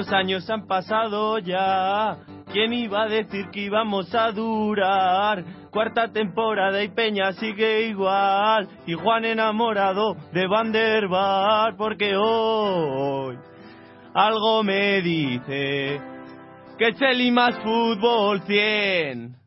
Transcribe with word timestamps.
Muchos 0.00 0.14
años 0.14 0.48
han 0.48 0.66
pasado 0.66 1.38
ya. 1.40 2.16
¿Quién 2.50 2.72
iba 2.72 3.02
a 3.02 3.06
decir 3.06 3.50
que 3.52 3.60
íbamos 3.60 4.14
a 4.14 4.32
durar? 4.32 5.44
Cuarta 5.70 6.10
temporada 6.10 6.82
y 6.82 6.88
Peña 6.88 7.32
sigue 7.32 7.82
igual. 7.82 8.66
Y 8.86 8.94
Juan 8.94 9.26
enamorado 9.26 10.14
de 10.32 10.46
Vanderbar 10.46 11.76
porque 11.76 12.16
hoy 12.16 13.36
algo 14.14 14.62
me 14.62 15.02
dice 15.02 16.00
que 16.78 17.20
y 17.20 17.30
más 17.30 17.58
fútbol 17.58 18.40
100. 18.46 19.39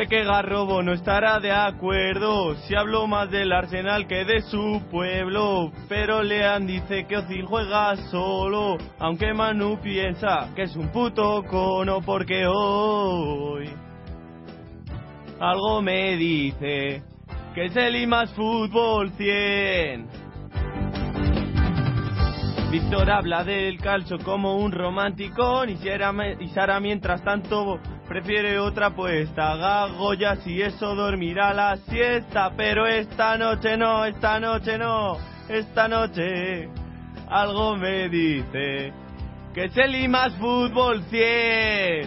Sé 0.00 0.06
que 0.06 0.24
Garrobo 0.24 0.82
no 0.82 0.94
estará 0.94 1.40
de 1.40 1.52
acuerdo. 1.52 2.54
Si 2.62 2.74
hablo 2.74 3.06
más 3.06 3.30
del 3.30 3.52
Arsenal 3.52 4.06
que 4.06 4.24
de 4.24 4.40
su 4.40 4.80
pueblo, 4.90 5.72
pero 5.90 6.22
Lean 6.22 6.66
dice 6.66 7.04
que 7.06 7.18
Ozil 7.18 7.44
juega 7.44 7.94
solo, 8.10 8.78
aunque 8.98 9.34
Manu 9.34 9.78
piensa 9.82 10.54
que 10.56 10.62
es 10.62 10.74
un 10.74 10.88
puto 10.88 11.44
cono 11.44 12.00
porque 12.00 12.46
hoy 12.46 13.68
algo 15.38 15.82
me 15.82 16.16
dice 16.16 17.02
que 17.54 17.66
es 17.66 17.76
el 17.76 18.06
más 18.06 18.32
fútbol 18.32 19.10
100. 19.18 20.08
Víctor 22.70 23.10
habla 23.10 23.44
del 23.44 23.76
calcio 23.78 24.16
como 24.24 24.56
un 24.56 24.72
Sara, 24.72 25.68
y 25.68 26.48
Sara 26.48 26.80
mientras 26.80 27.22
tanto 27.22 27.78
prefiere 28.10 28.58
otra 28.58 28.86
apuesta. 28.86 29.54
Gagoya 29.54 30.34
si 30.42 30.60
eso 30.60 30.96
dormirá 30.96 31.54
la 31.54 31.76
siesta, 31.76 32.50
pero 32.56 32.84
esta 32.84 33.38
noche 33.38 33.76
no, 33.76 34.04
esta 34.04 34.40
noche 34.40 34.76
no, 34.76 35.16
esta 35.48 35.86
noche 35.86 36.68
algo 37.28 37.76
me 37.76 38.08
dice 38.08 38.92
que 39.54 39.66
es 39.66 39.76
el 39.76 39.94
IMAS 39.94 40.34
Fútbol 40.38 41.04
100. 41.04 42.02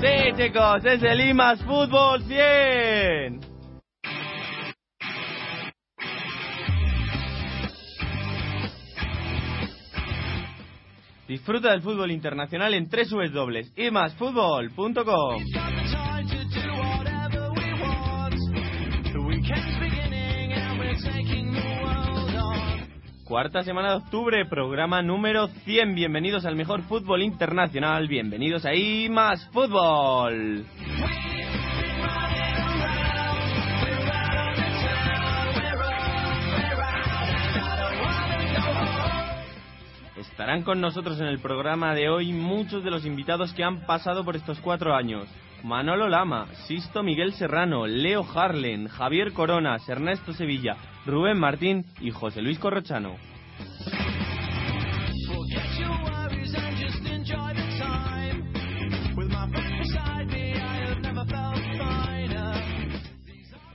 Sí 0.00 0.42
chicos, 0.42 0.82
es 0.86 1.02
el 1.02 1.20
IMAS 1.20 1.62
Fútbol 1.64 2.22
100. 2.22 3.53
Disfruta 11.26 11.70
del 11.70 11.80
fútbol 11.80 12.10
internacional 12.10 12.74
en 12.74 12.86
www.imasfutbol.com. 12.88 15.44
Cuarta 23.24 23.62
semana 23.62 23.90
de 23.90 23.96
octubre, 23.96 24.44
programa 24.44 25.00
número 25.00 25.48
100. 25.48 25.94
Bienvenidos 25.94 26.44
al 26.44 26.56
mejor 26.56 26.82
fútbol 26.82 27.22
internacional. 27.22 28.06
Bienvenidos 28.06 28.66
a 28.66 28.74
IMAS 28.74 29.48
Fútbol. 29.50 30.66
Estarán 40.30 40.62
con 40.62 40.80
nosotros 40.80 41.20
en 41.20 41.26
el 41.26 41.38
programa 41.38 41.94
de 41.94 42.08
hoy 42.08 42.32
muchos 42.32 42.82
de 42.82 42.90
los 42.90 43.06
invitados 43.06 43.52
que 43.54 43.62
han 43.62 43.86
pasado 43.86 44.24
por 44.24 44.36
estos 44.36 44.58
cuatro 44.60 44.94
años. 44.94 45.28
Manolo 45.62 46.08
Lama, 46.08 46.48
Sisto 46.66 47.02
Miguel 47.02 47.32
Serrano, 47.34 47.86
Leo 47.86 48.22
Harlen, 48.22 48.88
Javier 48.88 49.32
Coronas, 49.32 49.88
Ernesto 49.88 50.32
Sevilla, 50.32 50.76
Rubén 51.06 51.38
Martín 51.38 51.86
y 52.00 52.10
José 52.10 52.42
Luis 52.42 52.58
Corrochano. 52.58 53.16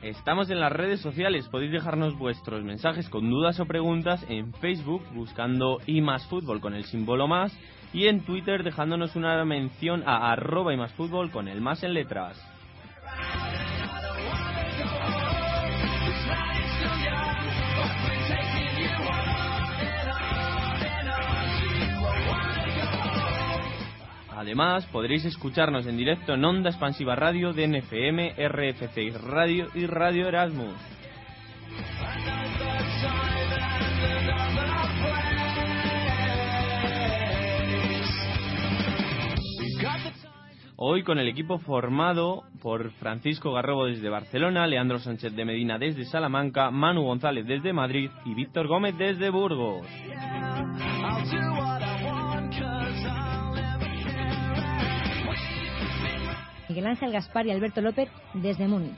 Estamos 0.09 0.49
en 0.49 0.59
las 0.59 0.71
redes 0.71 1.01
sociales, 1.01 1.47
podéis 1.49 1.71
dejarnos 1.71 2.17
vuestros 2.17 2.63
mensajes 2.63 3.07
con 3.09 3.29
dudas 3.29 3.59
o 3.59 3.67
preguntas 3.67 4.25
en 4.27 4.53
Facebook 4.55 5.03
buscando 5.13 5.77
y 5.85 6.01
más 6.01 6.25
fútbol 6.25 6.61
con 6.61 6.73
el 6.73 6.85
símbolo 6.85 7.27
más 7.27 7.55
y 7.93 8.07
en 8.07 8.21
Twitter 8.21 8.63
dejándonos 8.63 9.15
una 9.15 9.45
mención 9.45 10.01
a 10.07 10.31
arroba 10.31 10.73
y 10.73 10.77
más 10.77 10.91
fútbol 10.93 11.29
con 11.29 11.47
el 11.47 11.61
más 11.61 11.83
en 11.83 11.93
letras. 11.93 12.43
Además, 24.39 24.85
podréis 24.85 25.25
escucharnos 25.25 25.85
en 25.85 25.97
directo 25.97 26.33
en 26.33 26.45
Onda 26.45 26.69
Expansiva 26.69 27.13
Radio, 27.13 27.51
DNFM, 27.51 28.35
RFC 28.37 29.13
Radio 29.21 29.67
y 29.75 29.85
Radio 29.85 30.29
Erasmus. 30.29 30.75
Hoy 40.77 41.03
con 41.03 41.19
el 41.19 41.27
equipo 41.27 41.59
formado 41.59 42.43
por 42.61 42.91
Francisco 42.91 43.51
Garrobo 43.51 43.87
desde 43.87 44.07
Barcelona, 44.07 44.67
Leandro 44.67 44.99
Sánchez 44.99 45.35
de 45.35 45.43
Medina 45.43 45.77
desde 45.77 46.05
Salamanca, 46.05 46.71
Manu 46.71 47.03
González 47.03 47.45
desde 47.45 47.73
Madrid 47.73 48.09
y 48.23 48.35
Víctor 48.35 48.67
Gómez 48.67 48.97
desde 48.97 49.31
Burgos. 49.31 49.85
Miguel 56.69 56.85
Ángel 56.85 57.11
Gaspar 57.11 57.47
y 57.47 57.51
Alberto 57.51 57.81
López 57.81 58.09
desde 58.35 58.67
Múnich. 58.67 58.93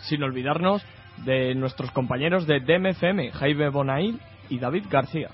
Sin 0.00 0.22
olvidarnos 0.22 0.84
de 1.24 1.54
nuestros 1.54 1.90
compañeros 1.90 2.46
de 2.46 2.60
DMFM, 2.60 3.32
Jaime 3.32 3.70
Bonail 3.70 4.20
y 4.50 4.58
David 4.58 4.84
García. 4.90 5.30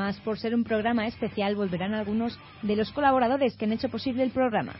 Además, 0.00 0.20
por 0.24 0.38
ser 0.38 0.54
un 0.54 0.64
programa 0.64 1.06
especial, 1.06 1.56
volverán 1.56 1.92
algunos 1.92 2.38
de 2.62 2.74
los 2.74 2.90
colaboradores 2.90 3.54
que 3.58 3.66
han 3.66 3.72
hecho 3.72 3.90
posible 3.90 4.22
el 4.22 4.30
programa. 4.30 4.72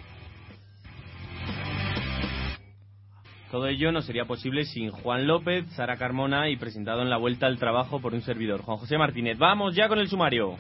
Todo 3.51 3.67
ello 3.67 3.93
no 3.93 4.01
sería 4.01 4.25
posible 4.25 4.65
sin 4.65 4.91
Juan 4.91 5.27
López, 5.27 5.67
Sara 5.73 5.99
Carmona 5.99 6.49
y 6.49 6.57
presentado 6.57 7.03
en 7.03 7.11
la 7.11 7.19
vuelta 7.19 7.47
al 7.47 7.59
trabajo 7.59 8.01
por 8.01 8.15
un 8.15 8.23
servidor, 8.23 8.63
Juan 8.63 8.79
José 8.79 8.97
Martínez. 8.97 9.37
Vamos 9.37 9.75
ya 9.77 9.89
con 9.89 9.99
el 9.99 10.09
sumario. 10.09 10.57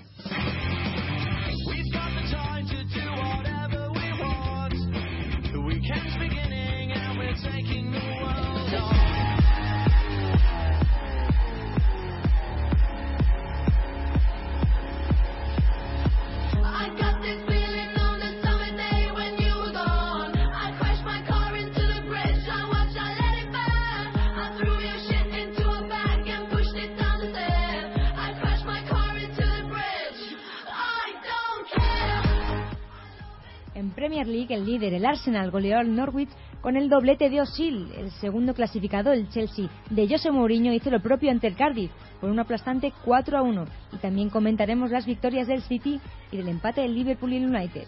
Premier 34.00 34.26
League, 34.26 34.54
el 34.54 34.64
líder, 34.64 34.94
el 34.94 35.04
Arsenal, 35.04 35.50
goleó 35.50 35.76
al 35.76 35.94
Norwich 35.94 36.30
con 36.62 36.78
el 36.78 36.88
doblete 36.88 37.28
de 37.28 37.42
Osil. 37.42 37.92
El 37.98 38.10
segundo 38.12 38.54
clasificado, 38.54 39.12
el 39.12 39.28
Chelsea, 39.28 39.68
de 39.90 40.08
José 40.08 40.30
Mourinho, 40.30 40.72
hizo 40.72 40.88
lo 40.88 41.02
propio 41.02 41.30
ante 41.30 41.46
el 41.46 41.54
Cardiff 41.54 41.90
por 42.18 42.30
un 42.30 42.40
aplastante 42.40 42.94
4 43.04 43.36
a 43.36 43.42
1. 43.42 43.66
Y 43.92 43.96
también 43.98 44.30
comentaremos 44.30 44.90
las 44.90 45.04
victorias 45.04 45.48
del 45.48 45.60
City 45.60 46.00
y 46.32 46.38
del 46.38 46.48
empate 46.48 46.80
del 46.80 46.94
Liverpool 46.94 47.34
y 47.34 47.36
el 47.36 47.54
United. 47.54 47.86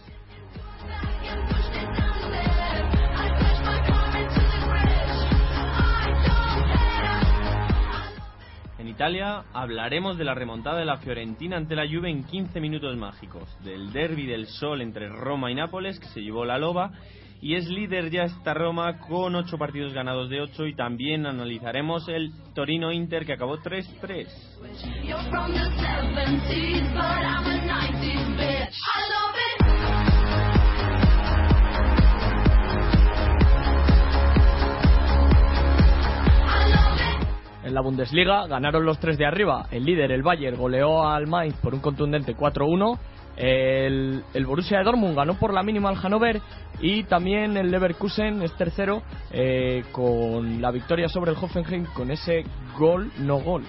Italia 8.92 9.44
hablaremos 9.54 10.18
de 10.18 10.24
la 10.24 10.34
remontada 10.34 10.78
de 10.78 10.84
la 10.84 10.98
Fiorentina 10.98 11.56
ante 11.56 11.74
la 11.74 11.88
Juve 11.88 12.10
en 12.10 12.24
15 12.24 12.60
minutos 12.60 12.94
mágicos, 12.98 13.48
del 13.64 13.90
derby 13.90 14.26
del 14.26 14.46
sol 14.46 14.82
entre 14.82 15.08
Roma 15.08 15.50
y 15.50 15.54
Nápoles 15.54 15.98
que 15.98 16.08
se 16.08 16.20
llevó 16.20 16.44
la 16.44 16.58
loba 16.58 16.92
y 17.40 17.54
es 17.54 17.68
líder 17.70 18.10
ya 18.10 18.24
esta 18.24 18.52
Roma 18.52 18.98
con 18.98 19.34
8 19.34 19.56
partidos 19.56 19.94
ganados 19.94 20.28
de 20.28 20.42
8 20.42 20.66
y 20.66 20.76
también 20.76 21.24
analizaremos 21.24 22.06
el 22.08 22.32
Torino 22.54 22.92
Inter 22.92 23.24
que 23.24 23.32
acabó 23.32 23.56
3-3. 23.56 24.28
En 37.64 37.74
la 37.74 37.80
Bundesliga 37.80 38.46
ganaron 38.46 38.84
los 38.84 38.98
tres 38.98 39.16
de 39.18 39.26
arriba. 39.26 39.66
El 39.70 39.84
líder, 39.84 40.10
el 40.10 40.22
Bayern, 40.22 40.56
goleó 40.56 41.06
al 41.06 41.26
Mainz 41.26 41.54
por 41.56 41.74
un 41.74 41.80
contundente 41.80 42.36
4-1. 42.36 42.98
El, 43.36 44.22
Borussia 44.46 44.78
de 44.78 44.84
Dortmund 44.84 45.16
ganó 45.16 45.34
por 45.34 45.54
la 45.54 45.62
mínima 45.62 45.88
al 45.88 45.96
Hannover 45.96 46.40
y 46.80 47.04
también 47.04 47.56
el 47.56 47.70
Leverkusen 47.70 48.42
es 48.42 48.54
tercero 48.56 49.02
eh, 49.30 49.84
con 49.90 50.60
la 50.60 50.70
victoria 50.70 51.08
sobre 51.08 51.30
el 51.30 51.36
Hoffenheim 51.40 51.86
con 51.94 52.10
ese 52.10 52.44
gol 52.78 53.10
no 53.18 53.38
gol. 53.38 53.64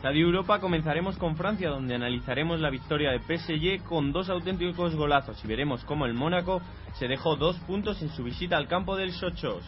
Estadio 0.00 0.24
Europa 0.24 0.60
comenzaremos 0.60 1.18
con 1.18 1.36
Francia, 1.36 1.68
donde 1.68 1.94
analizaremos 1.94 2.58
la 2.58 2.70
victoria 2.70 3.10
de 3.10 3.18
PSG 3.18 3.84
con 3.84 4.12
dos 4.12 4.30
auténticos 4.30 4.96
golazos 4.96 5.44
y 5.44 5.46
veremos 5.46 5.84
cómo 5.84 6.06
el 6.06 6.14
Mónaco 6.14 6.62
se 6.94 7.06
dejó 7.06 7.36
dos 7.36 7.58
puntos 7.66 8.00
en 8.00 8.08
su 8.08 8.24
visita 8.24 8.56
al 8.56 8.66
campo 8.66 8.96
del 8.96 9.12
Sochos. 9.12 9.62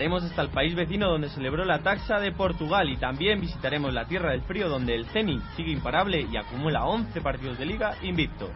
Volaremos 0.00 0.24
hasta 0.24 0.40
el 0.40 0.48
país 0.48 0.74
vecino 0.74 1.10
donde 1.10 1.28
celebró 1.28 1.62
la 1.66 1.80
taxa 1.80 2.18
de 2.20 2.32
Portugal 2.32 2.88
y 2.88 2.96
también 2.96 3.38
visitaremos 3.38 3.92
la 3.92 4.06
Tierra 4.06 4.30
del 4.30 4.40
Frío 4.40 4.66
donde 4.70 4.94
el 4.94 5.04
Zenit 5.08 5.42
sigue 5.56 5.72
imparable 5.72 6.22
y 6.22 6.38
acumula 6.38 6.86
11 6.86 7.20
partidos 7.20 7.58
de 7.58 7.66
liga 7.66 7.92
invicto. 8.00 8.50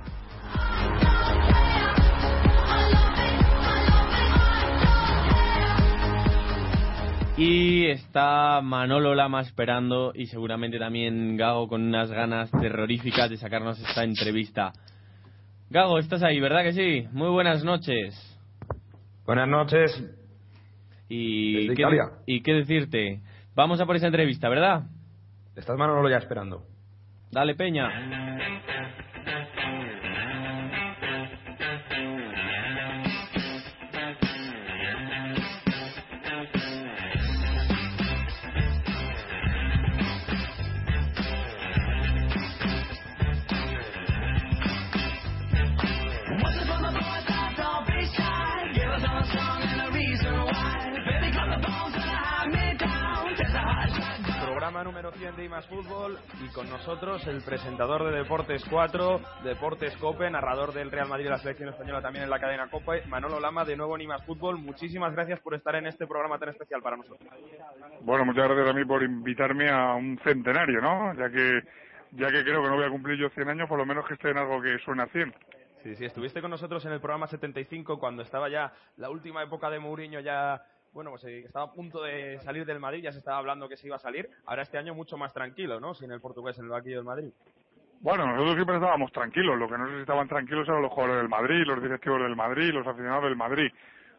Y 7.37 7.88
está 7.88 8.62
Manolo 8.62 9.14
Lama 9.14 9.43
esperando 9.43 10.12
y 10.14 10.25
seguramente 10.29 10.79
también 10.79 11.37
Gago 11.37 11.69
con 11.69 11.82
unas 11.82 12.11
ganas 12.11 12.50
terroríficas 12.52 13.29
de 13.29 13.37
sacarnos 13.37 13.79
esta 13.81 14.02
entrevista. 14.02 14.73
Gago, 15.69 15.99
estás 15.99 16.23
ahí, 16.23 16.41
¿verdad 16.41 16.62
que 16.62 16.73
sí? 16.73 17.06
Muy 17.12 17.29
buenas 17.29 17.62
noches. 17.62 18.14
Buenas 19.26 19.49
noches, 19.49 20.23
y 21.14 21.75
qué, 21.75 21.84
y 22.26 22.40
qué 22.43 22.52
decirte. 22.55 23.20
Vamos 23.55 23.81
a 23.81 23.87
por 23.87 23.96
esa 23.96 24.06
entrevista, 24.06 24.49
¿verdad? 24.49 24.84
Estás 25.56 25.78
Manolo 25.78 26.08
ya 26.11 26.19
esperando. 26.19 26.64
Dale, 27.31 27.55
Peña. 27.55 28.53
100 55.24 55.36
de 55.36 55.48
Más 55.48 55.66
Fútbol 55.68 56.18
y 56.44 56.52
con 56.52 56.68
nosotros 56.68 57.26
el 57.26 57.40
presentador 57.40 58.04
de 58.04 58.18
Deportes 58.18 58.62
4, 58.68 59.20
Deportes 59.42 59.96
Cope, 59.96 60.28
narrador 60.28 60.74
del 60.74 60.90
Real 60.90 61.08
Madrid 61.08 61.24
y 61.24 61.28
la 61.30 61.38
selección 61.38 61.70
española 61.70 62.02
también 62.02 62.24
en 62.24 62.30
la 62.30 62.38
cadena 62.38 62.68
Copa, 62.68 62.96
Manolo 63.08 63.40
Lama, 63.40 63.64
de 63.64 63.74
nuevo 63.74 63.98
en 63.98 64.06
Más 64.06 64.22
Fútbol. 64.26 64.58
Muchísimas 64.58 65.14
gracias 65.14 65.40
por 65.40 65.54
estar 65.54 65.76
en 65.76 65.86
este 65.86 66.06
programa 66.06 66.38
tan 66.38 66.50
especial 66.50 66.82
para 66.82 66.98
nosotros. 66.98 67.26
Bueno, 68.02 68.26
muchas 68.26 68.44
gracias 68.48 68.68
a 68.68 68.74
mí 68.74 68.84
por 68.84 69.02
invitarme 69.02 69.70
a 69.70 69.94
un 69.94 70.18
centenario, 70.22 70.82
¿no? 70.82 71.14
Ya 71.14 71.30
que, 71.30 71.62
ya 72.12 72.30
que 72.30 72.44
creo 72.44 72.62
que 72.62 72.68
no 72.68 72.76
voy 72.76 72.84
a 72.84 72.90
cumplir 72.90 73.18
yo 73.18 73.30
100 73.30 73.48
años, 73.48 73.66
por 73.66 73.78
lo 73.78 73.86
menos 73.86 74.06
que 74.06 74.14
esté 74.14 74.28
en 74.28 74.36
algo 74.36 74.60
que 74.60 74.78
suena 74.80 75.04
a 75.04 75.06
100. 75.06 75.34
Sí, 75.84 75.96
sí, 75.96 76.04
estuviste 76.04 76.42
con 76.42 76.50
nosotros 76.50 76.84
en 76.84 76.92
el 76.92 77.00
programa 77.00 77.28
75 77.28 77.98
cuando 77.98 78.22
estaba 78.22 78.50
ya 78.50 78.74
la 78.96 79.08
última 79.08 79.42
época 79.42 79.70
de 79.70 79.78
Mourinho 79.78 80.20
ya 80.20 80.62
bueno, 80.94 81.11
pues 81.11 81.25
eh, 81.25 81.41
estaba 81.41 81.67
a 81.67 81.73
punto 81.73 82.02
de 82.05 82.38
salir 82.38 82.64
del 82.64 82.79
Madrid, 82.79 83.02
ya 83.02 83.12
se 83.12 83.19
estaba 83.19 83.38
hablando 83.38 83.69
que 83.69 83.76
se 83.76 83.88
iba 83.88 83.96
a 83.96 83.99
salir. 83.99 84.31
Ahora 84.46 84.62
este 84.62 84.79
año 84.79 84.94
mucho 84.94 85.17
más 85.17 85.35
tranquilo, 85.35 85.81
¿no? 85.81 85.93
Sin 85.93 86.11
el 86.12 86.20
portugués 86.20 86.56
en 86.58 86.64
el 86.64 86.70
banquillo 86.70 86.96
del 86.96 87.05
Madrid. 87.05 87.31
Bueno, 88.00 88.26
nosotros 88.26 88.55
siempre 88.55 88.76
estábamos 88.76 89.11
tranquilos. 89.11 89.58
Lo 89.58 89.69
que 89.69 89.76
no 89.76 89.99
estaban 89.99 90.29
tranquilos 90.29 90.69
eran 90.69 90.82
los 90.82 90.93
jugadores 90.93 91.22
del 91.22 91.29
Madrid, 91.29 91.65
los 91.67 91.82
directivos 91.82 92.22
del 92.22 92.36
Madrid, 92.36 92.72
los 92.72 92.86
aficionados 92.86 93.24
del 93.24 93.36
Madrid. 93.36 93.72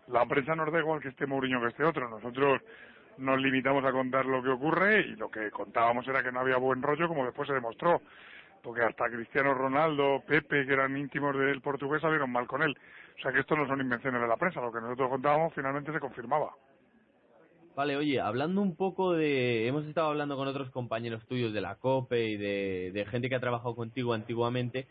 La 0.08 0.26
prensa 0.26 0.54
nos 0.54 0.72
da 0.72 0.80
igual 0.80 1.00
que 1.00 1.08
esté 1.10 1.26
Mourinho 1.26 1.62
que 1.62 1.68
esté 1.68 1.86
otro. 1.86 2.10
Nosotros 2.10 2.62
nos 3.20 3.40
limitamos 3.40 3.86
a 3.86 3.94
contar 3.94 4.26
lo 4.26 4.44
que 4.44 4.50
ocurre 4.50 5.00
y 5.00 5.16
lo 5.16 5.32
que 5.32 5.50
contábamos 5.52 6.06
era 6.10 6.22
que 6.22 6.32
no 6.32 6.42
había 6.42 6.58
buen 6.58 6.82
rollo, 6.82 7.08
como 7.08 7.26
después 7.26 7.48
se 7.48 7.54
demostró. 7.54 8.02
Porque 8.62 8.82
hasta 8.82 9.10
Cristiano 9.10 9.54
Ronaldo, 9.54 10.24
Pepe, 10.28 10.66
que 10.66 10.74
eran 10.74 10.98
íntimos 10.98 11.38
del 11.38 11.62
portugués, 11.62 12.02
salieron 12.02 12.32
mal 12.32 12.48
con 12.48 12.64
él. 12.64 12.76
O 13.18 13.22
sea 13.22 13.32
que 13.32 13.40
esto 13.40 13.56
no 13.56 13.68
son 13.68 13.82
invenciones 13.82 14.22
de 14.22 14.28
la 14.28 14.38
prensa, 14.38 14.62
lo 14.62 14.72
que 14.72 14.82
nosotros 14.82 15.10
contábamos 15.10 15.54
finalmente 15.54 15.92
se 15.92 16.00
confirmaba. 16.00 16.52
Vale, 17.76 17.98
oye, 17.98 18.22
hablando 18.22 18.62
un 18.62 18.76
poco 18.76 19.14
de... 19.14 19.68
Hemos 19.68 19.86
estado 19.86 20.08
hablando 20.08 20.38
con 20.38 20.48
otros 20.48 20.70
compañeros 20.70 21.26
tuyos 21.26 21.52
de 21.52 21.60
la 21.60 21.76
COPE 21.76 22.30
y 22.30 22.38
de, 22.38 23.06
gente 23.12 23.28
que 23.28 23.36
ha 23.36 23.42
trabajado 23.42 23.76
contigo 23.76 24.14
antiguamente 24.14 24.88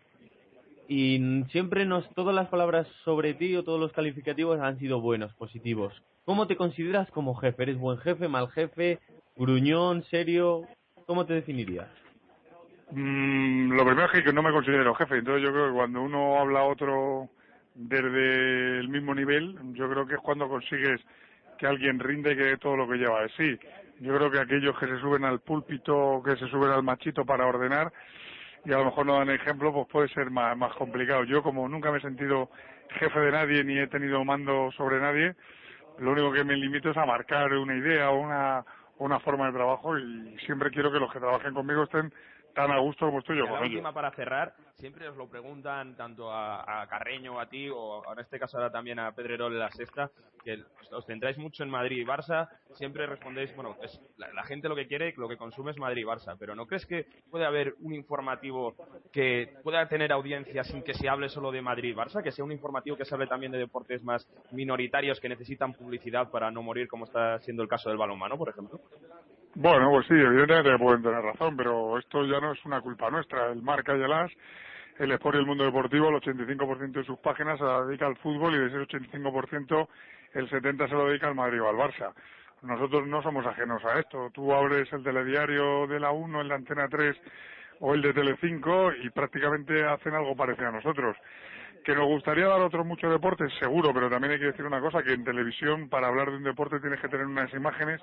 y 0.86 1.44
siempre 1.50 1.86
nos... 1.86 2.06
Todas 2.14 2.34
las 2.34 2.48
palabras 2.48 2.86
sobre 3.04 3.32
ti 3.32 3.56
o 3.56 3.64
todos 3.64 3.80
los 3.80 3.92
calificativos 3.92 4.60
han 4.60 4.78
sido 4.78 5.00
buenos, 5.00 5.32
positivos. 5.34 5.94
¿Cómo 6.26 6.46
te 6.46 6.56
consideras 6.56 7.10
como 7.10 7.34
jefe? 7.36 7.62
¿Eres 7.62 7.78
buen 7.78 7.96
jefe, 7.98 8.28
mal 8.28 8.50
jefe, 8.50 8.98
gruñón, 9.34 10.04
serio? 10.04 10.66
¿Cómo 11.06 11.24
te 11.24 11.34
definirías? 11.34 11.88
Mm, 12.90 13.72
lo 13.72 13.84
primero 13.86 14.12
es 14.12 14.24
que 14.24 14.32
no 14.32 14.42
me 14.42 14.52
considero 14.52 14.94
jefe, 14.94 15.18
entonces 15.18 15.42
yo 15.42 15.52
creo 15.52 15.68
que 15.68 15.74
cuando 15.74 16.02
uno 16.02 16.38
habla 16.38 16.60
a 16.60 16.64
otro 16.64 17.30
desde 17.74 18.78
el 18.78 18.88
mismo 18.88 19.14
nivel, 19.14 19.58
yo 19.74 19.90
creo 19.90 20.06
que 20.06 20.14
es 20.14 20.20
cuando 20.20 20.48
consigues 20.48 21.00
que 21.58 21.66
alguien 21.66 21.98
rinde 21.98 22.36
que 22.36 22.56
todo 22.56 22.76
lo 22.76 22.88
que 22.88 22.96
lleva 22.96 23.22
de 23.22 23.28
sí. 23.30 23.58
Yo 24.00 24.16
creo 24.16 24.30
que 24.30 24.40
aquellos 24.40 24.78
que 24.78 24.86
se 24.86 24.98
suben 24.98 25.24
al 25.24 25.40
púlpito, 25.40 26.22
que 26.24 26.36
se 26.36 26.48
suben 26.48 26.70
al 26.70 26.82
machito 26.82 27.24
para 27.24 27.46
ordenar 27.46 27.92
y 28.64 28.72
a 28.72 28.78
lo 28.78 28.86
mejor 28.86 29.06
no 29.06 29.18
dan 29.18 29.30
ejemplo, 29.30 29.72
pues 29.72 29.86
puede 29.88 30.08
ser 30.08 30.30
más, 30.30 30.56
más 30.56 30.74
complicado. 30.74 31.24
Yo 31.24 31.42
como 31.42 31.68
nunca 31.68 31.90
me 31.90 31.98
he 31.98 32.00
sentido 32.00 32.50
jefe 32.90 33.20
de 33.20 33.32
nadie 33.32 33.64
ni 33.64 33.78
he 33.78 33.86
tenido 33.86 34.24
mando 34.24 34.70
sobre 34.72 35.00
nadie, 35.00 35.34
lo 35.98 36.12
único 36.12 36.32
que 36.32 36.44
me 36.44 36.56
limito 36.56 36.90
es 36.90 36.96
a 36.96 37.06
marcar 37.06 37.52
una 37.54 37.76
idea 37.76 38.10
o 38.10 38.18
una, 38.18 38.64
una 38.98 39.20
forma 39.20 39.46
de 39.46 39.52
trabajo 39.52 39.98
y 39.98 40.36
siempre 40.44 40.70
quiero 40.70 40.92
que 40.92 40.98
los 40.98 41.12
que 41.12 41.20
trabajen 41.20 41.54
conmigo 41.54 41.84
estén 41.84 42.12
tan 42.54 42.70
a 42.70 42.78
gusto 42.78 43.06
como 43.06 43.18
estoy 43.18 43.38
yo 43.38 43.44
con 43.44 43.54
la 43.54 43.60
ellos. 43.60 43.70
última 43.72 43.92
para 43.92 44.10
cerrar, 44.12 44.54
siempre 44.74 45.08
os 45.08 45.16
lo 45.16 45.28
preguntan 45.28 45.96
tanto 45.96 46.30
a, 46.30 46.82
a 46.82 46.86
Carreño, 46.86 47.40
a 47.40 47.48
ti, 47.48 47.68
o 47.68 48.02
en 48.12 48.18
este 48.20 48.38
caso 48.38 48.56
ahora 48.56 48.70
también 48.70 48.98
a 48.98 49.12
Pedrerol 49.12 49.52
en 49.52 49.58
la 49.58 49.70
sexta, 49.70 50.10
que 50.44 50.62
os 50.92 51.06
centráis 51.06 51.38
mucho 51.38 51.62
en 51.62 51.70
Madrid 51.70 51.98
y 51.98 52.04
Barça, 52.04 52.48
siempre 52.74 53.06
respondéis, 53.06 53.54
bueno, 53.56 53.76
es, 53.82 54.00
la, 54.18 54.32
la 54.32 54.42
gente 54.44 54.68
lo 54.68 54.76
que 54.76 54.86
quiere, 54.86 55.14
lo 55.16 55.28
que 55.28 55.36
consume 55.36 55.70
es 55.72 55.78
Madrid 55.78 56.02
y 56.02 56.06
Barça, 56.06 56.36
pero 56.38 56.54
¿no 56.54 56.66
crees 56.66 56.86
que 56.86 57.06
puede 57.30 57.46
haber 57.46 57.74
un 57.80 57.94
informativo 57.94 58.74
que 59.12 59.54
pueda 59.62 59.88
tener 59.88 60.12
audiencia 60.12 60.64
sin 60.64 60.82
que 60.82 60.94
se 60.94 61.08
hable 61.08 61.28
solo 61.28 61.50
de 61.50 61.62
Madrid 61.62 61.90
y 61.90 61.94
Barça, 61.94 62.22
que 62.22 62.30
sea 62.32 62.44
un 62.44 62.52
informativo 62.52 62.96
que 62.96 63.04
se 63.04 63.14
hable 63.14 63.26
también 63.26 63.52
de 63.52 63.58
deportes 63.58 64.02
más 64.04 64.28
minoritarios 64.52 65.18
que 65.20 65.28
necesitan 65.28 65.72
publicidad 65.72 66.30
para 66.30 66.50
no 66.50 66.62
morir, 66.62 66.88
como 66.88 67.04
está 67.06 67.38
siendo 67.40 67.62
el 67.62 67.68
caso 67.68 67.88
del 67.88 67.98
balonmano, 67.98 68.36
por 68.36 68.50
ejemplo? 68.50 68.80
Bueno, 69.56 69.88
pues 69.90 70.06
sí, 70.08 70.14
evidentemente 70.14 70.76
pueden 70.78 71.02
tener 71.02 71.22
razón, 71.22 71.56
pero 71.56 71.96
esto 71.98 72.24
ya 72.24 72.40
no 72.40 72.52
es 72.52 72.64
una 72.64 72.80
culpa 72.80 73.08
nuestra. 73.08 73.52
El 73.52 73.62
Marca 73.62 73.96
y 73.96 74.02
el 74.02 74.12
As, 74.12 74.32
el 74.98 75.12
Sport 75.12 75.36
y 75.36 75.38
el 75.38 75.46
Mundo 75.46 75.64
Deportivo, 75.64 76.08
el 76.08 76.16
85% 76.16 76.92
de 76.92 77.04
sus 77.04 77.18
páginas 77.20 77.58
se 77.58 77.64
la 77.64 77.84
dedica 77.84 78.06
al 78.06 78.16
fútbol 78.16 78.54
y 78.54 78.58
de 78.58 78.66
ese 78.66 78.76
85% 78.78 79.88
el 80.32 80.50
70% 80.50 80.88
se 80.88 80.94
lo 80.94 81.06
dedica 81.06 81.28
al 81.28 81.36
Madrid 81.36 81.62
o 81.62 81.68
al 81.68 81.76
Barça. 81.76 82.12
Nosotros 82.62 83.06
no 83.06 83.22
somos 83.22 83.46
ajenos 83.46 83.84
a 83.84 84.00
esto. 84.00 84.30
Tú 84.32 84.52
abres 84.52 84.92
el 84.92 85.04
telediario 85.04 85.86
de 85.86 86.00
la 86.00 86.10
1, 86.10 86.40
el 86.40 86.48
de 86.48 86.54
Antena 86.54 86.88
3 86.88 87.16
o 87.78 87.94
el 87.94 88.02
de 88.02 88.12
Telecinco 88.12 88.92
y 88.92 89.10
prácticamente 89.10 89.84
hacen 89.84 90.14
algo 90.14 90.34
parecido 90.34 90.68
a 90.68 90.72
nosotros. 90.72 91.16
Que 91.84 91.94
nos 91.94 92.06
gustaría 92.06 92.46
dar 92.46 92.60
otros 92.60 92.84
muchos 92.84 93.12
deportes, 93.12 93.52
seguro, 93.60 93.92
pero 93.94 94.10
también 94.10 94.32
hay 94.32 94.38
que 94.40 94.46
decir 94.46 94.64
una 94.64 94.80
cosa, 94.80 95.02
que 95.02 95.12
en 95.12 95.22
televisión 95.22 95.88
para 95.88 96.08
hablar 96.08 96.30
de 96.30 96.38
un 96.38 96.42
deporte 96.42 96.80
tienes 96.80 97.00
que 97.00 97.08
tener 97.08 97.26
unas 97.26 97.52
imágenes 97.52 98.00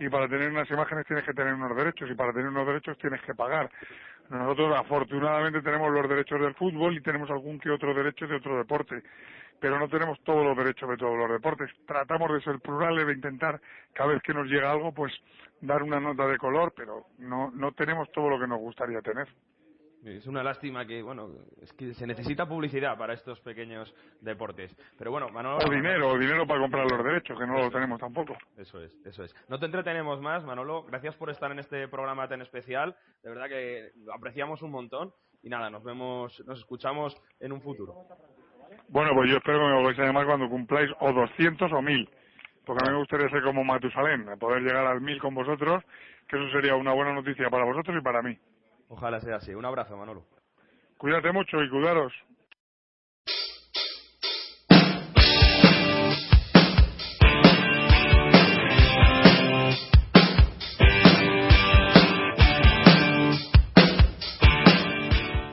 y 0.00 0.08
para 0.08 0.26
tener 0.28 0.50
unas 0.50 0.68
imágenes 0.70 1.06
tienes 1.06 1.24
que 1.24 1.34
tener 1.34 1.52
unos 1.54 1.76
derechos 1.76 2.10
y 2.10 2.14
para 2.14 2.32
tener 2.32 2.48
unos 2.48 2.66
derechos 2.66 2.98
tienes 2.98 3.20
que 3.22 3.34
pagar. 3.34 3.70
Nosotros 4.30 4.74
afortunadamente 4.76 5.60
tenemos 5.60 5.92
los 5.92 6.08
derechos 6.08 6.40
del 6.40 6.54
fútbol 6.54 6.96
y 6.96 7.02
tenemos 7.02 7.30
algún 7.30 7.60
que 7.60 7.70
otro 7.70 7.92
derecho 7.92 8.26
de 8.26 8.36
otro 8.36 8.56
deporte, 8.56 9.02
pero 9.60 9.78
no 9.78 9.88
tenemos 9.88 10.18
todos 10.24 10.44
los 10.44 10.56
derechos 10.56 10.88
de 10.88 10.96
todos 10.96 11.18
los 11.18 11.30
deportes. 11.30 11.70
Tratamos 11.86 12.32
de 12.32 12.40
ser 12.40 12.60
plurales, 12.60 13.06
de 13.06 13.12
intentar 13.12 13.60
cada 13.92 14.14
vez 14.14 14.22
que 14.22 14.32
nos 14.32 14.46
llega 14.46 14.70
algo 14.70 14.92
pues 14.92 15.12
dar 15.60 15.82
una 15.82 16.00
nota 16.00 16.26
de 16.26 16.38
color, 16.38 16.72
pero 16.74 17.06
no, 17.18 17.50
no 17.50 17.72
tenemos 17.72 18.10
todo 18.12 18.30
lo 18.30 18.40
que 18.40 18.46
nos 18.46 18.58
gustaría 18.58 19.02
tener. 19.02 19.28
Es 20.04 20.26
una 20.26 20.42
lástima 20.42 20.86
que, 20.86 21.02
bueno, 21.02 21.28
es 21.60 21.72
que 21.74 21.92
se 21.92 22.06
necesita 22.06 22.46
publicidad 22.48 22.96
para 22.96 23.12
estos 23.12 23.38
pequeños 23.40 23.94
deportes. 24.20 24.74
Pero 24.98 25.10
bueno, 25.10 25.28
Manolo... 25.28 25.58
O 25.58 25.70
dinero, 25.70 26.08
o 26.08 26.18
dinero 26.18 26.46
para 26.46 26.60
comprar 26.60 26.90
los 26.90 27.04
derechos, 27.04 27.38
que 27.38 27.46
no 27.46 27.58
lo 27.58 27.70
tenemos 27.70 28.00
tampoco. 28.00 28.34
Eso 28.56 28.82
es, 28.82 28.96
eso 29.04 29.24
es. 29.24 29.34
No 29.48 29.58
te 29.58 29.66
entretenemos 29.66 30.20
más, 30.20 30.42
Manolo. 30.44 30.84
Gracias 30.84 31.14
por 31.16 31.28
estar 31.28 31.52
en 31.52 31.58
este 31.58 31.86
programa 31.88 32.26
tan 32.28 32.40
especial. 32.40 32.96
De 33.22 33.28
verdad 33.28 33.48
que 33.48 33.90
lo 34.04 34.14
apreciamos 34.14 34.62
un 34.62 34.70
montón. 34.70 35.12
Y 35.42 35.50
nada, 35.50 35.68
nos 35.68 35.84
vemos, 35.84 36.42
nos 36.46 36.58
escuchamos 36.58 37.14
en 37.38 37.52
un 37.52 37.60
futuro. 37.60 37.94
Bueno, 38.88 39.10
pues 39.14 39.30
yo 39.30 39.36
espero 39.36 39.58
que 39.58 39.64
me 39.66 39.74
volváis 39.74 39.98
a 39.98 40.04
llamar 40.04 40.26
cuando 40.26 40.48
cumpláis 40.48 40.90
o 41.00 41.12
200 41.12 41.72
o 41.72 41.82
1000. 41.82 42.08
Porque 42.64 42.84
a 42.84 42.88
mí 42.88 42.92
me 42.92 43.00
gustaría 43.00 43.28
ser 43.28 43.42
como 43.42 43.64
Matusalén, 43.64 44.26
poder 44.38 44.62
llegar 44.62 44.86
al 44.86 45.00
1000 45.00 45.20
con 45.20 45.34
vosotros, 45.34 45.82
que 46.28 46.36
eso 46.36 46.50
sería 46.52 46.74
una 46.74 46.92
buena 46.92 47.12
noticia 47.12 47.50
para 47.50 47.64
vosotros 47.64 47.96
y 47.98 48.02
para 48.02 48.22
mí. 48.22 48.38
Ojalá 48.90 49.20
sea 49.20 49.36
así. 49.36 49.54
Un 49.54 49.64
abrazo, 49.64 49.96
Manolo. 49.96 50.24
Cuídate 50.98 51.32
mucho 51.32 51.62
y 51.62 51.70
cuidaros. 51.70 52.12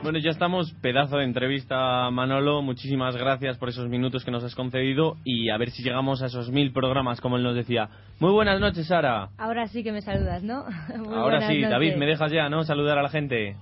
Bueno, 0.08 0.20
ya 0.20 0.30
estamos. 0.30 0.72
Pedazo 0.80 1.18
de 1.18 1.24
entrevista, 1.24 2.08
Manolo. 2.10 2.62
Muchísimas 2.62 3.14
gracias 3.14 3.58
por 3.58 3.68
esos 3.68 3.90
minutos 3.90 4.24
que 4.24 4.30
nos 4.30 4.42
has 4.42 4.54
concedido 4.54 5.18
y 5.22 5.50
a 5.50 5.58
ver 5.58 5.68
si 5.70 5.82
llegamos 5.82 6.22
a 6.22 6.26
esos 6.28 6.50
mil 6.50 6.72
programas, 6.72 7.20
como 7.20 7.36
él 7.36 7.42
nos 7.42 7.54
decía. 7.54 7.90
Muy 8.18 8.32
buenas 8.32 8.58
noches, 8.58 8.86
Sara. 8.86 9.28
Ahora 9.36 9.68
sí 9.68 9.84
que 9.84 9.92
me 9.92 10.00
saludas, 10.00 10.42
¿no? 10.42 10.64
Muy 10.96 11.14
Ahora 11.14 11.42
sí, 11.46 11.56
noches. 11.56 11.68
David, 11.70 11.96
me 11.96 12.06
dejas 12.06 12.32
ya, 12.32 12.48
¿no? 12.48 12.64
Saludar 12.64 12.96
a 12.96 13.02
la 13.02 13.10
gente. 13.10 13.56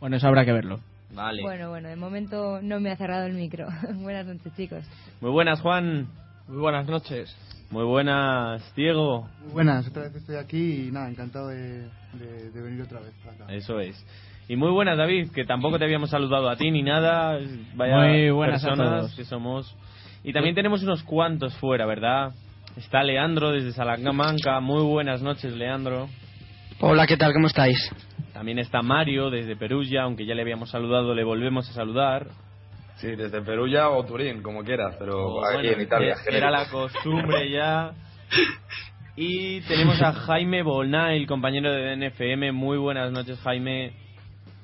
Bueno, 0.00 0.16
eso 0.16 0.26
habrá 0.26 0.46
que 0.46 0.52
verlo. 0.54 0.80
Vale. 1.14 1.42
Bueno, 1.42 1.68
bueno, 1.68 1.90
de 1.90 1.96
momento 1.96 2.60
no 2.62 2.80
me 2.80 2.90
ha 2.92 2.96
cerrado 2.96 3.26
el 3.26 3.34
micro. 3.34 3.66
buenas 3.96 4.24
noches, 4.24 4.54
chicos. 4.56 4.82
Muy 5.20 5.30
buenas, 5.32 5.60
Juan. 5.60 6.06
Muy 6.48 6.56
buenas 6.60 6.88
noches. 6.88 7.36
Muy 7.70 7.84
buenas, 7.84 8.62
Diego. 8.74 9.28
Muy 9.44 9.52
buenas, 9.52 9.86
otra 9.86 10.04
vez 10.04 10.14
estoy 10.16 10.36
aquí 10.36 10.86
y 10.88 10.90
nada, 10.92 11.10
encantado 11.10 11.48
de, 11.48 11.82
de- 12.14 12.50
de 12.54 12.62
venir 12.62 12.80
otra 12.80 13.00
vez 13.00 13.12
para 13.22 13.36
acá. 13.44 13.52
Eso 13.54 13.78
es. 13.78 14.02
Y 14.50 14.56
muy 14.56 14.72
buenas, 14.72 14.98
David, 14.98 15.30
que 15.32 15.44
tampoco 15.44 15.78
te 15.78 15.84
habíamos 15.84 16.10
saludado 16.10 16.50
a 16.50 16.56
ti 16.56 16.72
ni 16.72 16.82
nada. 16.82 17.38
Vaya 17.76 17.98
Muy 17.98 18.30
buenas 18.30 18.64
a 18.64 18.70
personas 18.70 19.00
todos. 19.02 19.14
que 19.14 19.24
somos. 19.24 19.76
Y 20.24 20.32
también 20.32 20.56
tenemos 20.56 20.82
unos 20.82 21.04
cuantos 21.04 21.54
fuera, 21.58 21.86
¿verdad? 21.86 22.32
Está 22.76 23.04
Leandro 23.04 23.52
desde 23.52 23.70
Salamanca. 23.70 24.58
Muy 24.58 24.82
buenas 24.82 25.22
noches, 25.22 25.54
Leandro. 25.54 26.08
Hola, 26.80 27.06
¿qué 27.06 27.16
tal? 27.16 27.32
¿Cómo 27.32 27.46
estáis? 27.46 27.78
También 28.32 28.58
está 28.58 28.82
Mario 28.82 29.30
desde 29.30 29.54
Perugia, 29.54 30.02
aunque 30.02 30.26
ya 30.26 30.34
le 30.34 30.42
habíamos 30.42 30.68
saludado, 30.70 31.14
le 31.14 31.22
volvemos 31.22 31.70
a 31.70 31.72
saludar. 31.72 32.26
Sí, 32.96 33.06
desde 33.14 33.42
Perugia 33.42 33.88
o 33.88 34.04
Turín, 34.04 34.42
como 34.42 34.64
quieras, 34.64 34.96
pero 34.98 35.26
O, 35.26 35.44
aquí 35.46 35.58
bueno, 35.58 35.70
en 35.76 35.80
Italia. 35.80 36.16
Era 36.28 36.50
la 36.50 36.68
costumbre 36.68 37.48
ya. 37.52 37.92
Y 39.14 39.60
tenemos 39.60 40.02
a 40.02 40.12
Jaime 40.12 40.64
Bolnail, 40.64 41.24
compañero 41.28 41.72
de 41.72 41.94
NFM. 41.94 42.50
Muy 42.50 42.78
buenas 42.78 43.12
noches, 43.12 43.38
Jaime. 43.44 43.92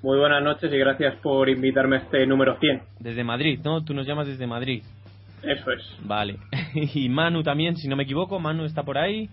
Muy 0.07 0.19
buenas 0.21 0.41
noches 0.41 0.73
y 0.73 0.79
gracias 0.79 1.17
por 1.17 1.49
invitarme 1.49 1.97
a 1.97 1.99
este 1.99 2.25
número 2.29 2.57
100. 2.61 2.81
Desde 3.01 3.25
Madrid, 3.25 3.59
¿no? 3.65 3.83
Tú 3.83 3.93
nos 3.93 4.07
llamas 4.07 4.29
desde 4.29 4.47
Madrid. 4.47 4.85
Eso 5.43 5.73
es. 5.73 5.83
Vale. 6.05 6.37
Y 6.95 7.09
Manu 7.09 7.43
también, 7.43 7.77
si 7.77 7.89
no 7.89 7.97
me 7.97 8.05
equivoco, 8.05 8.39
Manu 8.39 8.67
está 8.67 8.85
por 8.85 8.99
ahí. 8.99 9.29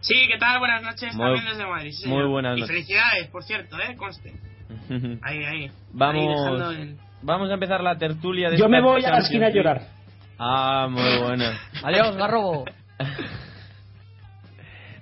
Sí, 0.00 0.14
¿qué 0.30 0.36
tal? 0.36 0.58
Buenas 0.58 0.82
noches, 0.82 1.14
Muy- 1.16 1.24
también 1.24 1.46
desde 1.46 1.66
Madrid. 1.66 1.90
sí, 1.92 2.06
muy 2.06 2.24
buenas 2.26 2.58
y 2.58 2.60
noches. 2.60 2.76
felicidades, 2.76 3.28
por 3.28 3.42
cierto, 3.44 3.78
¿eh? 3.80 3.96
Conste. 3.96 4.34
Ahí, 5.22 5.42
ahí. 5.42 5.70
Vamos, 5.94 6.74
el- 6.76 6.96
vamos 7.22 7.50
a 7.50 7.54
empezar 7.54 7.82
la 7.82 7.96
tertulia 7.96 8.50
de 8.50 8.58
Yo 8.58 8.68
me 8.68 8.82
voy 8.82 9.02
a 9.02 9.10
la 9.12 9.18
esquina 9.20 9.46
a 9.46 9.50
llorar. 9.50 9.80
Ah, 10.38 10.86
muy 10.90 11.18
buena. 11.22 11.58
Adiós, 11.82 12.14
Garrobo. 12.18 12.66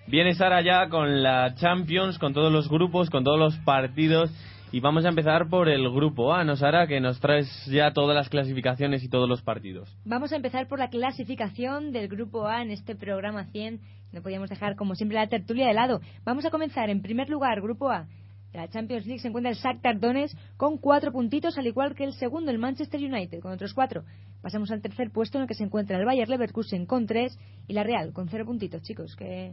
Viene 0.07 0.35
Sara 0.35 0.61
ya 0.63 0.89
con 0.89 1.25
la 1.25 1.57
Champions, 1.57 2.21
con 2.21 2.33
todos 2.35 2.53
los 2.53 2.69
grupos, 2.69 3.11
con 3.11 3.25
todos 3.25 3.39
los 3.41 3.57
partidos. 3.65 4.31
Y 4.71 4.81
vamos 4.81 5.07
a 5.07 5.09
empezar 5.09 5.49
por 5.49 5.71
el 5.71 5.91
grupo 5.91 6.35
A, 6.35 6.45
¿no, 6.45 6.55
Sara? 6.55 6.87
Que 6.87 7.01
nos 7.01 7.19
traes 7.21 7.49
ya 7.67 7.93
todas 7.93 8.15
las 8.15 8.29
clasificaciones 8.29 9.03
y 9.03 9.09
todos 9.09 9.27
los 9.27 9.41
partidos. 9.41 9.97
Vamos 10.05 10.31
a 10.33 10.37
empezar 10.37 10.69
por 10.69 10.79
la 10.79 10.91
clasificación 10.91 11.91
del 11.91 12.09
grupo 12.09 12.47
A 12.47 12.61
en 12.61 12.71
este 12.71 12.95
programa 12.95 13.47
100. 13.47 13.81
No 14.13 14.21
podíamos 14.21 14.51
dejar, 14.51 14.77
como 14.77 14.95
siempre, 14.95 15.17
la 15.17 15.27
tertulia 15.27 15.67
de 15.67 15.73
lado. 15.73 16.01
Vamos 16.25 16.45
a 16.45 16.51
comenzar. 16.51 16.91
En 16.91 17.01
primer 17.01 17.31
lugar, 17.31 17.63
grupo 17.63 17.91
A. 17.91 18.09
La 18.53 18.69
Champions 18.69 19.07
League 19.07 19.21
se 19.21 19.29
encuentra 19.29 19.51
el 19.51 19.57
Shakhtar 19.57 20.01
Donetsk 20.01 20.37
con 20.59 20.77
cuatro 20.77 21.13
puntitos, 21.13 21.57
al 21.57 21.67
igual 21.67 21.95
que 21.95 22.05
el 22.05 22.13
segundo, 22.13 22.51
el 22.51 22.59
Manchester 22.59 23.01
United, 23.01 23.41
con 23.41 23.53
otros 23.53 23.73
cuatro. 23.73 24.05
Pasamos 24.43 24.71
al 24.71 24.83
tercer 24.83 25.11
puesto 25.11 25.39
en 25.39 25.43
el 25.43 25.49
que 25.49 25.55
se 25.55 25.65
encuentra 25.65 25.99
el 25.99 26.05
Bayer 26.05 26.29
Leverkusen 26.29 26.85
con 26.85 27.07
tres 27.07 27.39
y 27.67 27.73
la 27.73 27.85
Real 27.85 28.13
con 28.13 28.29
cero 28.29 28.45
puntitos, 28.45 28.83
chicos. 28.83 29.17
¿Qué, 29.17 29.53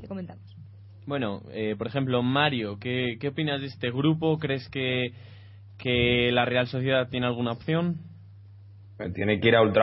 qué 0.00 0.08
comentamos? 0.08 0.63
Bueno, 1.06 1.42
eh, 1.52 1.74
por 1.76 1.86
ejemplo, 1.86 2.22
Mario, 2.22 2.78
¿qué, 2.80 3.16
¿qué 3.20 3.28
opinas 3.28 3.60
de 3.60 3.66
este 3.66 3.90
grupo? 3.90 4.38
¿Crees 4.38 4.68
que, 4.70 5.12
que 5.78 6.30
la 6.32 6.46
Real 6.46 6.66
Sociedad 6.66 7.08
tiene 7.08 7.26
alguna 7.26 7.52
opción? 7.52 7.98
Tiene 9.12 9.40
que 9.40 9.48
ir 9.48 9.56
a 9.56 9.60
Old 9.60 9.76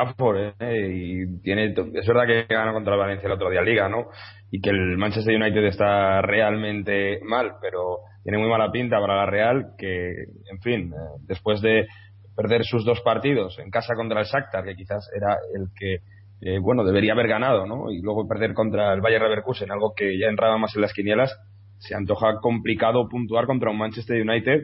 ¿eh? 0.59 0.89
y 0.89 1.41
tiene, 1.41 1.75
es 1.93 2.07
verdad 2.07 2.25
que 2.25 2.45
ganó 2.53 2.73
contra 2.73 2.93
el 2.93 2.99
Valencia 2.99 3.27
el 3.27 3.33
otro 3.33 3.49
día 3.49 3.61
Liga, 3.61 3.89
¿no? 3.89 4.07
Y 4.49 4.61
que 4.61 4.69
el 4.69 4.97
Manchester 4.97 5.35
United 5.35 5.65
está 5.65 6.21
realmente 6.21 7.19
mal, 7.23 7.55
pero 7.61 7.99
tiene 8.23 8.37
muy 8.37 8.49
mala 8.49 8.71
pinta 8.71 8.99
para 8.99 9.17
la 9.17 9.25
Real, 9.25 9.73
que, 9.77 10.11
en 10.49 10.61
fin, 10.61 10.93
eh, 10.93 11.19
después 11.27 11.61
de 11.61 11.87
perder 12.35 12.63
sus 12.63 12.85
dos 12.85 13.01
partidos 13.01 13.59
en 13.59 13.69
casa 13.69 13.95
contra 13.95 14.21
el 14.21 14.25
Shakhtar, 14.25 14.63
que 14.63 14.75
quizás 14.75 15.07
era 15.15 15.37
el 15.53 15.67
que, 15.77 15.97
eh, 16.41 16.59
bueno, 16.59 16.83
debería 16.83 17.13
haber 17.13 17.27
ganado, 17.27 17.65
¿no? 17.65 17.91
Y 17.91 18.01
luego 18.01 18.27
perder 18.27 18.53
contra 18.53 18.93
el 18.93 19.01
Bayer 19.01 19.21
Leverkusen, 19.21 19.71
algo 19.71 19.93
que 19.95 20.17
ya 20.17 20.27
entraba 20.27 20.57
más 20.57 20.75
en 20.75 20.81
las 20.81 20.93
quinielas, 20.93 21.37
se 21.77 21.95
antoja 21.95 22.39
complicado 22.41 23.07
puntuar 23.09 23.45
contra 23.45 23.71
un 23.71 23.77
Manchester 23.77 24.21
United 24.21 24.61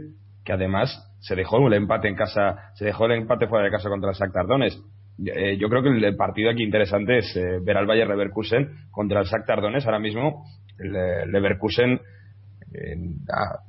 que 0.47 0.53
además 0.53 0.89
se 1.19 1.35
dejó 1.35 1.67
el 1.67 1.73
empate 1.73 2.07
en 2.07 2.15
casa, 2.15 2.71
se 2.75 2.85
dejó 2.85 3.05
el 3.05 3.11
empate 3.11 3.47
fuera 3.47 3.65
de 3.65 3.71
casa 3.71 3.89
contra 3.89 4.11
el 4.11 4.15
Shakhtar 4.15 4.47
Donetsk. 4.47 4.79
Eh, 5.25 5.57
yo 5.57 5.67
creo 5.67 5.83
que 5.83 5.89
el 5.89 6.15
partido 6.15 6.49
aquí 6.49 6.63
interesante 6.63 7.17
es 7.17 7.35
eh, 7.35 7.59
ver 7.61 7.75
al 7.75 7.85
Bayer 7.85 8.07
Leverkusen 8.07 8.69
contra 8.89 9.19
el 9.19 9.25
Shakhtar 9.25 9.61
Donetsk. 9.61 9.87
Ahora 9.87 9.99
mismo 9.99 10.45
el 10.79 10.95
eh, 10.95 11.25
Leverkusen 11.27 11.99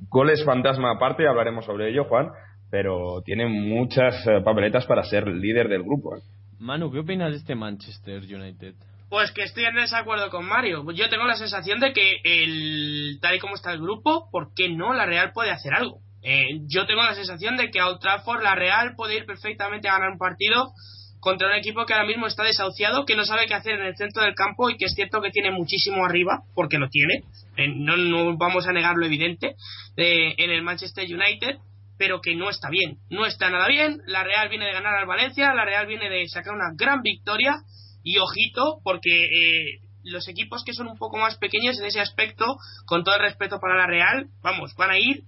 goles 0.09 0.43
fantasma 0.45 0.91
aparte, 0.91 1.27
hablaremos 1.27 1.65
sobre 1.65 1.89
ello, 1.89 2.05
Juan, 2.05 2.29
pero 2.69 3.21
tiene 3.23 3.47
muchas 3.47 4.15
papeletas 4.43 4.85
para 4.85 5.03
ser 5.03 5.27
líder 5.27 5.67
del 5.67 5.83
grupo. 5.83 6.15
Manu, 6.59 6.91
¿qué 6.91 6.99
opinas 6.99 7.31
de 7.31 7.37
este 7.37 7.55
Manchester 7.55 8.21
United? 8.21 8.75
Pues 9.09 9.31
que 9.31 9.43
estoy 9.43 9.65
en 9.65 9.75
desacuerdo 9.75 10.29
con 10.29 10.45
Mario. 10.45 10.85
Yo 10.91 11.09
tengo 11.09 11.25
la 11.25 11.35
sensación 11.35 11.79
de 11.79 11.93
que 11.93 12.17
el 12.23 13.17
tal 13.21 13.35
y 13.35 13.39
como 13.39 13.55
está 13.55 13.71
el 13.71 13.81
grupo, 13.81 14.29
¿por 14.29 14.53
qué 14.53 14.69
no 14.69 14.93
la 14.93 15.05
Real 15.05 15.31
puede 15.33 15.51
hacer 15.51 15.73
algo? 15.73 15.99
Eh, 16.21 16.59
yo 16.67 16.85
tengo 16.85 17.01
la 17.01 17.15
sensación 17.15 17.55
de 17.55 17.71
que 17.71 17.79
a 17.79 17.87
Old 17.87 18.01
Trafford 18.01 18.43
la 18.43 18.55
Real 18.55 18.93
puede 18.95 19.15
ir 19.15 19.25
perfectamente 19.25 19.87
a 19.87 19.93
ganar 19.93 20.09
un 20.11 20.17
partido 20.17 20.73
contra 21.21 21.47
un 21.47 21.55
equipo 21.55 21.85
que 21.85 21.93
ahora 21.93 22.05
mismo 22.05 22.27
está 22.27 22.43
desahuciado, 22.43 23.05
que 23.05 23.15
no 23.15 23.25
sabe 23.25 23.45
qué 23.47 23.53
hacer 23.53 23.79
en 23.79 23.87
el 23.87 23.95
centro 23.95 24.21
del 24.23 24.35
campo 24.35 24.69
y 24.69 24.77
que 24.77 24.85
es 24.85 24.93
cierto 24.93 25.21
que 25.21 25.31
tiene 25.31 25.51
muchísimo 25.51 26.05
arriba, 26.05 26.43
porque 26.55 26.77
lo 26.77 26.89
tiene, 26.89 27.23
eh, 27.57 27.67
no, 27.67 27.97
no 27.97 28.37
vamos 28.37 28.67
a 28.67 28.73
negar 28.73 28.95
lo 28.95 29.05
evidente, 29.05 29.55
eh, 29.97 30.35
en 30.37 30.51
el 30.51 30.61
Manchester 30.61 31.05
United, 31.05 31.57
pero 31.99 32.21
que 32.21 32.33
no 32.33 32.49
está 32.49 32.69
bien, 32.69 32.97
no 33.09 33.25
está 33.25 33.49
nada 33.49 33.67
bien, 33.67 34.01
la 34.07 34.23
Real 34.23 34.47
viene 34.47 34.65
de 34.65 34.71
ganar 34.71 34.95
al 34.95 35.05
Valencia, 35.05 35.53
la 35.53 35.65
Real 35.65 35.85
viene 35.85 36.09
de 36.09 36.27
sacar 36.29 36.53
una 36.55 36.71
gran 36.73 37.01
victoria 37.01 37.57
y 38.03 38.17
ojito 38.19 38.79
porque 38.85 39.25
eh, 39.25 39.81
los 40.03 40.29
equipos 40.29 40.63
que 40.63 40.73
son 40.73 40.87
un 40.87 40.97
poco 40.97 41.17
más 41.17 41.37
pequeños 41.37 41.77
en 41.77 41.85
ese 41.85 41.99
aspecto, 41.99 42.55
con 42.85 43.03
todo 43.03 43.15
el 43.15 43.21
respeto 43.21 43.59
para 43.59 43.75
la 43.75 43.85
Real, 43.85 44.27
vamos, 44.41 44.73
van 44.75 44.91
a 44.91 44.97
ir 44.97 45.25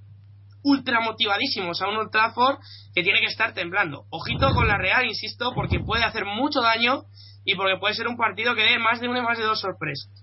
ultra 0.64 1.02
motivadísimos 1.02 1.82
a 1.82 1.90
un 1.90 1.98
Old 1.98 2.12
Trafford 2.12 2.60
que 2.96 3.04
tiene 3.04 3.20
que 3.20 3.26
estar 3.26 3.54
temblando. 3.54 4.06
Ojito 4.10 4.54
con 4.54 4.70
la 4.70 4.78
Real, 4.78 5.06
insisto, 5.06 5.52
porque 5.54 5.82
puede 5.82 6.06
hacer 6.06 6.24
mucho 6.24 6.62
daño 6.62 7.04
y 7.44 7.56
porque 7.56 7.80
puede 7.80 7.96
ser 7.96 8.08
un 8.08 8.16
partido 8.16 8.56
que 8.56 8.64
dé 8.64 8.80
más 8.80 9.02
de 9.02 9.10
una 9.10 9.20
y 9.20 9.24
más 9.24 9.38
de 9.38 9.44
dos 9.44 9.60
sorpresas. 9.60 10.21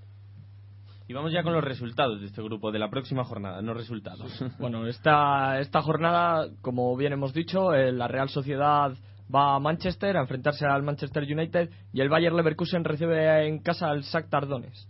Y 1.08 1.14
vamos 1.14 1.32
ya 1.32 1.42
con 1.42 1.54
los 1.54 1.64
resultados 1.64 2.20
de 2.20 2.26
este 2.26 2.42
grupo, 2.42 2.70
de 2.70 2.78
la 2.78 2.90
próxima 2.90 3.24
jornada, 3.24 3.62
no 3.62 3.72
resultados. 3.72 4.30
Bueno, 4.58 4.86
esta, 4.86 5.58
esta 5.58 5.80
jornada, 5.80 6.48
como 6.60 6.94
bien 6.98 7.14
hemos 7.14 7.32
dicho, 7.32 7.72
eh, 7.72 7.92
la 7.92 8.08
Real 8.08 8.28
Sociedad 8.28 8.92
va 9.34 9.54
a 9.54 9.58
Manchester 9.58 10.18
a 10.18 10.20
enfrentarse 10.20 10.66
al 10.66 10.82
Manchester 10.82 11.22
United 11.22 11.70
y 11.94 12.02
el 12.02 12.10
Bayer 12.10 12.34
Leverkusen 12.34 12.84
recibe 12.84 13.46
en 13.46 13.60
casa 13.60 13.88
al 13.88 14.02
Shakhtar 14.02 14.46
Donetsk. 14.46 14.86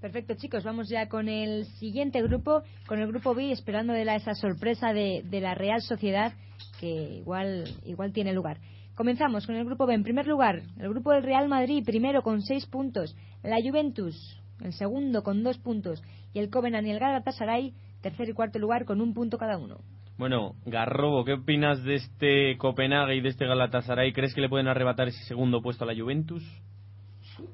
Perfecto, 0.00 0.34
chicos, 0.34 0.64
vamos 0.64 0.88
ya 0.88 1.08
con 1.08 1.28
el 1.28 1.66
siguiente 1.78 2.20
grupo, 2.22 2.62
con 2.88 2.98
el 2.98 3.06
grupo 3.06 3.32
B, 3.32 3.52
esperando 3.52 3.92
de 3.92 4.04
la, 4.04 4.16
esa 4.16 4.34
sorpresa 4.34 4.92
de, 4.92 5.22
de 5.24 5.40
la 5.40 5.54
Real 5.54 5.82
Sociedad, 5.82 6.32
que 6.80 7.18
igual, 7.18 7.64
igual 7.84 8.12
tiene 8.12 8.32
lugar. 8.32 8.58
Comenzamos 8.96 9.46
con 9.46 9.54
el 9.54 9.64
grupo 9.64 9.86
B. 9.86 9.94
En 9.94 10.02
primer 10.02 10.26
lugar, 10.26 10.62
el 10.80 10.88
grupo 10.88 11.12
del 11.12 11.22
Real 11.22 11.48
Madrid, 11.48 11.84
primero 11.84 12.22
con 12.22 12.42
seis 12.42 12.66
puntos. 12.66 13.14
La 13.44 13.58
Juventus, 13.62 14.40
el 14.62 14.72
segundo 14.72 15.22
con 15.22 15.42
dos 15.42 15.58
puntos. 15.58 16.02
Y 16.32 16.38
el 16.38 16.50
Covenant 16.50 16.86
y 16.86 16.90
el 16.90 16.98
Galatasaray, 16.98 17.74
tercer 18.00 18.28
y 18.28 18.32
cuarto 18.32 18.58
lugar 18.58 18.84
con 18.84 19.00
un 19.00 19.14
punto 19.14 19.38
cada 19.38 19.58
uno. 19.58 19.78
Bueno, 20.18 20.54
Garrobo, 20.64 21.24
¿qué 21.24 21.34
opinas 21.34 21.82
de 21.84 21.96
este 21.96 22.56
Copenhague 22.56 23.16
y 23.16 23.20
de 23.20 23.28
este 23.28 23.46
Galatasaray? 23.46 24.14
¿Crees 24.14 24.34
que 24.34 24.40
le 24.40 24.48
pueden 24.48 24.66
arrebatar 24.66 25.08
ese 25.08 25.22
segundo 25.24 25.60
puesto 25.60 25.84
a 25.84 25.86
la 25.86 25.94
Juventus? 25.94 26.42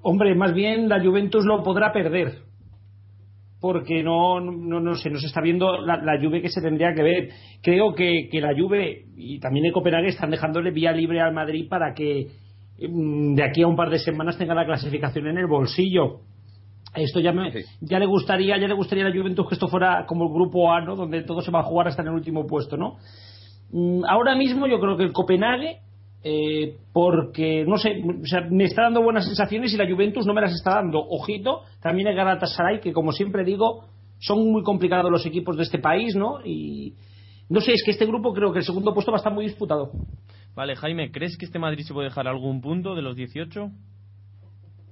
Hombre, 0.03 0.35
más 0.37 0.55
bien 0.55 0.89
la 0.89 1.03
Juventus 1.03 1.45
lo 1.45 1.63
podrá 1.65 1.93
perder. 1.93 2.43
Porque 3.61 4.03
no, 4.03 4.41
no, 4.41 4.81
no 4.81 4.95
sé, 4.95 5.11
no 5.11 5.19
se 5.19 5.27
está 5.27 5.41
viendo 5.41 5.81
la, 5.81 5.97
la 5.97 6.21
Juve 6.21 6.41
que 6.41 6.49
se 6.49 6.61
tendría 6.61 6.95
que 6.95 7.03
ver. 7.03 7.29
Creo 7.63 7.95
que, 7.95 8.29
que 8.31 8.41
la 8.41 8.55
Juve 8.57 9.07
y 9.17 9.41
también 9.41 9.67
el 9.67 9.73
Copenhague 9.73 10.09
están 10.09 10.31
dejándole 10.31 10.71
vía 10.71 10.93
libre 10.93 11.21
al 11.21 11.33
Madrid 11.33 11.69
para 11.69 11.95
que 11.95 12.29
mm, 12.79 13.35
de 13.35 13.45
aquí 13.45 13.63
a 13.63 13.69
un 13.69 13.77
par 13.77 13.91
de 13.91 13.99
semanas 13.99 14.39
tenga 14.39 14.55
la 14.55 14.67
clasificación 14.67 15.27
en 15.29 15.39
el 15.39 15.47
bolsillo. 15.47 16.21
Esto 16.95 17.21
ya, 17.21 17.33
me, 17.33 17.51
ya 17.81 17.99
le 17.99 18.07
gustaría, 18.07 18.59
ya 18.59 18.69
le 18.69 18.75
gustaría 18.75 19.07
a 19.07 19.09
la 19.09 19.17
Juventus 19.17 19.49
que 19.49 19.55
esto 19.55 19.69
fuera 19.69 20.05
como 20.07 20.27
el 20.27 20.33
grupo 20.33 20.71
A, 20.73 20.81
¿no? 20.83 20.95
Donde 20.95 21.23
todo 21.23 21.41
se 21.41 21.51
va 21.51 21.61
a 21.61 21.65
jugar 21.65 21.89
hasta 21.89 22.03
en 22.03 22.09
el 22.09 22.15
último 22.15 22.47
puesto, 22.47 22.77
¿no? 22.77 22.97
Mm, 23.71 24.05
Ahora 24.07 24.37
mismo 24.37 24.67
yo 24.67 24.79
creo 24.79 24.97
que 24.97 25.05
el 25.05 25.13
Copenhague 25.13 25.81
eh, 26.25 26.77
porque 26.93 27.65
no 27.67 27.79
sé, 27.79 28.01
o 28.01 28.27
sea, 28.27 28.43
me 28.49 28.65
está 28.65 28.83
dando 28.83 29.03
buenas 29.03 29.25
sensaciones 29.25 29.75
y 29.75 29.77
la 29.77 29.91
Juventus 29.91 30.25
no 30.25 30.35
me 30.35 30.41
las 30.41 30.53
está 30.53 30.75
dando. 30.75 31.01
Ojito, 31.01 31.63
también 31.81 32.09
el 32.09 32.15
Galatasaray, 32.15 32.81
que 32.81 32.93
como 32.93 33.13
siempre 33.13 33.45
digo, 33.45 33.87
son 34.19 34.53
muy 34.53 34.63
complicados 34.63 35.11
los 35.11 35.27
equipos 35.27 35.57
de 35.57 35.65
este 35.65 35.79
país, 35.79 36.15
¿no? 36.15 36.39
Y 36.45 36.95
no 37.49 37.61
sé, 37.61 37.73
es 37.73 37.83
que 37.85 37.91
este 37.91 38.07
grupo 38.07 38.33
creo 38.33 38.53
que 38.53 38.61
el 38.61 38.65
segundo 38.65 38.95
puesto 38.95 39.11
va 39.11 39.17
a 39.17 39.21
estar 39.21 39.33
muy 39.33 39.45
disputado. 39.45 39.91
Vale, 40.55 40.77
Jaime, 40.77 41.11
¿crees 41.11 41.37
que 41.37 41.45
este 41.45 41.59
Madrid 41.59 41.83
se 41.85 41.93
puede 41.93 42.09
dejar 42.09 42.29
algún 42.29 42.61
punto 42.61 42.95
de 42.95 43.03
los 43.03 43.17
18? 43.17 43.71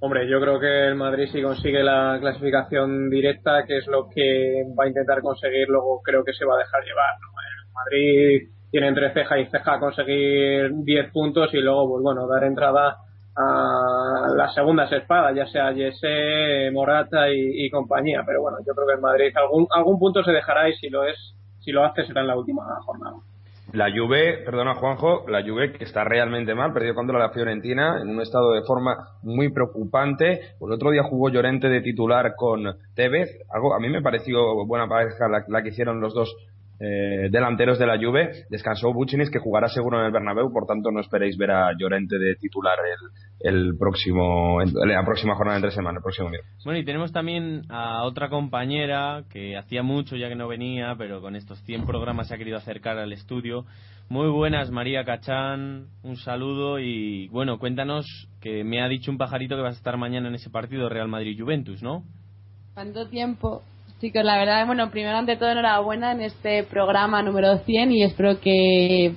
Hombre, 0.03 0.27
yo 0.27 0.41
creo 0.41 0.59
que 0.59 0.87
el 0.87 0.95
Madrid 0.95 1.29
si 1.31 1.43
consigue 1.43 1.83
la 1.83 2.17
clasificación 2.19 3.11
directa, 3.11 3.65
que 3.67 3.77
es 3.77 3.87
lo 3.87 4.09
que 4.09 4.65
va 4.79 4.85
a 4.85 4.89
intentar 4.89 5.21
conseguir, 5.21 5.69
luego 5.69 6.01
creo 6.03 6.25
que 6.25 6.33
se 6.33 6.47
va 6.47 6.55
a 6.55 6.59
dejar 6.59 6.83
llevar. 6.83 7.15
¿no? 7.21 7.29
El 7.29 7.73
Madrid 7.75 8.49
tiene 8.71 8.89
entre 8.89 9.13
ceja 9.13 9.39
y 9.39 9.47
ceja 9.51 9.79
conseguir 9.79 10.71
10 10.73 11.13
puntos 11.13 11.53
y 11.53 11.59
luego, 11.59 11.87
pues 11.91 12.03
bueno, 12.03 12.27
dar 12.27 12.45
entrada 12.45 12.97
a 13.37 14.27
las 14.35 14.55
segundas 14.55 14.91
espadas, 14.91 15.37
ya 15.37 15.47
sea 15.47 15.75
Jesse, 15.75 16.73
Morata 16.73 17.29
y, 17.31 17.67
y 17.67 17.71
compañía. 17.71 18.23
Pero 18.25 18.41
bueno, 18.41 18.57
yo 18.67 18.73
creo 18.75 18.87
que 18.87 18.95
el 18.95 19.01
Madrid 19.01 19.37
algún, 19.37 19.67
algún 19.71 19.99
punto 19.99 20.25
se 20.25 20.33
dejará 20.33 20.71
y 20.71 20.77
si 20.77 20.89
lo 20.89 21.05
es, 21.05 21.19
si 21.61 21.73
lo 21.73 21.85
hace 21.85 22.07
será 22.07 22.23
en 22.23 22.29
la 22.29 22.39
última 22.39 22.63
jornada. 22.87 23.17
La 23.73 23.89
Juve, 23.93 24.43
perdona 24.45 24.75
Juanjo, 24.75 25.29
la 25.29 25.43
Juve 25.43 25.73
que 25.73 25.85
está 25.85 26.03
realmente 26.03 26.57
mal, 26.57 26.73
perdió 26.73 26.93
contra 26.93 27.19
la 27.21 27.31
Fiorentina 27.31 28.01
en 28.03 28.09
un 28.09 28.21
estado 28.21 28.51
de 28.53 28.63
forma 28.63 29.19
muy 29.23 29.53
preocupante. 29.53 30.41
El 30.61 30.73
otro 30.73 30.91
día 30.91 31.05
jugó 31.05 31.29
Llorente 31.29 31.69
de 31.69 31.81
titular 31.81 32.35
con 32.35 32.65
Tevez, 32.95 33.31
algo 33.49 33.75
a 33.75 33.79
mí 33.79 33.89
me 33.89 34.03
pareció 34.03 34.67
buena 34.67 34.89
pareja 34.89 35.29
la, 35.29 35.45
la 35.47 35.63
que 35.63 35.69
hicieron 35.69 36.01
los 36.01 36.15
dos 36.15 36.35
eh, 36.81 37.29
delanteros 37.31 37.79
de 37.79 37.87
la 37.87 37.99
Juve. 37.99 38.47
Descansó 38.49 38.93
Buchinis 38.93 39.31
que 39.31 39.39
jugará 39.39 39.69
seguro 39.69 40.01
en 40.01 40.07
el 40.07 40.13
Bernabéu, 40.13 40.51
por 40.51 40.67
tanto 40.67 40.91
no 40.91 41.01
esperéis 41.01 41.37
ver 41.37 41.51
a 41.51 41.73
Llorente 41.79 42.19
de 42.19 42.37
titular 42.37 42.79
el, 43.43 43.55
el 43.55 43.77
próximo, 43.79 44.61
la 44.63 45.05
próxima 45.05 45.35
jornada 45.35 45.59
de 45.59 45.63
tres 45.63 45.75
semanas, 45.75 45.99
el 45.99 46.03
próximo 46.03 46.31
miércoles. 46.31 46.63
Bueno, 46.65 46.81
y 46.81 46.85
tenemos 46.85 47.13
también 47.13 47.63
a 47.69 48.05
otra 48.05 48.31
compañera 48.31 49.25
que 49.31 49.57
hacía 49.57 49.83
mucho 49.83 50.17
ya 50.17 50.29
que 50.29 50.37
no 50.37 50.49
venía, 50.49 50.95
pero 50.97 51.21
con 51.21 51.37
estos 51.37 51.61
100 51.65 51.85
programas 51.85 52.29
se 52.29 52.35
ha 52.35 52.39
querido 52.39 52.57
acercar 52.57 52.99
al 52.99 53.13
estudio. 53.13 53.67
Muy 54.09 54.29
buenas, 54.29 54.71
María 54.71 55.05
Cachán, 55.05 55.87
un 56.03 56.17
saludo 56.17 56.81
y 56.81 57.29
bueno, 57.29 57.59
cuéntanos 57.59 58.07
que 58.41 58.65
me 58.65 58.83
ha 58.83 58.89
dicho 58.89 59.11
un 59.11 59.19
pajarito 59.19 59.55
que 59.55 59.63
vas 59.63 59.75
a 59.75 59.79
estar 59.79 59.97
mañana 59.97 60.29
en 60.29 60.35
ese 60.35 60.51
partido 60.51 60.89
Real 60.89 61.07
Madrid-Juventus, 61.07 61.83
¿no? 61.83 62.03
¿Cuánto 62.75 63.07
tiempo? 63.09 63.63
Chicos, 64.01 64.25
la 64.25 64.39
verdad, 64.39 64.65
bueno, 64.65 64.91
primero 64.91 65.19
ante 65.19 65.37
todo 65.37 65.51
enhorabuena 65.51 66.13
en 66.13 66.23
este 66.23 66.63
programa 66.63 67.23
número 67.23 67.59
100 67.59 67.93
y 67.93 68.03
espero 68.03 68.41
que 68.41 69.13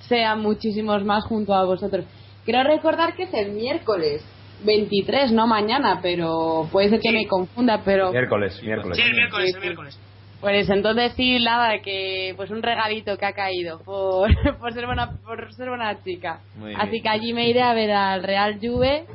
sean 0.00 0.40
muchísimos 0.42 1.04
más 1.04 1.24
junto 1.24 1.54
a 1.54 1.64
vosotros. 1.64 2.04
Quiero 2.44 2.64
recordar 2.64 3.14
que 3.14 3.22
es 3.22 3.34
el 3.34 3.52
miércoles 3.52 4.24
23, 4.64 5.30
no 5.30 5.46
mañana, 5.46 6.00
pero 6.02 6.68
puede 6.72 6.88
ser 6.88 6.98
que 6.98 7.12
me 7.12 7.28
confunda, 7.28 7.82
pero... 7.84 8.10
Miércoles, 8.10 8.60
miércoles. 8.64 8.98
Sí, 8.98 9.04
el 9.04 9.14
miércoles, 9.14 9.54
el 9.54 9.60
miércoles. 9.60 10.00
Pues 10.40 10.68
entonces 10.70 11.12
sí, 11.16 11.38
nada, 11.38 11.80
que 11.80 12.34
pues 12.36 12.50
un 12.50 12.64
regalito 12.64 13.16
que 13.16 13.26
ha 13.26 13.32
caído 13.32 13.78
por, 13.84 14.28
por 14.58 14.72
ser 14.72 14.86
buena 14.86 15.12
por 15.24 15.54
ser 15.54 15.68
buena 15.68 16.02
chica. 16.02 16.40
Muy 16.56 16.70
bien. 16.70 16.80
Así 16.80 17.00
que 17.00 17.08
allí 17.08 17.32
me 17.32 17.48
iré 17.48 17.62
a 17.62 17.74
ver 17.74 17.92
al 17.92 18.24
Real 18.24 18.58
Juve. 18.60 19.06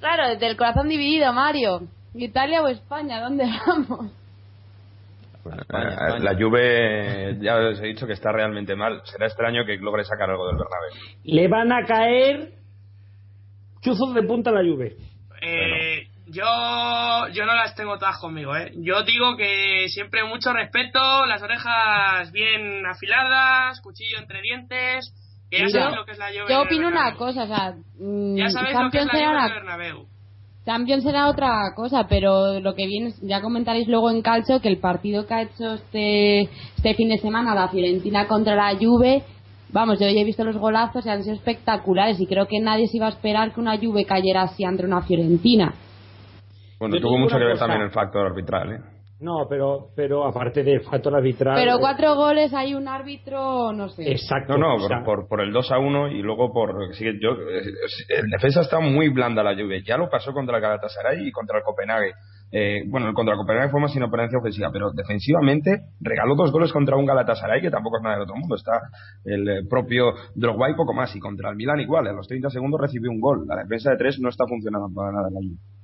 Claro, 0.00 0.30
desde 0.30 0.48
el 0.48 0.56
corazón 0.56 0.88
dividido, 0.88 1.32
Mario. 1.32 1.82
Italia 2.12 2.60
o 2.60 2.66
España, 2.66 3.20
¿dónde 3.20 3.44
vamos? 3.68 4.10
Eh, 5.44 6.20
La 6.20 6.34
Juve, 6.34 7.36
ya 7.40 7.56
os 7.56 7.80
he 7.80 7.86
dicho 7.86 8.06
que 8.06 8.12
está 8.12 8.32
realmente 8.32 8.76
mal. 8.76 9.00
Será 9.04 9.26
extraño 9.26 9.64
que 9.64 9.76
logre 9.78 10.04
sacar 10.04 10.30
algo 10.30 10.46
del 10.46 10.56
Bernabéu. 10.56 10.90
Le 11.24 11.48
van 11.48 11.72
a 11.72 11.84
caer 11.84 12.52
chuzos 13.80 14.14
de 14.14 14.22
punta 14.22 14.50
a 14.50 14.52
la 14.52 14.62
Juve. 14.62 14.96
Eh, 15.40 16.06
yo, 16.26 16.44
yo 17.32 17.44
no 17.44 17.54
las 17.54 17.74
tengo 17.74 17.98
todas 17.98 18.18
conmigo, 18.18 18.56
¿eh? 18.56 18.72
Yo 18.76 19.02
digo 19.02 19.36
que 19.36 19.86
siempre 19.88 20.24
mucho 20.24 20.52
respeto, 20.52 21.26
las 21.26 21.42
orejas 21.42 22.30
bien 22.30 22.86
afiladas, 22.86 23.80
cuchillo 23.80 24.18
entre 24.18 24.40
dientes. 24.40 25.12
Que 25.50 25.58
ya 25.58 25.68
sabéis 25.68 25.96
lo 25.96 26.04
que 26.04 26.12
es 26.12 26.18
la 26.18 26.28
Juve. 26.28 26.46
Yo 26.48 26.62
opino 26.62 26.88
una 26.88 27.14
cosa, 27.14 27.42
o 27.42 27.46
sea, 27.46 27.74
mm, 27.98 28.36
Ya 28.36 28.48
sabéis 28.48 28.78
lo 28.78 28.90
que 28.90 28.98
es 28.98 29.06
la 29.06 29.12
será 29.12 29.26
Juve 29.26 29.36
una 29.36 29.46
el 29.46 29.52
Bernabéu. 29.52 30.11
Champions 30.64 31.02
será 31.02 31.28
otra 31.28 31.72
cosa, 31.74 32.06
pero 32.08 32.60
lo 32.60 32.74
que 32.74 32.86
viene, 32.86 33.12
ya 33.22 33.40
comentaréis 33.40 33.88
luego 33.88 34.10
en 34.10 34.22
calcio 34.22 34.60
que 34.60 34.68
el 34.68 34.78
partido 34.78 35.26
que 35.26 35.34
ha 35.34 35.42
hecho 35.42 35.74
este, 35.74 36.42
este 36.76 36.94
fin 36.94 37.08
de 37.08 37.18
semana 37.18 37.54
la 37.54 37.68
Fiorentina 37.68 38.28
contra 38.28 38.54
la 38.54 38.78
Juve, 38.78 39.24
vamos, 39.72 39.98
yo 39.98 40.06
ya 40.08 40.20
he 40.20 40.24
visto 40.24 40.44
los 40.44 40.56
golazos 40.56 41.04
y 41.04 41.08
han 41.08 41.24
sido 41.24 41.34
espectaculares 41.34 42.20
y 42.20 42.26
creo 42.26 42.46
que 42.46 42.60
nadie 42.60 42.86
se 42.86 42.98
iba 42.98 43.06
a 43.06 43.10
esperar 43.10 43.52
que 43.52 43.60
una 43.60 43.76
Juve 43.76 44.04
cayera 44.04 44.42
así 44.42 44.64
ante 44.64 44.84
una 44.84 45.02
Fiorentina. 45.02 45.74
Bueno, 46.78 46.94
Yo 46.94 47.00
tuvo 47.02 47.18
mucho 47.18 47.36
que 47.36 47.44
ver 47.44 47.52
cosa. 47.54 47.66
también 47.66 47.82
el 47.82 47.90
factor 47.92 48.26
arbitral, 48.26 48.72
¿eh? 48.72 48.80
No, 49.22 49.46
pero, 49.48 49.90
pero 49.94 50.26
aparte 50.26 50.64
del 50.64 50.80
factor 50.80 51.14
arbitral. 51.14 51.54
Pero 51.54 51.76
eh, 51.76 51.78
cuatro 51.78 52.16
goles 52.16 52.52
hay 52.52 52.74
un 52.74 52.88
árbitro, 52.88 53.72
no 53.72 53.88
sé. 53.88 54.10
Exacto. 54.10 54.58
No, 54.58 54.76
no, 54.76 54.88
por, 54.88 55.04
por, 55.04 55.28
por 55.28 55.40
el 55.40 55.52
2 55.52 55.70
a 55.70 55.78
1 55.78 56.08
y 56.08 56.22
luego 56.22 56.52
por. 56.52 56.92
sí, 56.96 57.04
yo, 57.20 57.30
eh, 57.30 57.62
el 58.08 58.30
defensa 58.30 58.62
está 58.62 58.80
muy 58.80 59.10
blanda 59.10 59.44
la 59.44 59.54
Juve. 59.54 59.84
Ya 59.86 59.96
lo 59.96 60.10
pasó 60.10 60.32
contra 60.32 60.56
el 60.56 60.62
Galatasaray 60.62 61.28
y 61.28 61.30
contra 61.30 61.58
el 61.58 61.64
Copenhague. 61.64 62.14
Eh, 62.50 62.82
bueno, 62.88 63.14
contra 63.14 63.34
el 63.34 63.38
Copenhague 63.38 63.70
fue 63.70 63.80
más 63.80 63.94
inoperencia 63.94 64.40
ofensiva, 64.40 64.70
pero 64.72 64.90
defensivamente 64.90 65.82
regaló 66.00 66.34
dos 66.34 66.50
goles 66.50 66.72
contra 66.72 66.96
un 66.96 67.06
Galatasaray 67.06 67.62
que 67.62 67.70
tampoco 67.70 67.98
es 67.98 68.02
nada 68.02 68.16
del 68.16 68.24
otro 68.24 68.34
mundo. 68.34 68.56
Está 68.56 68.80
el 69.24 69.48
eh, 69.48 69.60
propio 69.70 70.14
Drogba 70.34 70.68
y 70.68 70.74
poco 70.74 70.94
más. 70.94 71.14
Y 71.14 71.20
contra 71.20 71.50
el 71.50 71.56
Milan 71.56 71.78
igual. 71.78 72.08
A 72.08 72.12
los 72.12 72.26
30 72.26 72.50
segundos 72.50 72.80
recibió 72.80 73.12
un 73.12 73.20
gol. 73.20 73.46
La 73.46 73.62
defensa 73.62 73.92
de 73.92 73.98
tres 73.98 74.18
no 74.18 74.30
está 74.30 74.46
funcionando 74.48 74.88
para 74.92 75.12
nada 75.12 75.28
en 75.28 75.34
la 75.34 75.40
Juve. 75.40 75.81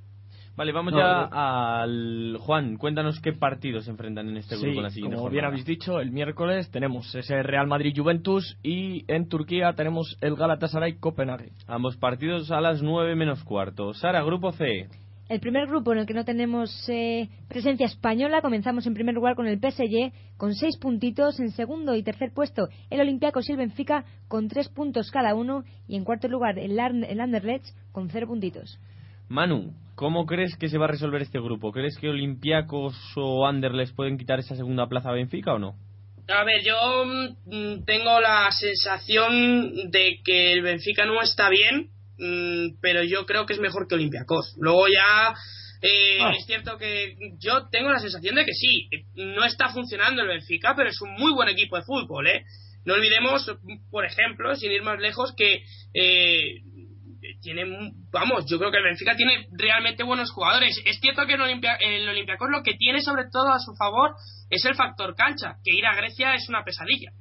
Vale, 0.58 0.72
vamos 0.72 0.92
No, 0.92 0.98
ya 0.98 1.28
no. 1.28 1.28
al 1.32 2.36
Juan. 2.40 2.76
Cuéntanos 2.76 3.20
qué 3.20 3.32
partidos 3.32 3.84
se 3.84 3.92
enfrentan 3.92 4.28
en 4.28 4.36
este 4.38 4.56
grupo 4.56 4.70
Sí, 4.72 4.76
en 4.76 4.82
la 4.82 4.90
siguiente 4.90 5.16
como 5.16 5.30
bien 5.30 5.44
habéis 5.44 5.64
dicho, 5.64 6.00
el 6.00 6.10
miércoles 6.10 6.68
tenemos 6.72 7.14
ese 7.14 7.42
Real 7.44 7.68
Madrid-Juventus 7.68 8.58
y 8.64 9.04
en 9.06 9.28
Turquía 9.28 9.72
tenemos 9.74 10.18
el 10.20 10.34
Galatasaray-Copenhague. 10.34 11.52
Ambos 11.68 11.96
partidos 11.96 12.50
a 12.50 12.60
las 12.60 12.82
9 12.82 13.14
menos 13.14 13.44
cuarto. 13.44 13.94
Sara, 13.94 14.22
grupo 14.24 14.50
C. 14.52 14.88
El 15.28 15.40
primer 15.40 15.66
grupo 15.68 15.92
en 15.92 15.98
el 15.98 16.06
que 16.06 16.14
no 16.14 16.24
tenemos 16.24 16.70
eh, 16.88 17.28
presencia 17.48 17.84
española, 17.86 18.40
comenzamos 18.40 18.86
en 18.86 18.94
primer 18.94 19.14
lugar 19.14 19.36
con 19.36 19.46
el 19.46 19.58
PSG 19.60 20.10
con 20.38 20.54
seis 20.54 20.76
puntitos, 20.78 21.38
en 21.38 21.50
segundo 21.50 21.94
y 21.94 22.02
tercer 22.02 22.32
puesto 22.34 22.68
el 22.90 23.00
Olympiacos 23.00 23.46
y 23.48 23.52
el 23.52 23.58
Benfica 23.58 24.04
con 24.26 24.48
tres 24.48 24.68
puntos 24.70 25.10
cada 25.10 25.34
uno 25.34 25.64
y 25.86 25.96
en 25.96 26.04
cuarto 26.04 26.28
lugar 26.28 26.58
el, 26.58 26.80
Ar- 26.80 26.94
el 27.06 27.20
Anderlecht 27.20 27.66
con 27.92 28.08
cero 28.08 28.26
puntitos. 28.26 28.80
Manu, 29.28 29.74
¿cómo 29.98 30.26
crees 30.26 30.56
que 30.56 30.68
se 30.68 30.78
va 30.78 30.84
a 30.84 30.92
resolver 30.92 31.20
este 31.22 31.40
grupo? 31.40 31.72
¿Crees 31.72 31.98
que 31.98 32.08
Olympiacos 32.08 32.94
o 33.16 33.46
Anderlecht 33.48 33.96
pueden 33.96 34.16
quitar 34.16 34.38
esa 34.38 34.54
segunda 34.54 34.86
plaza 34.86 35.10
a 35.10 35.12
Benfica 35.12 35.54
o 35.54 35.58
no? 35.58 35.74
A 36.28 36.44
ver, 36.44 36.62
yo 36.62 36.76
mm, 37.04 37.84
tengo 37.84 38.20
la 38.20 38.48
sensación 38.52 39.90
de 39.90 40.20
que 40.24 40.52
el 40.52 40.62
Benfica 40.62 41.04
no 41.04 41.20
está 41.20 41.48
bien, 41.50 41.88
mm, 42.16 42.78
pero 42.80 43.02
yo 43.02 43.26
creo 43.26 43.44
que 43.44 43.54
es 43.54 43.60
mejor 43.60 43.88
que 43.88 43.96
Olympiacos. 43.96 44.54
Luego 44.60 44.86
ya 44.86 45.34
eh, 45.82 46.18
Ah. 46.20 46.32
es 46.36 46.46
cierto 46.46 46.78
que 46.78 47.16
yo 47.40 47.68
tengo 47.70 47.90
la 47.90 47.98
sensación 47.98 48.36
de 48.36 48.44
que 48.44 48.52
sí, 48.52 48.88
no 49.16 49.44
está 49.44 49.70
funcionando 49.70 50.22
el 50.22 50.28
Benfica, 50.28 50.74
pero 50.76 50.90
es 50.90 51.00
un 51.00 51.12
muy 51.12 51.32
buen 51.32 51.48
equipo 51.48 51.76
de 51.76 51.82
fútbol, 51.82 52.28
¿eh? 52.28 52.44
No 52.84 52.94
olvidemos, 52.94 53.44
por 53.90 54.04
ejemplo, 54.04 54.54
sin 54.56 54.72
ir 54.72 54.82
más 54.82 54.98
lejos, 54.98 55.34
que 55.36 55.62
eh, 55.94 56.62
tiene, 57.40 57.92
vamos, 58.10 58.46
yo 58.50 58.58
creo 58.58 58.70
que 58.70 58.78
el 58.78 58.84
Benfica 58.84 59.16
tiene 59.16 59.46
realmente 59.52 60.02
buenos 60.02 60.30
jugadores. 60.30 60.80
Es 60.84 60.98
cierto 61.00 61.26
que 61.26 61.34
el, 61.34 61.40
Olimpia, 61.40 61.76
el 61.76 62.08
Olympiacos 62.08 62.48
lo 62.50 62.62
que 62.62 62.74
tiene 62.74 63.00
sobre 63.00 63.24
todo 63.30 63.52
a 63.52 63.58
su 63.60 63.74
favor 63.76 64.14
es 64.50 64.64
el 64.64 64.74
factor 64.74 65.14
cancha, 65.14 65.56
que 65.64 65.74
ir 65.74 65.86
a 65.86 65.94
Grecia 65.94 66.34
es 66.34 66.48
una 66.48 66.64
pesadilla. 66.64 67.12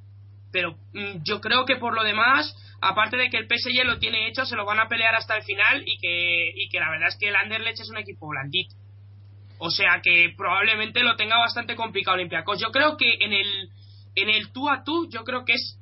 Pero 0.52 0.72
mm, 0.94 1.24
yo 1.24 1.40
creo 1.42 1.66
que 1.66 1.76
por 1.76 1.94
lo 1.94 2.04
demás, 2.04 2.56
aparte 2.82 3.18
de 3.18 3.30
que 3.30 3.38
el 3.38 3.48
PSG 3.48 3.84
lo 3.86 4.00
tiene 4.00 4.28
hecho, 4.28 4.46
se 4.46 4.56
lo 4.56 4.66
van 4.66 4.80
a 4.80 4.88
pelear 4.88 5.14
hasta 5.16 5.36
el 5.36 5.44
final 5.44 5.84
y 5.86 5.98
que, 6.00 6.52
y 6.56 6.70
que 6.70 6.80
la 6.80 6.90
verdad 6.90 7.10
es 7.10 7.18
que 7.20 7.30
el 7.30 7.36
Anderlecht 7.36 7.80
es 7.82 7.90
un 7.90 7.98
equipo 7.98 8.28
blandito. 8.28 8.76
O 9.60 9.70
sea 9.72 10.02
que 10.04 10.34
probablemente 10.38 11.02
lo 11.04 11.16
tenga 11.16 11.38
bastante 11.38 11.76
complicado 11.76 12.16
Olympiacos. 12.16 12.60
Yo 12.62 12.72
creo 12.72 12.96
que 12.96 13.16
en 13.20 13.34
el, 13.34 13.70
en 14.16 14.30
el 14.30 14.52
tú 14.52 14.70
a 14.70 14.84
tú, 14.84 15.10
yo 15.10 15.24
creo 15.24 15.46
que 15.46 15.54
es 15.54 15.78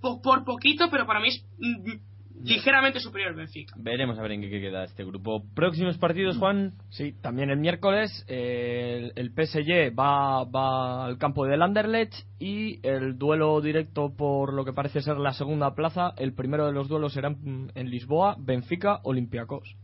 po- 0.00 0.20
por 0.22 0.44
poquito, 0.44 0.90
pero 0.90 1.06
para 1.06 1.20
mí 1.20 1.28
es 1.28 1.44
mm, 1.58 2.07
ligeramente 2.42 3.00
superior 3.00 3.30
el 3.30 3.36
Benfica. 3.36 3.74
Veremos 3.78 4.18
a 4.18 4.22
ver 4.22 4.32
en 4.32 4.40
qué 4.42 4.60
queda 4.60 4.84
este 4.84 5.04
grupo. 5.04 5.42
Próximos 5.54 5.98
partidos, 5.98 6.36
Juan. 6.36 6.74
Sí, 6.90 7.14
también 7.20 7.50
el 7.50 7.58
miércoles 7.58 8.24
eh, 8.28 9.12
el, 9.14 9.30
el 9.30 9.30
PSG 9.30 9.94
va, 9.98 10.44
va 10.44 11.06
al 11.06 11.18
campo 11.18 11.46
del 11.46 11.62
Anderlecht 11.62 12.14
y 12.38 12.80
el 12.86 13.18
duelo 13.18 13.60
directo 13.60 14.14
por 14.16 14.52
lo 14.52 14.64
que 14.64 14.72
parece 14.72 15.00
ser 15.00 15.18
la 15.18 15.32
segunda 15.32 15.74
plaza, 15.74 16.12
el 16.16 16.32
primero 16.32 16.66
de 16.66 16.72
los 16.72 16.88
duelos 16.88 17.12
será 17.12 17.28
en, 17.28 17.72
en 17.74 17.90
Lisboa, 17.90 18.36
Benfica, 18.38 19.00
Olympiacos. 19.02 19.76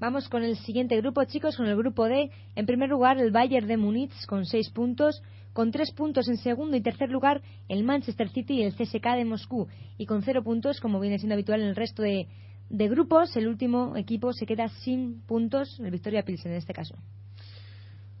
Vamos 0.00 0.28
con 0.28 0.42
el 0.42 0.56
siguiente 0.56 0.96
grupo, 1.00 1.24
chicos, 1.24 1.56
con 1.56 1.66
el 1.66 1.76
grupo 1.76 2.06
D. 2.06 2.30
En 2.56 2.66
primer 2.66 2.90
lugar, 2.90 3.18
el 3.18 3.30
Bayern 3.30 3.66
de 3.66 3.76
Múnich 3.76 4.12
con 4.26 4.44
seis 4.44 4.68
puntos. 4.70 5.22
Con 5.54 5.70
tres 5.70 5.92
puntos 5.92 6.28
en 6.28 6.36
segundo 6.36 6.76
y 6.76 6.82
tercer 6.82 7.10
lugar, 7.10 7.40
el 7.68 7.84
Manchester 7.84 8.28
City 8.28 8.54
y 8.54 8.62
el 8.64 8.74
CSK 8.74 9.14
de 9.16 9.24
Moscú. 9.24 9.68
Y 9.96 10.04
con 10.04 10.20
cero 10.22 10.42
puntos, 10.42 10.80
como 10.80 11.00
viene 11.00 11.18
siendo 11.18 11.34
habitual 11.34 11.62
en 11.62 11.68
el 11.68 11.76
resto 11.76 12.02
de, 12.02 12.26
de 12.68 12.88
grupos, 12.88 13.36
el 13.36 13.46
último 13.46 13.96
equipo 13.96 14.32
se 14.32 14.46
queda 14.46 14.68
sin 14.68 15.22
puntos, 15.22 15.78
el 15.78 15.92
Victoria 15.92 16.24
Pilsen 16.24 16.52
en 16.52 16.58
este 16.58 16.74
caso. 16.74 16.96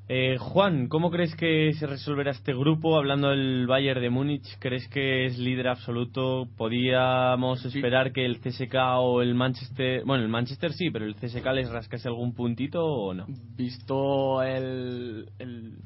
Eh, 0.06 0.36
Juan, 0.38 0.88
¿cómo 0.88 1.10
crees 1.10 1.34
que 1.34 1.72
se 1.72 1.86
resolverá 1.86 2.32
este 2.32 2.52
grupo? 2.52 2.98
Hablando 2.98 3.30
del 3.30 3.66
Bayern 3.66 4.02
de 4.02 4.10
Múnich, 4.10 4.58
¿crees 4.58 4.86
que 4.88 5.24
es 5.24 5.38
líder 5.38 5.68
absoluto? 5.68 6.46
¿Podíamos 6.58 7.64
esperar 7.64 8.12
que 8.12 8.26
el 8.26 8.38
CSK 8.38 8.74
o 8.98 9.22
el 9.22 9.34
Manchester... 9.34 10.04
Bueno, 10.04 10.22
el 10.22 10.28
Manchester 10.28 10.74
sí, 10.74 10.90
pero 10.90 11.06
el 11.06 11.14
CSK 11.14 11.46
les 11.54 11.70
rascase 11.70 12.06
algún 12.06 12.34
puntito 12.34 12.84
o 12.84 13.14
no? 13.14 13.24
Visto 13.56 14.42
el, 14.42 15.30
el, 15.38 15.78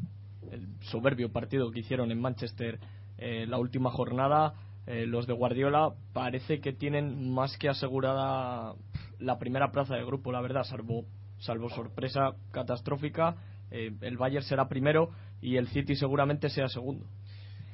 el 0.52 0.66
soberbio 0.82 1.32
partido 1.32 1.70
que 1.70 1.80
hicieron 1.80 2.10
en 2.10 2.20
Manchester 2.20 2.78
eh, 3.18 3.46
la 3.48 3.58
última 3.58 3.90
jornada, 3.90 4.54
eh, 4.86 5.06
los 5.06 5.26
de 5.26 5.32
Guardiola 5.32 5.90
parece 6.12 6.60
que 6.60 6.72
tienen 6.72 7.30
más 7.32 7.58
que 7.58 7.68
asegurada 7.68 8.74
la 9.18 9.38
primera 9.38 9.72
plaza 9.72 9.96
de 9.96 10.04
grupo, 10.04 10.32
la 10.32 10.40
verdad, 10.40 10.62
salvo, 10.62 11.04
salvo 11.38 11.68
sorpresa 11.68 12.34
catastrófica. 12.52 13.36
eh, 13.70 13.92
el 14.00 14.16
Bayern 14.16 14.44
será 14.44 14.68
primero 14.68 15.10
y 15.42 15.56
el 15.56 15.68
City 15.68 15.94
seguramente 15.94 16.48
sea 16.48 16.68
segundo. 16.68 17.06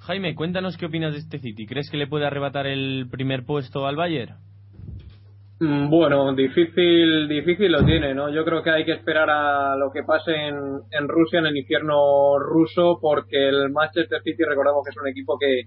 Jaime, 0.01 0.35
cuéntanos 0.35 0.77
qué 0.77 0.87
opinas 0.87 1.13
de 1.13 1.21
este 1.21 1.39
City. 1.39 1.67
¿Crees 1.67 1.89
que 1.89 1.97
le 1.97 2.07
puede 2.07 2.27
arrebatar 2.27 2.67
el 2.67 3.07
primer 3.11 3.45
puesto 3.45 3.87
al 3.87 3.97
Bayern? 3.97 4.37
Mm, 5.61 5.89
Bueno, 5.89 6.33
difícil, 6.35 7.29
difícil 7.29 7.71
lo 7.71 7.85
tiene, 7.85 8.15
¿no? 8.15 8.29
Yo 8.29 8.45
creo 8.45 8.63
que 8.63 8.71
hay 8.71 8.85
que 8.85 8.93
esperar 8.93 9.31
a 9.31 9.77
lo 9.77 9.91
que 9.93 10.03
pase 10.03 10.33
en, 10.35 10.57
en 10.91 11.09
Rusia, 11.09 11.39
en 11.39 11.47
el 11.47 11.57
infierno 11.57 12.39
ruso, 12.39 12.99
porque 13.01 13.49
el 13.49 13.71
Manchester 13.71 14.21
City, 14.23 14.43
recordamos 14.45 14.83
que 14.85 14.91
es 14.91 14.97
un 14.97 15.09
equipo 15.09 15.39
que 15.39 15.63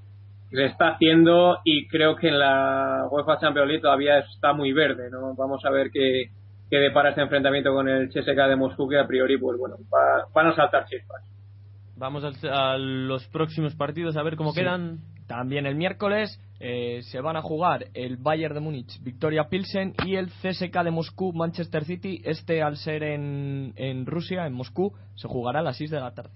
se 0.51 0.65
está 0.65 0.89
haciendo 0.89 1.59
y 1.63 1.87
creo 1.87 2.15
que 2.15 2.27
en 2.29 2.39
la 2.39 3.07
UEFA 3.09 3.39
Champions 3.39 3.67
League 3.67 3.81
todavía 3.81 4.19
está 4.19 4.53
muy 4.53 4.71
verde, 4.73 5.09
¿no? 5.09 5.33
Vamos 5.35 5.63
a 5.65 5.69
ver 5.69 5.89
qué, 5.91 6.31
qué 6.69 6.77
depara 6.79 7.09
este 7.09 7.21
enfrentamiento 7.21 7.73
con 7.73 7.87
el 7.87 8.09
CSKA 8.09 8.47
de 8.49 8.55
Moscú, 8.55 8.87
que 8.89 8.99
a 8.99 9.07
priori, 9.07 9.37
pues 9.37 9.57
bueno, 9.57 9.75
va- 9.93 10.25
van 10.33 10.47
a 10.47 10.55
saltar 10.55 10.85
chispas. 10.85 11.23
Vamos 11.95 12.23
a, 12.43 12.77
los 12.77 13.27
próximos 13.29 13.75
partidos 13.75 14.17
a 14.17 14.23
ver 14.23 14.35
cómo 14.35 14.51
Sí. 14.51 14.59
quedan. 14.61 14.99
También 15.27 15.65
el 15.65 15.75
miércoles 15.75 16.39
eh, 16.59 17.01
se 17.03 17.19
van 17.21 17.35
a 17.35 17.41
jugar 17.41 17.87
el 17.93 18.17
Bayern 18.17 18.55
de 18.55 18.61
Múnich, 18.61 19.01
Victoria 19.03 19.49
Pilsen 19.49 19.93
y 20.05 20.15
el 20.15 20.29
CSK 20.29 20.83
de 20.83 20.91
Moscú, 20.91 21.33
Manchester 21.33 21.85
City. 21.85 22.21
Este, 22.23 22.63
al 22.63 22.77
ser 22.77 23.03
en, 23.03 23.73
en 23.75 24.05
Rusia, 24.05 24.47
en 24.47 24.53
Moscú, 24.53 24.93
se 25.15 25.27
jugará 25.27 25.59
a 25.59 25.63
las 25.63 25.77
6 25.77 25.91
de 25.91 25.99
la 25.99 26.13
tarde. 26.13 26.31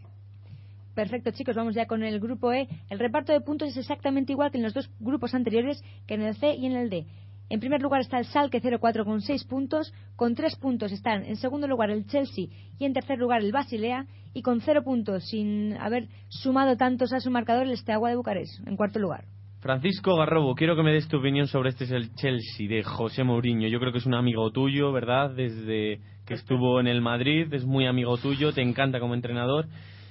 Perfecto, 0.93 1.31
chicos, 1.31 1.55
vamos 1.55 1.73
ya 1.73 1.85
con 1.85 2.03
el 2.03 2.19
grupo 2.19 2.51
E. 2.51 2.67
El 2.89 2.99
reparto 2.99 3.31
de 3.31 3.39
puntos 3.39 3.69
es 3.69 3.77
exactamente 3.77 4.33
igual 4.33 4.51
que 4.51 4.57
en 4.57 4.63
los 4.63 4.73
dos 4.73 4.89
grupos 4.99 5.33
anteriores, 5.33 5.81
que 6.05 6.15
en 6.15 6.23
el 6.23 6.35
C 6.35 6.53
y 6.53 6.65
en 6.65 6.73
el 6.73 6.89
D. 6.89 7.05
En 7.49 7.59
primer 7.59 7.81
lugar 7.81 8.01
está 8.01 8.17
el 8.17 8.25
Salque 8.25 8.61
04 8.61 9.03
con 9.05 9.21
6 9.21 9.43
puntos, 9.45 9.93
con 10.15 10.35
3 10.35 10.55
puntos 10.57 10.91
están 10.91 11.25
en 11.25 11.35
segundo 11.37 11.67
lugar 11.67 11.89
el 11.89 12.05
Chelsea 12.07 12.47
y 12.77 12.85
en 12.85 12.93
tercer 12.93 13.19
lugar 13.19 13.41
el 13.41 13.51
Basilea 13.51 14.05
y 14.33 14.41
con 14.41 14.61
0 14.61 14.83
puntos 14.83 15.27
sin 15.29 15.73
haber 15.77 16.07
sumado 16.29 16.77
tantos 16.77 17.13
a 17.13 17.19
su 17.19 17.31
marcador 17.31 17.67
el 17.67 17.77
Steaua 17.77 18.09
de 18.09 18.15
Bucarest 18.15 18.67
en 18.67 18.75
cuarto 18.75 18.99
lugar. 18.99 19.25
Francisco 19.61 20.15
Garrobo, 20.15 20.55
quiero 20.55 20.75
que 20.75 20.81
me 20.81 20.91
des 20.91 21.07
tu 21.07 21.17
opinión 21.17 21.45
sobre 21.45 21.69
este 21.69 21.83
es 21.83 21.91
el 21.91 22.15
Chelsea 22.15 22.67
de 22.67 22.81
José 22.81 23.23
Mourinho. 23.23 23.67
Yo 23.67 23.79
creo 23.79 23.91
que 23.91 23.99
es 23.99 24.07
un 24.07 24.15
amigo 24.15 24.49
tuyo, 24.51 24.91
¿verdad? 24.91 25.29
Desde 25.35 25.99
que 26.25 26.33
estuvo 26.33 26.79
en 26.79 26.87
el 26.87 27.01
Madrid, 27.01 27.53
es 27.53 27.63
muy 27.63 27.85
amigo 27.85 28.17
tuyo, 28.17 28.53
te 28.53 28.63
encanta 28.63 28.99
como 28.99 29.13
entrenador. 29.13 29.67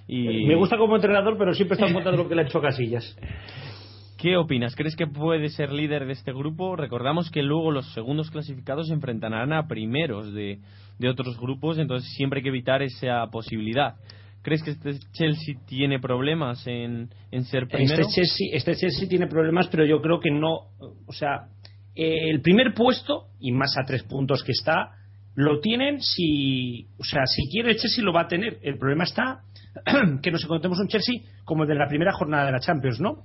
Y... 0.06 0.46
Me 0.46 0.54
gusta 0.54 0.78
como 0.78 0.94
entrenador, 0.94 1.36
pero 1.36 1.52
siempre 1.52 1.74
está 1.74 1.88
en 1.88 1.94
contra 1.94 2.12
de 2.12 2.18
lo 2.18 2.28
que 2.28 2.36
le 2.36 2.42
ha 2.42 2.44
hecho 2.44 2.60
Casillas. 2.60 3.16
¿Qué 4.20 4.36
opinas? 4.36 4.76
¿Crees 4.76 4.96
que 4.96 5.06
puede 5.06 5.48
ser 5.48 5.72
líder 5.72 6.06
de 6.06 6.12
este 6.12 6.32
grupo? 6.32 6.76
Recordamos 6.76 7.30
que 7.30 7.42
luego 7.42 7.70
los 7.70 7.90
segundos 7.94 8.30
clasificados 8.30 8.88
se 8.88 8.94
enfrentarán 8.94 9.52
a 9.52 9.66
primeros 9.66 10.32
de, 10.34 10.58
de 11.00 11.08
otros 11.08 11.38
grupos, 11.38 11.78
entonces 11.78 12.12
siempre 12.14 12.38
hay 12.38 12.42
que 12.42 12.50
evitar 12.50 12.82
esa 12.82 13.26
posibilidad. 13.32 13.94
¿Crees 14.42 14.62
que 14.62 14.70
este 14.70 14.98
Chelsea 15.12 15.56
tiene 15.66 15.98
problemas 15.98 16.66
en, 16.66 17.08
en 17.30 17.44
ser 17.44 17.66
primero? 17.66 18.02
Este 18.02 18.14
Chelsea, 18.14 18.48
este 18.52 18.74
Chelsea 18.74 19.08
tiene 19.08 19.26
problemas, 19.26 19.68
pero 19.68 19.84
yo 19.84 20.00
creo 20.00 20.20
que 20.20 20.30
no. 20.30 20.68
O 21.06 21.12
sea, 21.12 21.48
eh, 21.94 22.30
el 22.30 22.40
primer 22.40 22.74
puesto, 22.74 23.28
y 23.38 23.52
más 23.52 23.76
a 23.78 23.86
tres 23.86 24.02
puntos 24.04 24.44
que 24.44 24.52
está, 24.52 24.92
lo 25.34 25.60
tienen 25.60 26.00
si. 26.00 26.86
O 26.98 27.04
sea, 27.04 27.26
si 27.26 27.50
quiere 27.50 27.72
el 27.72 27.78
Chelsea 27.78 28.04
lo 28.04 28.12
va 28.12 28.22
a 28.22 28.28
tener. 28.28 28.58
El 28.62 28.78
problema 28.78 29.04
está 29.04 29.40
que 30.22 30.30
nos 30.30 30.44
encontremos 30.44 30.78
un 30.78 30.88
Chelsea 30.88 31.20
como 31.44 31.64
el 31.64 31.68
de 31.68 31.74
la 31.74 31.88
primera 31.88 32.12
jornada 32.12 32.46
de 32.46 32.52
la 32.52 32.60
Champions, 32.60 33.00
¿no? 33.00 33.24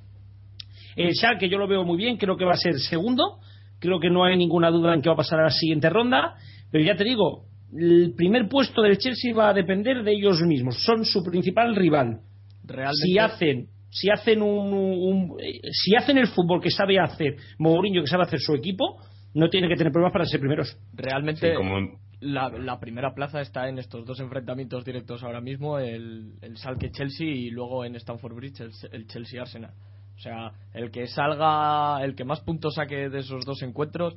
El 0.95 1.13
Schalke 1.13 1.49
yo 1.49 1.57
lo 1.57 1.67
veo 1.67 1.83
muy 1.83 1.97
bien, 1.97 2.17
creo 2.17 2.37
que 2.37 2.45
va 2.45 2.53
a 2.53 2.57
ser 2.57 2.79
segundo. 2.79 3.39
Creo 3.79 3.99
que 3.99 4.09
no 4.09 4.23
hay 4.23 4.37
ninguna 4.37 4.71
duda 4.71 4.93
en 4.93 5.01
que 5.01 5.09
va 5.09 5.13
a 5.13 5.17
pasar 5.17 5.39
a 5.39 5.43
la 5.43 5.49
siguiente 5.49 5.89
ronda. 5.89 6.35
Pero 6.71 6.83
ya 6.83 6.95
te 6.95 7.03
digo, 7.03 7.45
el 7.77 8.13
primer 8.15 8.47
puesto 8.47 8.81
del 8.81 8.97
Chelsea 8.97 9.33
va 9.35 9.49
a 9.49 9.53
depender 9.53 10.03
de 10.03 10.11
ellos 10.13 10.41
mismos. 10.41 10.77
Son 10.83 11.03
su 11.05 11.23
principal 11.23 11.75
rival. 11.75 12.21
Realmente- 12.63 12.95
Si 13.05 13.17
hacen, 13.19 13.67
si 13.89 14.09
hacen 14.09 14.41
un, 14.41 14.73
un- 14.73 15.37
eh, 15.39 15.59
si 15.71 15.95
hacen 15.95 16.17
el 16.17 16.27
fútbol 16.27 16.61
que 16.61 16.71
sabe 16.71 16.99
hacer 16.99 17.35
Mourinho, 17.59 18.01
que 18.01 18.07
sabe 18.07 18.23
hacer 18.23 18.39
su 18.39 18.53
equipo, 18.55 18.97
no 19.33 19.49
tiene 19.49 19.67
que 19.67 19.75
tener 19.75 19.91
problemas 19.91 20.13
para 20.13 20.25
ser 20.25 20.39
primeros. 20.39 20.77
Realmente, 20.93 21.49
Sí, 21.51 21.55
como- 21.55 21.99
la, 22.21 22.49
la 22.49 22.79
primera 22.79 23.13
plaza 23.13 23.41
está 23.41 23.67
en 23.69 23.77
estos 23.77 24.05
dos 24.05 24.19
enfrentamientos 24.19 24.83
directos 24.85 25.21
ahora 25.23 25.41
mismo: 25.41 25.77
el, 25.77 26.33
el 26.41 26.57
Salque-Chelsea 26.57 27.27
y 27.27 27.49
luego 27.51 27.85
en 27.85 27.95
Stamford 27.97 28.33
Bridge 28.35 28.61
el, 28.61 28.71
el 28.93 29.05
Chelsea-Arsenal. 29.07 29.71
O 30.15 30.19
sea, 30.19 30.51
el 30.73 30.91
que 30.91 31.07
salga, 31.07 32.01
el 32.03 32.15
que 32.15 32.23
más 32.23 32.39
puntos 32.39 32.75
saque 32.75 33.09
de 33.09 33.19
esos 33.19 33.45
dos 33.45 33.61
encuentros, 33.63 34.15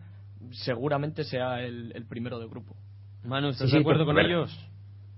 seguramente 0.53 1.25
sea 1.25 1.61
el, 1.62 1.90
el 1.94 2.07
primero 2.07 2.38
de 2.38 2.47
grupo. 2.47 2.77
Manu, 3.29 3.49
¿estás 3.51 3.69
Sí, 3.71 3.77
de 3.77 3.81
acuerdo 3.81 4.05
pues, 4.05 4.14
con 4.14 4.19
a 4.19 4.23
ver. 4.23 4.31
ellos? 4.31 4.71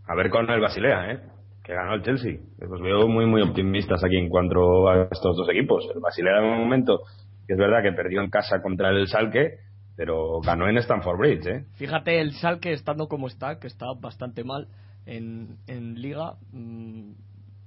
A 0.06 0.14
ver 0.16 0.30
con 0.30 0.50
el 0.50 0.60
Basilea, 0.60 1.12
¿eh? 1.12 1.20
Que 1.62 1.74
ganó 1.74 1.94
el 1.94 2.02
Chelsea. 2.02 2.38
Los 2.58 2.80
veo 2.82 3.06
muy, 3.08 3.26
muy 3.26 3.42
optimistas 3.42 4.02
aquí 4.02 4.16
en 4.16 4.28
cuanto 4.28 4.88
a 4.88 5.04
estos 5.10 5.36
dos 5.36 5.48
equipos. 5.50 5.84
El 5.94 6.00
Basilea, 6.00 6.38
en 6.38 6.44
un 6.44 6.58
momento, 6.58 7.02
que 7.46 7.52
es 7.54 7.58
verdad 7.58 7.82
que 7.82 7.92
perdió 7.92 8.20
en 8.22 8.30
casa 8.30 8.60
contra 8.62 8.90
el 8.90 9.06
Salque, 9.06 9.58
pero 9.96 10.40
ganó 10.40 10.68
en 10.68 10.78
Stamford 10.78 11.18
Bridge, 11.18 11.46
¿eh? 11.46 11.64
Fíjate, 11.74 12.20
el 12.20 12.32
Salque 12.32 12.72
estando 12.72 13.06
como 13.08 13.28
está, 13.28 13.58
que 13.60 13.66
está 13.68 13.86
bastante 14.00 14.42
mal 14.44 14.66
en, 15.06 15.58
en 15.66 16.00
Liga, 16.00 16.34
mm, 16.52 17.10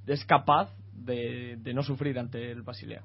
es 0.08 0.26
capaz 0.26 0.70
de, 0.94 1.56
de 1.60 1.74
no 1.74 1.84
sufrir 1.84 2.20
ante 2.20 2.52
el 2.52 2.64
Basilea. 2.64 3.04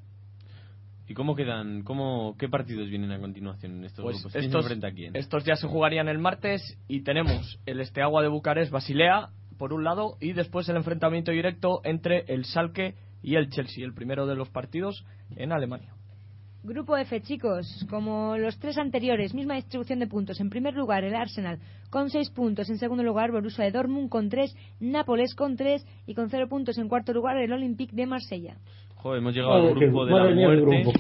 ¿Y 1.09 1.15
cómo 1.15 1.35
quedan? 1.35 1.83
Cómo, 1.85 2.37
¿Qué 2.39 2.49
partidos 2.49 2.91
vienen 2.91 3.11
a 3.13 3.19
continuación 3.19 3.79
en 3.79 3.85
estos 3.85 4.05
Pues 4.05 4.17
grupos? 4.17 4.33
¿Quién 4.33 4.43
se 4.43 4.49
estos, 4.49 4.65
enfrenta 4.65 4.89
a 4.89 4.93
quién? 4.93 5.17
estos 5.17 5.45
ya 5.45 5.57
se 5.57 5.67
jugarían 5.67 6.09
el 6.09 6.19
martes 6.19 6.79
y 6.87 7.01
tenemos 7.01 7.59
el 7.65 7.81
Esteagua 7.81 8.23
de 8.23 8.29
Bucarest 8.29 8.71
Basilea 8.71 9.31
por 9.57 9.73
un 9.73 9.85
lado 9.85 10.19
y 10.21 10.35
después 10.35 10.69
el 10.69 10.77
enfrentamiento 10.77 11.33
directo 11.33 11.81
entre 11.85 12.25
el 12.29 12.45
Salque 12.45 12.95
y 13.23 13.37
el 13.37 13.49
Chelsea, 13.49 13.85
el 13.85 13.95
primero 13.95 14.27
de 14.27 14.37
los 14.37 14.51
partidos 14.51 15.05
en 15.35 15.53
Alemania. 15.53 15.95
Grupo 16.65 16.97
F, 16.97 17.23
chicos, 17.23 17.87
como 17.89 18.37
los 18.37 18.59
tres 18.59 18.77
anteriores, 18.79 19.33
misma 19.33 19.55
distribución 19.55 20.01
de 20.01 20.09
puntos. 20.09 20.41
En 20.41 20.51
primer 20.51 20.75
lugar, 20.75 21.05
el 21.05 21.15
Arsenal 21.15 21.61
con 21.89 22.11
seis 22.11 22.31
puntos. 22.31 22.69
En 22.69 22.79
segundo 22.79 23.03
lugar, 23.03 23.31
Borussia 23.31 23.65
de 23.65 23.71
Dortmund 23.71 24.11
con 24.11 24.29
tres. 24.29 24.55
Nápoles 24.81 25.35
con 25.35 25.57
tres. 25.57 25.87
Y 26.07 26.15
con 26.15 26.29
cero 26.29 26.49
puntos 26.49 26.77
en 26.77 26.89
cuarto 26.89 27.13
lugar, 27.13 27.39
el 27.39 27.53
Olympique 27.53 27.95
de 27.95 28.07
Marsella. 28.07 28.59
Joder, 29.03 29.21
hemos 29.21 29.35
llegado 29.35 29.55
al 29.55 29.75
grupo 29.75 30.07
de 30.07 30.13
la 30.13 30.35
muerte. 30.35 30.83
grupo. 30.83 30.93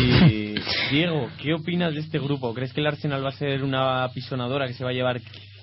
Y 0.00 0.54
Diego, 0.90 1.28
¿qué 1.42 1.52
opinas 1.52 1.92
de 1.92 2.00
este 2.00 2.18
grupo? 2.18 2.54
¿Crees 2.54 2.72
que 2.72 2.80
el 2.80 2.86
Arsenal 2.86 3.22
va 3.22 3.28
a 3.28 3.32
ser 3.32 3.62
una 3.62 4.04
apisonadora 4.04 4.66
que 4.66 4.72
se 4.72 4.82
va 4.82 4.90
a 4.90 4.94
llevar 4.94 5.20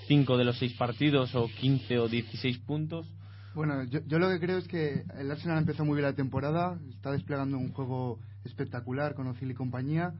5 0.07 0.37
de 0.37 0.43
los 0.43 0.59
6 0.59 0.73
partidos 0.73 1.33
o 1.33 1.47
15 1.47 1.97
o 1.97 2.07
16 2.07 2.59
puntos? 2.59 3.07
Bueno, 3.55 3.83
yo, 3.85 3.99
yo 4.05 4.19
lo 4.19 4.29
que 4.29 4.39
creo 4.39 4.59
es 4.59 4.67
que 4.67 5.05
el 5.17 5.31
Arsenal 5.31 5.57
empezó 5.57 5.83
muy 5.85 5.95
bien 5.95 6.05
la 6.05 6.13
temporada, 6.13 6.77
está 6.91 7.11
desplegando 7.11 7.57
un 7.57 7.71
juego 7.71 8.19
espectacular 8.43 9.15
con 9.15 9.25
Ozil 9.27 9.49
y 9.49 9.55
compañía. 9.55 10.13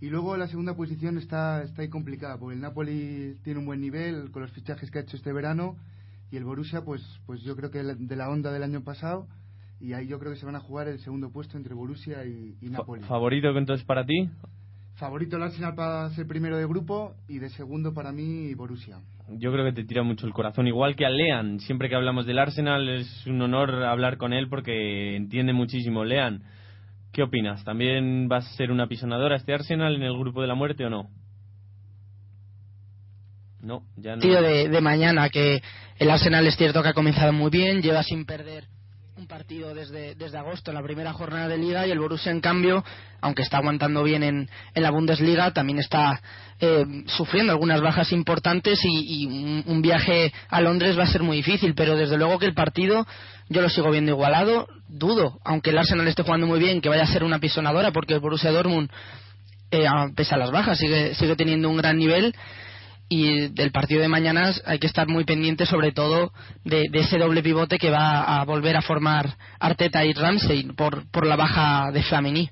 Y 0.00 0.08
luego 0.08 0.36
la 0.38 0.48
segunda 0.48 0.74
posición 0.74 1.18
está, 1.18 1.62
está 1.62 1.82
ahí 1.82 1.88
complicada, 1.88 2.38
porque 2.38 2.54
el 2.54 2.62
Napoli 2.62 3.36
tiene 3.44 3.58
un 3.58 3.66
buen 3.66 3.82
nivel 3.82 4.30
con 4.30 4.40
los 4.40 4.50
fichajes 4.52 4.90
que 4.90 4.98
ha 4.98 5.02
hecho 5.02 5.16
este 5.16 5.32
verano 5.32 5.76
y 6.30 6.38
el 6.38 6.44
Borussia, 6.44 6.82
pues, 6.82 7.02
pues 7.26 7.42
yo 7.42 7.54
creo 7.54 7.70
que 7.70 7.82
de 7.82 8.16
la 8.16 8.30
onda 8.30 8.50
del 8.50 8.62
año 8.62 8.82
pasado 8.82 9.28
y 9.84 9.92
ahí 9.92 10.06
yo 10.06 10.18
creo 10.18 10.32
que 10.32 10.38
se 10.38 10.46
van 10.46 10.56
a 10.56 10.60
jugar 10.60 10.88
el 10.88 10.98
segundo 11.00 11.30
puesto 11.30 11.58
entre 11.58 11.74
Borussia 11.74 12.24
y, 12.24 12.56
y 12.62 12.70
Napoli. 12.70 13.02
¿Favorito 13.02 13.50
entonces 13.56 13.84
para 13.84 14.04
ti? 14.06 14.30
Favorito 14.94 15.36
el 15.36 15.42
Arsenal 15.42 15.74
para 15.74 16.08
ser 16.10 16.26
primero 16.26 16.56
de 16.56 16.66
grupo 16.66 17.14
y 17.28 17.38
de 17.38 17.50
segundo 17.50 17.92
para 17.92 18.10
mí 18.10 18.54
Borussia. 18.54 18.98
Yo 19.28 19.52
creo 19.52 19.64
que 19.66 19.72
te 19.72 19.84
tira 19.84 20.02
mucho 20.02 20.26
el 20.26 20.32
corazón, 20.32 20.66
igual 20.66 20.96
que 20.96 21.04
a 21.04 21.10
Lean. 21.10 21.60
Siempre 21.60 21.90
que 21.90 21.96
hablamos 21.96 22.24
del 22.24 22.38
Arsenal 22.38 22.88
es 22.88 23.26
un 23.26 23.42
honor 23.42 23.84
hablar 23.84 24.16
con 24.16 24.32
él 24.32 24.48
porque 24.48 25.16
entiende 25.16 25.52
muchísimo. 25.52 26.02
Lean, 26.02 26.42
¿qué 27.12 27.22
opinas? 27.22 27.62
¿También 27.64 28.28
va 28.32 28.38
a 28.38 28.42
ser 28.56 28.70
una 28.70 28.84
apisonadora 28.84 29.36
este 29.36 29.52
Arsenal 29.52 29.96
en 29.96 30.02
el 30.02 30.16
grupo 30.16 30.40
de 30.40 30.48
la 30.48 30.54
muerte 30.54 30.86
o 30.86 30.90
no? 30.90 31.10
No, 33.60 33.82
ya 33.96 34.16
no. 34.16 34.22
partido 34.22 34.40
de, 34.40 34.68
de 34.70 34.80
mañana, 34.80 35.28
que 35.28 35.60
el 35.98 36.10
Arsenal 36.10 36.46
es 36.46 36.56
cierto 36.56 36.82
que 36.82 36.88
ha 36.88 36.94
comenzado 36.94 37.34
muy 37.34 37.50
bien, 37.50 37.82
lleva 37.82 38.02
sin 38.02 38.24
perder 38.24 38.73
un 39.24 39.28
partido 39.28 39.74
desde, 39.74 40.14
desde 40.16 40.36
agosto 40.36 40.70
en 40.70 40.74
la 40.74 40.82
primera 40.82 41.14
jornada 41.14 41.48
de 41.48 41.56
liga 41.56 41.86
y 41.86 41.90
el 41.90 41.98
Borussia 41.98 42.30
en 42.30 42.42
cambio 42.42 42.84
aunque 43.22 43.40
está 43.40 43.56
aguantando 43.56 44.02
bien 44.02 44.22
en, 44.22 44.50
en 44.74 44.82
la 44.82 44.90
Bundesliga 44.90 45.50
también 45.54 45.78
está 45.78 46.20
eh, 46.60 46.84
sufriendo 47.06 47.50
algunas 47.50 47.80
bajas 47.80 48.12
importantes 48.12 48.80
y, 48.84 49.24
un, 49.24 49.64
un 49.66 49.80
viaje 49.80 50.30
a 50.50 50.60
Londres 50.60 50.98
va 50.98 51.04
a 51.04 51.06
ser 51.06 51.22
muy 51.22 51.38
difícil 51.38 51.74
pero 51.74 51.96
desde 51.96 52.18
luego 52.18 52.38
que 52.38 52.44
el 52.44 52.52
partido 52.52 53.06
yo 53.48 53.62
lo 53.62 53.70
sigo 53.70 53.90
viendo 53.90 54.12
igualado. 54.12 54.68
Dudo 54.88 55.38
aunque 55.42 55.70
el 55.70 55.78
Arsenal 55.78 56.06
esté 56.06 56.22
jugando 56.22 56.46
muy 56.46 56.58
bien 56.58 56.82
que 56.82 56.90
vaya 56.90 57.04
a 57.04 57.06
ser 57.06 57.24
una 57.24 57.38
pisonadora 57.38 57.92
porque 57.92 58.12
el 58.12 58.20
Borussia 58.20 58.50
Dortmund 58.50 58.90
eh, 59.70 59.86
pese 60.14 60.34
a 60.34 60.38
las 60.38 60.50
bajas 60.50 60.76
sigue 60.76 61.14
sigue 61.14 61.34
teniendo 61.34 61.70
un 61.70 61.78
gran 61.78 61.96
nivel 61.96 62.34
y 63.08 63.48
del 63.48 63.70
partido 63.70 64.00
de 64.00 64.08
mañana 64.08 64.52
hay 64.64 64.78
que 64.78 64.86
estar 64.86 65.06
muy 65.08 65.24
pendiente 65.24 65.66
sobre 65.66 65.92
todo 65.92 66.32
de, 66.64 66.84
de 66.90 67.00
ese 67.00 67.18
doble 67.18 67.42
pivote 67.42 67.78
que 67.78 67.90
va 67.90 68.40
a 68.40 68.44
volver 68.44 68.76
a 68.76 68.82
formar 68.82 69.36
Arteta 69.60 70.04
y 70.04 70.12
Ramsey 70.12 70.64
por, 70.72 71.10
por 71.10 71.26
la 71.26 71.36
baja 71.36 71.90
de 71.92 72.02
Flamini. 72.02 72.48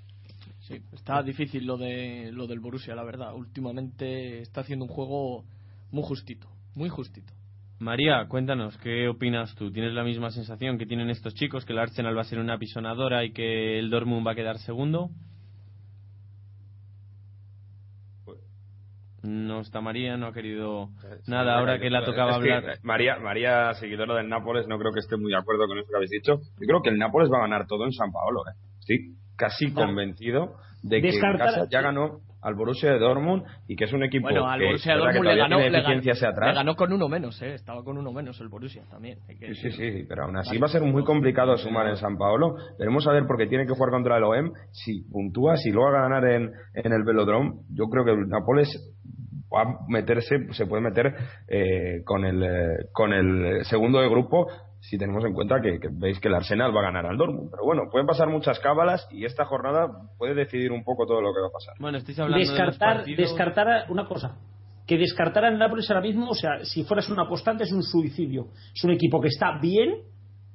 Sí, 0.61 0.77
está 0.93 1.23
difícil 1.23 1.67
lo 1.67 1.77
de 1.77 2.31
lo 2.33 2.47
del 2.47 2.61
Borussia, 2.61 2.95
la 2.95 3.03
verdad. 3.03 3.35
Últimamente 3.35 4.41
está 4.41 4.61
haciendo 4.61 4.85
un 4.85 4.91
juego 4.91 5.45
muy 5.91 6.03
justito, 6.05 6.49
muy 6.75 6.89
justito. 6.89 7.33
María, 7.79 8.27
cuéntanos, 8.29 8.79
¿qué 8.79 9.09
opinas 9.09 9.53
tú? 9.57 9.73
¿Tienes 9.73 9.93
la 9.93 10.05
misma 10.05 10.31
sensación 10.31 10.79
que 10.79 10.87
tienen 10.87 11.11
estos 11.11 11.35
chicos, 11.35 11.65
que 11.65 11.73
el 11.73 11.81
Arsenal 11.81 12.17
va 12.17 12.21
a 12.21 12.25
ser 12.25 12.39
una 12.39 12.55
apisonadora 12.55 13.25
y 13.25 13.33
que 13.33 13.81
el 13.81 13.91
Dortmund 13.91 14.25
va 14.25 14.33
a 14.33 14.37
quedar 14.37 14.59
segundo? 14.59 15.11
No 19.23 19.61
está 19.61 19.81
María, 19.81 20.17
no 20.17 20.27
ha 20.27 20.33
querido 20.33 20.89
nada 21.27 21.59
ahora 21.59 21.79
que 21.79 21.91
la 21.91 22.05
tocaba 22.05 22.35
hablar. 22.35 22.65
eh, 22.65 22.79
María, 22.83 23.19
María, 23.19 23.73
seguidora 23.75 24.17
del 24.17 24.29
Nápoles, 24.29 24.67
no 24.67 24.79
creo 24.79 24.93
que 24.93 24.99
esté 25.01 25.17
muy 25.17 25.31
de 25.31 25.39
acuerdo 25.39 25.67
con 25.69 25.79
eso 25.79 25.89
que 25.89 25.97
habéis 25.97 26.11
dicho. 26.11 26.41
Yo 26.61 26.67
creo 26.67 26.83
que 26.83 26.91
el 26.91 26.99
Nápoles 26.99 27.31
va 27.33 27.39
a 27.39 27.43
ganar 27.43 27.67
todo 27.67 27.85
en 27.85 27.93
San 27.93 28.11
Paolo. 28.11 28.41
¿eh? 28.49 28.57
Estoy 28.81 29.17
casi 29.37 29.73
convencido 29.73 30.57
de 30.83 31.01
que 31.01 31.11
en 31.11 31.21
casa 31.39 31.67
ya 31.71 31.83
ganó 31.83 32.21
al 32.43 32.55
Borussia 32.55 32.93
de 32.93 32.99
Dortmund 32.99 33.45
y 33.67 33.77
que 33.77 33.85
es 33.85 33.93
un 33.93 34.03
equipo 34.03 34.25
Bueno, 34.25 34.49
al 34.49 34.59
que, 34.59 34.67
Borussia 34.67 34.97
Dortmund 34.97 35.25
le 35.25 35.37
ganó, 35.37 35.59
le 35.59 35.65
ganó, 35.65 35.77
deficiencias 35.79 36.19
hacia 36.19 36.29
atrás. 36.31 36.49
le 36.49 36.55
ganó 36.55 36.77
con 36.77 36.93
uno 36.93 37.09
menos, 37.09 37.41
¿eh? 37.43 37.55
Estaba 37.55 37.83
con 37.83 37.97
uno 37.97 38.13
menos 38.13 38.41
el 38.41 38.49
Borussia 38.49 38.83
también. 38.91 39.19
que 39.39 39.55
Sí, 39.55 39.71
sí, 39.71 39.93
sí, 39.93 40.05
pero 40.09 40.25
aún 40.25 40.37
así 40.37 40.59
va 40.59 40.67
a 40.67 40.71
ser 40.71 40.83
muy 40.83 41.05
complicado 41.05 41.57
sumar 41.57 41.87
en 41.89 41.97
San 41.97 42.19
Paolo. 42.19 42.57
Veremos 42.79 43.07
a 43.07 43.13
ver 43.13 43.25
porque 43.27 43.47
tiene 43.47 43.67
que 43.67 43.73
jugar 43.73 43.91
contra 43.91 44.17
el 44.19 44.25
OEM. 44.25 44.53
Si 44.71 45.03
puntúa, 45.11 45.57
si 45.57 45.71
lo 45.71 45.83
va 45.83 45.91
a 45.91 46.09
ganar 46.09 46.25
en, 46.25 46.51
en 46.75 46.93
el 46.93 47.05
Velodrome, 47.05 47.53
yo 47.73 47.87
creo 47.87 48.05
que 48.05 48.11
el 48.11 48.29
Nápoles 48.29 48.69
va 49.55 49.63
a 49.63 49.77
meterse, 49.89 50.53
se 50.53 50.67
puede 50.67 50.83
meter 50.83 51.15
eh, 51.49 52.03
con, 52.05 52.25
el, 52.25 52.43
eh, 52.43 52.77
con 52.93 53.13
el 53.13 53.65
segundo 53.65 54.01
de 54.01 54.09
grupo 54.09 54.47
si 54.83 54.99
tenemos 54.99 55.25
en 55.25 55.33
cuenta 55.33 55.61
que, 55.63 55.79
que 55.79 55.89
veis 55.93 56.19
que 56.19 56.27
el 56.27 56.35
Arsenal 56.35 56.75
va 56.77 56.81
a 56.81 56.85
ganar 56.85 57.07
al 57.07 57.17
Dortmund. 57.17 57.51
Pero 57.53 57.65
bueno, 57.65 57.83
pueden 57.91 58.07
pasar 58.07 58.29
muchas 58.29 58.59
cábalas 58.59 59.07
y 59.13 59.25
esta 59.25 59.45
jornada 59.45 59.87
puede 60.19 60.35
decidir 60.35 60.73
un 60.73 60.83
poco 60.83 61.07
todo 61.07 61.23
lo 61.23 61.33
que 61.33 61.41
va 61.41 61.47
a 61.47 61.53
pasar. 61.53 61.75
Bueno, 61.79 61.99
estáis 61.99 62.19
hablando 62.19 62.45
de 62.45 62.51
descartar, 62.51 62.97
partidos. 62.97 63.31
descartar 63.31 63.91
una 63.91 64.07
cosa. 64.07 64.37
Que 64.85 64.99
descartar 64.99 65.45
al 65.45 65.57
Nápoles 65.57 65.89
ahora 65.89 66.03
mismo, 66.03 66.29
o 66.29 66.35
sea, 66.35 66.65
si 66.65 66.83
fueras 66.83 67.09
un 67.09 67.21
apostante 67.21 67.63
es 67.63 67.71
un 67.71 67.85
suicidio. 67.85 68.49
Es 68.75 68.83
un 68.83 68.91
equipo 68.91 69.21
que 69.21 69.29
está 69.29 69.59
bien 69.61 70.01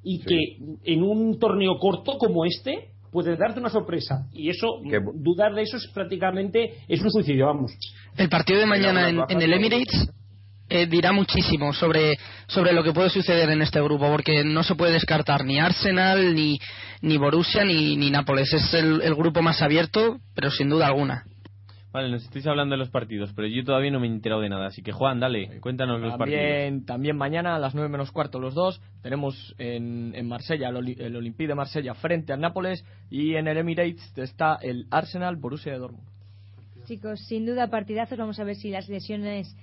y 0.03 0.19
que 0.19 0.57
en 0.83 1.03
un 1.03 1.39
torneo 1.39 1.77
corto 1.79 2.17
como 2.17 2.43
este 2.43 2.89
puede 3.09 3.37
darte 3.37 3.61
una 3.61 3.69
sorpresa. 3.69 4.27
Y 4.33 4.49
eso, 4.49 4.81
dudar 5.15 5.55
de 5.55 5.61
eso 5.61 5.77
es 5.77 5.89
prácticamente, 5.93 6.79
es 6.89 7.01
un 7.01 7.11
suicidio, 7.11 7.45
vamos. 7.45 7.71
El 8.17 8.27
partido 8.27 8.59
de 8.59 8.65
mañana 8.65 9.07
en, 9.07 9.21
en 9.29 9.41
el 9.41 9.53
Emirates 9.53 10.11
eh, 10.69 10.85
dirá 10.87 11.11
muchísimo 11.11 11.73
sobre, 11.73 12.17
sobre 12.47 12.73
lo 12.73 12.83
que 12.83 12.93
puede 12.93 13.09
suceder 13.09 13.49
en 13.49 13.61
este 13.61 13.81
grupo, 13.81 14.09
porque 14.11 14.43
no 14.43 14.63
se 14.63 14.75
puede 14.75 14.93
descartar 14.93 15.45
ni 15.45 15.59
Arsenal, 15.59 16.35
ni, 16.35 16.59
ni 17.01 17.17
Borussia, 17.17 17.63
ni, 17.63 17.95
ni 17.95 18.09
Nápoles. 18.11 18.53
Es 18.53 18.73
el, 18.73 19.01
el 19.01 19.15
grupo 19.15 19.41
más 19.41 19.61
abierto, 19.61 20.19
pero 20.35 20.49
sin 20.51 20.69
duda 20.69 20.87
alguna. 20.87 21.23
Vale, 21.93 22.11
nos 22.11 22.23
estáis 22.25 22.45
hablando 22.45 22.73
de 22.73 22.79
los 22.79 22.89
partidos, 22.89 23.31
pero 23.33 23.47
yo 23.47 23.63
todavía 23.63 23.89
no 23.89 23.99
me 23.99 24.05
he 24.07 24.09
enterado 24.11 24.41
de 24.41 24.49
nada. 24.49 24.67
Así 24.67 24.83
que, 24.83 24.91
Juan, 24.91 25.19
dale, 25.19 25.59
cuéntanos 25.61 25.99
los 25.99 26.15
partidos. 26.15 26.41
También, 26.41 26.85
también 26.85 27.17
mañana 27.17 27.55
a 27.55 27.59
las 27.59 27.73
9 27.73 27.89
menos 27.89 28.11
cuarto 28.11 28.39
los 28.39 28.53
dos. 28.53 28.81
Tenemos 29.01 29.55
en, 29.57 30.13
en 30.13 30.27
Marsella 30.27 30.69
el, 30.69 30.75
Oli- 30.75 30.97
el 30.99 31.15
Olympique 31.15 31.47
de 31.47 31.55
Marsella 31.55 31.95
frente 31.95 32.33
al 32.33 32.41
Nápoles 32.41 32.83
y 33.09 33.35
en 33.35 33.47
el 33.47 33.57
Emirates 33.57 34.15
está 34.17 34.57
el 34.61 34.85
Arsenal 34.91 35.37
Borussia 35.37 35.71
de 35.71 35.79
Dortmund. 35.79 36.07
Chicos, 36.85 37.19
sin 37.25 37.45
duda 37.45 37.69
partidazos. 37.69 38.17
Vamos 38.17 38.39
a 38.39 38.43
ver 38.43 38.55
si 38.57 38.69
las 38.69 38.87
lesiones 38.89 39.55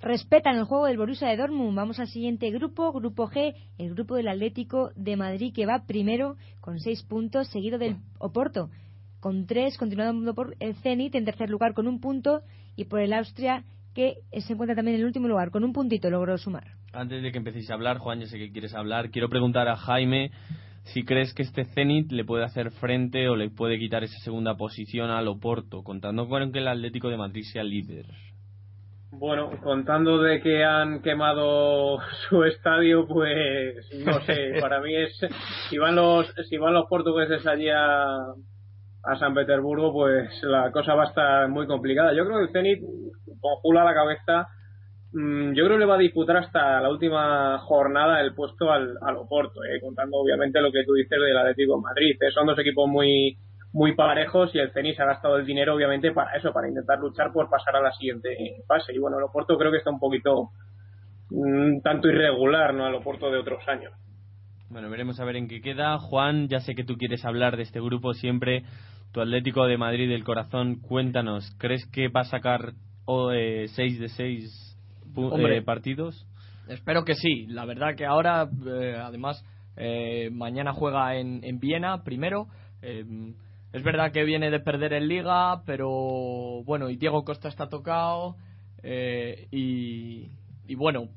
respetan 0.00 0.56
el 0.56 0.64
juego 0.64 0.86
del 0.86 0.98
Borussia 0.98 1.28
de 1.28 1.36
Dortmund. 1.36 1.76
Vamos 1.76 1.98
al 1.98 2.08
siguiente 2.08 2.50
grupo, 2.50 2.92
grupo 2.92 3.28
G, 3.28 3.54
el 3.78 3.94
grupo 3.94 4.16
del 4.16 4.28
Atlético 4.28 4.90
de 4.96 5.16
Madrid 5.16 5.52
que 5.54 5.66
va 5.66 5.84
primero 5.86 6.36
con 6.60 6.80
seis 6.80 7.02
puntos, 7.02 7.48
seguido 7.48 7.78
del 7.78 7.96
Oporto 8.18 8.70
con 9.20 9.46
tres, 9.46 9.76
continuando 9.76 10.34
por 10.34 10.56
el 10.60 10.74
Zenit 10.76 11.14
en 11.14 11.26
tercer 11.26 11.50
lugar 11.50 11.74
con 11.74 11.86
un 11.86 12.00
punto 12.00 12.40
y 12.74 12.86
por 12.86 13.00
el 13.00 13.12
Austria 13.12 13.64
que 13.94 14.14
se 14.32 14.54
encuentra 14.54 14.74
también 14.74 14.94
en 14.94 15.02
el 15.02 15.06
último 15.06 15.28
lugar 15.28 15.50
con 15.50 15.62
un 15.62 15.72
puntito 15.72 16.10
logró 16.10 16.36
sumar. 16.38 16.64
Antes 16.92 17.22
de 17.22 17.30
que 17.30 17.38
empecéis 17.38 17.70
a 17.70 17.74
hablar, 17.74 17.98
Juan, 17.98 18.20
yo 18.20 18.26
sé 18.26 18.38
que 18.38 18.50
quieres 18.50 18.74
hablar. 18.74 19.10
Quiero 19.10 19.28
preguntar 19.28 19.68
a 19.68 19.76
Jaime 19.76 20.30
si 20.84 21.04
crees 21.04 21.34
que 21.34 21.42
este 21.42 21.66
Zenit 21.66 22.10
le 22.10 22.24
puede 22.24 22.44
hacer 22.44 22.70
frente 22.70 23.28
o 23.28 23.36
le 23.36 23.50
puede 23.50 23.78
quitar 23.78 24.02
esa 24.02 24.18
segunda 24.20 24.56
posición 24.56 25.10
al 25.10 25.28
Oporto, 25.28 25.82
contando 25.82 26.28
con 26.28 26.50
que 26.52 26.60
el 26.60 26.68
Atlético 26.68 27.10
de 27.10 27.16
Madrid 27.16 27.42
sea 27.52 27.62
líder. 27.62 28.06
Bueno, 29.12 29.50
contando 29.62 30.22
de 30.22 30.40
que 30.40 30.64
han 30.64 31.02
quemado 31.02 31.98
su 32.28 32.44
estadio, 32.44 33.06
pues 33.08 33.74
no 34.04 34.20
sé, 34.20 34.52
para 34.60 34.80
mí 34.80 34.94
es 34.94 35.18
si 35.68 35.78
van 35.78 35.96
los 35.96 36.32
si 36.48 36.56
van 36.58 36.74
los 36.74 36.86
portugueses 36.88 37.44
allí 37.46 37.68
a, 37.68 38.04
a 39.02 39.16
San 39.18 39.34
Petersburgo, 39.34 39.92
pues 39.92 40.30
la 40.42 40.70
cosa 40.70 40.94
va 40.94 41.04
a 41.04 41.08
estar 41.08 41.48
muy 41.48 41.66
complicada. 41.66 42.14
Yo 42.14 42.24
creo 42.24 42.38
que 42.38 42.44
el 42.44 42.52
Zenit 42.52 42.80
con 43.40 43.56
Jula 43.62 43.82
a 43.82 43.84
la 43.84 43.94
cabeza 43.94 44.48
mm, 45.12 45.54
yo 45.54 45.64
creo 45.64 45.76
que 45.76 45.80
le 45.80 45.86
va 45.86 45.96
a 45.96 45.98
disputar 45.98 46.36
hasta 46.36 46.80
la 46.80 46.88
última 46.88 47.58
jornada 47.58 48.20
el 48.20 48.32
puesto 48.34 48.70
al, 48.70 48.96
al 49.02 49.16
Oporto, 49.16 49.64
eh, 49.64 49.80
contando 49.80 50.18
obviamente 50.18 50.60
lo 50.60 50.70
que 50.70 50.84
tú 50.84 50.94
dices 50.94 51.18
del 51.18 51.36
Atlético 51.36 51.76
de 51.76 51.82
Madrid. 51.82 52.16
Eh, 52.20 52.30
son 52.32 52.46
dos 52.46 52.58
equipos 52.60 52.88
muy 52.88 53.36
muy 53.72 53.94
parejos 53.94 54.54
y 54.54 54.58
el 54.58 54.72
Zenit 54.72 54.98
ha 55.00 55.04
gastado 55.04 55.36
el 55.36 55.46
dinero 55.46 55.74
obviamente 55.74 56.12
para 56.12 56.36
eso, 56.36 56.52
para 56.52 56.68
intentar 56.68 56.98
luchar 56.98 57.32
por 57.32 57.48
pasar 57.48 57.76
a 57.76 57.80
la 57.80 57.92
siguiente 57.92 58.36
fase. 58.66 58.92
Y 58.92 58.98
bueno, 58.98 59.18
el 59.18 59.24
Oporto 59.24 59.56
creo 59.56 59.70
que 59.70 59.78
está 59.78 59.90
un 59.90 60.00
poquito 60.00 60.50
un 61.30 61.80
tanto 61.82 62.08
irregular, 62.08 62.74
¿no? 62.74 62.86
Al 62.86 62.94
Oporto 62.94 63.30
de 63.30 63.38
otros 63.38 63.66
años. 63.68 63.92
Bueno, 64.68 64.90
veremos 64.90 65.18
a 65.20 65.24
ver 65.24 65.36
en 65.36 65.48
qué 65.48 65.60
queda. 65.60 65.98
Juan, 65.98 66.48
ya 66.48 66.60
sé 66.60 66.74
que 66.74 66.84
tú 66.84 66.96
quieres 66.96 67.24
hablar 67.24 67.56
de 67.56 67.62
este 67.62 67.80
grupo 67.80 68.12
siempre. 68.14 68.64
Tu 69.12 69.20
Atlético 69.20 69.66
de 69.66 69.76
Madrid 69.76 70.08
del 70.08 70.24
corazón, 70.24 70.76
cuéntanos, 70.80 71.44
¿crees 71.58 71.84
que 71.92 72.08
va 72.08 72.20
a 72.20 72.24
sacar 72.24 72.72
6 73.06 73.98
de 73.98 74.08
6 74.08 74.78
eh, 75.16 75.62
partidos? 75.62 76.26
Espero 76.68 77.04
que 77.04 77.14
sí. 77.14 77.46
La 77.48 77.64
verdad 77.64 77.96
que 77.96 78.06
ahora, 78.06 78.48
eh, 78.64 78.96
además, 78.96 79.44
eh, 79.76 80.30
mañana 80.30 80.72
juega 80.72 81.16
en, 81.16 81.42
en 81.42 81.58
Viena 81.58 82.04
primero. 82.04 82.46
Es 83.72 83.82
verdad 83.82 84.12
que 84.12 84.24
viene 84.24 84.50
de 84.50 84.60
perder 84.60 84.92
en 84.92 85.08
Liga, 85.08 85.62
pero 85.64 86.62
bueno, 86.64 86.90
y 86.90 86.96
Diego 86.96 87.24
Costa 87.24 87.48
está 87.48 87.68
tocado. 87.68 88.36
y, 88.82 90.30
y 90.66 90.74
bueno, 90.74 91.08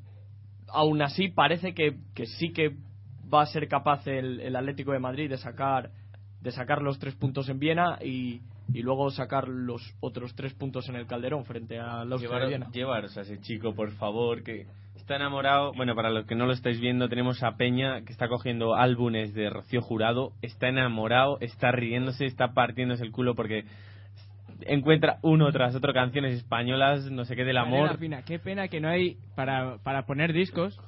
aún 0.68 1.02
así 1.02 1.28
parece 1.28 1.74
que, 1.74 1.96
que 2.14 2.26
sí 2.26 2.52
que 2.52 2.76
va 3.32 3.42
a 3.42 3.46
ser 3.46 3.68
capaz 3.68 4.06
el, 4.06 4.40
el, 4.40 4.54
Atlético 4.56 4.92
de 4.92 4.98
Madrid 4.98 5.30
de 5.30 5.38
sacar 5.38 5.90
de 6.40 6.50
sacar 6.50 6.82
los 6.82 6.98
tres 6.98 7.14
puntos 7.14 7.48
en 7.48 7.58
Viena 7.58 7.98
y, 8.04 8.42
y 8.72 8.82
luego 8.82 9.10
sacar 9.10 9.48
los 9.48 9.82
otros 10.00 10.34
tres 10.34 10.52
puntos 10.52 10.88
en 10.90 10.96
el 10.96 11.06
Calderón 11.06 11.46
frente 11.46 11.78
a 11.78 12.04
los 12.04 12.20
de 12.20 12.28
Viena. 12.46 12.70
Llevaros 12.70 13.16
a 13.16 13.22
ese 13.22 13.40
chico, 13.40 13.74
por 13.74 13.90
favor, 13.92 14.42
que 14.42 14.66
está 15.04 15.16
enamorado. 15.16 15.74
Bueno, 15.74 15.94
para 15.94 16.08
los 16.08 16.24
que 16.24 16.34
no 16.34 16.46
lo 16.46 16.54
estáis 16.54 16.80
viendo, 16.80 17.10
tenemos 17.10 17.42
a 17.42 17.58
Peña 17.58 18.02
que 18.06 18.12
está 18.12 18.26
cogiendo 18.26 18.74
álbumes 18.74 19.34
de 19.34 19.50
Rocío 19.50 19.82
Jurado. 19.82 20.32
Está 20.40 20.68
enamorado, 20.68 21.36
está 21.42 21.70
riéndose, 21.72 22.24
está 22.24 22.54
partiéndose 22.54 23.04
el 23.04 23.12
culo 23.12 23.34
porque 23.34 23.66
encuentra 24.62 25.18
uno 25.20 25.52
tras 25.52 25.74
otro 25.74 25.92
canciones 25.92 26.32
españolas, 26.32 27.10
no 27.10 27.26
sé 27.26 27.36
qué 27.36 27.44
del 27.44 27.58
amor. 27.58 27.98
qué 28.24 28.38
pena 28.38 28.68
que 28.68 28.80
no 28.80 28.88
hay 28.88 29.18
para, 29.36 29.76
para 29.84 30.06
poner 30.06 30.32
discos. 30.32 30.80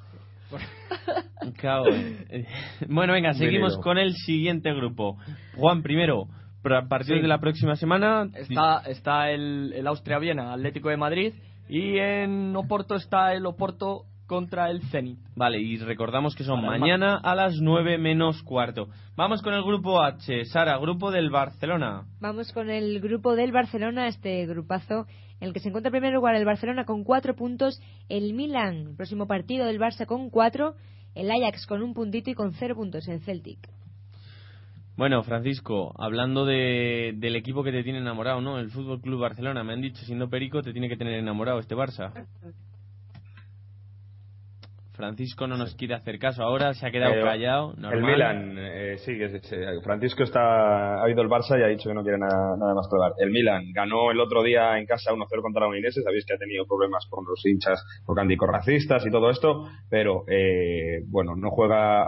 bueno, 2.89 3.13
venga, 3.13 3.35
seguimos 3.35 3.77
con 3.79 3.99
el 3.99 4.15
siguiente 4.15 4.73
grupo. 4.73 5.19
Juan, 5.57 5.83
primero, 5.83 6.27
a 6.65 6.89
partir 6.89 7.21
de 7.21 7.29
la 7.29 7.39
próxima 7.39 7.77
semana. 7.77 8.31
Está, 8.35 8.81
está 8.87 9.31
el, 9.31 9.75
el 9.75 9.87
Austria-Viena, 9.87 10.55
Atlético 10.55 10.89
de 10.89 10.97
Madrid. 10.97 11.35
Y 11.69 11.99
en 11.99 12.55
Oporto 12.55 12.95
está 12.95 13.33
el 13.33 13.47
Oporto 13.47 14.05
contra 14.27 14.71
el 14.71 14.83
Zenit. 14.91 15.19
Vale, 15.35 15.61
y 15.61 15.77
recordamos 15.79 16.35
que 16.35 16.45
son 16.45 16.65
mañana 16.65 17.17
a 17.17 17.35
las 17.35 17.61
9 17.61 17.99
menos 17.99 18.43
cuarto. 18.43 18.89
Vamos 19.17 19.43
con 19.43 19.55
el 19.55 19.63
grupo 19.63 20.03
H. 20.03 20.45
Sara, 20.47 20.79
grupo 20.79 21.11
del 21.11 21.31
Barcelona. 21.31 22.07
Vamos 22.21 22.53
con 22.53 22.71
el 22.71 23.01
grupo 23.01 23.37
del 23.37 23.53
Barcelona, 23.53 24.09
este 24.09 24.47
grupazo 24.47 25.07
en 25.41 25.49
el 25.49 25.53
que 25.53 25.61
se 25.61 25.69
encuentra 25.69 25.89
en 25.89 26.01
primer 26.01 26.13
lugar 26.13 26.35
el 26.35 26.45
Barcelona 26.45 26.85
con 26.85 27.05
cuatro 27.05 27.35
puntos, 27.35 27.81
el 28.09 28.33
Milan, 28.35 28.95
próximo 28.97 29.27
partido 29.27 29.67
del 29.67 29.79
Barça 29.79 30.07
con 30.07 30.31
cuatro, 30.31 30.75
el 31.15 31.31
Ajax 31.31 31.67
con 31.67 31.83
un 31.83 31.95
puntito 31.95 32.31
y 32.31 32.35
con 32.35 32.53
cero 32.53 32.75
puntos 32.75 33.07
el 33.09 33.21
Celtic. 33.21 33.69
Bueno, 34.97 35.23
Francisco, 35.23 35.93
hablando 35.99 36.47
de, 36.47 37.13
del 37.17 37.37
equipo 37.37 37.63
que 37.63 37.71
te 37.71 37.83
tiene 37.83 37.99
enamorado, 37.99 38.41
¿no? 38.41 38.59
El 38.59 38.71
Fútbol 38.71 39.03
Club 39.03 39.21
Barcelona, 39.21 39.63
me 39.63 39.75
han 39.75 39.83
dicho, 39.83 40.03
siendo 40.07 40.31
Perico, 40.31 40.63
te 40.63 40.73
tiene 40.73 40.89
que 40.89 40.97
tener 40.97 41.15
enamorado 41.15 41.59
este 41.59 41.75
Barça. 41.75 42.13
Francisco 44.95 45.47
no 45.47 45.59
nos 45.59 45.75
quiere 45.75 45.93
hacer 45.93 46.19
caso 46.19 46.43
ahora, 46.43 46.73
se 46.73 46.87
ha 46.87 46.91
quedado 46.91 47.13
callado. 47.23 47.75
El 47.93 48.03
Milan, 48.03 48.57
eh, 48.59 48.97
sí, 49.05 49.19
Francisco 49.85 50.23
está, 50.23 51.05
ha 51.05 51.11
ido 51.11 51.21
el 51.21 51.29
Barça 51.29 51.61
y 51.61 51.63
ha 51.63 51.67
dicho 51.67 51.91
que 51.91 51.95
no 51.95 52.03
quiere 52.03 52.17
nada, 52.17 52.57
nada 52.57 52.75
más 52.75 52.89
probar. 52.89 53.13
El 53.19 53.31
Milan 53.31 53.65
ganó 53.75 54.11
el 54.11 54.19
otro 54.19 54.43
día 54.43 54.79
en 54.79 54.87
casa 54.87 55.13
1-0 55.13 55.43
contra 55.43 55.61
la 55.61 55.69
Udinese, 55.69 56.01
sabéis 56.03 56.25
que 56.25 56.33
ha 56.33 56.39
tenido 56.39 56.65
problemas 56.65 57.05
con 57.11 57.27
los 57.27 57.45
hinchas 57.45 57.85
por 58.07 58.17
racistas 58.51 59.05
y 59.05 59.11
todo 59.11 59.29
esto, 59.29 59.69
pero 59.91 60.25
eh, 60.29 61.03
bueno, 61.09 61.37
no 61.37 61.51
juega 61.51 62.07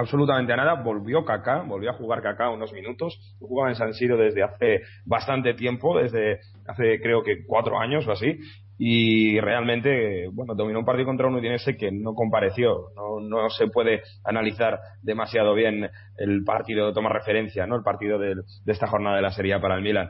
absolutamente 0.00 0.52
a 0.52 0.56
nada. 0.56 0.82
Volvió 0.82 1.24
Kaká, 1.24 1.62
volvió 1.62 1.90
a 1.90 1.94
jugar 1.94 2.22
Kaká 2.22 2.50
unos 2.50 2.72
minutos. 2.72 3.18
Jugaba 3.38 3.70
en 3.70 3.76
San 3.76 3.94
Siro 3.94 4.16
desde 4.16 4.42
hace 4.42 4.80
bastante 5.04 5.54
tiempo, 5.54 5.98
desde 5.98 6.40
hace 6.66 7.00
creo 7.00 7.22
que 7.22 7.44
cuatro 7.46 7.78
años 7.78 8.06
o 8.06 8.12
así. 8.12 8.38
Y 8.78 9.38
realmente, 9.40 10.28
bueno, 10.32 10.54
dominó 10.54 10.78
un 10.78 10.86
partido 10.86 11.06
contra 11.06 11.28
un 11.28 11.34
Udinese 11.34 11.76
que 11.76 11.92
no 11.92 12.14
compareció. 12.14 12.86
No, 12.96 13.20
no 13.20 13.50
se 13.50 13.66
puede 13.66 14.02
analizar 14.24 14.80
demasiado 15.02 15.54
bien 15.54 15.90
el 16.16 16.44
partido, 16.44 16.92
toma 16.92 17.10
referencia, 17.10 17.66
¿no? 17.66 17.76
El 17.76 17.82
partido 17.82 18.18
de, 18.18 18.36
de 18.36 18.72
esta 18.72 18.86
jornada 18.86 19.16
de 19.16 19.22
la 19.22 19.32
Serie 19.32 19.60
para 19.60 19.76
el 19.76 19.82
Milan. 19.82 20.08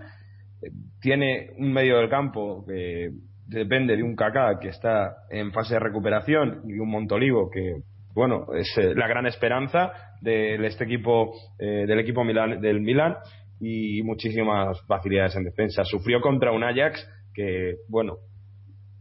Tiene 1.00 1.50
un 1.58 1.72
medio 1.72 1.98
del 1.98 2.08
campo 2.08 2.64
que 2.64 3.10
depende 3.50 3.96
de 3.96 4.04
un 4.04 4.14
Kaká 4.14 4.60
que 4.60 4.68
está 4.68 5.16
en 5.30 5.50
fase 5.52 5.74
de 5.74 5.80
recuperación 5.80 6.62
y 6.66 6.78
un 6.78 6.88
Montolivo 6.88 7.50
que 7.50 7.82
bueno, 8.14 8.46
es 8.54 8.76
eh, 8.76 8.94
la 8.94 9.06
gran 9.08 9.26
esperanza 9.26 9.92
de 10.20 10.54
este 10.66 10.84
equipo, 10.84 11.32
eh, 11.58 11.84
del 11.86 12.00
equipo 12.00 12.24
Milan, 12.24 12.60
del 12.60 12.80
Milan 12.80 13.16
y 13.60 14.02
muchísimas 14.02 14.80
facilidades 14.86 15.36
en 15.36 15.44
defensa. 15.44 15.84
Sufrió 15.84 16.20
contra 16.20 16.52
un 16.52 16.64
Ajax 16.64 17.08
que, 17.34 17.76
bueno, 17.88 18.18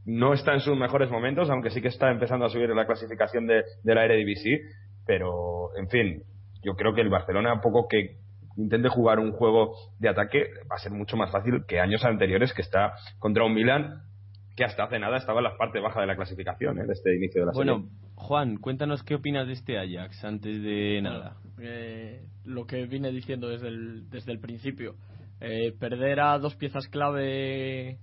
no 0.06 0.34
está 0.34 0.54
en 0.54 0.60
sus 0.60 0.78
mejores 0.78 1.10
momentos, 1.10 1.50
aunque 1.50 1.70
sí 1.70 1.82
que 1.82 1.88
está 1.90 2.12
empezando 2.12 2.46
a 2.46 2.50
subir 2.50 2.70
en 2.70 2.78
la 2.78 2.86
clasificación 2.86 3.48
de, 3.48 3.64
de 3.84 3.96
la 3.96 4.06
Eredivisie, 4.06 4.62
pero, 5.06 5.76
en 5.78 5.90
fin, 5.90 6.24
yo 6.64 6.76
creo 6.76 6.94
que 6.94 7.02
el 7.02 7.10
Barcelona, 7.10 7.54
a 7.54 7.62
poco 7.62 7.88
que 7.88 8.18
intente 8.58 8.90
jugar 8.90 9.20
un 9.20 9.32
juego 9.32 9.76
de 10.00 10.10
ataque, 10.10 10.50
va 10.70 10.76
a 10.76 10.80
ser 10.80 10.92
mucho 10.92 11.16
más 11.18 11.32
fácil 11.32 11.64
que 11.68 11.80
años 11.80 12.04
anteriores, 12.04 12.54
que 12.54 12.62
está 12.62 12.94
contra 13.20 13.46
un 13.46 13.54
Milan 13.54 14.04
que 14.60 14.66
hasta 14.66 14.84
hace 14.84 15.00
nada 15.00 15.18
estaba 15.18 15.40
en 15.40 15.46
la 15.46 15.58
parte 15.58 15.80
baja 15.80 16.02
de 16.02 16.08
la 16.08 16.18
clasificación, 16.18 16.80
¿eh? 16.80 16.86
de 16.86 16.92
este 16.92 17.16
inicio 17.16 17.42
de 17.42 17.46
la 17.48 17.54
bueno, 17.54 17.88
Juan, 18.20 18.58
cuéntanos 18.58 19.02
qué 19.02 19.16
opinas 19.16 19.48
de 19.48 19.54
este 19.54 19.80
Ajax 19.80 20.24
antes 20.26 20.62
de 20.62 21.02
nada. 21.02 21.38
Eh, 21.58 22.22
lo 22.44 22.68
que 22.68 22.86
vine 22.86 23.12
diciendo 23.12 23.48
desde 23.48 23.70
el, 23.70 24.10
desde 24.10 24.34
el 24.34 24.40
principio. 24.40 24.96
Eh, 25.40 25.74
perder 25.80 26.20
a 26.20 26.38
dos 26.38 26.56
piezas 26.56 26.88
clave 26.90 27.98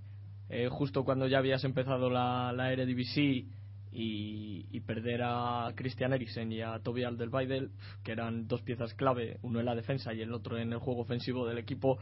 eh, 0.49 0.67
justo 0.71 1.05
cuando 1.05 1.27
ya 1.27 1.37
habías 1.37 1.63
empezado 1.63 2.09
la, 2.09 2.51
la 2.51 2.73
Eredivisie 2.73 3.45
y, 3.91 4.65
y, 4.71 4.79
perder 4.81 5.21
a 5.23 5.71
Christian 5.75 6.13
Eriksen 6.13 6.51
y 6.51 6.61
a 6.61 6.79
Toby 6.79 7.03
Alderweireld, 7.03 7.71
que 8.03 8.11
eran 8.11 8.47
dos 8.47 8.63
piezas 8.63 8.95
clave, 8.95 9.37
uno 9.43 9.59
en 9.59 9.65
la 9.67 9.75
defensa 9.75 10.13
y 10.13 10.21
el 10.21 10.33
otro 10.33 10.57
en 10.57 10.73
el 10.73 10.79
juego 10.79 11.01
ofensivo 11.01 11.47
del 11.47 11.59
equipo, 11.59 11.99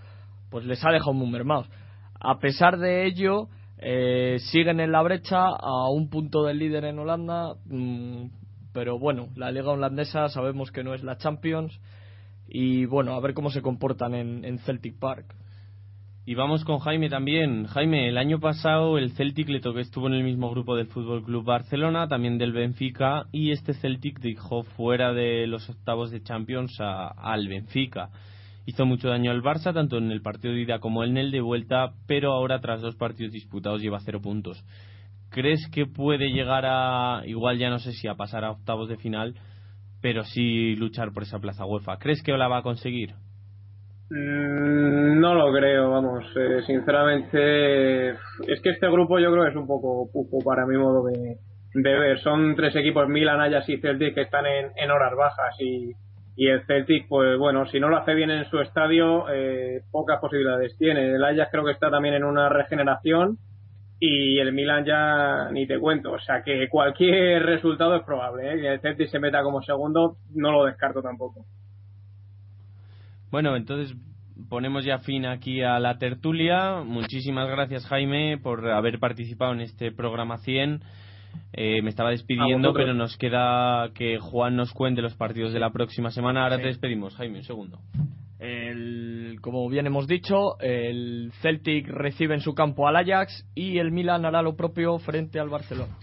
pues 0.50 0.66
les 0.66 0.84
ha 0.86 0.92
dejado 0.92 1.14
muy 1.14 1.30
mermados. 1.30 1.70
A 2.18 2.40
pesar 2.40 2.78
de 2.78 3.06
ello, 3.06 3.50
eh, 3.78 4.38
siguen 4.52 4.80
en 4.80 4.92
la 4.92 5.02
brecha 5.02 5.48
a 5.48 5.90
un 5.90 6.10
punto 6.10 6.44
del 6.44 6.60
líder 6.60 6.86
en 6.86 7.00
Holanda, 7.00 7.56
mm, 7.66 8.28
pero 8.74 8.98
bueno, 9.00 9.30
la 9.36 9.52
liga 9.52 9.72
holandesa 9.72 10.30
sabemos 10.30 10.72
que 10.72 10.84
no 10.84 10.94
es 10.94 11.04
la 11.04 11.18
Champions 11.18 11.80
y 12.48 12.86
bueno, 12.86 13.14
a 13.14 13.20
ver 13.20 13.34
cómo 13.34 13.50
se 13.50 13.62
comportan 13.62 14.14
en, 14.14 14.60
Celtic 14.60 15.00
Park. 15.00 15.36
Y 16.28 16.34
vamos 16.34 16.66
con 16.66 16.80
Jaime 16.80 17.10
también. 17.10 17.66
Jaime, 17.66 18.10
el 18.10 18.18
año 18.18 18.40
pasado 18.40 18.98
el 18.98 19.12
Celtic 19.12 19.48
le 19.50 19.60
tocó, 19.60 19.80
estuvo 19.80 20.08
en 20.08 20.14
el 20.14 20.24
mismo 20.24 20.50
grupo 20.50 20.76
del 20.76 20.88
Fútbol 20.88 21.24
Club 21.24 21.46
Barcelona, 21.46 22.08
también 22.08 22.38
del 22.38 22.52
Benfica, 22.52 23.28
y 23.32 23.52
este 23.52 23.74
Celtic 23.76 24.20
dejó 24.20 24.64
fuera 24.64 25.14
de 25.14 25.46
los 25.48 25.70
octavos 25.70 26.12
de 26.12 26.24
Champions 26.24 26.78
al 26.80 27.48
Benfica 27.48 28.10
hizo 28.66 28.86
mucho 28.86 29.10
daño 29.10 29.32
al 29.32 29.44
Barça, 29.44 29.74
tanto 29.74 29.98
en 29.98 30.12
el 30.12 30.22
partido 30.22 30.54
de 30.54 30.62
ida 30.62 30.80
como 30.80 31.04
en 31.04 31.18
el 31.18 31.32
de 31.32 31.42
vuelta, 31.42 31.94
pero 32.08 32.32
ahora 32.32 32.60
tras 32.60 32.82
dos 32.82 32.96
partidos 32.96 33.34
disputados 33.34 33.82
lleva 33.82 34.00
cero 34.00 34.22
puntos. 34.22 34.64
¿Crees 35.30 35.68
que 35.72 35.86
puede 35.86 36.30
llegar 36.30 36.66
a, 36.66 37.22
igual 37.26 37.58
ya 37.58 37.70
no 37.70 37.80
sé 37.80 37.92
si 37.92 38.08
a 38.08 38.16
pasar 38.16 38.44
a 38.44 38.52
octavos 38.52 38.90
de 38.90 38.98
final, 38.98 39.36
pero 40.02 40.24
sí 40.24 40.76
luchar 40.76 41.12
por 41.12 41.24
esa 41.24 41.40
plaza 41.40 41.66
UEFA? 41.66 41.98
¿Crees 41.98 42.24
que 42.24 42.32
la 42.32 42.48
va 42.48 42.60
a 42.60 42.64
conseguir? 42.64 43.14
Mm, 44.10 45.20
no 45.20 45.34
lo 45.34 45.52
creo, 45.52 45.90
vamos. 45.92 46.24
Eh, 46.36 46.62
sinceramente, 46.66 48.10
es 48.12 48.62
que 48.62 48.70
este 48.70 48.88
grupo 48.90 49.20
yo 49.20 49.32
creo 49.32 49.44
que 49.44 49.50
es 49.50 49.56
un 49.56 49.68
poco 49.68 50.10
pufo 50.12 50.40
para 50.46 50.66
mi 50.66 50.78
modo 50.78 51.06
de, 51.06 51.38
ver. 51.74 52.20
Son 52.20 52.56
tres 52.56 52.76
equipos, 52.76 53.10
Milan, 53.10 53.42
Ajax 53.42 53.68
y 53.70 53.78
Celtic, 53.78 54.14
que 54.14 54.22
están 54.22 54.46
en, 54.46 54.72
en 54.76 54.92
horas 54.92 55.14
bajas 55.18 55.56
y 55.60 55.92
y 56.36 56.48
el 56.48 56.66
Celtic, 56.66 57.08
pues 57.08 57.38
bueno, 57.38 57.66
si 57.68 57.80
no 57.80 57.88
lo 57.88 57.98
hace 57.98 58.14
bien 58.14 58.30
en 58.30 58.46
su 58.50 58.60
estadio, 58.60 59.30
eh, 59.30 59.82
pocas 59.92 60.20
posibilidades 60.20 60.78
tiene. 60.78 61.16
El 61.16 61.24
Ajax 61.24 61.50
creo 61.50 61.64
que 61.64 61.72
está 61.72 61.90
también 61.90 62.16
en 62.16 62.26
una 62.26 62.50
regeneración 62.50 63.38
y 64.00 64.38
el 64.40 64.52
Milan 64.52 64.84
ya 64.84 65.50
ni 65.52 65.66
te 65.66 65.80
cuento. 65.80 66.12
O 66.12 66.20
sea 66.20 66.44
que 66.44 66.68
cualquier 66.68 67.44
resultado 67.44 67.96
es 67.96 68.04
probable. 68.04 68.54
¿eh? 68.54 68.60
Que 68.60 68.74
el 68.74 68.82
Celtic 68.82 69.08
se 69.10 69.20
meta 69.20 69.42
como 69.44 69.62
segundo, 69.62 70.18
no 70.34 70.52
lo 70.52 70.66
descarto 70.66 71.02
tampoco. 71.02 71.46
Bueno, 73.32 73.56
entonces 73.56 73.96
ponemos 74.50 74.84
ya 74.84 75.00
fin 75.00 75.26
aquí 75.26 75.62
a 75.62 75.80
la 75.80 75.98
tertulia. 75.98 76.82
Muchísimas 76.84 77.48
gracias, 77.50 77.88
Jaime, 77.88 78.38
por 78.38 78.70
haber 78.70 79.00
participado 79.00 79.54
en 79.54 79.62
este 79.62 79.94
programa 79.94 80.38
100. 80.38 80.82
Eh, 81.54 81.82
me 81.82 81.90
estaba 81.90 82.12
despidiendo, 82.12 82.74
pero 82.74 82.94
nos 82.94 83.18
queda 83.18 83.90
que 83.94 84.20
Juan 84.20 84.56
nos 84.56 84.72
cuente 84.74 85.02
los 85.02 85.16
partidos 85.16 85.54
de 85.54 85.60
la 85.60 85.72
próxima 85.72 86.12
semana. 86.12 86.44
Ahora 86.44 86.58
te 86.58 86.68
despedimos, 86.68 87.16
Jaime, 87.16 87.40
un 87.40 87.44
segundo. 87.44 87.80
El, 88.40 89.38
como 89.42 89.68
bien 89.70 89.88
hemos 89.88 90.08
dicho, 90.08 90.60
el 90.60 91.32
Celtic 91.42 91.88
recibe 91.88 92.36
en 92.36 92.42
su 92.42 92.54
campo 92.54 92.88
al 92.88 92.98
Ajax 92.98 93.48
y 93.56 93.80
el 93.80 93.92
Milan 93.92 94.26
hará 94.26 94.42
lo 94.42 94.56
propio 94.56 95.00
frente 95.00 95.40
al 95.40 95.50
Barcelona. 95.50 95.96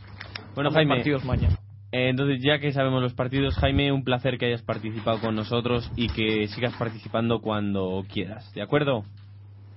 Bueno, 0.55 0.69
Ambos 0.69 0.75
Jaime, 0.75 0.95
partidos 0.97 1.25
mañana. 1.25 1.57
Eh, 1.93 2.09
entonces, 2.09 2.43
ya 2.43 2.59
que 2.59 2.73
sabemos 2.73 3.03
los 3.03 3.13
partidos, 3.13 3.55
Jaime, 3.57 3.93
un 3.93 4.03
placer 4.03 4.39
que 4.39 4.47
hayas 4.47 4.63
participado 4.63 5.21
con 5.21 5.35
nosotros 5.35 5.91
y 5.95 6.09
que 6.09 6.49
sigas 6.49 6.75
participando 6.79 7.41
cuando 7.41 8.03
quieras. 8.11 8.51
¿De 8.55 8.63
acuerdo? 8.63 9.05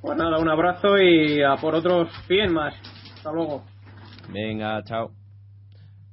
Pues 0.01 0.18
nada, 0.18 0.38
un 0.39 0.49
abrazo 0.49 0.97
y 0.97 1.41
a 1.41 1.56
por 1.58 1.76
otros 1.76 2.10
100 2.28 2.53
más. 2.53 2.74
Hasta 3.16 3.32
luego. 3.34 3.64
Venga, 4.32 4.82
chao. 4.84 5.12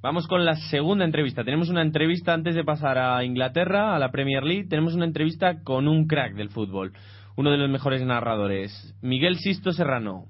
Vamos 0.03 0.26
con 0.26 0.44
la 0.44 0.57
segunda 0.57 1.05
entrevista. 1.05 1.44
Tenemos 1.44 1.68
una 1.68 1.80
entrevista 1.80 2.34
antes 2.34 2.57
de 2.57 2.64
pasar 2.64 2.98
a 2.98 3.22
Inglaterra, 3.22 3.94
a 3.94 4.00
la 4.00 4.11
Premier 4.11 4.42
League. 4.42 4.66
Tenemos 4.68 4.94
una 4.94 5.05
entrevista 5.05 5.62
con 5.62 5.86
un 5.86 6.09
crack 6.09 6.34
del 6.34 6.50
fútbol, 6.50 6.92
uno 7.36 7.53
de 7.53 7.59
los 7.59 7.70
mejores 7.70 8.03
narradores, 8.03 8.96
Miguel 9.00 9.36
Sisto 9.36 9.70
Serrano. 9.70 10.24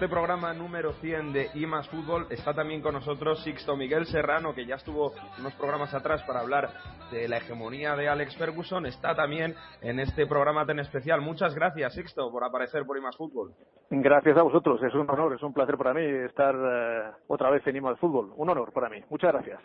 Este 0.00 0.08
programa 0.08 0.54
número 0.54 0.94
100 0.94 1.34
de 1.34 1.50
I 1.52 1.66
más 1.66 1.86
Fútbol 1.90 2.26
está 2.30 2.54
también 2.54 2.80
con 2.80 2.94
nosotros 2.94 3.44
Sixto 3.44 3.76
Miguel 3.76 4.06
Serrano, 4.06 4.54
que 4.54 4.64
ya 4.64 4.76
estuvo 4.76 5.12
unos 5.38 5.52
programas 5.56 5.92
atrás 5.92 6.22
para 6.22 6.40
hablar 6.40 6.70
de 7.10 7.28
la 7.28 7.36
hegemonía 7.36 7.94
de 7.96 8.08
Alex 8.08 8.34
Ferguson. 8.38 8.86
Está 8.86 9.14
también 9.14 9.54
en 9.82 10.00
este 10.00 10.26
programa 10.26 10.64
tan 10.64 10.78
especial. 10.78 11.20
Muchas 11.20 11.54
gracias, 11.54 11.92
Sixto, 11.92 12.30
por 12.30 12.42
aparecer 12.44 12.86
por 12.86 12.96
I 12.96 13.02
más 13.02 13.14
Fútbol. 13.14 13.52
Gracias 13.90 14.38
a 14.38 14.42
vosotros, 14.42 14.82
es 14.82 14.94
un 14.94 15.10
honor, 15.10 15.34
es 15.34 15.42
un 15.42 15.52
placer 15.52 15.76
para 15.76 15.92
mí 15.92 16.00
estar 16.24 16.54
eh, 16.54 17.10
otra 17.26 17.50
vez 17.50 17.66
en 17.66 17.76
IMA 17.76 17.94
Fútbol. 17.96 18.32
Un 18.36 18.48
honor 18.48 18.72
para 18.72 18.88
mí, 18.88 19.04
muchas 19.10 19.34
gracias. 19.34 19.60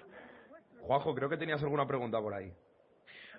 Juanjo, 0.82 1.16
creo 1.16 1.30
que 1.30 1.38
tenías 1.38 1.64
alguna 1.64 1.88
pregunta 1.88 2.20
por 2.20 2.34
ahí. 2.34 2.52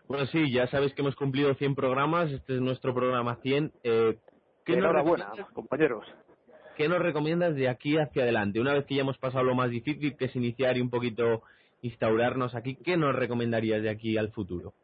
Bueno, 0.08 0.24
sí, 0.24 0.50
ya 0.50 0.66
sabéis 0.68 0.94
que 0.94 1.02
hemos 1.02 1.14
cumplido 1.14 1.52
100 1.56 1.74
programas, 1.74 2.30
este 2.30 2.54
es 2.54 2.62
nuestro 2.62 2.94
programa 2.94 3.36
100. 3.42 3.70
Eh, 3.82 4.18
¿qué, 4.64 4.76
nos 4.76 4.84
Enhorabuena, 4.84 5.30
compañeros. 5.52 6.06
¿Qué 6.76 6.88
nos 6.88 7.00
recomiendas 7.00 7.54
de 7.54 7.70
aquí 7.70 7.96
hacia 7.96 8.22
adelante? 8.22 8.60
Una 8.60 8.74
vez 8.74 8.84
que 8.84 8.96
ya 8.96 9.00
hemos 9.00 9.16
pasado 9.16 9.44
lo 9.44 9.54
más 9.54 9.70
difícil, 9.70 10.14
que 10.14 10.26
es 10.26 10.36
iniciar 10.36 10.76
y 10.76 10.82
un 10.82 10.90
poquito 10.90 11.42
instaurarnos 11.80 12.54
aquí, 12.54 12.76
¿qué 12.76 12.98
nos 12.98 13.16
recomendarías 13.16 13.82
de 13.82 13.88
aquí 13.88 14.18
al 14.18 14.30
futuro? 14.30 14.74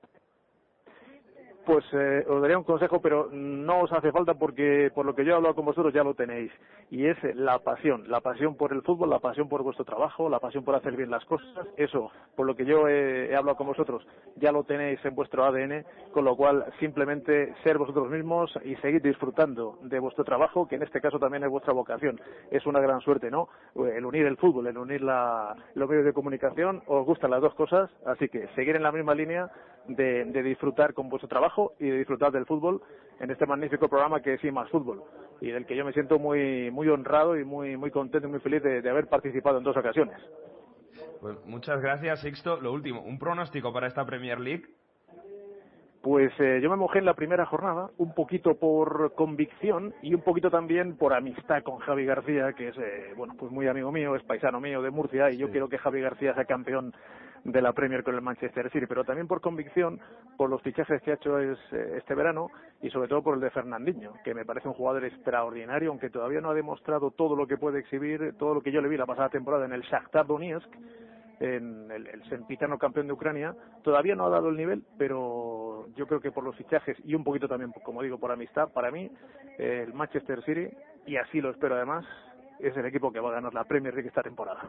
Pues 1.64 1.84
eh, 1.92 2.24
os 2.28 2.42
daría 2.42 2.58
un 2.58 2.64
consejo, 2.64 3.00
pero 3.00 3.28
no 3.30 3.82
os 3.82 3.92
hace 3.92 4.10
falta 4.10 4.34
porque 4.34 4.90
por 4.92 5.06
lo 5.06 5.14
que 5.14 5.24
yo 5.24 5.32
he 5.32 5.36
hablado 5.36 5.54
con 5.54 5.64
vosotros 5.64 5.94
ya 5.94 6.02
lo 6.02 6.14
tenéis. 6.14 6.50
Y 6.90 7.06
es 7.06 7.16
la 7.36 7.60
pasión, 7.60 8.04
la 8.08 8.20
pasión 8.20 8.56
por 8.56 8.72
el 8.72 8.82
fútbol, 8.82 9.10
la 9.10 9.20
pasión 9.20 9.48
por 9.48 9.62
vuestro 9.62 9.84
trabajo, 9.84 10.28
la 10.28 10.40
pasión 10.40 10.64
por 10.64 10.74
hacer 10.74 10.96
bien 10.96 11.10
las 11.10 11.24
cosas. 11.24 11.48
Eso, 11.76 12.10
por 12.34 12.46
lo 12.46 12.56
que 12.56 12.64
yo 12.64 12.88
he, 12.88 13.30
he 13.30 13.36
hablado 13.36 13.56
con 13.56 13.68
vosotros, 13.68 14.04
ya 14.36 14.50
lo 14.50 14.64
tenéis 14.64 15.02
en 15.04 15.14
vuestro 15.14 15.44
ADN, 15.44 15.84
con 16.12 16.24
lo 16.24 16.36
cual 16.36 16.66
simplemente 16.80 17.54
ser 17.62 17.78
vosotros 17.78 18.10
mismos 18.10 18.52
y 18.64 18.74
seguir 18.76 19.00
disfrutando 19.00 19.78
de 19.82 20.00
vuestro 20.00 20.24
trabajo, 20.24 20.66
que 20.66 20.74
en 20.74 20.82
este 20.82 21.00
caso 21.00 21.18
también 21.18 21.44
es 21.44 21.50
vuestra 21.50 21.72
vocación. 21.72 22.20
Es 22.50 22.66
una 22.66 22.80
gran 22.80 23.00
suerte, 23.00 23.30
¿no? 23.30 23.48
El 23.76 24.04
unir 24.04 24.26
el 24.26 24.36
fútbol, 24.36 24.66
el 24.66 24.76
unir 24.76 25.02
la, 25.02 25.54
los 25.74 25.88
medios 25.88 26.04
de 26.04 26.12
comunicación, 26.12 26.82
os 26.86 27.06
gustan 27.06 27.30
las 27.30 27.40
dos 27.40 27.54
cosas, 27.54 27.90
así 28.04 28.28
que 28.28 28.48
seguir 28.56 28.74
en 28.74 28.82
la 28.82 28.92
misma 28.92 29.14
línea 29.14 29.50
de, 29.89 30.24
de 30.24 30.43
disfrutar 30.43 30.95
con 30.95 31.09
vuestro 31.09 31.28
trabajo 31.28 31.72
y 31.78 31.89
de 31.89 31.99
disfrutar 31.99 32.33
del 32.33 32.47
fútbol 32.47 32.83
en 33.20 33.30
este 33.30 33.47
magnífico 33.47 33.89
programa 33.89 34.20
que 34.20 34.35
es 34.35 34.45
I 34.45 34.51
más 34.51 34.68
Fútbol 34.70 35.03
y 35.41 35.51
del 35.51 35.66
que 35.66 35.76
yo 35.76 35.85
me 35.85 35.93
siento 35.93 36.18
muy 36.18 36.70
muy 36.70 36.89
honrado 36.89 37.39
y 37.39 37.45
muy 37.45 37.76
muy 37.76 37.91
contento 37.91 38.28
y 38.28 38.30
muy 38.30 38.41
feliz 38.41 38.62
de, 38.62 38.83
de 38.83 38.91
haber 38.91 39.09
participado 39.09 39.59
en 39.59 39.64
dos 39.64 39.76
ocasiones. 39.76 40.16
Pues 41.20 41.37
muchas 41.47 41.80
gracias, 41.80 42.20
Sixto. 42.20 42.61
Lo 42.61 42.72
último, 42.72 43.01
un 43.03 43.18
pronóstico 43.18 43.72
para 43.72 43.87
esta 43.87 44.05
Premier 44.05 44.41
League. 44.41 44.64
Pues 46.03 46.33
eh, 46.41 46.59
yo 46.61 46.68
me 46.68 46.74
mojé 46.74 46.99
en 46.99 47.05
la 47.05 47.14
primera 47.14 47.47
jornada, 47.47 47.91
un 47.97 48.12
poquito 48.12 48.59
por 48.59 49.14
convicción 49.14 49.95
y 50.03 50.14
un 50.14 50.22
poquito 50.22 50.51
también 50.51 50.97
por 50.97 51.14
amistad 51.14 51.62
con 51.62 51.78
Javi 51.78 52.05
García, 52.05 52.55
que 52.55 52.68
es, 52.70 52.76
eh, 52.76 53.12
bueno, 53.16 53.35
pues 53.39 53.53
muy 53.53 53.68
amigo 53.68 53.93
mío, 53.93 54.16
es 54.16 54.22
paisano 54.24 54.61
mío 54.61 54.83
de 54.83 54.91
Murcia 54.91 55.30
y 55.30 55.37
yo 55.37 55.49
quiero 55.51 55.68
que 55.68 55.78
Javi 55.78 56.01
García 56.01 56.35
sea 56.35 56.45
campeón 56.45 56.93
de 57.45 57.61
la 57.61 57.72
Premier 57.72 58.05
con 58.05 58.14
el 58.14 58.22
Manchester 58.22 58.70
City, 58.70 58.86
pero 58.86 59.05
también 59.05 59.26
por 59.26 59.40
convicción 59.40 60.01
por 60.36 60.49
los 60.49 60.62
fichajes 60.62 61.03
que 61.03 61.11
ha 61.11 61.14
hecho 61.14 61.38
es, 61.38 61.59
eh, 61.72 61.95
este 61.99 62.14
verano 62.14 62.51
y 62.80 62.90
sobre 62.90 63.09
todo 63.09 63.22
por 63.22 63.34
el 63.34 63.40
de 63.40 63.51
Fernandinho, 63.51 64.14
que 64.24 64.34
me 64.34 64.45
parece 64.45 64.68
un 64.68 64.74
jugador 64.74 65.05
extraordinario, 65.05 65.90
aunque 65.90 66.11
todavía 66.11 66.40
no 66.40 66.51
ha 66.51 66.55
demostrado 66.55 67.11
todo 67.11 67.34
lo 67.34 67.47
que 67.47 67.57
puede 67.57 67.80
exhibir, 67.80 68.34
todo 68.38 68.55
lo 68.55 68.61
que 68.61 68.70
yo 68.70 68.80
le 68.80 68.88
vi 68.88 68.97
la 68.97 69.07
pasada 69.07 69.28
temporada 69.28 69.64
en 69.64 69.72
el 69.72 69.82
Shakhtar 69.82 70.26
Donetsk, 70.26 70.68
en 71.40 71.90
el, 71.90 72.07
el 72.07 72.24
sempitano 72.28 72.78
campeón 72.78 73.09
de 73.09 73.14
Ucrania, 73.14 73.57
todavía 73.82 74.14
no 74.14 74.26
ha 74.26 74.30
dado 74.30 74.49
el 74.49 74.57
nivel, 74.57 74.84
pero 74.97 75.88
yo 75.97 76.07
creo 76.07 76.20
que 76.20 76.30
por 76.30 76.45
los 76.45 76.55
fichajes 76.55 76.97
y 77.05 77.16
un 77.16 77.24
poquito 77.24 77.49
también, 77.49 77.72
como 77.82 78.03
digo, 78.03 78.18
por 78.18 78.30
amistad, 78.30 78.68
para 78.72 78.93
mí, 78.93 79.11
el 79.59 79.93
Manchester 79.93 80.43
City, 80.45 80.68
y 81.07 81.16
así 81.16 81.40
lo 81.40 81.51
espero 81.51 81.74
además, 81.74 82.07
es 82.61 82.76
el 82.76 82.86
equipo 82.86 83.12
que 83.12 83.18
va 83.18 83.30
a 83.30 83.34
ganar 83.34 83.53
la 83.53 83.64
Premier 83.64 83.93
League 83.93 84.09
esta 84.09 84.22
temporada. 84.22 84.61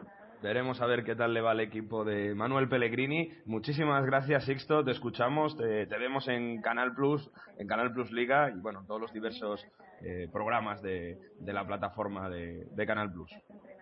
Veremos 0.44 0.78
a 0.82 0.86
ver 0.86 1.04
qué 1.04 1.16
tal 1.16 1.32
le 1.32 1.40
va 1.40 1.52
al 1.52 1.60
equipo 1.60 2.04
de 2.04 2.34
Manuel 2.34 2.68
Pellegrini. 2.68 3.30
Muchísimas 3.46 4.04
gracias, 4.04 4.44
Sixto. 4.44 4.84
Te 4.84 4.90
escuchamos, 4.90 5.56
te, 5.56 5.86
te 5.86 5.98
vemos 5.98 6.28
en 6.28 6.60
Canal 6.60 6.92
Plus, 6.92 7.32
en 7.56 7.66
Canal 7.66 7.94
Plus 7.94 8.12
Liga 8.12 8.50
y 8.50 8.60
bueno, 8.60 8.84
todos 8.86 9.00
los 9.00 9.10
diversos 9.10 9.66
eh, 10.02 10.28
programas 10.30 10.82
de, 10.82 11.18
de 11.40 11.52
la 11.54 11.66
plataforma 11.66 12.28
de, 12.28 12.66
de 12.70 12.86
Canal 12.86 13.10
Plus. 13.10 13.34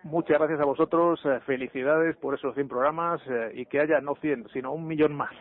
Muchas 0.03 0.37
gracias 0.37 0.61
a 0.61 0.65
vosotros, 0.65 1.19
eh, 1.25 1.41
felicidades 1.45 2.15
por 2.15 2.33
esos 2.33 2.55
100 2.55 2.69
programas 2.69 3.19
eh, 3.27 3.51
y 3.55 3.65
que 3.65 3.81
haya 3.81 3.99
no 3.99 4.15
100, 4.15 4.47
sino 4.53 4.71
un 4.71 4.87
millón 4.87 5.17
más. 5.17 5.33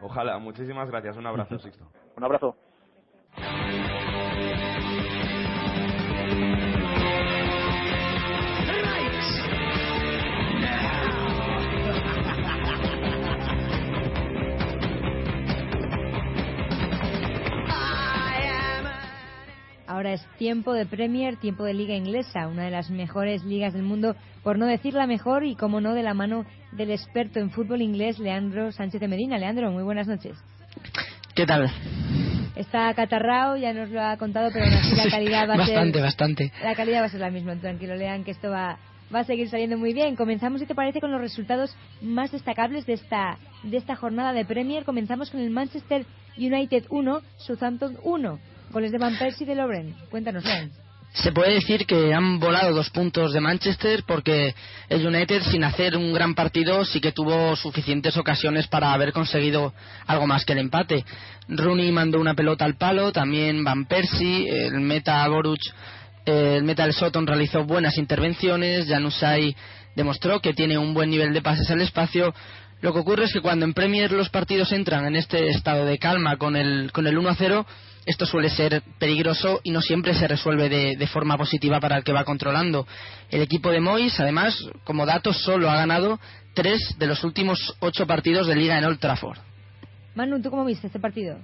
Ojalá, 0.00 0.38
muchísimas 0.38 0.88
gracias. 0.88 1.16
Un 1.16 1.26
abrazo, 1.26 1.58
Sixto. 1.58 1.88
Un 2.16 2.22
abrazo. 2.22 2.54
Ahora 19.98 20.12
es 20.12 20.24
tiempo 20.38 20.74
de 20.74 20.86
Premier, 20.86 21.38
tiempo 21.38 21.64
de 21.64 21.74
Liga 21.74 21.96
Inglesa, 21.96 22.46
una 22.46 22.62
de 22.62 22.70
las 22.70 22.88
mejores 22.88 23.42
ligas 23.42 23.72
del 23.72 23.82
mundo, 23.82 24.14
por 24.44 24.56
no 24.56 24.66
decir 24.66 24.94
la 24.94 25.08
mejor 25.08 25.42
y 25.42 25.56
como 25.56 25.80
no 25.80 25.92
de 25.92 26.04
la 26.04 26.14
mano 26.14 26.46
del 26.70 26.92
experto 26.92 27.40
en 27.40 27.50
fútbol 27.50 27.82
inglés 27.82 28.20
Leandro 28.20 28.70
Sánchez 28.70 29.00
de 29.00 29.08
Medina. 29.08 29.38
Leandro, 29.38 29.72
muy 29.72 29.82
buenas 29.82 30.06
noches. 30.06 30.38
¿Qué 31.34 31.46
tal? 31.46 31.68
Está 32.54 32.88
acatarrado, 32.88 33.56
ya 33.56 33.72
nos 33.72 33.90
lo 33.90 34.00
ha 34.00 34.16
contado, 34.18 34.50
pero 34.52 34.66
así 34.66 34.94
la 34.94 35.10
calidad 35.10 35.48
va 35.48 35.54
a 35.54 35.66
ser 35.66 35.74
bastante, 35.74 36.00
bastante. 36.00 36.52
la 36.62 36.76
calidad 36.76 37.00
va 37.00 37.06
a 37.06 37.08
ser 37.08 37.20
la 37.20 37.30
misma. 37.32 37.56
Tranquilo, 37.56 37.96
lean 37.96 38.22
que 38.22 38.30
esto 38.30 38.50
va 38.50 38.78
va 39.12 39.20
a 39.20 39.24
seguir 39.24 39.48
saliendo 39.48 39.78
muy 39.78 39.94
bien. 39.94 40.14
Comenzamos, 40.14 40.60
si 40.60 40.66
te 40.68 40.76
parece, 40.76 41.00
con 41.00 41.10
los 41.10 41.20
resultados 41.20 41.76
más 42.02 42.30
destacables 42.30 42.86
de 42.86 42.92
esta 42.92 43.36
de 43.64 43.76
esta 43.76 43.96
jornada 43.96 44.32
de 44.32 44.44
Premier. 44.44 44.84
Comenzamos 44.84 45.28
con 45.32 45.40
el 45.40 45.50
Manchester 45.50 46.06
United 46.36 46.84
1, 46.88 47.20
Southampton 47.38 47.96
1. 48.04 48.38
Goles 48.70 48.92
de 48.92 48.98
Van 48.98 49.16
Persie 49.16 49.44
y 49.44 49.54
de. 49.54 49.94
Cuéntanos. 50.10 50.44
Se 51.14 51.32
puede 51.32 51.54
decir 51.54 51.86
que 51.86 52.12
han 52.12 52.38
volado 52.38 52.74
dos 52.74 52.90
puntos 52.90 53.32
de 53.32 53.40
Manchester 53.40 54.04
porque 54.06 54.54
el 54.88 55.06
United, 55.06 55.42
sin 55.42 55.64
hacer 55.64 55.96
un 55.96 56.12
gran 56.12 56.34
partido, 56.34 56.84
sí 56.84 57.00
que 57.00 57.12
tuvo 57.12 57.56
suficientes 57.56 58.16
ocasiones 58.16 58.68
para 58.68 58.92
haber 58.92 59.12
conseguido 59.12 59.72
algo 60.06 60.26
más 60.26 60.44
que 60.44 60.52
el 60.52 60.58
empate. 60.58 61.04
Rooney 61.48 61.90
mandó 61.92 62.20
una 62.20 62.34
pelota 62.34 62.66
al 62.66 62.76
palo, 62.76 63.10
también 63.10 63.64
Van 63.64 63.86
Persie, 63.86 64.66
el 64.66 64.80
meta 64.80 65.26
Boruch, 65.28 65.72
el 66.26 66.62
meta 66.62 66.84
del 66.84 66.92
Soton 66.92 67.26
realizó 67.26 67.64
buenas 67.64 67.96
intervenciones, 67.96 68.86
Janusai 68.86 69.56
demostró 69.96 70.40
que 70.40 70.52
tiene 70.52 70.76
un 70.76 70.92
buen 70.92 71.10
nivel 71.10 71.32
de 71.32 71.42
pases 71.42 71.70
al 71.70 71.80
espacio. 71.80 72.34
Lo 72.80 72.92
que 72.92 73.00
ocurre 73.00 73.24
es 73.24 73.32
que 73.32 73.40
cuando 73.40 73.64
en 73.64 73.72
Premier 73.72 74.12
los 74.12 74.28
partidos 74.28 74.70
entran 74.72 75.06
en 75.06 75.16
este 75.16 75.48
estado 75.48 75.84
de 75.86 75.98
calma 75.98 76.36
con 76.36 76.54
el, 76.54 76.92
con 76.92 77.06
el 77.06 77.18
1 77.18 77.28
a 77.28 77.34
0, 77.34 77.66
esto 78.08 78.24
suele 78.24 78.48
ser 78.48 78.82
peligroso 78.98 79.60
y 79.62 79.70
no 79.70 79.82
siempre 79.82 80.14
se 80.14 80.26
resuelve 80.26 80.70
de, 80.70 80.96
de, 80.96 81.06
forma 81.06 81.36
positiva 81.36 81.78
para 81.78 81.98
el 81.98 82.04
que 82.04 82.12
va 82.12 82.24
controlando. 82.24 82.86
El 83.30 83.42
equipo 83.42 83.70
de 83.70 83.80
Mois, 83.80 84.18
además, 84.18 84.58
como 84.84 85.04
dato, 85.04 85.34
solo 85.34 85.68
ha 85.68 85.76
ganado 85.76 86.18
tres 86.54 86.96
de 86.98 87.06
los 87.06 87.22
últimos 87.22 87.76
ocho 87.80 88.06
partidos 88.06 88.46
de 88.46 88.56
liga 88.56 88.78
en 88.78 88.84
Old 88.86 88.98
Trafford. 88.98 89.38
Manu, 90.14 90.40
¿tú 90.40 90.48
cómo 90.48 90.64
viste 90.64 90.86
este 90.86 90.98
partido? 90.98 91.36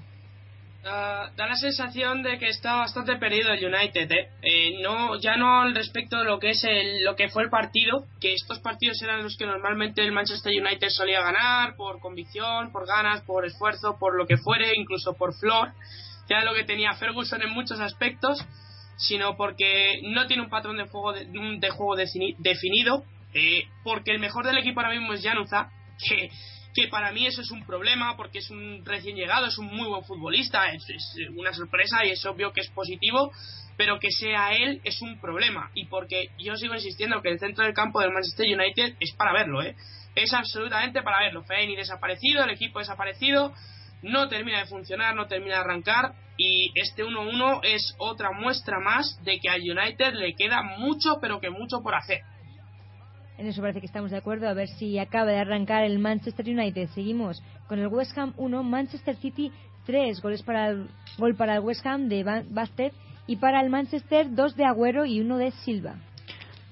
Uh, 0.85 1.29
da 1.37 1.47
la 1.47 1.57
sensación 1.57 2.23
de 2.23 2.39
que 2.39 2.49
está 2.49 2.77
bastante 2.77 3.17
perdido 3.17 3.53
el 3.53 3.65
United, 3.65 4.11
¿eh? 4.11 4.29
Eh, 4.43 4.83
no, 4.83 5.19
ya 5.19 5.37
no 5.37 5.63
al 5.63 5.75
respecto 5.75 6.19
de 6.19 6.25
lo 6.25 6.39
que 6.39 6.51
es 6.51 6.65
el, 6.65 7.05
lo 7.05 7.15
que 7.15 7.29
fue 7.29 7.43
el 7.43 7.51
partido, 7.51 8.07
que 8.21 8.33
estos 8.33 8.61
partidos 8.61 9.01
eran 9.03 9.23
los 9.23 9.37
que 9.37 9.47
normalmente 9.47 10.03
el 10.03 10.13
Manchester 10.13 10.53
United 10.53 10.89
solía 10.89 11.21
ganar 11.21 11.77
por 11.77 12.01
convicción, 12.01 12.73
por 12.73 12.87
ganas, 12.87 13.23
por 13.23 13.47
esfuerzo, 13.47 13.97
por 13.99 14.17
lo 14.17 14.27
que 14.27 14.39
fuere, 14.39 14.73
incluso 14.77 15.15
por 15.15 15.35
flor, 15.35 15.73
era 16.29 16.45
lo 16.45 16.55
que 16.55 16.65
tenía 16.65 16.95
Ferguson 16.95 17.43
en 17.43 17.51
muchos 17.51 17.81
aspectos, 17.81 18.45
sino 18.97 19.37
porque 19.37 20.01
no 20.05 20.27
tiene 20.27 20.43
un 20.43 20.51
patrón 20.51 20.77
de 20.77 20.85
juego, 20.85 21.13
de, 21.13 21.27
de 21.27 21.71
juego 21.71 21.97
definido, 21.97 23.05
eh, 23.35 23.65
porque 23.83 24.13
el 24.13 24.21
mejor 24.21 24.47
del 24.47 24.59
equipo 24.59 24.81
ahora 24.81 24.93
mismo 24.93 25.13
es 25.13 25.23
Januza, 25.23 25.71
que 26.09 26.31
que 26.75 26.89
para 26.89 27.13
mí 27.13 27.27
eso 27.27 27.41
es 27.41 27.51
un 27.53 27.65
problema 27.65 28.17
porque 28.17 28.39
es 28.41 28.51
un 28.51 28.85
recién 28.85 29.17
llegado, 29.17 29.47
es 29.47 29.59
un 29.59 29.67
muy 29.67 29.89
buen 29.89 30.05
futbolista, 30.05 30.67
es, 30.73 30.85
es, 30.91 31.15
una 31.37 31.53
sorpresa 31.53 32.05
y 32.05 32.11
es 32.11 32.27
obvio 32.27 32.53
que 32.53 32.63
es 32.63 32.71
positivo, 32.71 33.31
pero 33.77 34.01
que 34.01 34.11
sea 34.11 34.53
él 34.57 34.81
es 34.83 35.01
un 35.01 35.21
problema 35.21 35.71
y 35.75 35.87
porque 35.87 36.31
yo 36.39 36.57
sigo 36.57 36.75
insistiendo 36.75 37.23
que 37.23 37.31
el 37.31 37.39
centro 37.39 37.65
del 37.65 37.75
campo 37.75 38.01
del 38.01 38.13
Manchester 38.13 38.47
United 38.47 38.97
es 38.99 39.13
para 39.13 39.33
verlo, 39.33 39.63
¿eh? 39.63 39.77
es 40.17 40.33
absolutamente 40.33 41.03
para 41.03 41.21
verlo. 41.21 41.45
Feini 41.45 41.77
desaparecido, 41.77 42.45
el 42.45 42.51
equipo 42.51 42.81
desaparecido, 42.81 43.55
no 44.05 44.29
termina 44.29 44.61
de 44.61 44.67
funcionar, 44.67 45.15
no 45.15 45.27
termina 45.27 45.57
de 45.57 45.61
arrancar 45.61 46.13
y 46.37 46.73
este 46.75 47.05
1-1 47.05 47.61
es 47.65 47.95
otra 47.99 48.33
muestra 48.33 48.81
más 48.81 49.19
de 49.25 49.39
que 49.39 49.49
al 49.49 49.63
United 49.63 50.15
le 50.15 50.35
queda 50.35 50.63
mucho, 50.63 51.19
pero 51.21 51.41
que 51.41 51.51
mucho 51.51 51.81
por 51.83 51.95
hacer. 51.95 52.21
En 53.39 53.47
eso 53.47 53.61
parece 53.61 53.81
que 53.81 53.87
estamos 53.87 54.11
de 54.11 54.17
acuerdo. 54.17 54.49
A 54.49 54.55
ver 54.55 54.69
si 54.69 54.99
acaba 54.99 55.31
de 55.31 55.39
arrancar 55.39 55.85
el 55.85 55.99
Manchester 55.99 56.49
United. 56.49 56.89
Seguimos 56.95 57.43
con 57.67 57.79
el 57.79 57.89
West 57.89 58.17
Ham 58.17 58.33
1, 58.37 58.63
Manchester 58.63 59.17
City 59.17 59.51
3. 59.87 60.21
Goles 60.21 60.43
para 60.43 60.69
el, 60.69 60.89
gol 61.19 61.35
para 61.35 61.55
el 61.55 61.61
West 61.61 61.85
Ham 61.87 62.09
de 62.09 62.23
Bastet 62.49 62.93
y 63.27 63.37
para 63.37 63.61
el 63.61 63.71
Manchester 63.71 64.27
2 64.35 64.57
de 64.57 64.65
Agüero 64.65 65.05
y 65.05 65.21
1 65.21 65.39
de 65.39 65.51
Silva. 65.51 65.97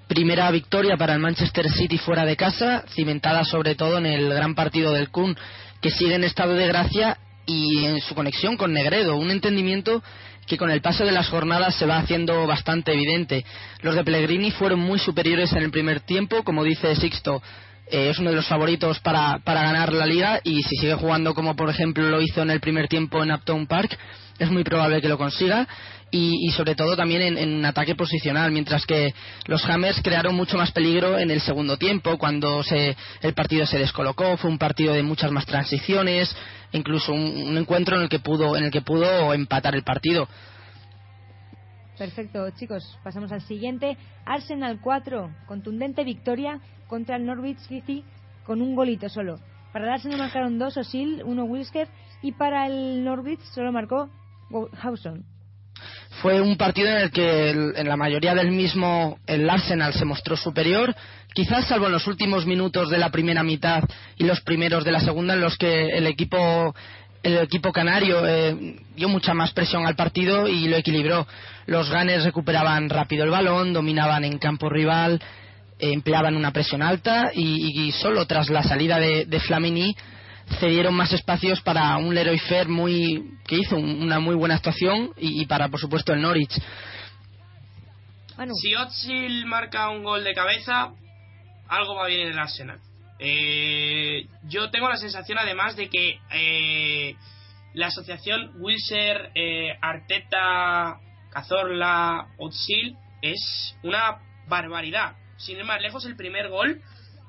Primera 0.06 0.50
victoria 0.50 0.96
para 0.96 1.14
el 1.14 1.20
Manchester 1.20 1.70
City 1.70 1.96
fuera 1.96 2.26
de 2.26 2.36
casa, 2.36 2.84
cimentada 2.88 3.44
sobre 3.44 3.74
todo 3.74 3.98
en 3.98 4.06
el 4.06 4.28
gran 4.28 4.54
partido 4.54 4.92
del 4.92 5.08
Kun, 5.08 5.34
que 5.82 5.90
sigue 5.90 6.14
en 6.14 6.24
estado 6.24 6.54
de 6.54 6.66
gracia 6.66 7.18
y 7.44 7.84
en 7.84 8.00
su 8.00 8.14
conexión 8.14 8.56
con 8.56 8.72
Negredo. 8.72 9.16
Un 9.16 9.30
entendimiento 9.30 10.02
que 10.46 10.56
con 10.56 10.70
el 10.70 10.80
paso 10.80 11.04
de 11.04 11.12
las 11.12 11.28
jornadas 11.28 11.74
se 11.74 11.86
va 11.86 11.98
haciendo 11.98 12.46
bastante 12.46 12.92
evidente. 12.92 13.44
Los 13.82 13.96
de 13.96 14.04
Pellegrini 14.04 14.52
fueron 14.52 14.78
muy 14.80 14.98
superiores 14.98 15.52
en 15.52 15.58
el 15.58 15.70
primer 15.70 16.00
tiempo, 16.00 16.44
como 16.44 16.64
dice 16.64 16.94
Sixto, 16.96 17.42
eh, 17.90 18.10
es 18.10 18.18
uno 18.18 18.30
de 18.30 18.36
los 18.36 18.46
favoritos 18.46 19.00
para, 19.00 19.38
para 19.40 19.62
ganar 19.62 19.92
la 19.92 20.06
liga 20.06 20.40
y 20.44 20.62
si 20.62 20.76
sigue 20.76 20.94
jugando 20.94 21.34
como 21.34 21.56
por 21.56 21.68
ejemplo 21.68 22.08
lo 22.08 22.20
hizo 22.20 22.42
en 22.42 22.50
el 22.50 22.60
primer 22.60 22.88
tiempo 22.88 23.22
en 23.22 23.32
Upton 23.32 23.66
Park, 23.66 23.98
es 24.38 24.50
muy 24.50 24.64
probable 24.64 25.00
que 25.00 25.08
lo 25.08 25.18
consiga 25.18 25.66
y, 26.14 26.50
sobre 26.50 26.74
todo 26.74 26.94
también 26.94 27.22
en, 27.22 27.38
en, 27.38 27.64
ataque 27.64 27.94
posicional, 27.94 28.52
mientras 28.52 28.84
que 28.84 29.14
los 29.46 29.64
Hammers 29.64 30.02
crearon 30.02 30.34
mucho 30.34 30.58
más 30.58 30.70
peligro 30.70 31.18
en 31.18 31.30
el 31.30 31.40
segundo 31.40 31.78
tiempo, 31.78 32.18
cuando 32.18 32.62
se, 32.62 32.94
el 33.22 33.32
partido 33.32 33.64
se 33.64 33.78
descolocó, 33.78 34.36
fue 34.36 34.50
un 34.50 34.58
partido 34.58 34.92
de 34.92 35.02
muchas 35.02 35.32
más 35.32 35.46
transiciones, 35.46 36.36
incluso 36.72 37.14
un, 37.14 37.48
un 37.48 37.56
encuentro 37.56 37.96
en 37.96 38.02
el 38.02 38.08
que 38.10 38.18
pudo, 38.18 38.58
en 38.58 38.64
el 38.64 38.70
que 38.70 38.82
pudo 38.82 39.32
empatar 39.32 39.74
el 39.74 39.84
partido. 39.84 40.28
Perfecto, 41.96 42.50
chicos. 42.58 42.98
Pasamos 43.04 43.32
al 43.32 43.42
siguiente. 43.42 43.96
Arsenal 44.26 44.80
4, 44.82 45.30
contundente 45.46 46.04
victoria 46.04 46.60
contra 46.92 47.16
el 47.16 47.24
Norwich 47.24 47.56
City 47.68 48.04
con 48.44 48.60
un 48.60 48.74
golito 48.74 49.08
solo. 49.08 49.40
Para 49.72 49.86
el 49.86 49.92
Arsenal 49.92 50.18
marcaron 50.18 50.58
dos 50.58 50.76
Osil, 50.76 51.22
uno 51.24 51.44
Wilsker 51.44 51.88
y 52.20 52.32
para 52.32 52.66
el 52.66 53.02
Norwich 53.02 53.40
solo 53.54 53.72
marcó 53.72 54.10
Hawson. 54.78 55.24
Fue 56.20 56.42
un 56.42 56.58
partido 56.58 56.90
en 56.90 56.98
el 56.98 57.10
que 57.10 57.48
en 57.48 57.88
la 57.88 57.96
mayoría 57.96 58.34
del 58.34 58.50
mismo 58.50 59.18
el 59.26 59.48
Arsenal 59.48 59.94
se 59.94 60.04
mostró 60.04 60.36
superior, 60.36 60.94
quizás 61.32 61.66
salvo 61.66 61.86
en 61.86 61.92
los 61.92 62.06
últimos 62.06 62.44
minutos 62.44 62.90
de 62.90 62.98
la 62.98 63.08
primera 63.08 63.42
mitad 63.42 63.84
y 64.18 64.24
los 64.24 64.42
primeros 64.42 64.84
de 64.84 64.92
la 64.92 65.00
segunda 65.00 65.32
en 65.32 65.40
los 65.40 65.56
que 65.56 65.96
el 65.96 66.06
equipo 66.06 66.74
el 67.22 67.38
equipo 67.38 67.72
canario 67.72 68.26
eh, 68.26 68.76
dio 68.96 69.08
mucha 69.08 69.32
más 69.32 69.52
presión 69.52 69.86
al 69.86 69.96
partido 69.96 70.46
y 70.48 70.68
lo 70.68 70.76
equilibró. 70.76 71.26
Los 71.66 71.88
ganes 71.88 72.24
recuperaban 72.24 72.90
rápido 72.90 73.24
el 73.24 73.30
balón, 73.30 73.72
dominaban 73.72 74.24
en 74.24 74.38
campo 74.38 74.68
rival, 74.68 75.22
empleaban 75.90 76.36
una 76.36 76.52
presión 76.52 76.82
alta 76.82 77.32
y, 77.34 77.86
y, 77.86 77.92
solo 77.92 78.26
tras 78.26 78.48
la 78.50 78.62
salida 78.62 78.98
de, 78.98 79.24
de 79.24 79.40
Flamini 79.40 79.96
cedieron 80.60 80.94
más 80.94 81.12
espacios 81.12 81.60
para 81.60 81.96
un 81.96 82.14
Leroy 82.14 82.38
Fer 82.38 82.68
muy 82.68 83.38
que 83.46 83.56
hizo 83.56 83.76
un, 83.76 84.02
una 84.02 84.20
muy 84.20 84.34
buena 84.34 84.54
actuación 84.54 85.10
y, 85.16 85.42
y, 85.42 85.46
para 85.46 85.68
por 85.68 85.80
supuesto 85.80 86.12
el 86.12 86.22
Norwich. 86.22 86.56
Bueno. 88.36 88.54
Si 88.54 88.74
Otsil 88.74 89.46
marca 89.46 89.90
un 89.90 90.02
gol 90.02 90.24
de 90.24 90.34
cabeza, 90.34 90.92
algo 91.68 91.94
va 91.94 92.06
bien 92.06 92.22
en 92.22 92.32
el 92.32 92.38
Arsenal. 92.38 92.80
Eh, 93.18 94.26
yo 94.48 94.70
tengo 94.70 94.88
la 94.88 94.96
sensación 94.96 95.38
además 95.38 95.76
de 95.76 95.88
que 95.88 96.18
eh, 96.32 97.14
la 97.74 97.86
asociación 97.86 98.52
Wilser, 98.58 99.30
eh, 99.34 99.76
Arteta, 99.80 100.98
Cazorla, 101.30 102.28
Otsil 102.38 102.96
es 103.22 103.76
una 103.82 104.18
barbaridad. 104.48 105.14
Sin 105.44 105.58
ir 105.58 105.64
más 105.64 105.80
lejos, 105.80 106.04
el 106.06 106.16
primer 106.16 106.48
gol, 106.48 106.80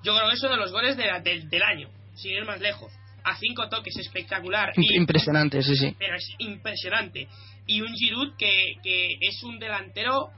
yo 0.03 0.15
creo 0.15 0.29
que 0.29 0.35
es 0.35 0.43
uno 0.43 0.51
de 0.51 0.57
los 0.57 0.71
goles 0.71 0.97
de 0.97 1.07
la, 1.07 1.19
de, 1.19 1.41
del 1.41 1.63
año, 1.63 1.89
sin 2.15 2.31
ir 2.31 2.45
más 2.45 2.61
lejos. 2.61 2.91
A 3.23 3.37
cinco 3.37 3.69
toques, 3.69 3.95
espectacular. 3.97 4.73
Impresionante, 4.75 5.59
y, 5.59 5.63
sí, 5.63 5.75
sí. 5.77 5.95
Pero 5.97 6.15
es 6.15 6.29
impresionante. 6.39 7.27
Y 7.65 7.81
un 7.81 7.93
Giroud 7.93 8.35
que, 8.37 8.75
que 8.83 9.17
es 9.21 9.41
un 9.43 9.59
delantero 9.59 10.29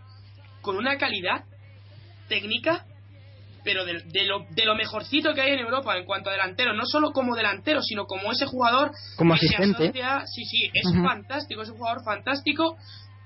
con 0.62 0.78
una 0.78 0.98
calidad 0.98 1.46
técnica 2.28 2.86
pero 3.66 3.84
de, 3.84 4.04
de, 4.06 4.26
lo, 4.26 4.46
de 4.52 4.64
lo 4.64 4.76
mejorcito 4.76 5.34
que 5.34 5.42
hay 5.42 5.54
en 5.54 5.60
Europa 5.60 5.98
en 5.98 6.06
cuanto 6.06 6.30
a 6.30 6.34
delantero, 6.34 6.74
no 6.74 6.86
solo 6.86 7.12
como 7.12 7.36
delantero, 7.36 7.82
sino 7.82 8.06
como 8.06 8.32
ese 8.32 8.46
jugador 8.46 8.92
como 9.18 9.34
que 9.34 9.48
asistente. 9.48 9.92
Se 9.92 10.04
asocia, 10.04 10.28
sí, 10.28 10.46
sí, 10.46 10.72
es 10.72 10.86
uh 10.86 10.94
-huh. 10.94 11.04
fantástico, 11.04 11.64
es 11.64 11.70
un 11.70 11.78
jugador 11.78 12.04
fantástico. 12.06 12.78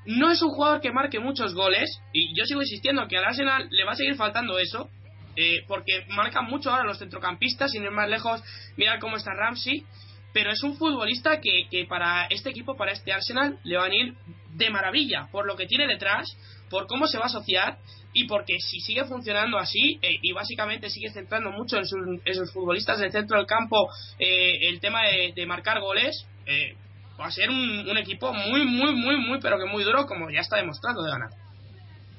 No 0.05 0.31
es 0.31 0.41
un 0.41 0.49
jugador 0.49 0.81
que 0.81 0.91
marque 0.91 1.19
muchos 1.19 1.53
goles, 1.53 2.01
y 2.13 2.35
yo 2.35 2.45
sigo 2.45 2.61
insistiendo 2.61 3.07
que 3.07 3.17
al 3.17 3.25
Arsenal 3.25 3.67
le 3.69 3.83
va 3.83 3.91
a 3.91 3.95
seguir 3.95 4.15
faltando 4.15 4.57
eso, 4.57 4.89
eh, 5.35 5.63
porque 5.67 6.05
marcan 6.09 6.45
mucho 6.45 6.71
ahora 6.71 6.83
los 6.83 6.99
centrocampistas, 6.99 7.71
sin 7.71 7.83
ir 7.83 7.91
más 7.91 8.09
lejos, 8.09 8.41
mirar 8.77 8.99
cómo 8.99 9.17
está 9.17 9.33
Ramsey, 9.33 9.85
pero 10.33 10.51
es 10.51 10.63
un 10.63 10.77
futbolista 10.77 11.39
que, 11.41 11.67
que 11.69 11.85
para 11.85 12.25
este 12.27 12.49
equipo, 12.49 12.75
para 12.75 12.91
este 12.91 13.11
Arsenal, 13.11 13.59
le 13.63 13.77
van 13.77 13.91
a 13.91 13.95
ir 13.95 14.15
de 14.53 14.69
maravilla, 14.69 15.27
por 15.31 15.45
lo 15.45 15.55
que 15.55 15.65
tiene 15.65 15.87
detrás, 15.87 16.27
por 16.69 16.87
cómo 16.87 17.07
se 17.07 17.17
va 17.17 17.23
a 17.23 17.27
asociar 17.27 17.77
y 18.13 18.25
porque 18.25 18.59
si 18.59 18.79
sigue 18.79 19.05
funcionando 19.05 19.57
así 19.57 19.99
eh, 20.01 20.19
y 20.21 20.31
básicamente 20.31 20.89
sigue 20.89 21.11
centrando 21.11 21.51
mucho 21.51 21.77
en 21.77 21.85
sus, 21.85 21.99
en 22.25 22.35
sus, 22.35 22.51
futbolistas 22.51 22.99
del 22.99 23.11
centro 23.11 23.37
del 23.37 23.45
campo 23.45 23.89
eh, 24.17 24.69
el 24.69 24.79
tema 24.79 25.03
de, 25.03 25.33
de 25.35 25.45
marcar 25.45 25.79
goles, 25.79 26.25
eh, 26.45 26.75
va 27.19 27.27
a 27.27 27.31
ser 27.31 27.49
un, 27.49 27.87
un, 27.87 27.97
equipo 27.97 28.33
muy, 28.33 28.65
muy, 28.65 28.95
muy, 28.95 29.17
muy, 29.17 29.39
pero 29.41 29.57
que 29.57 29.65
muy 29.65 29.83
duro 29.83 30.05
como 30.05 30.29
ya 30.29 30.39
está 30.41 30.57
demostrando 30.57 31.03
de 31.03 31.11
ganar. 31.11 31.29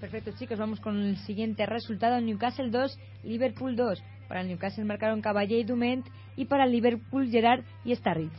Perfecto 0.01 0.33
chicos, 0.39 0.59
vamos 0.59 0.81
con 0.81 1.01
el 1.03 1.19
siguiente 1.19 1.67
resultado, 1.67 2.21
Newcastle 2.21 2.71
2, 2.71 2.99
Liverpool 3.25 3.77
2. 3.77 4.03
Para 4.29 4.41
el 4.41 4.49
Newcastle 4.49 4.85
marcaron 4.85 5.21
Caballé 5.21 5.59
y 5.59 5.65
Dument 5.65 6.07
y 6.37 6.47
para 6.47 6.65
el 6.65 6.73
Liverpool 6.73 7.29
Gerard 7.31 7.65
y 7.85 7.95
Starrich. 7.95 8.33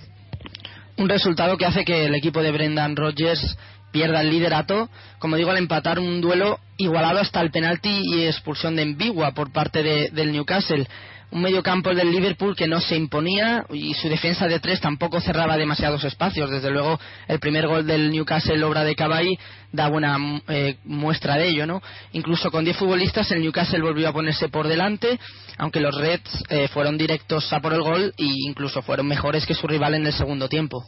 Un 0.97 1.09
resultado 1.09 1.57
que 1.57 1.65
hace 1.65 1.83
que 1.83 2.05
el 2.05 2.15
equipo 2.15 2.41
de 2.41 2.51
Brendan 2.51 2.95
Rodgers 2.95 3.57
pierda 3.91 4.21
el 4.21 4.29
liderato, 4.29 4.89
como 5.19 5.35
digo, 5.35 5.51
al 5.51 5.57
empatar 5.57 5.99
un 5.99 6.21
duelo 6.21 6.59
igualado 6.77 7.19
hasta 7.19 7.41
el 7.41 7.51
penalti 7.51 8.01
y 8.03 8.25
expulsión 8.25 8.75
de 8.75 8.83
Envigua 8.83 9.33
por 9.33 9.51
parte 9.51 9.83
de, 9.83 10.09
del 10.09 10.31
Newcastle. 10.31 10.87
Un 11.31 11.41
medio 11.41 11.63
campo 11.63 11.95
del 11.95 12.11
Liverpool 12.11 12.55
que 12.55 12.67
no 12.67 12.81
se 12.81 12.95
imponía 12.95 13.65
y 13.71 13.93
su 13.93 14.09
defensa 14.09 14.47
de 14.47 14.59
tres 14.59 14.81
tampoco 14.81 15.21
cerraba 15.21 15.55
demasiados 15.55 16.03
espacios. 16.03 16.49
Desde 16.49 16.69
luego, 16.69 16.99
el 17.27 17.39
primer 17.39 17.67
gol 17.67 17.87
del 17.87 18.11
Newcastle, 18.11 18.61
obra 18.63 18.83
de 18.83 18.95
Cabaí, 18.95 19.39
da 19.71 19.87
buena 19.87 20.17
eh, 20.49 20.75
muestra 20.83 21.37
de 21.37 21.47
ello, 21.47 21.65
¿no? 21.65 21.81
Incluso 22.11 22.51
con 22.51 22.65
10 22.65 22.75
futbolistas, 22.75 23.31
el 23.31 23.41
Newcastle 23.41 23.81
volvió 23.81 24.09
a 24.09 24.13
ponerse 24.13 24.49
por 24.49 24.67
delante, 24.67 25.17
aunque 25.57 25.79
los 25.79 25.95
Reds 25.95 26.43
eh, 26.49 26.67
fueron 26.67 26.97
directos 26.97 27.51
a 27.53 27.61
por 27.61 27.73
el 27.73 27.81
gol 27.81 28.13
e 28.17 28.25
incluso 28.25 28.81
fueron 28.81 29.07
mejores 29.07 29.45
que 29.45 29.53
su 29.53 29.67
rival 29.67 29.95
en 29.95 30.05
el 30.05 30.13
segundo 30.13 30.49
tiempo. 30.49 30.85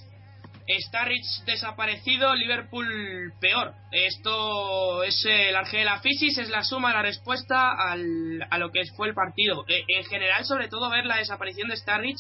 Starrich 0.67 1.43
desaparecido, 1.45 2.33
Liverpool 2.35 3.33
peor. 3.39 3.73
Esto 3.91 5.03
es 5.03 5.25
el 5.25 5.55
arge 5.55 5.77
de 5.77 5.85
la 5.85 5.99
fisis, 5.99 6.37
es 6.37 6.49
la 6.49 6.63
suma, 6.63 6.93
la 6.93 7.01
respuesta 7.01 7.71
al, 7.71 8.45
a 8.49 8.57
lo 8.57 8.71
que 8.71 8.81
fue 8.95 9.09
el 9.09 9.13
partido. 9.13 9.65
Eh, 9.67 9.83
en 9.87 10.05
general, 10.05 10.45
sobre 10.45 10.69
todo, 10.69 10.89
ver 10.89 11.05
la 11.05 11.17
desaparición 11.17 11.69
de 11.69 11.77
Starrich 11.77 12.17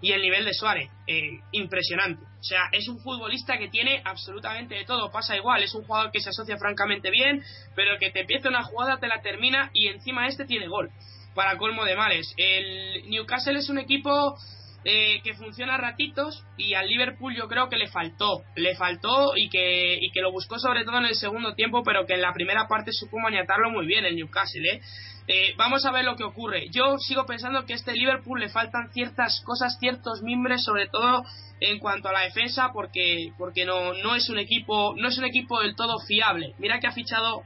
y 0.00 0.12
el 0.12 0.22
nivel 0.22 0.44
de 0.44 0.54
Suárez. 0.54 0.90
Eh, 1.06 1.40
impresionante. 1.52 2.24
O 2.24 2.42
sea, 2.42 2.68
es 2.72 2.88
un 2.88 3.00
futbolista 3.00 3.58
que 3.58 3.68
tiene 3.68 4.02
absolutamente 4.04 4.74
de 4.74 4.84
todo. 4.84 5.10
Pasa 5.10 5.36
igual, 5.36 5.62
es 5.62 5.74
un 5.74 5.84
jugador 5.84 6.12
que 6.12 6.20
se 6.20 6.30
asocia 6.30 6.56
francamente 6.58 7.10
bien, 7.10 7.42
pero 7.74 7.98
que 7.98 8.10
te 8.10 8.20
empieza 8.20 8.48
una 8.48 8.64
jugada, 8.64 8.98
te 8.98 9.08
la 9.08 9.22
termina 9.22 9.70
y 9.72 9.88
encima 9.88 10.28
este 10.28 10.44
tiene 10.44 10.68
gol. 10.68 10.90
Para 11.34 11.56
colmo 11.56 11.84
de 11.84 11.96
males. 11.96 12.34
El 12.36 13.08
Newcastle 13.08 13.58
es 13.58 13.68
un 13.68 13.78
equipo 13.78 14.36
eh, 14.84 15.20
que 15.22 15.34
funciona 15.34 15.74
a 15.74 15.78
ratitos 15.78 16.44
y 16.56 16.74
al 16.74 16.88
Liverpool 16.88 17.34
yo 17.34 17.48
creo 17.48 17.68
que 17.68 17.76
le 17.76 17.88
faltó, 17.88 18.42
le 18.54 18.76
faltó 18.76 19.36
y 19.36 19.48
que, 19.48 19.98
y 20.00 20.10
que 20.12 20.20
lo 20.20 20.30
buscó 20.30 20.58
sobre 20.58 20.84
todo 20.84 20.98
en 20.98 21.06
el 21.06 21.14
segundo 21.14 21.54
tiempo, 21.54 21.82
pero 21.82 22.06
que 22.06 22.14
en 22.14 22.22
la 22.22 22.32
primera 22.32 22.68
parte 22.68 22.92
supo 22.92 23.18
maniatarlo 23.18 23.70
muy 23.70 23.86
bien 23.86 24.04
el 24.04 24.16
Newcastle. 24.16 24.68
¿eh? 24.68 24.80
Eh, 25.26 25.54
vamos 25.56 25.84
a 25.84 25.92
ver 25.92 26.04
lo 26.04 26.16
que 26.16 26.24
ocurre. 26.24 26.68
Yo 26.70 26.96
sigo 26.98 27.26
pensando 27.26 27.66
que 27.66 27.74
a 27.74 27.76
este 27.76 27.92
Liverpool 27.92 28.40
le 28.40 28.48
faltan 28.48 28.90
ciertas 28.92 29.42
cosas, 29.44 29.76
ciertos 29.78 30.22
mimbres, 30.22 30.64
sobre 30.64 30.86
todo 30.86 31.22
en 31.60 31.78
cuanto 31.80 32.08
a 32.08 32.12
la 32.12 32.20
defensa, 32.20 32.70
porque, 32.72 33.32
porque 33.36 33.66
no, 33.66 33.92
no 33.94 34.14
es 34.14 34.30
un 34.30 34.38
equipo, 34.38 34.94
no 34.96 35.08
es 35.08 35.18
un 35.18 35.24
equipo 35.24 35.60
del 35.60 35.76
todo 35.76 35.98
fiable. 36.06 36.54
Mira 36.58 36.80
que 36.80 36.86
ha 36.86 36.92
fichado 36.92 37.42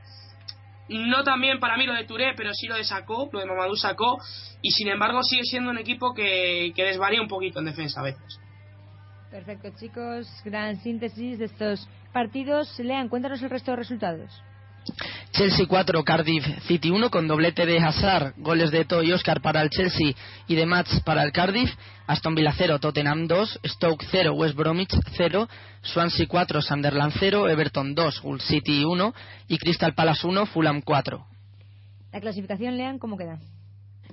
no 0.88 1.22
también 1.24 1.58
para 1.60 1.76
mí 1.76 1.86
lo 1.86 1.94
de 1.94 2.04
Touré, 2.04 2.34
pero 2.36 2.52
sí 2.52 2.66
lo 2.66 2.76
de 2.76 2.84
Sacó, 2.84 3.28
lo 3.32 3.40
de 3.40 3.46
Mamadou 3.46 3.76
Sacó, 3.76 4.18
y 4.60 4.70
sin 4.70 4.88
embargo 4.88 5.22
sigue 5.22 5.44
siendo 5.44 5.70
un 5.70 5.78
equipo 5.78 6.12
que, 6.14 6.72
que 6.74 6.84
desvaría 6.84 7.20
un 7.20 7.28
poquito 7.28 7.60
en 7.60 7.66
defensa 7.66 8.00
a 8.00 8.04
veces. 8.04 8.40
Perfecto, 9.30 9.70
chicos. 9.78 10.28
Gran 10.44 10.78
síntesis 10.82 11.38
de 11.38 11.46
estos 11.46 11.88
partidos. 12.12 12.78
Lean, 12.78 13.08
cuéntanos 13.08 13.42
el 13.42 13.48
resto 13.48 13.70
de 13.70 13.78
resultados. 13.78 14.30
Chelsea 15.30 15.66
4, 15.66 16.04
Cardiff 16.04 16.44
City 16.66 16.90
1 16.90 17.10
con 17.10 17.26
doblete 17.26 17.64
de 17.64 17.78
Hazard, 17.78 18.34
goles 18.36 18.70
de 18.70 18.84
Toy 18.84 19.08
y 19.08 19.12
Oscar 19.12 19.40
para 19.40 19.62
el 19.62 19.70
Chelsea 19.70 20.12
y 20.46 20.54
de 20.54 20.66
Mats 20.66 21.00
para 21.00 21.22
el 21.22 21.32
Cardiff, 21.32 21.70
Aston 22.06 22.34
Villa 22.34 22.52
0, 22.52 22.78
Tottenham 22.78 23.26
2, 23.26 23.60
Stoke 23.64 24.04
0, 24.10 24.32
West 24.34 24.56
Bromwich 24.56 24.94
0, 25.16 25.48
Swansea 25.82 26.26
4, 26.26 26.62
Sunderland 26.62 27.12
0, 27.18 27.48
Everton 27.48 27.94
2, 27.94 28.20
Hull 28.22 28.40
City 28.40 28.84
1 28.84 29.14
y 29.48 29.58
Crystal 29.58 29.94
Palace 29.94 30.26
1, 30.26 30.46
Fulham 30.46 30.82
4. 30.82 31.26
La 32.12 32.20
clasificación, 32.20 32.76
lean 32.76 32.98
cómo 32.98 33.16
queda. 33.16 33.38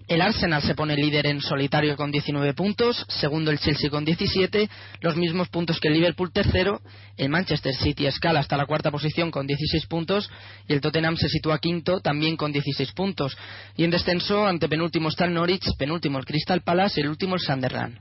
El 0.09 0.21
Arsenal 0.21 0.63
se 0.63 0.73
pone 0.73 0.95
líder 0.95 1.27
en 1.27 1.39
solitario 1.39 1.95
con 1.95 2.09
19 2.09 2.55
puntos, 2.55 3.05
segundo 3.09 3.51
el 3.51 3.59
Chelsea 3.59 3.91
con 3.91 4.03
17, 4.03 4.67
los 5.01 5.15
mismos 5.15 5.49
puntos 5.49 5.79
que 5.79 5.87
el 5.87 5.93
Liverpool 5.93 6.31
tercero, 6.31 6.81
el 7.15 7.29
Manchester 7.29 7.75
City 7.75 8.07
escala 8.07 8.39
hasta 8.39 8.57
la 8.57 8.65
cuarta 8.65 8.89
posición 8.89 9.29
con 9.29 9.45
16 9.45 9.85
puntos 9.85 10.27
y 10.67 10.73
el 10.73 10.81
Tottenham 10.81 11.15
se 11.15 11.29
sitúa 11.29 11.59
quinto 11.59 11.99
también 11.99 12.37
con 12.37 12.51
16 12.51 12.91
puntos. 12.93 13.37
Y 13.77 13.83
en 13.83 13.91
descenso, 13.91 14.47
ante 14.47 14.67
penúltimo 14.67 15.09
está 15.09 15.25
el 15.25 15.33
Norwich, 15.35 15.77
penúltimo 15.77 16.17
el 16.17 16.25
Crystal 16.25 16.63
Palace 16.63 16.99
y 16.99 17.03
el 17.03 17.09
último 17.09 17.35
el 17.35 17.41
Sunderland. 17.41 17.99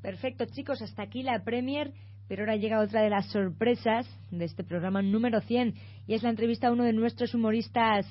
Perfecto, 0.00 0.46
chicos, 0.46 0.80
hasta 0.80 1.02
aquí 1.02 1.22
la 1.22 1.44
Premier, 1.44 1.92
pero 2.28 2.44
ahora 2.44 2.56
llega 2.56 2.80
otra 2.80 3.02
de 3.02 3.10
las 3.10 3.26
sorpresas 3.26 4.06
de 4.30 4.46
este 4.46 4.64
programa 4.64 5.02
número 5.02 5.42
100 5.42 5.74
y 6.06 6.14
es 6.14 6.22
la 6.22 6.30
entrevista 6.30 6.68
a 6.68 6.72
uno 6.72 6.84
de 6.84 6.94
nuestros 6.94 7.34
humoristas 7.34 8.06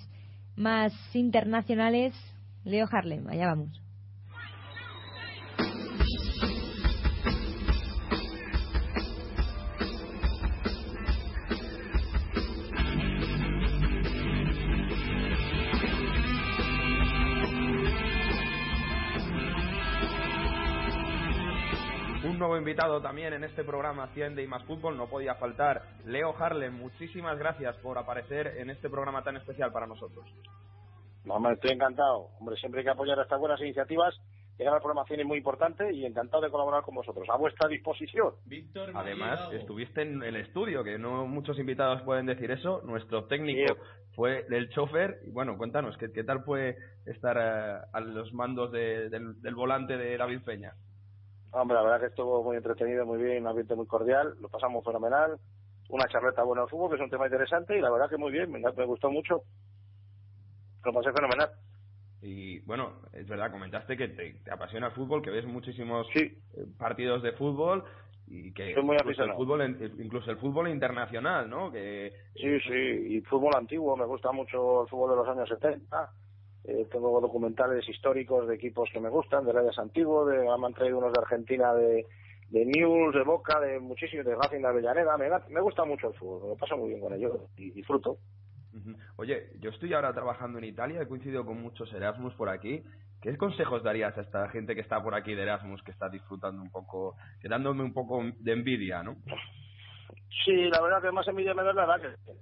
más 0.55 0.93
internacionales, 1.15 2.13
Leo 2.65 2.87
Harlem, 2.89 3.27
allá 3.27 3.47
vamos. 3.47 3.81
Un 22.23 22.39
nuevo 22.39 22.57
invitado 22.57 23.01
también 23.01 23.33
en 23.33 23.43
este 23.43 23.65
programa 23.65 24.07
100 24.13 24.35
de 24.35 24.47
más 24.47 24.63
fútbol 24.63 24.95
no 24.95 25.09
podía 25.09 25.35
faltar. 25.35 25.83
Leo 26.05 26.33
Harlem, 26.37 26.73
muchísimas 26.73 27.37
gracias 27.37 27.75
por 27.77 27.97
aparecer 27.97 28.47
en 28.57 28.69
este 28.69 28.89
programa 28.89 29.21
tan 29.21 29.35
especial 29.35 29.73
para 29.73 29.85
nosotros. 29.85 30.25
No, 31.25 31.35
hombre, 31.35 31.53
estoy 31.53 31.71
encantado. 31.71 32.29
Hombre, 32.39 32.55
siempre 32.57 32.79
hay 32.81 32.85
que 32.85 32.91
apoyar 32.91 33.17
estas 33.19 33.39
buenas 33.39 33.59
iniciativas. 33.61 34.13
Llegar 34.57 34.75
al 34.75 34.81
programa 34.81 35.05
100 35.05 35.21
es 35.21 35.25
muy 35.25 35.37
importante 35.39 35.91
y 35.93 36.05
encantado 36.05 36.43
de 36.43 36.51
colaborar 36.51 36.83
con 36.83 36.93
vosotros. 36.95 37.27
A 37.29 37.37
vuestra 37.37 37.67
disposición. 37.67 38.33
Además, 38.99 39.39
estuviste 39.61 40.01
en 40.03 40.21
el 40.21 40.35
estudio, 40.35 40.83
que 40.83 40.99
no 40.99 41.25
muchos 41.25 41.57
invitados 41.57 42.01
pueden 42.03 42.27
decir 42.27 42.51
eso. 42.51 42.81
Nuestro 42.83 43.25
técnico 43.25 43.73
fue 44.15 44.43
del 44.49 44.69
chofer. 44.69 45.21
Y 45.25 45.31
bueno, 45.31 45.57
cuéntanos, 45.57 45.97
¿qué, 45.97 46.11
qué 46.11 46.23
tal 46.23 46.43
fue 46.43 46.75
estar 47.05 47.35
eh, 47.37 47.85
a 47.93 47.99
los 48.01 48.31
mandos 48.33 48.71
de- 48.71 49.09
del, 49.09 49.41
del 49.41 49.55
volante 49.55 49.97
de 49.97 50.17
David 50.17 50.41
Peña? 50.45 50.73
Hombre, 51.51 51.75
la 51.75 51.83
verdad 51.83 51.99
que 52.01 52.07
estuvo 52.07 52.43
muy 52.43 52.57
entretenido, 52.57 53.05
muy 53.05 53.21
bien, 53.23 53.41
un 53.43 53.47
ambiente 53.49 53.75
muy 53.75 53.87
cordial. 53.87 54.35
Lo 54.39 54.49
pasamos 54.49 54.83
fenomenal. 54.83 55.37
Una 55.89 56.07
charleta 56.07 56.43
buena 56.43 56.63
de 56.63 56.67
fútbol, 56.67 56.89
que 56.89 56.95
es 56.97 57.01
un 57.01 57.09
tema 57.09 57.25
interesante. 57.25 57.75
Y 57.77 57.81
la 57.81 57.89
verdad 57.89 58.09
que 58.09 58.17
muy 58.17 58.31
bien, 58.31 58.51
me, 58.51 58.59
me 58.59 58.85
gustó 58.85 59.09
mucho. 59.09 59.41
Lo 60.83 60.93
pasé 60.93 61.11
fenomenal. 61.11 61.49
Y 62.21 62.59
bueno, 62.61 63.01
es 63.11 63.27
verdad, 63.27 63.51
comentaste 63.51 63.97
que 63.97 64.07
te, 64.07 64.35
te 64.45 64.51
apasiona 64.51 64.87
el 64.87 64.93
fútbol, 64.93 65.21
que 65.21 65.29
ves 65.29 65.45
muchísimos 65.45 66.07
eh, 66.15 66.37
partidos 66.77 67.21
de 67.21 67.33
fútbol 67.33 67.83
y 68.27 68.53
que 68.53 68.73
Soy 68.73 68.83
muy 68.83 68.95
incluso 68.95 69.23
el 69.23 69.33
fútbol 69.33 69.77
incluso 69.99 70.31
el 70.31 70.37
fútbol 70.37 70.69
internacional, 70.69 71.49
¿no? 71.49 71.69
Que 71.69 72.13
Sí, 72.35 72.59
sí, 72.61 73.15
y 73.15 73.21
fútbol 73.21 73.53
antiguo, 73.55 73.97
me 73.97 74.05
gusta 74.05 74.31
mucho 74.31 74.83
el 74.83 74.87
fútbol 74.87 75.11
de 75.11 75.15
los 75.17 75.27
años 75.27 75.49
70. 75.49 76.11
Eh, 76.65 76.87
tengo 76.89 77.19
documentales 77.19 77.87
históricos 77.89 78.47
de 78.47 78.55
equipos 78.55 78.89
que 78.93 79.01
me 79.01 79.09
gustan, 79.09 79.45
de 79.45 79.51
rayas 79.51 79.77
antiguos, 79.77 80.29
de, 80.29 80.37
me 80.37 80.65
han 80.65 80.73
traído 80.73 80.99
unos 80.99 81.11
de 81.11 81.19
Argentina, 81.19 81.73
de, 81.73 82.05
de 82.49 82.65
News, 82.65 83.13
de 83.13 83.23
Boca, 83.23 83.59
de 83.59 83.81
muchísimos, 83.81 84.25
de 84.25 84.35
Racing 84.35 84.61
de 84.61 84.67
Avellaneda. 84.67 85.17
Me, 85.17 85.27
me 85.49 85.59
gusta 85.59 85.83
mucho 85.83 86.07
el 86.07 86.13
fútbol, 86.13 86.43
me 86.43 86.47
lo 86.49 86.55
paso 86.55 86.77
muy 86.77 86.89
bien 86.89 87.01
con 87.01 87.13
ello 87.13 87.49
y 87.57 87.71
disfruto. 87.71 88.17
Oye, 89.17 89.51
yo 89.59 89.69
estoy 89.69 89.93
ahora 89.93 90.13
trabajando 90.13 90.57
en 90.57 90.65
Italia, 90.65 91.01
he 91.01 91.07
coincidido 91.07 91.45
con 91.45 91.61
muchos 91.61 91.91
Erasmus 91.93 92.33
por 92.35 92.49
aquí. 92.49 92.83
¿Qué 93.21 93.37
consejos 93.37 93.83
darías 93.83 94.17
a 94.17 94.21
esta 94.21 94.49
gente 94.49 94.75
que 94.75 94.81
está 94.81 95.01
por 95.01 95.15
aquí 95.15 95.33
de 95.33 95.43
Erasmus, 95.43 95.81
que 95.83 95.91
está 95.91 96.09
disfrutando 96.09 96.61
un 96.61 96.69
poco, 96.69 97.15
quedándome 97.41 97.83
un 97.83 97.93
poco 97.93 98.21
de 98.21 98.51
envidia, 98.51 99.01
¿no? 99.01 99.15
Sí, 100.43 100.69
la 100.69 100.81
verdad 100.81 101.01
que 101.01 101.11
más 101.11 101.27
envidia 101.27 101.53
me 101.53 101.63
da 101.63 101.73
la 101.73 101.85
edad 101.85 102.01
que 102.01 102.33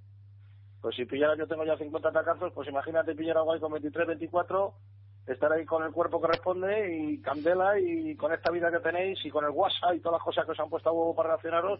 Pues 0.81 0.95
si 0.95 1.05
pillara, 1.05 1.35
yo 1.35 1.47
tengo 1.47 1.65
ya 1.65 1.77
50 1.77 2.11
tacazos, 2.11 2.51
pues 2.53 2.67
imagínate 2.67 3.13
pillar 3.13 3.37
a 3.37 3.41
Guay 3.41 3.59
con 3.59 3.73
23, 3.73 4.07
24, 4.07 4.73
estar 5.27 5.51
ahí 5.51 5.65
con 5.65 5.83
el 5.83 5.91
cuerpo 5.91 6.19
que 6.19 6.29
responde 6.29 6.95
y 6.95 7.21
candela 7.21 7.79
y 7.79 8.15
con 8.15 8.33
esta 8.33 8.51
vida 8.51 8.71
que 8.71 8.79
tenéis 8.79 9.23
y 9.23 9.29
con 9.29 9.45
el 9.45 9.51
WhatsApp 9.51 9.93
y 9.95 9.99
todas 9.99 10.19
las 10.19 10.25
cosas 10.25 10.45
que 10.45 10.51
os 10.53 10.59
han 10.59 10.69
puesto 10.69 10.89
a 10.89 10.93
huevo 10.93 11.15
para 11.15 11.29
relacionaros, 11.29 11.79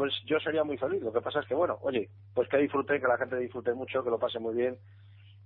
pues 0.00 0.14
yo 0.24 0.40
sería 0.40 0.64
muy 0.64 0.78
feliz. 0.78 1.02
Lo 1.02 1.12
que 1.12 1.20
pasa 1.20 1.40
es 1.40 1.46
que, 1.46 1.54
bueno, 1.54 1.76
oye, 1.82 2.08
pues 2.32 2.48
que 2.48 2.56
disfrute, 2.56 2.98
que 2.98 3.06
la 3.06 3.18
gente 3.18 3.36
disfrute 3.36 3.74
mucho, 3.74 4.02
que 4.02 4.08
lo 4.08 4.18
pase 4.18 4.38
muy 4.38 4.54
bien, 4.54 4.78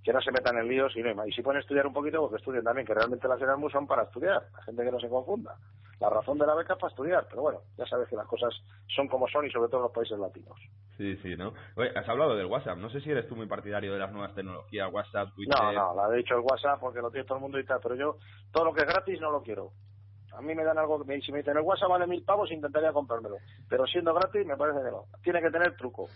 que 0.04 0.12
no 0.12 0.20
se 0.22 0.30
metan 0.30 0.56
en 0.56 0.68
líos 0.68 0.94
y 0.94 1.02
no 1.02 1.08
hay 1.08 1.14
más. 1.16 1.26
Y 1.26 1.32
si 1.32 1.42
pueden 1.42 1.60
estudiar 1.60 1.88
un 1.88 1.92
poquito, 1.92 2.20
pues 2.20 2.30
que 2.30 2.36
estudien 2.36 2.62
también, 2.62 2.86
que 2.86 2.94
realmente 2.94 3.26
las 3.26 3.42
Erasmus 3.42 3.72
son 3.72 3.88
para 3.88 4.04
estudiar, 4.04 4.46
la 4.52 4.62
gente 4.62 4.84
que 4.84 4.92
no 4.92 5.00
se 5.00 5.08
confunda. 5.08 5.56
La 5.98 6.08
razón 6.08 6.38
de 6.38 6.46
la 6.46 6.54
beca 6.54 6.74
es 6.74 6.78
para 6.78 6.90
estudiar, 6.92 7.26
pero 7.28 7.42
bueno, 7.42 7.62
ya 7.76 7.84
sabes 7.86 8.08
que 8.08 8.14
las 8.14 8.28
cosas 8.28 8.54
son 8.94 9.08
como 9.08 9.26
son 9.26 9.44
y 9.44 9.50
sobre 9.50 9.66
todo 9.66 9.78
en 9.78 9.82
los 9.82 9.92
países 9.92 10.16
latinos. 10.20 10.56
Sí, 10.98 11.16
sí, 11.16 11.34
¿no? 11.36 11.52
Oye, 11.74 11.90
has 11.92 12.08
hablado 12.08 12.36
del 12.36 12.46
WhatsApp. 12.46 12.78
No 12.78 12.90
sé 12.90 13.00
si 13.00 13.10
eres 13.10 13.26
tú 13.26 13.34
muy 13.34 13.48
partidario 13.48 13.92
de 13.92 13.98
las 13.98 14.12
nuevas 14.12 14.36
tecnologías, 14.36 14.92
WhatsApp, 14.92 15.34
Twitter. 15.34 15.56
No, 15.60 15.72
no, 15.72 15.94
la 15.96 16.14
he 16.14 16.18
dicho 16.18 16.36
el 16.36 16.42
WhatsApp 16.42 16.78
porque 16.78 17.00
lo 17.00 17.10
tiene 17.10 17.26
todo 17.26 17.38
el 17.38 17.42
mundo 17.42 17.58
y 17.58 17.64
tal, 17.64 17.80
pero 17.82 17.96
yo 17.96 18.18
todo 18.52 18.66
lo 18.66 18.72
que 18.72 18.82
es 18.82 18.86
gratis 18.86 19.20
no 19.20 19.32
lo 19.32 19.42
quiero. 19.42 19.72
A 20.36 20.42
mí 20.42 20.54
me 20.54 20.64
dan 20.64 20.78
algo, 20.78 20.98
que 20.98 21.04
me- 21.06 21.20
si 21.20 21.32
me 21.32 21.38
dicen 21.38 21.56
el 21.56 21.62
WhatsApp 21.62 21.88
vale 21.90 22.06
mil 22.06 22.24
pavos, 22.24 22.50
intentaría 22.50 22.92
comprármelo. 22.92 23.36
Pero 23.68 23.86
siendo 23.86 24.12
gratis 24.14 24.44
me 24.46 24.56
parece 24.56 24.78
que 24.84 24.90
no. 24.90 25.04
Tiene 25.22 25.40
que 25.40 25.50
tener 25.50 25.76
truco. 25.76 26.08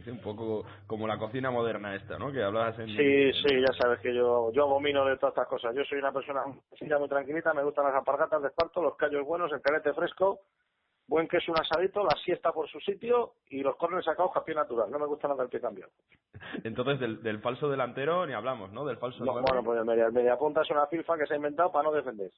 Es 0.00 0.06
un 0.06 0.20
poco 0.20 0.64
como 0.86 1.06
la 1.06 1.18
cocina 1.18 1.50
moderna 1.50 1.94
esta, 1.94 2.18
¿no? 2.18 2.32
Que 2.32 2.42
hablabas 2.42 2.78
en... 2.78 2.86
Sí, 2.86 3.32
sí, 3.32 3.60
ya 3.60 3.72
sabes 3.80 4.00
que 4.00 4.14
yo 4.14 4.50
yo 4.52 4.62
abomino 4.64 5.04
de 5.04 5.16
todas 5.16 5.32
estas 5.32 5.48
cosas. 5.48 5.74
Yo 5.74 5.84
soy 5.84 5.98
una 5.98 6.12
persona 6.12 6.44
muy 6.46 7.08
tranquilita, 7.08 7.52
me 7.52 7.64
gustan 7.64 7.84
las 7.84 7.94
alpargatas 7.94 8.40
de 8.42 8.48
esparto, 8.48 8.80
los 8.80 8.96
callos 8.96 9.26
buenos, 9.26 9.52
el 9.52 9.60
calete 9.60 9.92
fresco, 9.92 10.40
buen 11.08 11.26
queso, 11.28 11.52
un 11.52 11.60
asadito, 11.60 12.04
la 12.04 12.16
siesta 12.24 12.52
por 12.52 12.68
su 12.68 12.78
sitio 12.80 13.34
y 13.50 13.60
los 13.62 13.76
cornes 13.76 14.04
sacados 14.04 14.30
a 14.36 14.44
pie 14.44 14.54
natural. 14.54 14.90
No 14.90 14.98
me 14.98 15.06
gusta 15.06 15.26
nada 15.28 15.42
el 15.42 15.48
pie 15.50 15.60
cambiado. 15.60 15.90
Entonces, 16.64 17.00
del, 17.00 17.22
del 17.22 17.40
falso 17.40 17.68
delantero 17.68 18.24
ni 18.24 18.32
hablamos, 18.34 18.72
¿no? 18.72 18.84
Del 18.86 18.98
falso 18.98 19.24
No, 19.24 19.32
bueno, 19.42 19.62
pues 19.64 19.78
el 19.80 19.84
media, 19.84 20.06
el 20.06 20.12
mediapunta 20.12 20.62
es 20.62 20.70
una 20.70 20.86
filfa 20.86 21.18
que 21.18 21.26
se 21.26 21.34
ha 21.34 21.36
inventado 21.36 21.72
para 21.72 21.84
no 21.84 21.92
defender. 21.92 22.30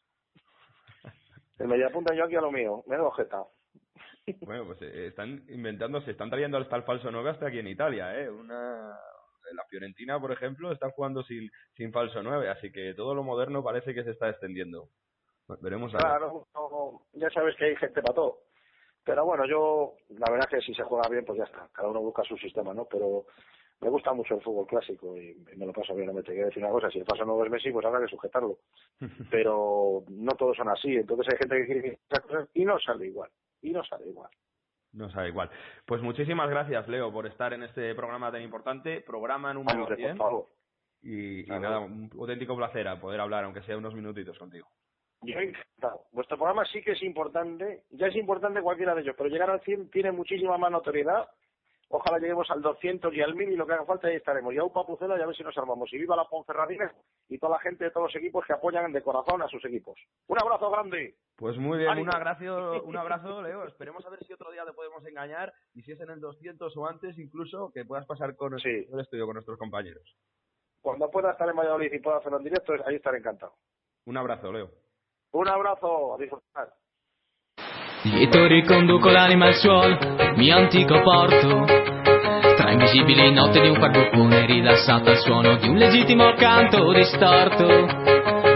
El 1.61 1.69
mediapunta 1.69 2.15
yo 2.15 2.25
aquí 2.25 2.37
a 2.37 2.41
lo 2.41 2.51
mío, 2.51 2.83
me 2.87 2.99
ojeta. 2.99 3.45
Bueno, 4.41 4.65
pues 4.65 4.81
eh, 4.83 5.09
están 5.09 5.45
inventando, 5.49 6.01
se 6.01 6.13
están 6.13 6.31
trayendo 6.31 6.57
hasta 6.57 6.77
el 6.77 6.85
falso 6.85 7.11
9 7.11 7.31
hasta 7.31 7.49
aquí 7.49 7.59
en 7.59 7.69
Italia, 7.69 8.19
¿eh? 8.19 8.31
Una... 8.31 8.99
La 9.53 9.65
Fiorentina, 9.69 10.21
por 10.21 10.31
ejemplo, 10.31 10.71
están 10.71 10.93
jugando 10.93 11.25
sin, 11.25 11.51
sin 11.75 11.93
falso 11.93 12.23
9, 12.23 12.49
así 12.49 12.71
que 12.71 12.95
todo 12.95 13.17
lo 13.17 13.25
moderno 13.25 13.65
parece 13.65 13.93
que 13.93 14.05
se 14.05 14.11
está 14.11 14.31
extendiendo. 14.31 14.89
Veremos. 15.61 15.93
Claro, 15.93 16.47
no, 16.55 17.03
ya 17.15 17.29
sabes 17.31 17.57
que 17.57 17.65
hay 17.65 17.77
gente 17.77 18.01
para 18.01 18.15
todo. 18.15 18.39
Pero 19.05 19.25
bueno, 19.25 19.45
yo, 19.47 19.95
la 20.11 20.31
verdad 20.31 20.49
que 20.49 20.61
si 20.61 20.73
se 20.73 20.85
juega 20.85 21.09
bien, 21.09 21.25
pues 21.25 21.39
ya 21.39 21.45
está. 21.45 21.69
Cada 21.73 21.89
uno 21.89 22.01
busca 22.01 22.23
su 22.23 22.37
sistema, 22.37 22.73
¿no? 22.73 22.85
Pero 22.85 23.27
me 23.81 23.89
gusta 23.89 24.13
mucho 24.13 24.35
el 24.35 24.43
fútbol 24.43 24.67
clásico 24.67 25.17
y 25.17 25.35
me 25.57 25.67
lo 25.67 25.73
paso 25.73 25.95
bien. 25.95 26.09
No 26.09 26.13
me 26.13 26.23
te 26.23 26.33
quiero 26.33 26.47
decir 26.47 26.63
una 26.63 26.73
cosa, 26.73 26.91
si 26.91 26.99
el 26.99 27.05
paso 27.05 27.25
no 27.25 27.43
es 27.45 27.51
Messi, 27.51 27.71
pues 27.71 27.87
habrá 27.87 28.01
que 28.01 28.09
sujetarlo. 28.09 28.59
Pero 29.31 30.05
no 30.09 30.33
todos 30.33 30.57
son 30.57 30.69
así. 30.69 30.97
Entonces 30.97 31.33
hay 31.33 31.39
gente 31.39 31.57
que 31.57 31.67
quiere 31.67 31.99
esas 32.09 32.21
cosas 32.21 32.49
y 32.55 32.65
no 32.65 32.79
sale 32.79 33.07
igual. 33.07 33.31
Y 33.63 33.71
no 33.71 33.83
sale 33.85 34.09
igual. 34.09 34.31
No 34.93 35.09
sabe 35.11 35.29
igual. 35.29 35.51
Pues 35.87 36.03
muchísimas 36.03 36.51
gracias, 36.51 36.89
Leo, 36.89 37.13
por 37.13 37.27
estar 37.27 37.53
en 37.53 37.63
este 37.63 37.95
programa 37.95 38.33
tan 38.33 38.43
importante, 38.43 39.01
programa 39.01 39.55
número 39.55 39.83
Hombre, 39.83 39.97
100. 39.97 40.17
por 40.17 40.27
favor. 40.27 40.47
Y, 41.03 41.41
y 41.43 41.59
nada, 41.59 41.79
un 41.79 42.11
auténtico 42.19 42.57
placer 42.57 42.89
a 42.89 43.01
poder 43.01 43.21
hablar, 43.21 43.45
aunque 43.45 43.63
sea 43.63 43.77
unos 43.77 43.95
minutitos 43.95 44.37
contigo. 44.39 44.67
Yo 45.23 45.39
encantado. 45.39 46.07
Vuestro 46.13 46.37
programa 46.37 46.65
sí 46.67 46.83
que 46.83 46.93
es 46.93 47.03
importante, 47.03 47.85
ya 47.91 48.07
es 48.07 48.17
importante 48.17 48.63
cualquiera 48.63 48.95
de 48.95 49.03
ellos, 49.03 49.15
pero 49.17 49.29
llegar 49.29 49.51
al 49.51 49.61
100 49.61 49.91
tiene 49.91 50.13
muchísima 50.13 50.59
más 50.59 50.71
notoriedad. 50.73 51.29
Ojalá 51.93 52.21
lleguemos 52.21 52.49
al 52.53 52.63
200 52.63 53.13
y 53.15 53.21
al 53.21 53.35
1000 53.35 53.51
y 53.51 53.57
lo 53.57 53.67
que 53.67 53.73
haga 53.73 53.85
falta 53.85 54.07
ahí 54.07 54.15
estaremos. 54.15 54.55
Y 54.55 54.59
a 54.59 54.63
un 54.63 54.73
papucela 54.73 55.19
ya 55.19 55.25
a 55.25 55.27
ver 55.27 55.35
si 55.35 55.43
nos 55.43 55.59
armamos. 55.59 55.93
Y 55.93 55.99
viva 55.99 56.15
la 56.15 56.25
Ponferradina 56.25 56.95
y 57.29 57.37
toda 57.37 57.57
la 57.57 57.59
gente 57.59 57.83
de 57.83 57.91
todos 57.91 58.07
los 58.07 58.17
equipos 58.17 58.47
que 58.47 58.53
apoyan 58.53 58.93
de 58.93 59.03
corazón 59.03 59.43
a 59.43 59.49
sus 59.49 59.65
equipos. 59.65 59.99
Un 60.29 60.41
abrazo 60.41 60.71
grande. 60.71 61.17
Pues 61.35 61.59
muy 61.59 61.79
bien, 61.79 61.91
Ánimo. 61.91 62.09
un 62.09 62.15
abrazo, 62.15 62.83
un 62.85 62.97
abrazo, 62.97 63.43
Leo. 63.43 63.65
Esperemos 63.67 64.07
a 64.07 64.11
ver 64.11 64.25
si 64.25 64.33
otro 64.33 64.53
día 64.53 64.65
te 64.65 64.73
podemos 64.73 65.05
engañar 65.05 65.53
y 65.75 65.83
si 65.83 65.91
es 65.91 66.01
en 66.01 66.11
el 66.11 66.21
200 66.21 66.77
o 66.77 66.87
antes, 66.87 67.19
incluso 67.19 67.73
que 67.73 67.85
puedas 67.85 68.07
pasar 68.07 68.37
con 68.37 68.55
el 68.55 69.01
estudio 69.01 69.27
con 69.27 69.35
nuestros 69.35 69.59
compañeros. 69.59 70.17
Cuando 70.81 71.11
pueda 71.11 71.33
estar 71.33 71.49
en 71.49 71.57
Valladolid 71.57 71.93
y 71.93 71.99
pueda 71.99 72.19
hacerlo 72.19 72.39
en 72.39 72.45
directo, 72.45 72.73
ahí 72.87 72.95
estaré 72.95 73.19
encantado. 73.19 73.55
Un 74.07 74.17
abrazo, 74.17 74.53
Leo. 74.53 74.71
Un 75.33 75.49
abrazo, 75.49 76.15
a 76.15 76.19
disfrutar. 76.19 76.73
Lieto 78.03 78.47
riconduco 78.47 79.11
l'anima 79.11 79.45
al 79.45 79.55
suolo, 79.57 79.99
mio 80.37 80.57
antico 80.57 81.03
porto. 81.03 81.67
Tra 82.57 82.71
invisibili 82.71 83.31
note 83.31 83.61
di 83.61 83.69
un 83.69 83.75
farbucone 83.75 84.47
rilassato 84.47 85.11
al 85.11 85.19
suono 85.19 85.57
di 85.57 85.69
un 85.69 85.77
legittimo 85.77 86.33
canto 86.33 86.91
distorto. 86.95 87.67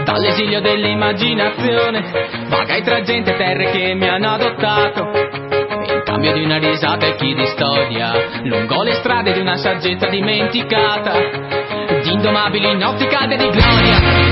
Dall'esilio 0.03 0.61
dell'immaginazione, 0.61 2.47
vagai 2.47 2.81
tra 2.81 3.03
gente 3.03 3.33
e 3.33 3.37
terre 3.37 3.69
che 3.69 3.93
mi 3.93 4.07
hanno 4.07 4.31
adottato. 4.31 5.11
In 5.13 6.01
cambio 6.03 6.33
di 6.33 6.43
una 6.43 6.57
risata 6.57 7.05
e 7.05 7.13
chi 7.13 7.35
di 7.35 7.45
storia, 7.45 8.13
lungo 8.45 8.81
le 8.81 8.93
strade 8.93 9.31
di 9.31 9.41
una 9.41 9.57
saggezza 9.57 10.07
dimenticata. 10.07 11.13
Di 12.01 12.11
indomabili 12.11 12.75
notti 12.77 13.05
cade 13.05 13.37
di 13.37 13.49
gloria. 13.49 14.24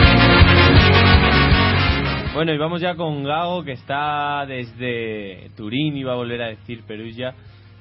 Bueno, 2.34 2.52
y 2.52 2.58
vamos 2.58 2.82
ya 2.82 2.96
con 2.96 3.24
Gago, 3.24 3.64
que 3.64 3.74
está 3.74 4.44
desde 4.48 5.52
Turín, 5.56 5.96
iba 5.96 6.14
a 6.14 6.16
volver 6.16 6.42
a 6.42 6.48
decir 6.48 6.82
Perugia, 6.84 7.36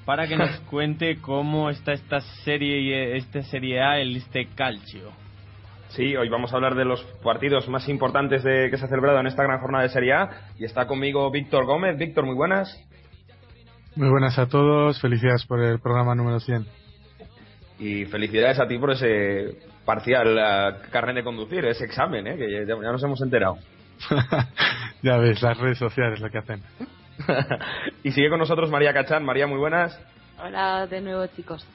para 0.05 0.29
que 0.29 0.37
nos 0.37 0.61
cuente 0.71 1.17
cómo 1.23 1.71
está 1.71 1.93
esta 1.93 2.21
serie, 2.45 3.17
esta 3.17 3.41
serie 3.45 3.81
A, 3.81 3.99
el 3.99 4.15
este 4.15 4.49
calcio. 4.55 5.11
Sí, 5.89 6.15
hoy 6.17 6.29
vamos 6.29 6.53
a 6.53 6.57
hablar 6.57 6.75
de 6.75 6.85
los 6.85 7.03
partidos 7.23 7.67
más 7.71 7.89
importantes 7.89 8.45
de, 8.45 8.69
que 8.71 8.77
se 8.77 8.85
ha 8.85 8.89
celebrado 8.89 9.21
en 9.21 9.27
esta 9.27 9.43
gran 9.43 9.59
jornada 9.59 9.85
de 9.85 9.89
Serie 9.89 10.13
A 10.13 10.29
y 10.59 10.67
está 10.67 10.87
conmigo 10.87 11.31
Víctor 11.31 11.65
Gómez. 11.65 11.97
Víctor, 11.97 12.27
muy 12.27 12.35
buenas. 12.35 12.79
Muy 13.97 14.11
buenas 14.11 14.39
a 14.39 14.49
todos, 14.49 15.01
felicidades 15.01 15.47
por 15.47 15.63
el 15.63 15.81
programa 15.81 16.15
número 16.15 16.41
100. 16.41 16.67
Y 17.79 18.05
felicidades 18.05 18.61
a 18.61 18.67
ti 18.67 18.79
por 18.79 18.91
ese 18.91 19.57
parcial 19.87 20.37
eh, 20.39 20.89
carnet 20.91 21.17
de 21.17 21.25
conducir, 21.25 21.65
ese 21.65 21.87
examen, 21.87 22.27
¿eh? 22.27 22.37
que 22.37 22.51
ya, 22.51 22.67
ya 22.67 22.93
nos 22.93 23.03
hemos 23.03 23.21
enterado. 23.23 23.57
ya 25.03 25.17
ves, 25.19 25.43
las 25.43 25.59
redes 25.59 25.79
sociales 25.79 26.21
lo 26.21 26.31
que 26.31 26.39
hacen. 26.39 26.63
y 28.03 28.11
sigue 28.13 28.31
con 28.31 28.39
nosotros 28.39 28.71
María 28.71 28.93
Cachán. 28.93 29.25
María, 29.25 29.47
muy 29.47 29.59
buenas. 29.59 29.99
Hola 30.43 30.87
de 30.87 31.01
nuevo, 31.01 31.27
chicos. 31.29 31.67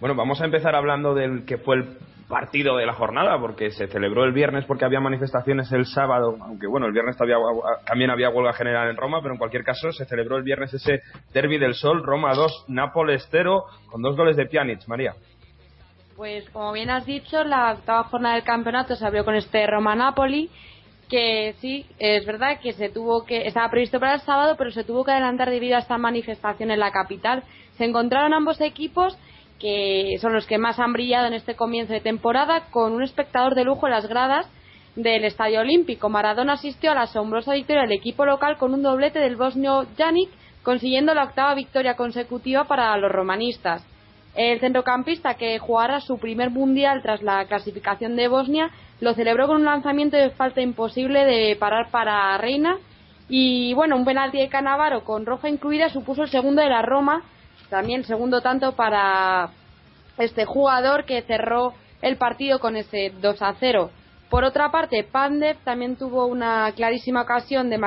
Bueno, 0.00 0.14
vamos 0.14 0.40
a 0.40 0.44
empezar 0.44 0.74
hablando 0.74 1.14
del 1.14 1.44
que 1.44 1.58
fue 1.58 1.76
el 1.76 1.98
partido 2.28 2.76
de 2.76 2.86
la 2.86 2.94
jornada, 2.94 3.38
porque 3.38 3.70
se 3.70 3.86
celebró 3.86 4.24
el 4.24 4.32
viernes 4.32 4.64
porque 4.64 4.84
había 4.84 5.00
manifestaciones 5.00 5.70
el 5.72 5.86
sábado, 5.86 6.36
aunque 6.40 6.66
bueno, 6.66 6.86
el 6.86 6.92
viernes 6.92 7.16
todavía, 7.16 7.36
también 7.86 8.10
había 8.10 8.30
huelga 8.30 8.52
general 8.54 8.88
en 8.88 8.96
Roma, 8.96 9.20
pero 9.20 9.34
en 9.34 9.38
cualquier 9.38 9.62
caso 9.62 9.92
se 9.92 10.06
celebró 10.06 10.36
el 10.36 10.42
viernes 10.42 10.72
ese 10.72 11.02
Derby 11.32 11.58
del 11.58 11.74
Sol, 11.74 12.02
Roma 12.02 12.32
2, 12.34 12.64
Nápoles 12.68 13.28
0, 13.30 13.64
con 13.90 14.02
dos 14.02 14.16
goles 14.16 14.36
de 14.36 14.46
Pjanic, 14.46 14.86
María. 14.88 15.14
Pues 16.16 16.48
como 16.50 16.72
bien 16.72 16.90
has 16.90 17.04
dicho, 17.06 17.42
la 17.44 17.72
octava 17.72 18.04
jornada 18.04 18.36
del 18.36 18.44
campeonato 18.44 18.94
se 18.94 19.04
abrió 19.04 19.24
con 19.24 19.34
este 19.34 19.66
Roma-Napoli, 19.66 20.50
que 21.08 21.54
sí, 21.60 21.86
es 21.98 22.24
verdad 22.26 22.60
que 22.60 22.72
se 22.72 22.88
tuvo 22.88 23.24
que 23.24 23.46
estaba 23.46 23.70
previsto 23.70 24.00
para 24.00 24.14
el 24.14 24.20
sábado, 24.20 24.56
pero 24.56 24.70
se 24.70 24.84
tuvo 24.84 25.04
que 25.04 25.12
adelantar 25.12 25.50
debido 25.50 25.76
a 25.76 25.80
esta 25.80 25.98
manifestación 25.98 26.70
en 26.70 26.80
la 26.80 26.90
capital. 26.90 27.42
Se 27.76 27.84
encontraron 27.84 28.34
ambos 28.34 28.60
equipos 28.60 29.16
que 29.58 30.16
son 30.20 30.32
los 30.32 30.46
que 30.46 30.58
más 30.58 30.78
han 30.78 30.92
brillado 30.92 31.26
en 31.26 31.34
este 31.34 31.54
comienzo 31.54 31.92
de 31.92 32.00
temporada, 32.00 32.64
con 32.70 32.92
un 32.92 33.02
espectador 33.02 33.54
de 33.54 33.64
lujo 33.64 33.86
en 33.86 33.92
las 33.92 34.06
gradas 34.06 34.46
del 34.96 35.24
Estadio 35.24 35.60
Olímpico. 35.60 36.08
Maradona 36.08 36.54
asistió 36.54 36.92
a 36.92 36.94
la 36.94 37.02
asombrosa 37.02 37.54
victoria 37.54 37.82
del 37.82 37.92
equipo 37.92 38.24
local 38.24 38.56
con 38.58 38.74
un 38.74 38.82
doblete 38.82 39.18
del 39.20 39.36
bosnio 39.36 39.86
Janik, 39.96 40.30
consiguiendo 40.62 41.14
la 41.14 41.24
octava 41.24 41.54
victoria 41.54 41.96
consecutiva 41.96 42.64
para 42.64 42.96
los 42.96 43.10
romanistas. 43.10 43.86
El 44.34 44.58
centrocampista, 44.60 45.34
que 45.34 45.58
jugará 45.58 46.00
su 46.00 46.18
primer 46.18 46.50
mundial 46.50 47.02
tras 47.02 47.22
la 47.22 47.44
clasificación 47.46 48.16
de 48.16 48.28
Bosnia, 48.28 48.70
lo 49.04 49.14
celebró 49.14 49.46
con 49.46 49.56
un 49.56 49.66
lanzamiento 49.66 50.16
de 50.16 50.30
falta 50.30 50.62
imposible 50.62 51.24
de 51.24 51.56
parar 51.56 51.90
para 51.90 52.36
Reina. 52.38 52.78
Y 53.28 53.74
bueno, 53.74 53.96
un 53.96 54.04
penalti 54.04 54.38
de 54.38 54.48
Canavaro 54.48 55.04
con 55.04 55.26
roja 55.26 55.48
incluida 55.48 55.90
supuso 55.90 56.22
el 56.22 56.30
segundo 56.30 56.62
de 56.62 56.70
la 56.70 56.82
Roma, 56.82 57.22
también 57.68 58.04
segundo 58.04 58.40
tanto 58.40 58.72
para 58.72 59.50
este 60.18 60.44
jugador 60.46 61.04
que 61.04 61.22
cerró 61.22 61.74
el 62.00 62.16
partido 62.16 62.58
con 62.58 62.76
ese 62.76 63.12
2 63.20 63.42
a 63.42 63.54
0. 63.60 63.90
Por 64.30 64.44
otra 64.44 64.70
parte, 64.70 65.04
Pandev 65.04 65.58
también 65.64 65.96
tuvo 65.96 66.26
una 66.26 66.72
clarísima 66.74 67.22
ocasión 67.22 67.68
de, 67.68 67.78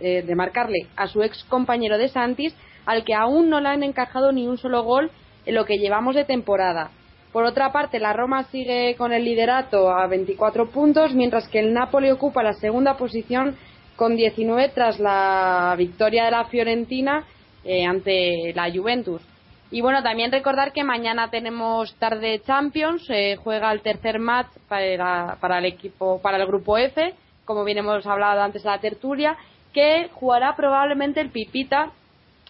eh, 0.00 0.22
de 0.22 0.34
marcarle 0.34 0.86
a 0.96 1.06
su 1.06 1.22
ex 1.22 1.44
compañero 1.44 1.98
de 1.98 2.08
Santis, 2.08 2.56
al 2.86 3.04
que 3.04 3.14
aún 3.14 3.50
no 3.50 3.60
le 3.60 3.68
han 3.68 3.82
encajado 3.82 4.32
ni 4.32 4.48
un 4.48 4.58
solo 4.58 4.82
gol 4.82 5.10
en 5.44 5.54
lo 5.54 5.64
que 5.64 5.76
llevamos 5.76 6.14
de 6.14 6.24
temporada. 6.24 6.90
Por 7.32 7.44
otra 7.44 7.72
parte, 7.72 7.98
la 7.98 8.12
Roma 8.12 8.44
sigue 8.44 8.94
con 8.96 9.12
el 9.12 9.24
liderato 9.24 9.90
a 9.90 10.06
24 10.06 10.68
puntos, 10.68 11.14
mientras 11.14 11.48
que 11.48 11.60
el 11.60 11.72
Napoli 11.72 12.10
ocupa 12.10 12.42
la 12.42 12.52
segunda 12.52 12.98
posición 12.98 13.56
con 13.96 14.16
19 14.16 14.68
tras 14.68 15.00
la 15.00 15.74
victoria 15.78 16.26
de 16.26 16.30
la 16.30 16.44
Fiorentina 16.44 17.24
eh, 17.64 17.86
ante 17.86 18.52
la 18.54 18.70
Juventus. 18.70 19.22
Y 19.70 19.80
bueno, 19.80 20.02
también 20.02 20.30
recordar 20.30 20.72
que 20.72 20.84
mañana 20.84 21.30
tenemos 21.30 21.94
tarde 21.94 22.42
Champions, 22.44 23.08
eh, 23.08 23.36
juega 23.42 23.72
el 23.72 23.80
tercer 23.80 24.18
match 24.18 24.48
para, 24.68 25.38
para, 25.40 25.58
el 25.58 25.64
equipo, 25.64 26.20
para 26.20 26.36
el 26.36 26.46
grupo 26.46 26.76
F, 26.76 27.14
como 27.46 27.64
bien 27.64 27.78
hemos 27.78 28.06
hablado 28.06 28.42
antes 28.42 28.62
de 28.62 28.68
la 28.68 28.78
tertulia, 28.78 29.38
que 29.72 30.10
jugará 30.12 30.54
probablemente 30.54 31.22
el 31.22 31.30
Pipita 31.30 31.90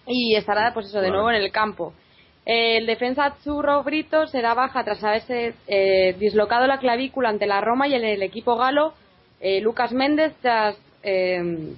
y 0.09 0.35
estará 0.35 0.75
pues 0.75 0.87
eso 0.87 1.01
de 1.01 1.11
nuevo 1.11 1.31
en 1.31 1.37
el 1.37 1.53
campo. 1.53 1.93
El 2.45 2.87
defensa 2.87 3.37
Zurro 3.43 3.83
Brito 3.85 4.27
será 4.27 4.55
baja 4.55 4.83
tras 4.83 5.03
haberse 5.05 5.55
eh, 5.69 6.17
dislocado 6.19 6.67
la 6.67 6.79
clavícula 6.79 7.29
ante 7.29 7.47
la 7.47 7.61
Roma 7.61 7.87
y 7.87 7.95
en 7.95 8.05
el 8.05 8.23
equipo 8.23 8.57
galo 8.57 8.95
eh, 9.41 9.61
Lucas 9.61 9.93
Méndez 9.93 10.35
tras 10.41 10.77
eh, 11.03 11.75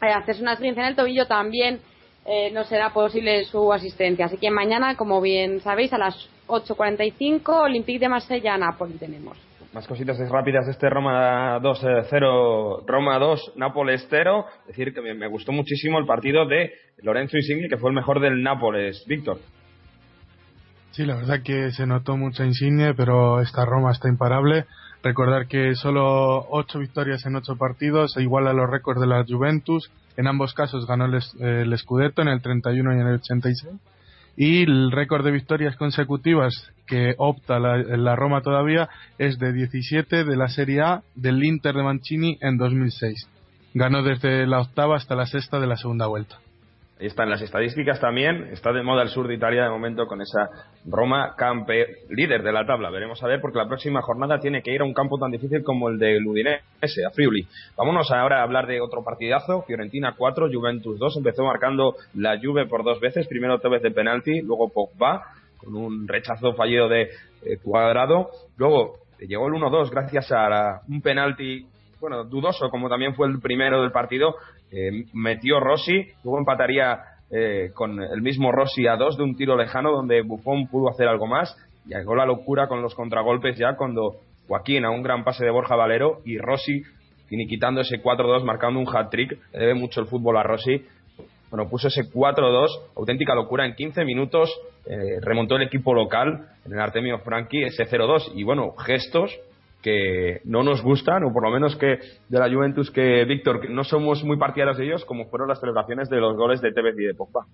hacerse 0.00 0.42
una 0.42 0.52
experiencia 0.52 0.82
en 0.82 0.88
el 0.90 0.96
tobillo 0.96 1.26
también 1.26 1.80
eh, 2.26 2.50
no 2.52 2.64
será 2.64 2.90
posible 2.90 3.44
su 3.44 3.72
asistencia. 3.72 4.26
Así 4.26 4.36
que 4.36 4.50
mañana, 4.50 4.94
como 4.96 5.20
bien 5.20 5.60
sabéis, 5.60 5.92
a 5.92 5.98
las 5.98 6.14
8.45 6.46 7.62
Olympique 7.62 7.98
de 7.98 8.08
Marsella 8.08 8.58
Napoli 8.58 8.94
tenemos. 8.94 9.38
Más 9.72 9.86
cositas 9.86 10.18
rápidas 10.28 10.66
de 10.66 10.72
este 10.72 10.90
Roma 10.90 11.58
2-0, 11.60 12.84
Roma 12.86 13.18
2, 13.18 13.52
Nápoles 13.56 14.06
0. 14.10 14.44
Decir 14.66 14.92
que 14.92 15.00
me, 15.00 15.14
me, 15.14 15.28
gustó 15.28 15.52
muchísimo 15.52 15.98
el 15.98 16.06
partido 16.06 16.46
de 16.46 16.72
Lorenzo 16.98 17.36
Insigne, 17.36 17.68
que 17.68 17.78
fue 17.78 17.90
el 17.90 17.96
mejor 17.96 18.20
del 18.20 18.42
Nápoles. 18.42 19.04
Víctor. 19.06 19.38
Sí, 20.92 21.04
la 21.04 21.14
verdad 21.14 21.42
que 21.42 21.70
se 21.70 21.86
notó 21.86 22.16
mucha 22.16 22.44
Insigne, 22.44 22.94
pero 22.94 23.40
esta 23.40 23.64
Roma 23.64 23.92
está 23.92 24.08
imparable. 24.08 24.66
Recordar 25.02 25.46
que 25.46 25.74
solo 25.76 26.46
ocho 26.50 26.78
victorias 26.78 27.24
en 27.26 27.36
ocho 27.36 27.56
partidos, 27.56 28.16
igual 28.18 28.48
a 28.48 28.52
los 28.52 28.68
récords 28.68 29.00
de 29.00 29.06
la 29.06 29.24
Juventus. 29.26 29.90
En 30.16 30.26
ambos 30.26 30.52
casos 30.52 30.86
ganó 30.86 31.06
el, 31.06 31.20
el 31.40 31.78
Scudetto 31.78 32.22
en 32.22 32.28
el 32.28 32.42
31 32.42 32.92
y 32.96 33.00
en 33.00 33.06
el 33.06 33.14
86. 33.14 33.68
Y 34.36 34.62
el 34.62 34.90
récord 34.90 35.24
de 35.24 35.30
victorias 35.30 35.76
consecutivas 35.76 36.72
que 36.86 37.14
opta 37.18 37.58
la, 37.58 38.16
Roma 38.16 38.42
todavía 38.42 38.88
es 39.18 39.38
de 39.38 39.52
17 39.52 40.24
de 40.24 40.36
la 40.36 40.48
Serie 40.48 40.80
A 40.80 41.02
del 41.14 41.44
Inter 41.44 41.74
de 41.74 41.82
Mancini 41.82 42.38
en 42.40 42.56
2006. 42.56 43.28
Ganó 43.74 44.02
desde 44.02 44.46
la 44.46 44.60
octava 44.60 44.96
hasta 44.96 45.14
la 45.14 45.26
sexta 45.26 45.60
de 45.60 45.66
la 45.66 45.76
segunda 45.76 46.06
vuelta. 46.06 46.38
Están 47.00 47.30
las 47.30 47.40
estadísticas 47.40 47.98
también. 47.98 48.50
Está 48.52 48.72
de 48.72 48.82
moda 48.82 49.02
el 49.02 49.08
sur 49.08 49.26
de 49.26 49.34
Italia 49.34 49.64
de 49.64 49.70
momento 49.70 50.06
con 50.06 50.20
esa 50.20 50.50
Roma 50.84 51.34
campe 51.34 51.86
líder 52.10 52.42
de 52.42 52.52
la 52.52 52.66
tabla. 52.66 52.90
Veremos 52.90 53.22
a 53.22 53.26
ver 53.26 53.40
porque 53.40 53.56
la 53.56 53.66
próxima 53.66 54.02
jornada 54.02 54.38
tiene 54.38 54.62
que 54.62 54.70
ir 54.70 54.82
a 54.82 54.84
un 54.84 54.92
campo 54.92 55.18
tan 55.18 55.30
difícil 55.30 55.62
como 55.64 55.88
el 55.88 55.98
de 55.98 56.18
Udinese, 56.18 57.06
a 57.06 57.10
Friuli. 57.10 57.46
Vámonos 57.76 58.10
ahora 58.10 58.40
a 58.40 58.42
hablar 58.42 58.66
de 58.66 58.82
otro 58.82 59.02
partidazo. 59.02 59.62
Fiorentina 59.62 60.14
4, 60.14 60.48
Juventus 60.52 60.98
2. 60.98 61.16
Empezó 61.16 61.42
marcando 61.44 61.96
la 62.14 62.38
Juve 62.38 62.66
por 62.66 62.84
dos 62.84 63.00
veces. 63.00 63.26
Primero 63.26 63.58
Tevez 63.60 63.80
de 63.82 63.92
penalti, 63.92 64.42
luego 64.42 64.68
Pogba 64.68 65.22
con 65.56 65.74
un 65.74 66.06
rechazo 66.06 66.52
fallido 66.52 66.88
de 66.88 67.02
eh, 67.02 67.56
Cuadrado. 67.62 68.28
Luego 68.58 68.96
llegó 69.18 69.46
el 69.46 69.54
1-2 69.54 69.90
gracias 69.90 70.30
a 70.32 70.82
un 70.86 71.00
penalti 71.00 71.66
bueno, 72.00 72.24
dudoso 72.24 72.70
como 72.70 72.88
también 72.88 73.14
fue 73.14 73.28
el 73.28 73.40
primero 73.40 73.82
del 73.82 73.92
partido 73.92 74.36
eh, 74.70 75.04
metió 75.12 75.60
Rossi, 75.60 76.06
luego 76.24 76.38
empataría 76.38 77.00
eh, 77.30 77.70
con 77.74 78.02
el 78.02 78.22
mismo 78.22 78.52
Rossi 78.52 78.86
a 78.86 78.96
dos 78.96 79.16
de 79.16 79.22
un 79.22 79.36
tiro 79.36 79.56
lejano 79.56 79.92
donde 79.92 80.22
Buffon 80.22 80.66
pudo 80.68 80.90
hacer 80.90 81.08
algo 81.08 81.26
más. 81.26 81.56
Y 81.86 81.94
llegó 81.94 82.14
la 82.14 82.26
locura 82.26 82.68
con 82.68 82.82
los 82.82 82.94
contragolpes 82.94 83.56
ya 83.56 83.76
cuando 83.76 84.16
Joaquín 84.48 84.84
a 84.84 84.90
un 84.90 85.02
gran 85.02 85.24
pase 85.24 85.44
de 85.44 85.50
Borja 85.50 85.76
Valero 85.76 86.20
y 86.24 86.38
Rossi 86.38 86.82
quitando 87.48 87.80
ese 87.80 88.02
4-2 88.02 88.42
marcando 88.44 88.80
un 88.80 88.88
hat-trick. 88.88 89.38
Le 89.52 89.58
debe 89.58 89.74
mucho 89.74 90.00
el 90.00 90.06
fútbol 90.06 90.36
a 90.36 90.42
Rossi. 90.42 90.84
Bueno, 91.50 91.68
puso 91.68 91.88
ese 91.88 92.02
4-2, 92.02 92.68
auténtica 92.96 93.34
locura 93.34 93.66
en 93.66 93.74
15 93.74 94.04
minutos. 94.04 94.52
Eh, 94.86 95.20
remontó 95.20 95.56
el 95.56 95.62
equipo 95.62 95.94
local 95.94 96.48
en 96.64 96.72
el 96.72 96.80
Artemio 96.80 97.18
Franchi 97.18 97.62
ese 97.62 97.84
0-2 97.84 98.32
y 98.34 98.44
bueno, 98.44 98.72
gestos 98.72 99.30
que 99.82 100.40
no 100.44 100.62
nos 100.62 100.82
gustan, 100.82 101.24
o 101.24 101.32
por 101.32 101.42
lo 101.42 101.50
menos 101.50 101.76
que 101.76 101.98
de 102.28 102.38
la 102.38 102.50
Juventus 102.50 102.90
que, 102.90 103.24
Víctor, 103.24 103.70
no 103.70 103.84
somos 103.84 104.22
muy 104.24 104.36
partidarios 104.36 104.78
de 104.78 104.84
ellos, 104.86 105.04
como 105.04 105.26
fueron 105.26 105.48
las 105.48 105.60
celebraciones 105.60 106.08
de 106.10 106.20
los 106.20 106.36
goles 106.36 106.60
de 106.60 106.72
Tevez 106.72 106.96
y 106.98 107.04
de 107.04 107.14
Pogba. 107.14 107.46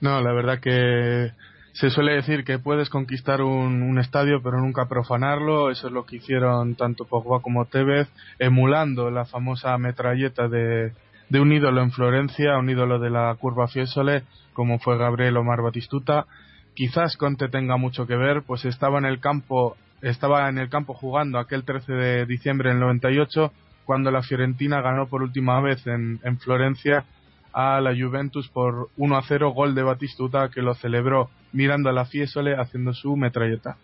No, 0.00 0.20
la 0.20 0.32
verdad 0.32 0.60
que 0.60 1.30
se 1.72 1.90
suele 1.90 2.14
decir 2.14 2.44
que 2.44 2.58
puedes 2.58 2.88
conquistar 2.88 3.42
un, 3.42 3.82
un, 3.82 3.98
estadio 3.98 4.42
pero 4.42 4.58
nunca 4.60 4.86
profanarlo, 4.86 5.70
eso 5.70 5.88
es 5.88 5.92
lo 5.92 6.04
que 6.04 6.16
hicieron 6.16 6.74
tanto 6.74 7.04
Pogba 7.04 7.40
como 7.40 7.66
Tevez, 7.66 8.08
emulando 8.38 9.10
la 9.10 9.24
famosa 9.26 9.76
metralleta 9.78 10.48
de, 10.48 10.92
de 11.30 11.40
un 11.40 11.52
ídolo 11.52 11.80
en 11.80 11.92
Florencia, 11.92 12.58
un 12.58 12.68
ídolo 12.68 12.98
de 12.98 13.10
la 13.10 13.34
curva 13.38 13.68
Fiesole, 13.68 14.24
como 14.52 14.78
fue 14.78 14.98
Gabriel 14.98 15.36
Omar 15.36 15.62
Batistuta. 15.62 16.26
Quizás 16.74 17.16
Conte 17.16 17.48
tenga 17.48 17.76
mucho 17.76 18.06
que 18.06 18.16
ver, 18.16 18.42
pues 18.42 18.64
estaba 18.64 18.98
en 18.98 19.04
el 19.04 19.20
campo 19.20 19.76
estaba 20.02 20.48
en 20.48 20.58
el 20.58 20.68
campo 20.68 20.94
jugando 20.94 21.38
aquel 21.38 21.64
13 21.64 21.92
de 21.92 22.26
diciembre 22.26 22.70
del 22.70 22.80
98 22.80 23.52
cuando 23.84 24.10
la 24.10 24.22
Fiorentina 24.22 24.80
ganó 24.80 25.06
por 25.08 25.22
última 25.22 25.60
vez 25.60 25.86
en, 25.86 26.20
en 26.22 26.38
Florencia 26.38 27.04
a 27.52 27.80
la 27.80 27.90
Juventus 27.90 28.48
por 28.48 28.88
1 28.96 29.16
a 29.16 29.22
0 29.22 29.50
gol 29.50 29.74
de 29.74 29.82
Batistuta 29.82 30.48
que 30.48 30.62
lo 30.62 30.74
celebró 30.74 31.30
mirando 31.52 31.90
a 31.90 31.92
la 31.92 32.04
Fiesole 32.04 32.54
haciendo 32.54 32.92
su 32.92 33.16
metralleta. 33.16 33.76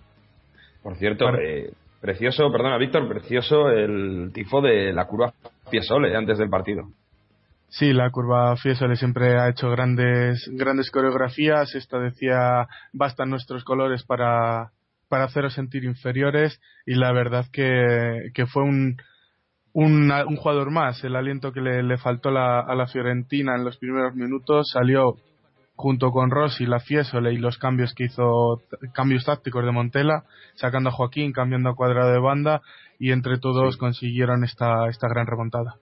Por 0.82 0.96
cierto, 0.96 1.28
eh, 1.36 1.72
precioso, 2.00 2.50
perdona 2.52 2.78
Víctor, 2.78 3.08
precioso 3.08 3.68
el 3.70 4.30
tifo 4.32 4.60
de 4.60 4.92
la 4.92 5.06
curva 5.06 5.32
Fiesole 5.70 6.16
antes 6.16 6.38
del 6.38 6.48
partido. 6.48 6.84
Sí, 7.68 7.92
la 7.92 8.10
curva 8.10 8.56
Fiesole 8.56 8.94
siempre 8.94 9.38
ha 9.40 9.48
hecho 9.48 9.68
grandes 9.70 10.48
grandes 10.52 10.90
coreografías. 10.90 11.74
Esta 11.74 11.98
decía 11.98 12.68
bastan 12.92 13.30
nuestros 13.30 13.64
colores 13.64 14.04
para 14.04 14.70
para 15.08 15.24
haceros 15.24 15.54
sentir 15.54 15.84
inferiores 15.84 16.60
y 16.84 16.94
la 16.94 17.12
verdad 17.12 17.46
que, 17.52 18.30
que 18.34 18.46
fue 18.46 18.62
un, 18.62 18.96
un, 19.72 20.10
un, 20.10 20.36
jugador 20.36 20.70
más. 20.70 21.02
El 21.04 21.16
aliento 21.16 21.52
que 21.52 21.60
le, 21.60 21.82
le 21.82 21.98
faltó 21.98 22.30
la, 22.30 22.60
a 22.60 22.74
la 22.74 22.86
Fiorentina 22.86 23.54
en 23.54 23.64
los 23.64 23.76
primeros 23.78 24.14
minutos 24.14 24.70
salió 24.72 25.16
junto 25.76 26.10
con 26.10 26.30
Rossi, 26.30 26.64
la 26.64 26.80
Fiesole 26.80 27.32
y 27.32 27.36
los 27.36 27.58
cambios 27.58 27.94
que 27.94 28.04
hizo, 28.04 28.62
cambios 28.94 29.24
tácticos 29.24 29.64
de 29.64 29.72
Montela, 29.72 30.24
sacando 30.54 30.88
a 30.88 30.92
Joaquín, 30.92 31.32
cambiando 31.32 31.68
a 31.68 31.76
cuadrado 31.76 32.12
de 32.12 32.18
banda 32.18 32.62
y 32.98 33.12
entre 33.12 33.38
todos 33.38 33.74
sí. 33.74 33.78
consiguieron 33.78 34.42
esta, 34.42 34.88
esta 34.88 35.08
gran 35.08 35.26
remontada. 35.26 35.76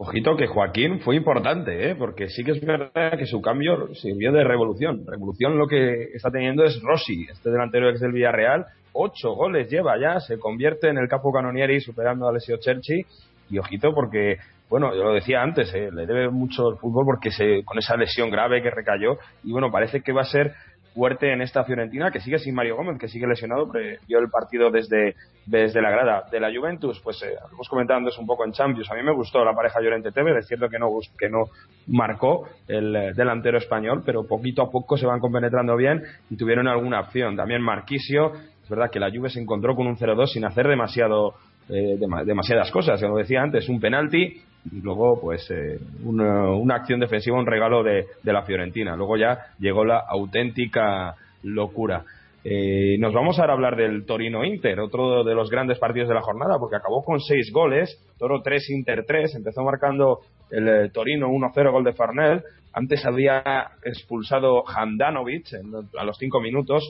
Ojito 0.00 0.36
que 0.36 0.46
Joaquín 0.46 1.00
fue 1.00 1.16
importante, 1.16 1.90
¿eh? 1.90 1.96
porque 1.96 2.28
sí 2.28 2.44
que 2.44 2.52
es 2.52 2.60
verdad 2.60 3.18
que 3.18 3.26
su 3.26 3.42
cambio 3.42 3.92
sirvió 3.96 4.30
de 4.30 4.44
revolución. 4.44 5.04
Revolución 5.04 5.58
lo 5.58 5.66
que 5.66 6.10
está 6.14 6.30
teniendo 6.30 6.62
es 6.62 6.80
Rossi, 6.82 7.26
este 7.28 7.50
delantero 7.50 7.90
ex 7.90 7.98
del 7.98 8.12
Villarreal. 8.12 8.64
Ocho 8.92 9.32
goles 9.32 9.68
lleva 9.68 9.98
ya, 10.00 10.20
se 10.20 10.38
convierte 10.38 10.88
en 10.88 10.98
el 10.98 11.08
capo 11.08 11.32
canonieri 11.32 11.80
superando 11.80 12.26
a 12.26 12.30
Alessio 12.30 12.58
Cerci. 12.62 13.04
Y 13.50 13.58
ojito 13.58 13.92
porque, 13.92 14.36
bueno, 14.70 14.94
yo 14.94 15.02
lo 15.02 15.14
decía 15.14 15.42
antes, 15.42 15.74
¿eh? 15.74 15.90
le 15.92 16.06
debe 16.06 16.30
mucho 16.30 16.70
el 16.70 16.76
fútbol 16.76 17.04
porque 17.04 17.32
se, 17.32 17.64
con 17.64 17.76
esa 17.78 17.96
lesión 17.96 18.30
grave 18.30 18.62
que 18.62 18.70
recayó. 18.70 19.18
Y 19.42 19.50
bueno, 19.50 19.72
parece 19.72 20.02
que 20.02 20.12
va 20.12 20.20
a 20.22 20.26
ser 20.26 20.52
fuerte 20.94 21.32
en 21.32 21.42
esta 21.42 21.64
Fiorentina, 21.64 22.10
que 22.10 22.20
sigue 22.20 22.38
sin 22.38 22.54
Mario 22.54 22.76
Gómez, 22.76 22.98
que 22.98 23.08
sigue 23.08 23.26
lesionado, 23.26 23.70
pero 23.70 23.98
vio 24.06 24.18
el 24.18 24.28
partido 24.30 24.70
desde, 24.70 25.14
desde 25.46 25.80
la 25.80 25.90
grada 25.90 26.24
de 26.30 26.40
la 26.40 26.52
Juventus, 26.52 27.00
pues 27.00 27.22
eh, 27.22 27.34
hemos 27.52 27.68
comentado 27.68 28.00
un 28.18 28.26
poco 28.26 28.44
en 28.44 28.52
Champions, 28.52 28.90
a 28.90 28.94
mí 28.94 29.02
me 29.02 29.12
gustó 29.12 29.44
la 29.44 29.54
pareja 29.54 29.80
Llorente 29.80 30.12
Tevez, 30.12 30.36
es 30.36 30.46
cierto 30.46 30.68
que 30.68 30.78
no, 30.78 30.88
que 31.18 31.28
no 31.28 31.46
marcó 31.86 32.48
el 32.66 32.94
eh, 32.94 33.12
delantero 33.14 33.58
español, 33.58 34.02
pero 34.04 34.26
poquito 34.26 34.62
a 34.62 34.70
poco 34.70 34.96
se 34.96 35.06
van 35.06 35.20
compenetrando 35.20 35.76
bien 35.76 36.02
y 36.30 36.36
tuvieron 36.36 36.68
alguna 36.68 37.00
opción, 37.00 37.36
también 37.36 37.62
Marquisio, 37.62 38.32
es 38.62 38.68
verdad 38.68 38.90
que 38.90 39.00
la 39.00 39.10
Juve 39.10 39.30
se 39.30 39.40
encontró 39.40 39.74
con 39.74 39.86
un 39.86 39.96
0-2 39.96 40.26
sin 40.26 40.44
hacer 40.44 40.68
demasiado 40.68 41.34
eh, 41.68 41.98
demasiadas 41.98 42.70
cosas, 42.70 43.00
como 43.00 43.18
decía 43.18 43.42
antes, 43.42 43.68
un 43.68 43.80
penalti 43.80 44.42
y 44.72 44.80
luego 44.80 45.20
pues 45.20 45.50
eh, 45.50 45.78
una, 46.04 46.50
una, 46.50 46.76
acción 46.76 47.00
defensiva, 47.00 47.38
un 47.38 47.46
regalo 47.46 47.82
de, 47.82 48.06
la 48.24 48.42
Fiorentina. 48.42 48.96
Luego 48.96 49.16
ya 49.16 49.38
llegó 49.58 49.84
la 49.84 49.98
auténtica 50.08 51.14
locura. 51.42 52.04
Eh, 52.44 52.96
nos 52.98 53.12
vamos 53.12 53.38
ahora 53.38 53.52
a 53.52 53.56
hablar 53.56 53.76
del 53.76 54.06
Torino 54.06 54.44
Inter, 54.44 54.80
otro 54.80 55.24
de 55.24 55.34
los 55.34 55.50
grandes 55.50 55.78
partidos 55.78 56.08
de 56.08 56.14
la 56.14 56.22
jornada, 56.22 56.58
porque 56.58 56.76
acabó 56.76 57.04
con 57.04 57.20
seis 57.20 57.50
goles, 57.52 58.00
Toro 58.16 58.42
3, 58.42 58.70
Inter 58.70 59.04
3, 59.06 59.34
empezó 59.34 59.62
marcando 59.62 60.20
el 60.50 60.68
eh, 60.68 60.90
Torino 60.90 61.28
1-0 61.28 61.72
gol 61.72 61.84
de 61.84 61.92
Farnell, 61.92 62.42
antes 62.72 63.04
había 63.04 63.42
expulsado 63.82 64.62
Handanovic 64.66 65.52
en, 65.52 65.72
a 65.98 66.04
los 66.04 66.16
cinco 66.16 66.40
minutos 66.40 66.84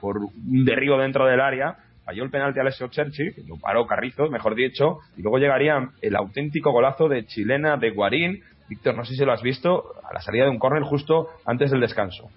por 0.00 0.18
un 0.18 0.64
derribo 0.64 0.96
dentro 0.98 1.26
del 1.26 1.40
área, 1.40 1.76
falló 2.04 2.24
el 2.24 2.30
penalti 2.30 2.60
Alessio 2.60 2.88
Cerci, 2.92 3.32
que 3.34 3.42
lo 3.46 3.56
paró 3.56 3.86
Carrizo, 3.86 4.28
mejor 4.28 4.54
dicho, 4.54 4.98
y 5.16 5.22
luego 5.22 5.38
llegaría 5.38 5.90
el 6.02 6.16
auténtico 6.16 6.72
golazo 6.72 7.08
de 7.08 7.26
chilena 7.26 7.76
de 7.76 7.90
Guarín. 7.90 8.42
Víctor, 8.68 8.94
no 8.96 9.04
sé 9.04 9.14
si 9.14 9.24
lo 9.24 9.32
has 9.32 9.42
visto, 9.42 9.92
a 10.02 10.14
la 10.14 10.20
salida 10.20 10.44
de 10.44 10.50
un 10.50 10.58
córner 10.58 10.82
justo 10.82 11.28
antes 11.44 11.70
del 11.70 11.80
descanso. 11.80 12.30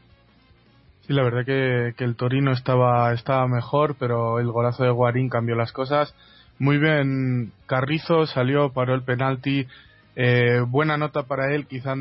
Sí, 1.02 1.14
la 1.14 1.24
verdad 1.24 1.46
que, 1.46 1.94
que, 1.96 2.04
el 2.04 2.16
Torino 2.16 2.52
estaba, 2.52 3.14
estaba 3.14 3.48
mejor, 3.48 3.96
pero 3.98 4.40
el 4.40 4.48
golazo 4.48 4.84
de 4.84 4.92
Guarín 4.92 5.30
cambió 5.30 5.56
las 5.56 5.72
cosas. 5.72 6.14
Muy 6.60 6.78
bien, 6.80 7.52
Carrizo 7.66 8.26
salió, 8.26 8.74
paró 8.74 8.94
el 8.94 9.04
penalti. 9.04 9.68
Eh, 10.16 10.62
buena 10.68 10.98
nota 10.98 11.24
para 11.24 11.54
él, 11.54 11.68
quizás 11.68 11.98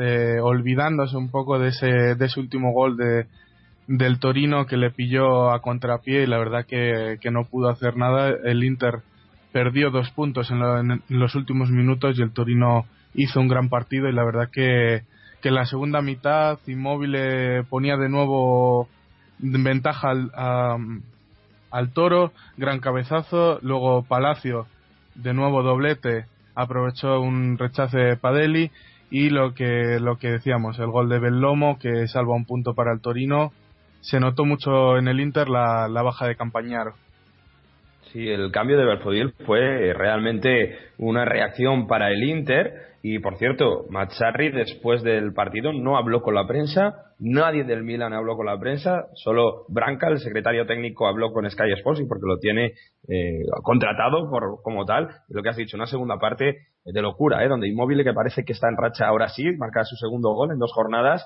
eh, 0.00 0.38
olvidándose 0.40 1.16
un 1.16 1.30
poco 1.30 1.58
de 1.58 1.68
ese, 1.68 2.14
de 2.14 2.24
ese 2.24 2.38
último 2.38 2.72
gol 2.72 2.96
de, 2.96 3.26
del 3.86 4.18
Torino 4.18 4.66
que 4.66 4.76
le 4.76 4.90
pilló 4.90 5.50
a 5.50 5.60
contrapié 5.60 6.22
y 6.22 6.26
la 6.26 6.38
verdad 6.38 6.66
que, 6.66 7.18
que 7.20 7.30
no 7.30 7.44
pudo 7.44 7.68
hacer 7.68 7.96
nada. 7.96 8.30
El 8.44 8.64
Inter 8.64 9.02
perdió 9.52 9.90
dos 9.90 10.10
puntos 10.10 10.50
en, 10.50 10.58
lo, 10.58 10.78
en, 10.78 11.02
los 11.08 11.34
últimos 11.34 11.70
minutos 11.70 12.18
y 12.18 12.22
el 12.22 12.32
Torino 12.32 12.86
hizo 13.14 13.40
un 13.40 13.48
gran 13.48 13.68
partido 13.68 14.08
y 14.08 14.12
la 14.12 14.24
verdad 14.24 14.50
que, 14.50 15.02
que 15.40 15.48
en 15.48 15.54
la 15.54 15.66
segunda 15.66 16.02
mitad 16.02 16.58
Inmóvil 16.66 17.16
ponía 17.70 17.96
de 17.96 18.08
nuevo 18.08 18.88
en 19.42 19.64
ventaja 19.64 20.10
al, 20.10 20.30
a, 20.34 20.76
al 21.70 21.92
Toro, 21.92 22.32
gran 22.56 22.80
cabezazo, 22.80 23.58
luego 23.62 24.02
Palacio 24.02 24.66
de 25.14 25.32
nuevo 25.32 25.62
doblete, 25.62 26.26
aprovechó 26.54 27.20
un 27.20 27.56
rechace 27.56 27.98
de 27.98 28.16
Padelli 28.16 28.70
y 29.10 29.30
lo 29.30 29.54
que 29.54 29.98
lo 30.00 30.18
que 30.18 30.32
decíamos, 30.32 30.78
el 30.78 30.90
gol 30.90 31.08
de 31.08 31.20
Bellomo 31.20 31.78
que 31.78 32.08
salva 32.08 32.34
un 32.34 32.44
punto 32.44 32.74
para 32.74 32.92
el 32.92 33.00
Torino 33.00 33.52
se 34.06 34.20
notó 34.20 34.44
mucho 34.44 34.98
en 34.98 35.08
el 35.08 35.20
Inter 35.20 35.48
la, 35.48 35.88
baja 35.88 36.28
de 36.28 36.36
Campañaro. 36.36 36.94
Sí, 38.12 38.28
el 38.28 38.52
cambio 38.52 38.78
de 38.78 38.84
Belfodil 38.84 39.34
fue 39.44 39.92
realmente 39.92 40.78
una 40.96 41.24
reacción 41.24 41.88
para 41.88 42.10
el 42.10 42.22
Inter 42.22 42.72
y 43.02 43.18
por 43.18 43.36
cierto, 43.36 43.84
Mazzarri 43.90 44.50
después 44.50 45.02
del 45.02 45.32
partido 45.32 45.72
no 45.72 45.96
habló 45.96 46.22
con 46.22 46.34
la 46.34 46.46
prensa, 46.46 47.12
nadie 47.18 47.64
del 47.64 47.82
Milan 47.82 48.12
habló 48.12 48.36
con 48.36 48.46
la 48.46 48.58
prensa, 48.58 49.06
solo 49.14 49.64
Branca, 49.68 50.08
el 50.08 50.18
secretario 50.18 50.66
técnico, 50.66 51.06
habló 51.06 51.32
con 51.32 51.48
Sky 51.48 51.72
Sports 51.74 52.02
porque 52.08 52.26
lo 52.26 52.38
tiene 52.38 52.72
eh, 53.08 53.42
contratado 53.62 54.30
por, 54.30 54.62
como 54.62 54.84
tal. 54.84 55.08
Y 55.28 55.34
lo 55.34 55.42
que 55.42 55.50
has 55.50 55.56
dicho, 55.56 55.76
una 55.76 55.86
segunda 55.86 56.18
parte 56.18 56.66
de 56.84 57.02
locura, 57.02 57.44
¿eh? 57.44 57.48
donde 57.48 57.68
Inmóvil 57.68 58.02
que 58.02 58.12
parece 58.12 58.44
que 58.44 58.52
está 58.52 58.68
en 58.68 58.76
racha 58.76 59.06
ahora 59.06 59.28
sí, 59.28 59.44
marca 59.56 59.84
su 59.84 59.96
segundo 59.96 60.30
gol 60.32 60.52
en 60.52 60.58
dos 60.58 60.72
jornadas, 60.72 61.24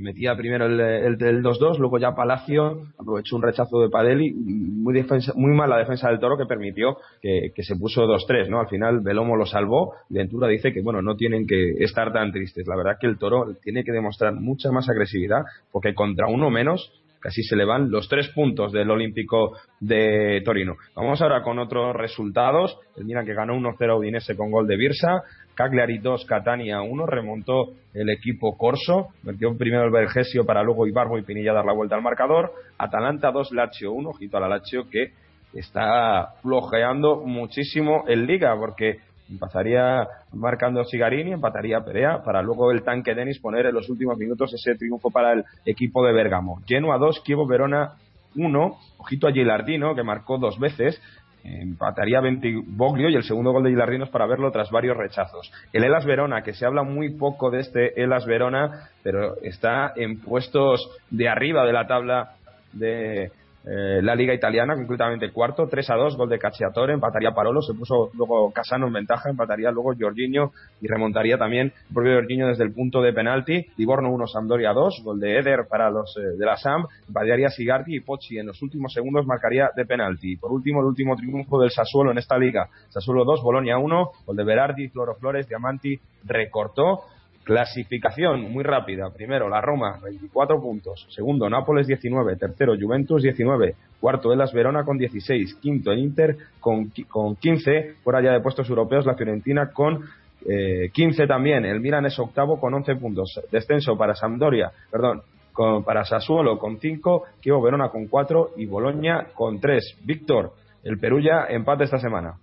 metía 0.00 0.36
primero 0.36 0.66
el, 0.66 0.80
el, 0.80 1.22
el 1.22 1.42
2-2, 1.42 1.78
luego 1.78 1.98
ya 1.98 2.14
Palacio 2.14 2.86
aprovechó 2.98 3.36
un 3.36 3.42
rechazo 3.42 3.80
de 3.80 3.88
Padeli, 3.88 4.32
muy, 4.32 4.94
defensa, 4.94 5.32
muy 5.34 5.52
mala 5.52 5.78
defensa 5.78 6.08
del 6.08 6.20
Toro 6.20 6.36
que 6.36 6.46
permitió 6.46 6.98
que, 7.20 7.52
se 7.62 7.76
puso 7.76 8.06
2-3, 8.06 8.48
¿no? 8.48 8.60
Al 8.60 8.68
final 8.68 9.00
Belomo 9.00 9.36
lo 9.36 9.46
salvó, 9.46 9.94
Ventura 10.08 10.48
dice 10.48 10.72
que, 10.72 10.82
bueno, 10.82 11.02
no 11.02 11.16
tienen 11.16 11.46
que 11.46 11.72
estar 11.78 12.12
tan 12.12 12.32
tristes. 12.32 12.66
La 12.66 12.76
verdad 12.76 12.96
que 13.00 13.06
el 13.06 13.18
Toro 13.18 13.54
tiene 13.62 13.84
que 13.84 13.92
demostrar 13.92 14.34
mucha 14.34 14.70
más 14.70 14.88
agresividad, 14.88 15.42
porque 15.70 15.94
contra 15.94 16.26
uno 16.28 16.50
menos 16.50 16.92
casi 17.22 17.42
se 17.42 17.56
le 17.56 17.64
van 17.64 17.90
los 17.90 18.08
tres 18.08 18.28
puntos 18.30 18.72
del 18.72 18.90
Olímpico 18.90 19.56
de 19.80 20.42
Torino. 20.44 20.76
Vamos 20.94 21.22
ahora 21.22 21.42
con 21.42 21.58
otros 21.58 21.94
resultados. 21.94 22.76
El 22.96 23.04
Milan 23.04 23.24
que 23.24 23.32
ganó 23.32 23.54
1-0 23.54 23.98
Udinese 23.98 24.36
con 24.36 24.50
gol 24.50 24.66
de 24.66 24.76
Birsa. 24.76 25.22
Cagliari 25.54 25.98
2, 25.98 26.24
Catania 26.24 26.80
1, 26.80 27.06
remontó 27.06 27.72
el 27.94 28.10
equipo 28.10 28.56
Corso, 28.56 29.08
metió 29.22 29.56
primero 29.56 29.84
el 29.84 29.90
Vergesio 29.90 30.44
para 30.44 30.62
luego 30.62 30.86
Ibarbo 30.86 31.18
y 31.18 31.22
Pinilla 31.22 31.52
dar 31.52 31.64
la 31.64 31.74
vuelta 31.74 31.96
al 31.96 32.02
marcador. 32.02 32.52
Atalanta 32.78 33.30
2, 33.30 33.52
Lazio 33.52 33.92
1, 33.92 34.10
ojito 34.10 34.36
a 34.36 34.40
la 34.40 34.48
Lazio 34.48 34.88
que 34.88 35.12
está 35.52 36.34
flojeando 36.40 37.22
muchísimo 37.24 38.04
en 38.08 38.26
Liga 38.26 38.56
porque 38.56 39.00
Empezaría 39.32 40.06
marcando 40.32 40.84
Sigarini, 40.84 41.32
empataría 41.32 41.80
Perea, 41.80 42.22
para 42.22 42.42
luego 42.42 42.70
el 42.70 42.82
tanque 42.82 43.14
Denis 43.14 43.38
poner 43.38 43.64
en 43.64 43.74
los 43.74 43.88
últimos 43.88 44.18
minutos 44.18 44.52
ese 44.52 44.76
triunfo 44.76 45.10
para 45.10 45.32
el 45.32 45.44
equipo 45.64 46.04
de 46.04 46.12
Bergamo. 46.12 46.60
Genoa 46.66 46.98
2, 46.98 47.20
Kievo 47.24 47.46
Verona 47.46 47.94
1, 48.36 48.78
ojito 48.98 49.28
a 49.28 49.32
Gilardino, 49.32 49.94
que 49.94 50.02
marcó 50.02 50.36
dos 50.36 50.58
veces, 50.58 51.00
empataría 51.44 52.20
Boglio 52.66 53.08
y 53.08 53.14
el 53.14 53.24
segundo 53.24 53.52
gol 53.52 53.64
de 53.64 53.70
Gilardino 53.70 54.06
para 54.06 54.26
verlo 54.26 54.50
tras 54.50 54.70
varios 54.70 54.96
rechazos. 54.96 55.50
El 55.72 55.84
Elas 55.84 56.04
Verona, 56.04 56.42
que 56.42 56.54
se 56.54 56.66
habla 56.66 56.82
muy 56.82 57.10
poco 57.10 57.50
de 57.50 57.60
este 57.60 58.02
Elas 58.02 58.26
Verona, 58.26 58.90
pero 59.02 59.36
está 59.42 59.92
en 59.96 60.20
puestos 60.20 60.88
de 61.10 61.28
arriba 61.28 61.64
de 61.64 61.72
la 61.72 61.86
tabla 61.86 62.32
de, 62.72 63.30
eh, 63.64 64.00
la 64.02 64.14
liga 64.16 64.34
italiana, 64.34 64.74
concretamente 64.74 65.30
cuarto, 65.30 65.68
3 65.68 65.90
a 65.90 65.94
2, 65.94 66.16
gol 66.16 66.28
de 66.28 66.38
Cacciatore, 66.38 66.94
empataría 66.94 67.30
Parolo, 67.30 67.62
se 67.62 67.74
puso 67.74 68.10
luego 68.14 68.50
Casano 68.52 68.88
en 68.88 68.92
ventaja, 68.92 69.30
empataría 69.30 69.70
luego 69.70 69.94
Jorginho 69.98 70.52
y 70.80 70.88
remontaría 70.88 71.38
también 71.38 71.72
el 71.88 71.94
propio 71.94 72.14
Jorginho 72.14 72.48
desde 72.48 72.64
el 72.64 72.72
punto 72.72 73.00
de 73.00 73.12
penalti, 73.12 73.66
Livorno 73.76 74.10
1, 74.10 74.26
Sampdoria 74.26 74.72
2, 74.72 75.02
gol 75.04 75.20
de 75.20 75.38
Eder 75.38 75.66
para 75.68 75.90
los 75.90 76.16
eh, 76.16 76.36
de 76.36 76.44
la 76.44 76.56
SAM, 76.56 76.86
empataría 77.06 77.50
Sigardi 77.50 77.96
y 77.96 78.00
Pochi 78.00 78.38
en 78.38 78.46
los 78.46 78.60
últimos 78.62 78.92
segundos 78.92 79.26
marcaría 79.26 79.70
de 79.76 79.86
penalti. 79.86 80.36
Por 80.36 80.50
último, 80.50 80.80
el 80.80 80.86
último 80.86 81.14
triunfo 81.14 81.60
del 81.60 81.70
Sassuolo 81.70 82.10
en 82.10 82.18
esta 82.18 82.36
liga, 82.36 82.68
Sassuolo 82.88 83.24
2, 83.24 83.42
Bolonia 83.42 83.78
1, 83.78 84.10
gol 84.26 84.36
de 84.36 84.44
Berardi, 84.44 84.88
Floro 84.88 85.14
Flores, 85.14 85.46
Diamanti, 85.46 86.00
recortó 86.24 87.04
Clasificación 87.44 88.52
muy 88.52 88.62
rápida. 88.62 89.10
Primero, 89.10 89.48
la 89.48 89.60
Roma, 89.60 89.98
24 90.02 90.60
puntos. 90.60 91.06
Segundo, 91.10 91.50
Nápoles, 91.50 91.88
19. 91.88 92.36
Tercero, 92.36 92.74
Juventus, 92.80 93.22
19. 93.22 93.74
Cuarto, 94.00 94.32
Elas 94.32 94.52
Verona 94.52 94.84
con 94.84 94.96
16. 94.96 95.56
Quinto, 95.56 95.90
el 95.90 95.98
Inter 95.98 96.36
con, 96.60 96.92
con 97.08 97.34
15. 97.34 97.96
Por 98.04 98.14
allá 98.14 98.32
de 98.32 98.40
puestos 98.40 98.68
europeos, 98.68 99.06
la 99.06 99.14
Fiorentina 99.14 99.72
con 99.72 100.04
eh, 100.48 100.90
15 100.92 101.26
también. 101.26 101.64
El 101.64 101.80
Milan 101.80 102.06
es 102.06 102.18
octavo 102.18 102.60
con 102.60 102.74
11 102.74 102.94
puntos. 102.96 103.40
Descenso 103.50 103.96
para 103.96 104.14
Sampdoria, 104.14 104.70
perdón, 104.90 105.22
con, 105.52 105.82
para 105.82 106.04
Sassuolo 106.04 106.58
con 106.58 106.78
5. 106.78 107.24
Kievo 107.40 107.60
Verona 107.60 107.88
con 107.88 108.06
4. 108.06 108.50
Y 108.56 108.66
Boloña 108.66 109.26
con 109.34 109.58
3. 109.58 109.98
Víctor, 110.04 110.52
el 110.84 110.98
Perú 110.98 111.18
ya 111.20 111.46
empate 111.48 111.84
esta 111.84 111.98
semana. 111.98 112.34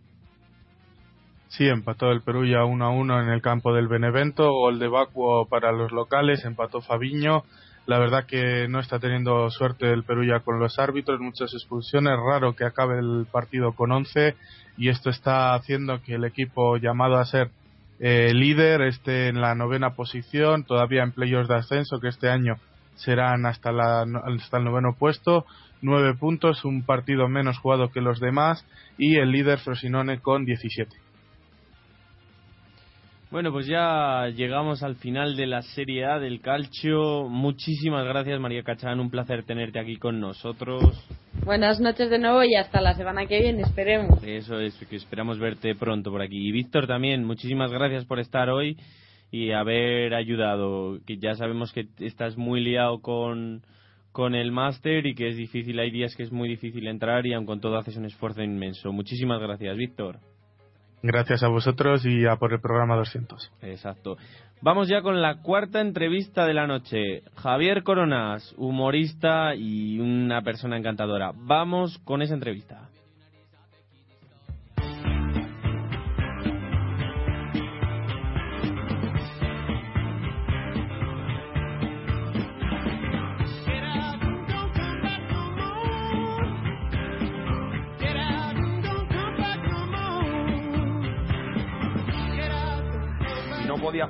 Sí, 1.50 1.68
empató 1.68 2.12
el 2.12 2.22
Perú 2.22 2.46
ya 2.46 2.64
1 2.64 2.86
a 2.86 2.90
1 2.92 3.24
en 3.24 3.30
el 3.30 3.42
campo 3.42 3.74
del 3.74 3.88
Benevento, 3.88 4.52
gol 4.52 4.78
de 4.78 4.88
Vacuo 4.88 5.48
para 5.48 5.72
los 5.72 5.92
locales, 5.92 6.46
empató 6.46 6.80
Fabiño. 6.80 7.44
La 7.88 7.98
verdad 7.98 8.28
que 8.28 8.68
no 8.70 8.80
está 8.80 9.00
teniendo 9.00 9.50
suerte 9.50 9.92
el 9.92 10.04
Perú 10.04 10.24
ya 10.24 10.42
con 10.42 10.60
los 10.60 10.78
árbitros, 10.78 11.20
muchas 11.20 11.52
expulsiones, 11.56 12.14
raro 12.24 12.56
que 12.56 12.66
acabe 12.66 13.00
el 13.00 13.26
partido 13.32 13.74
con 13.74 13.92
11 13.92 14.36
y 14.78 14.90
esto 14.90 15.10
está 15.10 15.56
haciendo 15.56 16.00
que 16.04 16.16
el 16.16 16.24
equipo 16.24 16.78
llamado 16.78 17.18
a 17.18 17.26
ser 17.26 17.50
eh, 18.00 18.32
líder 18.32 18.84
esté 18.84 19.28
en 19.28 19.42
la 19.42 19.56
novena 19.56 19.96
posición, 19.96 20.66
todavía 20.66 21.02
en 21.02 21.14
playoffs 21.14 21.50
de 21.50 21.56
ascenso 21.56 22.00
que 22.00 22.10
este 22.10 22.30
año 22.30 22.58
serán 22.94 23.48
hasta, 23.48 23.72
la, 23.72 24.02
hasta 24.02 24.58
el 24.58 24.66
noveno 24.66 24.94
puesto, 24.94 25.48
nueve 25.82 26.14
puntos, 26.14 26.64
un 26.64 26.84
partido 26.84 27.28
menos 27.28 27.58
jugado 27.58 27.90
que 27.90 28.02
los 28.02 28.20
demás 28.20 28.64
y 29.00 29.16
el 29.16 29.32
líder 29.32 29.58
Frosinone 29.58 30.20
con 30.20 30.46
17. 30.46 31.09
Bueno, 33.32 33.52
pues 33.52 33.68
ya 33.68 34.28
llegamos 34.36 34.82
al 34.82 34.96
final 34.96 35.38
de 35.38 35.46
la 35.46 35.62
Serie 35.62 36.04
A 36.06 36.18
del 36.18 36.42
Calcio. 36.42 37.30
Muchísimas 37.30 38.04
gracias, 38.04 38.40
María 38.40 38.64
Cachán. 38.64 39.00
Un 39.00 39.12
placer 39.12 39.44
tenerte 39.44 39.80
aquí 39.80 39.98
con 39.98 40.20
nosotros. 40.20 40.82
Buenas 41.46 41.80
noches 41.80 42.10
de 42.10 42.18
nuevo 42.18 42.44
y 42.44 42.56
hasta 42.56 42.82
la 42.82 42.96
semana 42.96 43.28
que 43.28 43.40
viene, 43.40 43.62
esperemos. 43.62 44.24
Eso 44.24 44.60
es, 44.60 44.76
que 44.90 44.96
esperamos 44.96 45.38
verte 45.38 45.76
pronto 45.76 46.10
por 46.10 46.24
aquí. 46.24 46.48
Y 46.48 46.52
Víctor 46.52 46.88
también, 46.88 47.24
muchísimas 47.24 47.72
gracias 47.72 48.04
por 48.06 48.20
estar 48.20 48.50
hoy 48.50 48.78
y 49.30 49.52
haber 49.52 50.16
ayudado. 50.16 50.98
Que 51.06 51.20
ya 51.20 51.36
sabemos 51.36 51.72
que 51.72 51.86
estás 52.00 52.36
muy 52.36 52.62
liado 52.62 53.00
con, 53.00 53.62
con 54.12 54.34
el 54.34 54.52
máster 54.52 55.06
y 55.06 55.14
que 55.14 55.28
es 55.28 55.38
difícil, 55.38 55.78
hay 55.78 55.92
días 55.92 56.16
que 56.16 56.24
es 56.24 56.32
muy 56.32 56.50
difícil 56.50 56.88
entrar 56.88 57.28
y 57.28 57.34
aun 57.34 57.46
con 57.46 57.62
todo 57.62 57.78
haces 57.78 57.96
un 57.96 58.06
esfuerzo 58.06 58.42
inmenso. 58.42 58.92
Muchísimas 58.92 59.40
gracias, 59.40 59.78
Víctor. 59.78 60.18
Gracias 61.02 61.44
a 61.44 61.48
vosotros 61.48 62.06
y 62.06 62.26
a 62.26 62.36
por 62.36 62.54
el 62.54 62.60
programa 62.60 62.96
200. 62.96 63.52
Exacto. 63.62 64.18
Vamos 64.62 64.90
ya 64.90 65.02
con 65.02 65.22
la 65.22 65.42
cuarta 65.42 65.80
entrevista 65.80 66.46
de 66.46 66.54
la 66.54 66.68
noche. 66.68 67.24
Javier 67.36 67.84
Coronas, 67.84 68.54
humorista 68.58 69.56
y 69.56 70.00
una 70.00 70.42
persona 70.42 70.78
encantadora. 70.78 71.32
Vamos 71.34 71.98
con 72.00 72.22
esa 72.22 72.34
entrevista. 72.34 72.90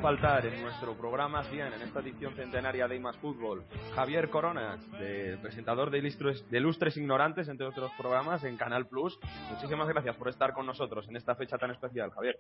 Faltar 0.02 0.45
en 0.45 0.62
nuestro 0.62 0.93
programa 0.93 1.43
100, 1.43 1.74
en 1.74 1.82
esta 1.82 2.00
edición 2.00 2.34
centenaria 2.34 2.88
de 2.88 2.95
Imas 2.95 3.18
Fútbol, 3.18 3.64
Javier 3.93 4.30
Coronas, 4.30 4.80
de, 4.93 5.38
presentador 5.41 5.89
de 5.89 5.97
Ilustres, 5.97 6.50
de 6.50 6.60
Lustres 6.62 6.95
Ignorantes, 6.95 7.50
entre 7.50 7.68
otros 7.68 7.91
programas, 7.97 8.43
en 8.45 8.56
Canal 8.56 8.88
Plus. 8.88 9.20
Muchísimas 9.52 9.89
gracias 9.89 10.16
por 10.16 10.30
estar 10.30 10.54
con 10.54 10.66
nosotros 10.66 11.06
en 11.10 11.18
esta 11.18 11.36
fecha 11.36 11.58
tan 11.58 11.72
especial, 11.72 12.12
Javier. 12.12 12.39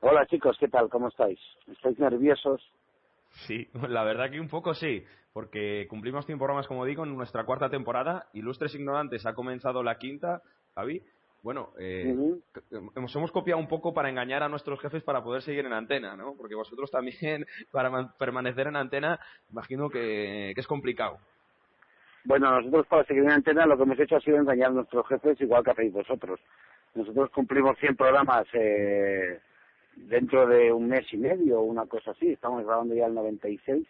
Hola 0.00 0.24
chicos, 0.26 0.56
¿qué 0.58 0.68
tal? 0.68 0.88
¿Cómo 0.88 1.08
estáis? 1.08 1.38
¿Estáis 1.70 1.98
nerviosos? 1.98 2.62
Sí, 3.46 3.68
la 3.88 4.02
verdad 4.02 4.30
que 4.30 4.40
un 4.40 4.48
poco 4.48 4.72
sí, 4.72 5.04
porque 5.34 5.86
cumplimos 5.90 6.24
100 6.24 6.38
programas, 6.38 6.66
como 6.66 6.86
digo, 6.86 7.04
en 7.04 7.14
nuestra 7.14 7.44
cuarta 7.44 7.68
temporada. 7.68 8.28
Ilustres 8.32 8.74
Ignorantes 8.74 9.26
ha 9.26 9.34
comenzado 9.34 9.82
la 9.82 9.98
quinta, 9.98 10.42
Javi, 10.74 11.02
bueno, 11.42 11.70
eh, 11.78 12.14
hemos, 12.94 13.16
hemos 13.16 13.32
copiado 13.32 13.60
un 13.60 13.68
poco 13.68 13.92
para 13.92 14.08
engañar 14.08 14.42
a 14.42 14.48
nuestros 14.48 14.80
jefes 14.80 15.02
para 15.02 15.22
poder 15.22 15.42
seguir 15.42 15.66
en 15.66 15.72
antena, 15.72 16.16
¿no? 16.16 16.34
Porque 16.36 16.54
vosotros 16.54 16.90
también, 16.90 17.46
para 17.72 18.14
permanecer 18.18 18.68
en 18.68 18.76
antena, 18.76 19.18
imagino 19.50 19.90
que, 19.90 20.52
que 20.54 20.60
es 20.60 20.66
complicado. 20.66 21.18
Bueno, 22.24 22.60
nosotros 22.60 22.86
para 22.86 23.04
seguir 23.04 23.24
en 23.24 23.32
antena 23.32 23.66
lo 23.66 23.76
que 23.76 23.82
hemos 23.82 23.98
hecho 23.98 24.16
ha 24.16 24.20
sido 24.20 24.36
engañar 24.36 24.70
a 24.70 24.74
nuestros 24.74 25.06
jefes 25.08 25.40
igual 25.40 25.64
que 25.64 25.72
hacéis 25.72 25.92
vosotros. 25.92 26.38
Nosotros 26.94 27.30
cumplimos 27.30 27.76
100 27.78 27.96
programas 27.96 28.46
eh, 28.52 29.40
dentro 29.96 30.46
de 30.46 30.72
un 30.72 30.88
mes 30.88 31.12
y 31.12 31.16
medio 31.16 31.60
o 31.60 31.64
una 31.64 31.86
cosa 31.86 32.12
así. 32.12 32.32
Estamos 32.32 32.64
grabando 32.64 32.94
ya 32.94 33.06
el 33.06 33.14
96 33.14 33.84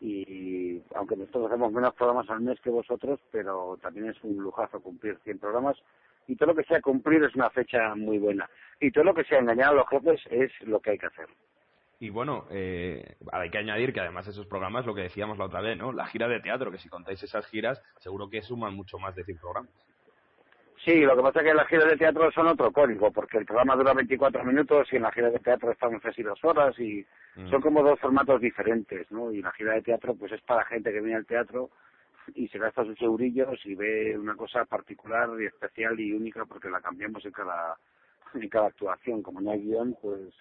y 0.00 0.80
aunque 0.94 1.16
nosotros 1.16 1.46
hacemos 1.46 1.72
menos 1.72 1.94
programas 1.94 2.30
al 2.30 2.40
mes 2.40 2.60
que 2.60 2.70
vosotros, 2.70 3.18
pero 3.32 3.76
también 3.82 4.10
es 4.10 4.22
un 4.22 4.36
lujazo 4.36 4.80
cumplir 4.80 5.18
100 5.24 5.40
programas 5.40 5.76
y 6.28 6.36
todo 6.36 6.50
lo 6.50 6.54
que 6.54 6.64
sea 6.64 6.80
cumplir 6.80 7.24
es 7.24 7.34
una 7.34 7.50
fecha 7.50 7.94
muy 7.96 8.18
buena. 8.18 8.48
Y 8.80 8.92
todo 8.92 9.02
lo 9.04 9.14
que 9.14 9.24
sea 9.24 9.40
engañar 9.40 9.70
a 9.70 9.76
los 9.76 9.88
jefes 9.88 10.20
es 10.30 10.52
lo 10.62 10.78
que 10.80 10.90
hay 10.90 10.98
que 10.98 11.06
hacer. 11.06 11.26
Y 12.00 12.10
bueno, 12.10 12.46
eh, 12.50 13.16
hay 13.32 13.50
que 13.50 13.58
añadir 13.58 13.92
que 13.92 13.98
además 14.00 14.28
esos 14.28 14.46
programas, 14.46 14.86
lo 14.86 14.94
que 14.94 15.02
decíamos 15.02 15.36
la 15.36 15.46
otra 15.46 15.60
vez, 15.60 15.76
¿no? 15.76 15.90
La 15.90 16.06
gira 16.06 16.28
de 16.28 16.38
teatro, 16.40 16.70
que 16.70 16.78
si 16.78 16.88
contáis 16.88 17.20
esas 17.24 17.44
giras, 17.48 17.82
seguro 17.98 18.30
que 18.30 18.40
suman 18.40 18.74
mucho 18.74 18.98
más 19.00 19.16
de 19.16 19.24
100 19.24 19.38
programas. 19.38 19.72
Sí, 20.84 21.00
lo 21.00 21.16
que 21.16 21.22
pasa 21.22 21.40
es 21.40 21.46
que 21.46 21.54
las 21.54 21.66
giras 21.66 21.88
de 21.88 21.96
teatro 21.96 22.30
son 22.30 22.46
otro 22.46 22.70
código, 22.70 23.10
porque 23.10 23.38
el 23.38 23.44
programa 23.46 23.74
dura 23.74 23.94
24 23.94 24.44
minutos 24.44 24.86
y 24.92 24.96
en 24.96 25.02
la 25.02 25.10
gira 25.10 25.28
de 25.28 25.40
teatro 25.40 25.72
estamos 25.72 26.00
casi 26.00 26.22
dos 26.22 26.38
horas 26.44 26.78
y 26.78 27.04
Mm. 27.38 27.50
son 27.50 27.60
como 27.60 27.82
dos 27.84 28.00
formatos 28.00 28.40
diferentes, 28.40 29.08
¿no? 29.12 29.30
Y 29.30 29.42
la 29.42 29.52
gira 29.52 29.74
de 29.74 29.82
teatro 29.82 30.14
pues 30.14 30.32
es 30.32 30.40
para 30.42 30.64
gente 30.64 30.92
que 30.92 31.00
viene 31.00 31.16
al 31.16 31.26
teatro 31.26 31.70
y 32.34 32.48
se 32.48 32.58
gasta 32.58 32.84
sus 32.84 33.00
eurillos 33.02 33.58
y 33.64 33.74
ve 33.74 34.18
una 34.18 34.34
cosa 34.36 34.64
particular 34.64 35.28
y 35.40 35.46
especial 35.46 35.98
y 36.00 36.12
única 36.12 36.44
porque 36.44 36.70
la 36.70 36.80
cambiamos 36.80 37.24
en 37.24 37.32
cada 37.32 37.76
en 38.34 38.48
cada 38.48 38.66
actuación. 38.68 39.22
Como 39.22 39.40
no 39.40 39.50
hay 39.52 39.62
guion, 39.62 39.96
pues 40.00 40.34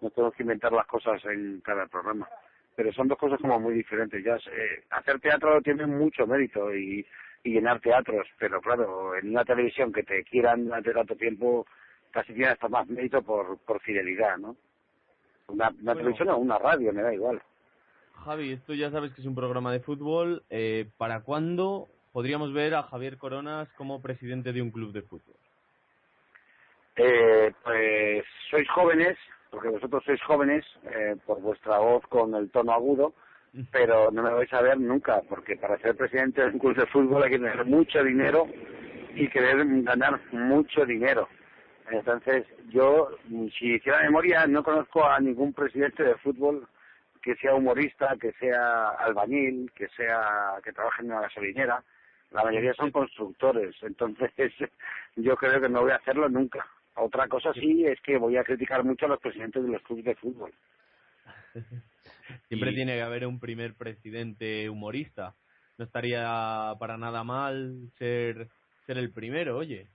no 0.00 0.10
tenemos 0.10 0.34
que 0.34 0.42
inventar 0.42 0.72
las 0.72 0.86
cosas 0.86 1.24
en 1.24 1.60
cada 1.60 1.86
programa. 1.86 2.28
pero 2.74 2.92
son 2.92 3.08
dos 3.08 3.18
cosas 3.18 3.40
como 3.40 3.58
muy 3.58 3.74
diferentes. 3.74 4.22
Ya 4.24 4.36
eh, 4.36 4.84
hacer 4.90 5.20
teatro 5.20 5.60
tiene 5.62 5.86
mucho 5.86 6.26
mérito 6.26 6.74
y, 6.74 7.04
y 7.42 7.50
llenar 7.52 7.80
teatros, 7.80 8.26
pero 8.38 8.60
claro, 8.60 9.16
en 9.16 9.30
una 9.30 9.44
televisión 9.44 9.92
que 9.92 10.02
te 10.04 10.22
quieran 10.24 10.64
durante 10.64 10.92
tanto 10.92 11.16
tiempo, 11.16 11.66
casi 12.12 12.32
tiene 12.32 12.52
hasta 12.52 12.68
más 12.68 12.86
mérito 12.88 13.22
por, 13.22 13.58
por 13.58 13.80
fidelidad, 13.80 14.36
¿no? 14.38 14.56
Una, 15.48 15.70
una 15.80 15.94
televisión 15.94 16.28
o 16.28 16.36
una 16.36 16.58
radio, 16.58 16.92
me 16.92 17.02
da 17.02 17.12
igual. 17.12 17.42
Javi, 18.24 18.52
esto 18.52 18.74
ya 18.74 18.90
sabes 18.90 19.12
que 19.12 19.20
es 19.20 19.26
un 19.26 19.34
programa 19.34 19.72
de 19.72 19.80
fútbol. 19.80 20.42
Eh, 20.50 20.86
¿Para 20.96 21.20
cuándo 21.20 21.88
podríamos 22.12 22.52
ver 22.52 22.74
a 22.74 22.82
Javier 22.82 23.18
Coronas 23.18 23.68
como 23.76 24.02
presidente 24.02 24.52
de 24.52 24.62
un 24.62 24.70
club 24.70 24.92
de 24.92 25.02
fútbol? 25.02 25.36
Eh, 26.96 27.52
pues 27.62 28.24
sois 28.50 28.68
jóvenes, 28.70 29.16
porque 29.50 29.68
vosotros 29.68 30.02
sois 30.04 30.20
jóvenes 30.22 30.64
eh, 30.92 31.16
por 31.24 31.40
vuestra 31.40 31.78
voz 31.78 32.04
con 32.08 32.34
el 32.34 32.50
tono 32.50 32.72
agudo, 32.72 33.14
pero 33.72 34.10
no 34.10 34.22
me 34.22 34.32
vais 34.32 34.52
a 34.52 34.62
ver 34.62 34.78
nunca, 34.78 35.22
porque 35.28 35.56
para 35.56 35.78
ser 35.78 35.96
presidente 35.96 36.42
de 36.42 36.48
un 36.48 36.58
club 36.58 36.76
de 36.76 36.86
fútbol 36.86 37.22
hay 37.22 37.30
que 37.30 37.38
tener 37.38 37.64
mucho 37.64 38.02
dinero 38.02 38.46
y 39.14 39.28
querer 39.28 39.64
ganar 39.82 40.20
mucho 40.32 40.84
dinero. 40.84 41.28
Entonces, 41.90 42.44
yo, 42.68 43.10
si 43.58 43.74
hiciera 43.74 44.02
memoria, 44.02 44.46
no 44.46 44.62
conozco 44.62 45.06
a 45.06 45.18
ningún 45.20 45.54
presidente 45.54 46.02
de 46.02 46.16
fútbol 46.16 46.68
que 47.22 47.34
sea 47.36 47.54
humorista, 47.54 48.16
que 48.20 48.32
sea 48.32 48.90
albañil, 48.90 49.70
que 49.74 49.88
sea 49.88 50.54
que 50.62 50.72
trabaje 50.72 51.02
en 51.02 51.12
una 51.12 51.22
gasolinera. 51.22 51.82
La 52.30 52.44
mayoría 52.44 52.74
son 52.74 52.90
constructores. 52.90 53.74
Entonces, 53.82 54.30
yo 55.16 55.36
creo 55.36 55.60
que 55.60 55.68
no 55.68 55.82
voy 55.82 55.92
a 55.92 55.96
hacerlo 55.96 56.28
nunca. 56.28 56.66
Otra 56.96 57.28
cosa 57.28 57.52
sí 57.52 57.86
es 57.86 58.00
que 58.00 58.18
voy 58.18 58.36
a 58.36 58.44
criticar 58.44 58.84
mucho 58.84 59.06
a 59.06 59.10
los 59.10 59.20
presidentes 59.20 59.62
de 59.62 59.68
los 59.70 59.82
clubes 59.82 60.04
de 60.04 60.14
fútbol. 60.16 60.52
Siempre 62.48 62.72
tiene 62.72 62.96
que 62.96 63.02
haber 63.02 63.26
un 63.26 63.40
primer 63.40 63.74
presidente 63.74 64.68
humorista. 64.68 65.34
No 65.78 65.84
estaría 65.84 66.74
para 66.78 66.96
nada 66.96 67.22
mal 67.24 67.90
ser, 67.98 68.48
ser 68.86 68.98
el 68.98 69.12
primero, 69.12 69.56
oye. 69.56 69.88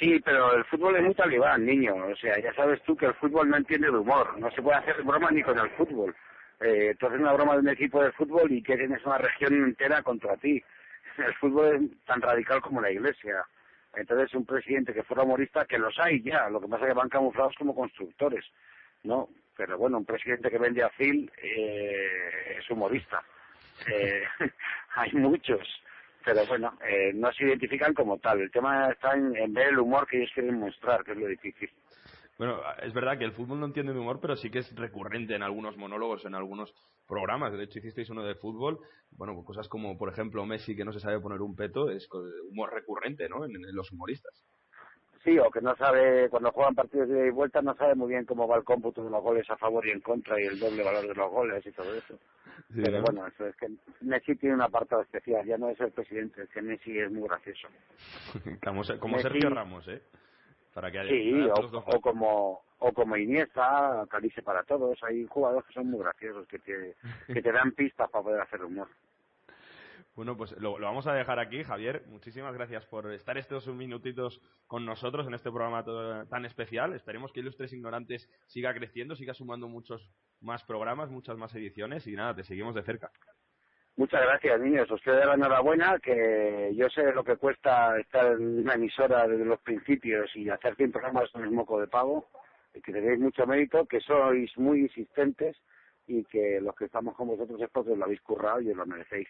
Sí, 0.00 0.18
pero 0.24 0.54
el 0.54 0.64
fútbol 0.64 0.96
es 0.96 1.02
muy 1.02 1.14
talibán, 1.14 1.66
niño. 1.66 1.94
O 1.94 2.16
sea, 2.16 2.40
ya 2.40 2.54
sabes 2.54 2.82
tú 2.84 2.96
que 2.96 3.04
el 3.04 3.14
fútbol 3.14 3.50
no 3.50 3.58
entiende 3.58 3.90
de 3.90 3.98
humor. 3.98 4.38
No 4.38 4.50
se 4.50 4.62
puede 4.62 4.78
hacer 4.78 5.02
broma 5.02 5.30
ni 5.30 5.42
con 5.42 5.58
el 5.58 5.68
fútbol. 5.72 6.16
Eh, 6.58 6.94
tú 6.98 7.06
haces 7.06 7.20
una 7.20 7.34
broma 7.34 7.52
de 7.52 7.60
un 7.60 7.68
equipo 7.68 8.02
de 8.02 8.10
fútbol 8.12 8.50
y 8.50 8.62
que 8.62 8.78
tienes 8.78 9.04
una 9.04 9.18
región 9.18 9.52
entera 9.52 10.02
contra 10.02 10.38
ti. 10.38 10.62
El 11.18 11.34
fútbol 11.34 11.76
es 11.76 12.04
tan 12.06 12.22
radical 12.22 12.62
como 12.62 12.80
la 12.80 12.90
iglesia. 12.90 13.44
Entonces, 13.94 14.32
un 14.34 14.46
presidente 14.46 14.94
que 14.94 15.02
fuera 15.02 15.22
humorista, 15.22 15.66
que 15.66 15.78
los 15.78 15.98
hay 15.98 16.22
ya, 16.22 16.48
lo 16.48 16.62
que 16.62 16.68
pasa 16.68 16.84
es 16.84 16.92
que 16.92 16.98
van 16.98 17.08
camuflados 17.10 17.54
como 17.56 17.74
constructores, 17.74 18.46
¿no? 19.02 19.28
Pero 19.54 19.76
bueno, 19.76 19.98
un 19.98 20.06
presidente 20.06 20.50
que 20.50 20.58
vende 20.58 20.82
a 20.82 20.88
Phil 20.90 21.30
eh, 21.42 22.56
es 22.58 22.70
humorista. 22.70 23.22
Eh, 23.86 24.22
hay 24.94 25.12
muchos, 25.12 25.82
pero 26.24 26.46
bueno, 26.46 26.78
eh, 26.86 27.12
no 27.14 27.32
se 27.32 27.44
identifican 27.44 27.94
como 27.94 28.18
tal. 28.18 28.40
El 28.40 28.50
tema 28.50 28.90
está 28.90 29.14
en, 29.14 29.32
ver 29.52 29.68
el 29.68 29.78
humor 29.78 30.06
que 30.06 30.18
ellos 30.18 30.30
quieren 30.34 30.58
mostrar, 30.58 31.04
que 31.04 31.12
es 31.12 31.18
lo 31.18 31.26
difícil. 31.26 31.70
Bueno, 32.38 32.60
es 32.82 32.92
verdad 32.94 33.18
que 33.18 33.24
el 33.24 33.32
fútbol 33.32 33.60
no 33.60 33.66
entiende 33.66 33.92
de 33.92 33.98
humor, 33.98 34.18
pero 34.20 34.34
sí 34.34 34.50
que 34.50 34.60
es 34.60 34.74
recurrente 34.74 35.34
en 35.34 35.42
algunos 35.42 35.76
monólogos, 35.76 36.24
en 36.24 36.34
algunos 36.34 36.72
programas. 37.06 37.52
De 37.52 37.64
hecho, 37.64 37.80
hicisteis 37.80 38.08
uno 38.08 38.24
de 38.24 38.34
fútbol. 38.34 38.78
Bueno, 39.10 39.42
cosas 39.44 39.68
como, 39.68 39.98
por 39.98 40.10
ejemplo, 40.10 40.46
Messi 40.46 40.74
que 40.74 40.84
no 40.84 40.92
se 40.92 41.00
sabe 41.00 41.20
poner 41.20 41.42
un 41.42 41.54
peto, 41.54 41.90
es 41.90 42.08
humor 42.50 42.72
recurrente, 42.72 43.28
¿no? 43.28 43.44
En 43.44 43.52
los 43.74 43.92
humoristas. 43.92 44.32
Sí, 45.24 45.38
o 45.38 45.50
que 45.50 45.60
no 45.60 45.76
sabe, 45.76 46.28
cuando 46.30 46.52
juegan 46.52 46.74
partidos 46.74 47.08
de 47.08 47.16
ida 47.18 47.26
y 47.28 47.30
vuelta, 47.30 47.62
no 47.62 47.74
sabe 47.76 47.94
muy 47.94 48.08
bien 48.10 48.26
cómo 48.26 48.48
va 48.48 48.56
el 48.58 48.64
cómputo 48.64 49.04
de 49.04 49.10
los 49.10 49.22
goles 49.22 49.48
a 49.50 49.56
favor 49.58 49.86
y 49.86 49.90
en 49.92 50.00
contra 50.00 50.40
y 50.40 50.44
el 50.46 50.58
doble 50.58 50.82
valor 50.84 51.08
de 51.08 51.14
los 51.14 51.30
goles 51.30 51.64
y 51.66 51.72
todo 51.72 51.94
eso. 51.94 52.18
Sí, 52.70 52.80
Pero 52.82 52.98
¿no? 52.98 53.02
bueno, 53.02 53.26
eso 53.26 53.46
es 53.46 53.56
que 53.56 53.68
Messi 54.02 54.36
tiene 54.36 54.56
un 54.56 54.62
apartado 54.62 55.02
especial, 55.02 55.46
ya 55.46 55.58
no 55.58 55.70
es 55.70 55.80
el 55.80 55.92
presidente, 55.92 56.42
es 56.44 56.50
que 56.50 56.62
Messi 56.62 56.98
es 56.98 57.10
muy 57.12 57.28
gracioso. 57.28 57.68
como 58.64 58.82
como 59.00 59.16
Messi- 59.18 59.22
Sergio 59.22 59.50
Ramos, 59.50 59.88
¿eh? 59.88 60.02
Para 60.74 60.90
que 60.90 60.98
haya 61.00 61.10
Sí, 61.10 61.32
para 61.32 61.46
o 61.96 62.00
como 62.00 62.62
o 62.78 62.92
como 62.94 63.16
Iniesta, 63.16 64.06
Calice 64.10 64.42
para 64.42 64.64
todos, 64.64 64.98
hay 65.04 65.26
jugadores 65.26 65.66
que 65.66 65.74
son 65.74 65.90
muy 65.90 66.00
graciosos, 66.00 66.46
que 66.48 66.58
te, 66.60 66.96
que 67.32 67.42
te 67.42 67.52
dan 67.52 67.72
pistas 67.72 68.10
para 68.10 68.24
poder 68.24 68.40
hacer 68.42 68.64
humor. 68.64 68.88
Bueno, 70.20 70.36
pues 70.36 70.54
lo, 70.60 70.78
vamos 70.78 71.06
a 71.06 71.14
dejar 71.14 71.38
aquí, 71.38 71.64
Javier. 71.64 72.02
Muchísimas 72.08 72.52
gracias 72.52 72.84
por 72.84 73.10
estar 73.10 73.38
estos 73.38 73.66
minutitos 73.68 74.38
con 74.66 74.84
nosotros 74.84 75.26
en 75.26 75.32
este 75.32 75.50
programa 75.50 75.82
tan 76.28 76.44
especial. 76.44 76.92
Esperemos 76.92 77.32
que 77.32 77.40
Ilustres 77.40 77.72
Ignorantes 77.72 78.28
siga 78.46 78.74
creciendo, 78.74 79.16
siga 79.16 79.32
sumando 79.32 79.66
muchos 79.66 80.12
más 80.42 80.62
programas, 80.64 81.08
muchas 81.08 81.38
más 81.38 81.54
ediciones 81.54 82.06
y 82.06 82.12
nada, 82.12 82.34
te 82.34 82.44
seguimos 82.44 82.74
de 82.74 82.82
cerca. 82.82 83.10
Muchas 83.96 84.20
gracias, 84.20 84.60
niños. 84.60 84.90
Os 84.90 85.02
dar 85.06 85.26
la 85.26 85.34
enhorabuena, 85.36 85.98
que 85.98 86.70
yo 86.74 86.90
sé 86.90 87.14
lo 87.14 87.24
que 87.24 87.36
cuesta 87.36 87.98
estar 87.98 88.32
en 88.32 88.58
una 88.58 88.74
emisora 88.74 89.26
desde 89.26 89.46
los 89.46 89.60
principios 89.60 90.30
y 90.36 90.50
hacer 90.50 90.76
100 90.76 90.92
programas 90.92 91.30
con 91.30 91.44
el 91.44 91.50
moco 91.50 91.80
de 91.80 91.86
pavo, 91.86 92.28
que 92.74 92.92
tenéis 92.92 93.20
mucho 93.20 93.46
mérito, 93.46 93.86
que 93.86 94.00
sois 94.00 94.54
muy 94.58 94.80
insistentes 94.80 95.56
y 96.06 96.24
que 96.24 96.60
los 96.60 96.74
que 96.76 96.84
estamos 96.84 97.16
con 97.16 97.28
vosotros 97.28 97.58
es 97.58 97.70
porque 97.70 97.92
os 97.92 97.98
lo 97.98 98.04
habéis 98.04 98.20
currado 98.20 98.60
y 98.60 98.70
os 98.70 98.76
lo 98.76 98.84
merecéis. 98.84 99.26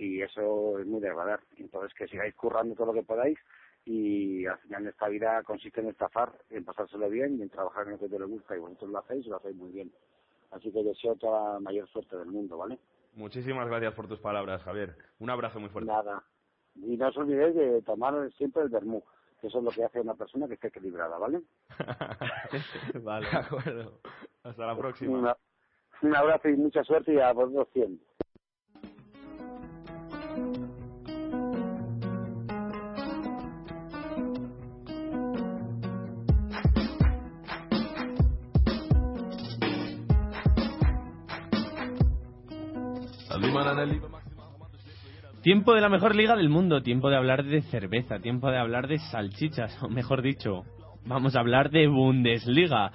Y 0.00 0.22
eso 0.22 0.78
es 0.78 0.86
muy 0.86 1.00
de 1.00 1.08
agradar. 1.08 1.40
Entonces, 1.56 1.92
que 1.94 2.06
sigáis 2.06 2.34
currando 2.36 2.74
todo 2.76 2.86
lo 2.86 2.92
que 2.94 3.02
podáis 3.02 3.36
y 3.84 4.46
al 4.46 4.58
final 4.58 4.86
esta 4.86 5.08
vida 5.08 5.42
consiste 5.42 5.80
en 5.80 5.88
estafar, 5.88 6.32
en 6.50 6.64
pasárselo 6.64 7.08
bien 7.10 7.36
y 7.38 7.42
en 7.42 7.48
trabajar 7.50 7.86
en 7.86 7.92
lo 7.92 7.98
que 7.98 8.08
te 8.08 8.18
le 8.18 8.26
gusta 8.26 8.54
y 8.56 8.60
vosotros 8.60 8.90
lo 8.90 8.98
hacéis 8.98 9.26
y 9.26 9.30
lo 9.30 9.36
hacéis 9.38 9.56
muy 9.56 9.72
bien. 9.72 9.90
Así 10.52 10.70
que 10.70 10.82
deseo 10.84 11.16
toda 11.16 11.54
la 11.54 11.60
mayor 11.60 11.88
suerte 11.88 12.16
del 12.16 12.28
mundo, 12.28 12.56
¿vale? 12.58 12.78
Muchísimas 13.14 13.66
gracias 13.66 13.92
por 13.94 14.06
tus 14.06 14.20
palabras, 14.20 14.62
Javier. 14.62 14.96
Un 15.18 15.30
abrazo 15.30 15.58
muy 15.58 15.68
fuerte. 15.70 15.90
Nada. 15.90 16.22
Y 16.76 16.96
no 16.96 17.08
os 17.08 17.16
olvidéis 17.16 17.56
de 17.56 17.82
tomar 17.82 18.30
siempre 18.34 18.62
el 18.62 18.68
vermú, 18.68 19.02
que 19.40 19.48
eso 19.48 19.58
es 19.58 19.64
lo 19.64 19.70
que 19.72 19.84
hace 19.84 20.00
una 20.00 20.14
persona 20.14 20.46
que 20.46 20.54
esté 20.54 20.68
equilibrada, 20.68 21.18
¿vale? 21.18 21.40
vale, 23.02 23.28
de 23.30 23.36
acuerdo. 23.36 24.00
Hasta 24.44 24.66
la 24.66 24.76
próxima. 24.76 25.18
Una- 25.18 25.36
un 26.02 26.14
abrazo 26.14 26.48
y 26.48 26.56
mucha 26.56 26.84
suerte 26.84 27.12
y 27.14 27.18
a 27.18 27.32
vosotros 27.32 27.68
100. 27.72 28.00
Tiempo 45.42 45.74
de 45.74 45.80
la 45.80 45.88
mejor 45.88 46.16
liga 46.16 46.36
del 46.36 46.48
mundo, 46.48 46.82
tiempo 46.82 47.10
de 47.10 47.16
hablar 47.16 47.44
de 47.44 47.62
cerveza, 47.62 48.18
tiempo 48.18 48.50
de 48.50 48.58
hablar 48.58 48.88
de 48.88 48.98
salchichas, 48.98 49.80
o 49.82 49.88
mejor 49.88 50.20
dicho, 50.20 50.64
vamos 51.06 51.36
a 51.36 51.40
hablar 51.40 51.70
de 51.70 51.86
Bundesliga. 51.86 52.90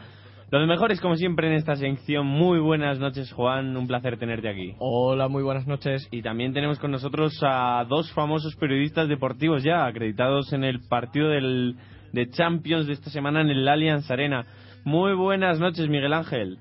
Lo 0.52 0.60
de 0.60 0.68
mejor 0.68 0.92
es 0.92 1.02
como 1.02 1.16
siempre 1.16 1.48
en 1.48 1.54
esta 1.54 1.76
sección. 1.76 2.28
Muy 2.28 2.60
buenas 2.60 3.00
noches, 3.00 3.32
Juan, 3.34 3.76
un 3.76 3.88
placer 3.88 4.20
tenerte 4.20 4.50
aquí. 4.50 4.76
Hola, 4.78 5.28
muy 5.28 5.42
buenas 5.42 5.66
noches. 5.66 6.08
Y 6.12 6.22
también 6.22 6.54
tenemos 6.54 6.78
con 6.78 6.92
nosotros 6.92 7.34
a 7.42 7.84
dos 7.90 8.12
famosos 8.14 8.56
periodistas 8.58 9.10
deportivos 9.10 9.64
ya, 9.64 9.88
acreditados 9.88 10.54
en 10.54 10.64
el 10.64 10.82
partido 10.88 11.30
del, 11.30 11.76
de 12.12 12.30
Champions 12.30 12.86
de 12.86 12.94
esta 12.94 13.10
semana 13.10 13.42
en 13.42 13.50
el 13.50 13.68
Allianz 13.68 14.12
Arena. 14.12 14.46
Muy 14.84 15.16
buenas 15.16 15.60
noches, 15.60 15.90
Miguel 15.90 16.14
Ángel. 16.14 16.60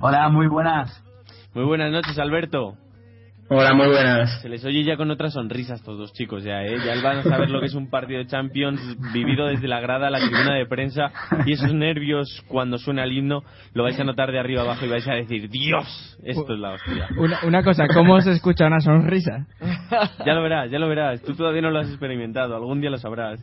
Hola, 0.00 0.28
muy 0.28 0.48
buenas. 0.48 1.02
Muy 1.54 1.64
buenas 1.64 1.90
noches, 1.90 2.18
Alberto. 2.18 2.76
Hola, 3.52 3.74
muy 3.74 3.88
buenas. 3.88 4.42
Se 4.42 4.48
les 4.48 4.64
oye 4.64 4.84
ya 4.84 4.96
con 4.96 5.10
otra 5.10 5.28
sonrisa 5.28 5.72
a 5.72 5.76
estos 5.76 5.98
dos 5.98 6.12
chicos 6.12 6.44
ya, 6.44 6.62
¿eh? 6.62 6.76
Ya 6.86 7.02
van 7.02 7.18
a 7.18 7.22
saber 7.24 7.50
lo 7.50 7.58
que 7.58 7.66
es 7.66 7.74
un 7.74 7.90
partido 7.90 8.20
de 8.20 8.26
Champions 8.26 8.80
vivido 9.12 9.48
desde 9.48 9.66
la 9.66 9.80
grada 9.80 10.06
a 10.06 10.10
la 10.10 10.20
tribuna 10.20 10.54
de 10.54 10.66
prensa 10.66 11.10
y 11.44 11.54
esos 11.54 11.74
nervios 11.74 12.44
cuando 12.46 12.78
suena 12.78 13.02
el 13.02 13.10
himno 13.10 13.42
lo 13.74 13.82
vais 13.82 13.98
a 13.98 14.04
notar 14.04 14.30
de 14.30 14.38
arriba 14.38 14.62
abajo 14.62 14.86
y 14.86 14.88
vais 14.88 15.08
a 15.08 15.14
decir 15.14 15.50
¡Dios! 15.50 16.16
Esto 16.22 16.54
es 16.54 16.60
la 16.60 16.74
hostia. 16.74 17.08
Una, 17.18 17.40
una 17.44 17.64
cosa, 17.64 17.88
¿cómo 17.92 18.20
se 18.20 18.30
escucha 18.30 18.68
una 18.68 18.78
sonrisa? 18.78 19.48
Ya 20.24 20.34
lo 20.34 20.44
verás, 20.44 20.70
ya 20.70 20.78
lo 20.78 20.88
verás. 20.88 21.20
Tú 21.20 21.34
todavía 21.34 21.62
no 21.62 21.72
lo 21.72 21.80
has 21.80 21.88
experimentado, 21.88 22.54
algún 22.54 22.80
día 22.80 22.90
lo 22.90 22.98
sabrás. 22.98 23.40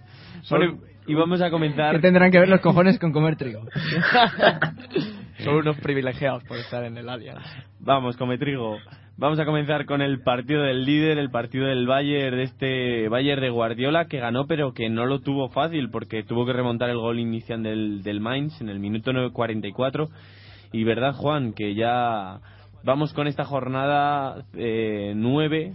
Bueno, 0.50 0.80
y 1.06 1.16
vamos 1.16 1.42
a 1.42 1.50
comenzar... 1.50 1.96
¿Qué 1.96 2.00
tendrán 2.00 2.32
que 2.32 2.40
ver 2.40 2.48
los 2.48 2.62
cojones 2.62 2.98
con 2.98 3.12
comer 3.12 3.36
trigo? 3.36 3.60
Son 5.40 5.56
unos 5.56 5.76
privilegiados 5.82 6.46
por 6.46 6.56
estar 6.58 6.86
en 6.86 6.98
el 6.98 7.10
Allianz. 7.10 7.44
Vamos, 7.82 8.16
come 8.16 8.38
trigo. 8.38 8.78
Vamos 9.20 9.40
a 9.40 9.46
comenzar 9.46 9.88
con 9.88 10.04
el 10.04 10.22
partido 10.22 10.62
del 10.62 10.86
líder, 10.86 11.18
el 11.18 11.32
partido 11.32 11.66
del 11.66 11.88
Bayern, 11.88 12.38
de 12.38 12.44
este 12.44 13.10
Bayern 13.10 13.42
de 13.42 13.50
Guardiola, 13.50 14.06
que 14.06 14.20
ganó 14.20 14.46
pero 14.46 14.76
que 14.76 14.90
no 14.90 15.08
lo 15.08 15.22
tuvo 15.22 15.50
fácil 15.50 15.90
porque 15.90 16.22
tuvo 16.22 16.46
que 16.46 16.54
remontar 16.54 16.92
el 16.92 17.00
gol 17.00 17.18
inicial 17.18 17.64
del, 17.64 18.04
del 18.04 18.20
Mainz 18.20 18.62
en 18.62 18.70
el 18.70 18.80
minuto 18.80 19.12
44. 19.34 20.08
Y 20.72 20.84
verdad, 20.84 21.16
Juan, 21.16 21.54
que 21.54 21.74
ya 21.74 22.42
vamos 22.84 23.12
con 23.14 23.26
esta 23.26 23.44
jornada 23.44 24.46
eh, 24.54 25.14
9 25.16 25.74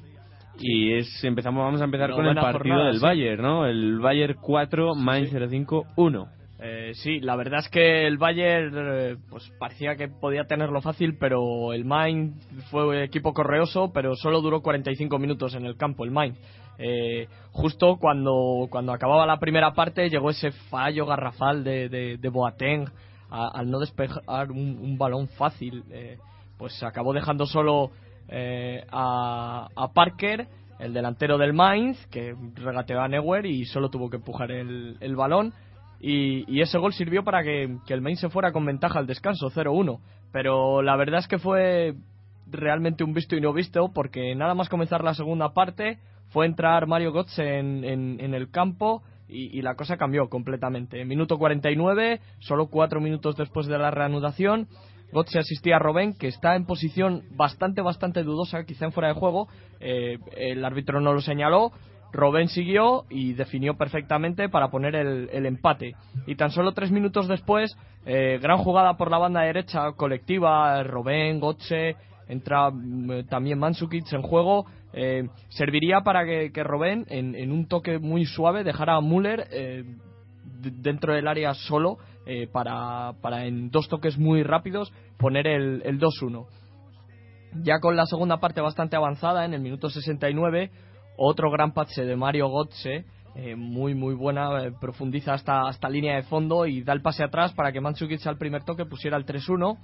y 0.61 0.93
es 0.93 1.25
empezamos 1.25 1.65
vamos 1.65 1.81
a 1.81 1.85
empezar 1.87 2.13
con 2.13 2.25
el 2.27 2.37
partido 2.37 2.59
jornada, 2.59 2.87
del 2.87 2.99
sí. 2.99 3.03
Bayern, 3.03 3.43
¿no? 3.43 3.67
El 3.67 3.99
Bayern 3.99 4.37
4, 4.41 4.95
Mainz 4.95 5.33
05, 5.33 5.87
1. 5.97 6.42
Eh, 6.65 6.93
sí, 6.95 7.19
la 7.19 7.35
verdad 7.35 7.59
es 7.59 7.69
que 7.69 8.07
el 8.07 8.19
Bayern 8.19 8.73
eh, 8.77 9.17
pues 9.29 9.51
parecía 9.59 9.97
que 9.97 10.07
podía 10.07 10.45
tenerlo 10.45 10.81
fácil, 10.81 11.17
pero 11.19 11.73
el 11.73 11.85
Mainz 11.85 12.37
fue 12.71 13.03
equipo 13.03 13.35
correoso, 13.35 13.91
pero 13.93 14.15
solo 14.15 14.41
duró 14.41 14.63
45 14.63 15.19
minutos 15.19 15.57
en 15.57 15.67
el 15.67 15.77
campo 15.77 16.05
el 16.05 16.13
Mainz. 16.13 16.39
Eh, 16.79 17.27
justo 17.51 17.97
cuando, 17.97 18.69
cuando 18.71 18.93
acababa 18.93 19.27
la 19.27 19.41
primera 19.41 19.73
parte 19.75 20.09
llegó 20.09 20.31
ese 20.31 20.53
fallo 20.53 21.05
garrafal 21.05 21.65
de, 21.65 21.89
de, 21.89 22.29
Boateng 22.29 22.89
al 23.29 23.69
no 23.69 23.81
despejar 23.81 24.53
un, 24.53 24.97
balón 24.97 25.27
fácil, 25.27 25.83
pues 26.59 26.81
acabó 26.85 27.13
dejando 27.13 27.47
solo 27.47 27.91
a, 28.91 29.69
a 29.75 29.93
Parker 29.93 30.47
el 30.79 30.93
delantero 30.93 31.39
del 31.39 31.55
Mainz, 31.55 32.07
que 32.07 32.37
regateó 32.55 33.01
a 33.01 33.09
Neuer 33.09 33.47
y 33.47 33.65
solo 33.65 33.89
tuvo 33.89 34.11
que 34.11 34.17
empujar 34.17 34.53
el, 34.53 34.97
el 35.01 35.17
balón. 35.17 35.53
Y, 36.05 36.61
ese 36.61 36.79
gol 36.79 36.93
sirvió 36.93 37.23
para 37.23 37.45
que, 37.45 37.79
el 37.87 38.01
Mainz 38.01 38.19
se 38.19 38.29
fuera 38.29 38.51
con 38.51 38.67
ventaja 38.67 38.99
al 38.99 39.07
descanso, 39.07 39.51
0-1. 39.51 40.01
Pero 40.33 40.83
la 40.83 40.97
verdad 40.97 41.21
es 41.21 41.29
que 41.29 41.39
fue 41.39 41.95
realmente 42.51 43.05
un 43.05 43.15
visto 43.15 43.37
y 43.37 43.41
no 43.41 43.53
visto, 43.53 43.93
porque 43.95 44.35
nada 44.35 44.55
más 44.55 44.69
comenzar 44.69 45.05
la 45.05 45.15
segunda 45.15 45.55
parte, 45.55 46.01
fue 46.31 46.47
entrar 46.47 46.89
Mario 46.89 47.13
Götze 47.13 47.59
en, 47.59 47.85
en, 47.85 48.35
el 48.35 48.51
campo 48.51 49.03
y, 49.29 49.63
la 49.63 49.77
cosa 49.77 49.97
cambió 49.97 50.29
completamente. 50.29 51.05
Minuto 51.05 51.39
49, 51.39 52.21
solo 52.41 52.67
cuatro 52.67 53.01
minutos 53.01 53.37
después 53.37 53.69
de 53.69 53.79
la 53.79 53.93
reanudación, 53.93 54.67
Götze 55.13 55.39
asistía 55.39 55.77
a 55.77 55.79
Robben, 55.79 56.15
que 56.15 56.27
está 56.27 56.57
en 56.57 56.67
posición 56.67 57.23
bastante, 57.37 57.81
bastante 57.81 58.25
dudosa, 58.25 58.65
quizá 58.65 58.87
en 58.87 58.93
fuera 58.93 59.09
de 59.09 59.15
juego. 59.15 59.47
Eh, 59.79 60.19
el 60.37 60.65
árbitro 60.65 61.01
no 61.01 61.13
lo 61.13 61.21
señaló, 61.21 61.71
Robben 62.13 62.49
siguió 62.49 63.05
y 63.09 63.33
definió 63.33 63.75
perfectamente 63.75 64.49
para 64.49 64.71
poner 64.71 64.95
el, 64.95 65.47
empate. 65.47 65.95
Y 66.27 66.37
tan 66.37 66.51
solo 66.51 66.73
tres 66.73 66.91
minutos 66.91 67.27
después, 67.27 67.75
eh, 68.05 68.39
gran 68.41 68.59
jugada 68.59 68.97
por 68.97 69.11
la 69.11 69.19
banda 69.19 69.41
derecha, 69.41 69.93
colectiva, 69.93 70.83
Robben, 70.83 71.41
Gotze, 71.41 71.97
entra 72.29 72.71
mm, 72.71 73.25
también 73.29 73.59
Mansukic 73.59 74.13
en 74.13 74.23
juego. 74.23 74.67
Eh, 74.93 75.27
serviría 75.49 76.03
para 76.03 76.27
que, 76.27 76.53
que 76.53 76.61
en, 77.09 77.51
un 77.51 77.67
toque 77.67 77.99
muy 77.99 78.27
suave, 78.27 78.63
dejara 78.63 78.97
a 78.97 79.01
Müller 79.01 79.49
eh, 79.51 79.85
dentro 80.61 81.15
del 81.15 81.27
área 81.27 81.55
solo 81.55 81.97
para, 82.53 83.15
para, 83.21 83.47
en 83.47 83.71
dos 83.71 83.89
toques 83.89 84.17
muy 84.17 84.45
rápidos, 84.45 84.93
poner 85.19 85.49
el, 85.49 85.83
el 85.85 85.99
2-1. 85.99 86.47
Ya 87.65 87.81
con 87.81 87.97
la 87.97 88.07
segunda 88.07 88.39
parte 88.39 88.61
bastante 88.61 88.95
avanzada, 88.95 89.45
en 89.45 89.55
el 89.55 89.61
minuto 89.61 89.91
69, 89.91 90.71
otro 91.17 91.51
gran 91.51 91.73
pase 91.73 92.05
de 92.05 92.17
Mario 92.17 92.49
Gotze, 92.49 93.05
eh, 93.35 93.57
muy 93.57 93.95
muy 93.95 94.15
buena, 94.15 94.65
eh, 94.65 94.73
profundiza 94.79 95.33
hasta, 95.33 95.67
hasta 95.67 95.89
línea 95.89 96.17
de 96.17 96.23
fondo 96.23 96.67
y 96.67 96.83
da 96.83 96.93
el 96.93 97.01
pase 97.01 97.25
atrás 97.25 97.53
para 97.55 97.73
que 97.73 97.81
Mandzukic 97.81 98.27
al 98.27 98.37
primer 98.37 98.65
toque 98.65 98.85
pusiera 98.85 99.17
el 99.17 99.25
3-1. 99.25 99.79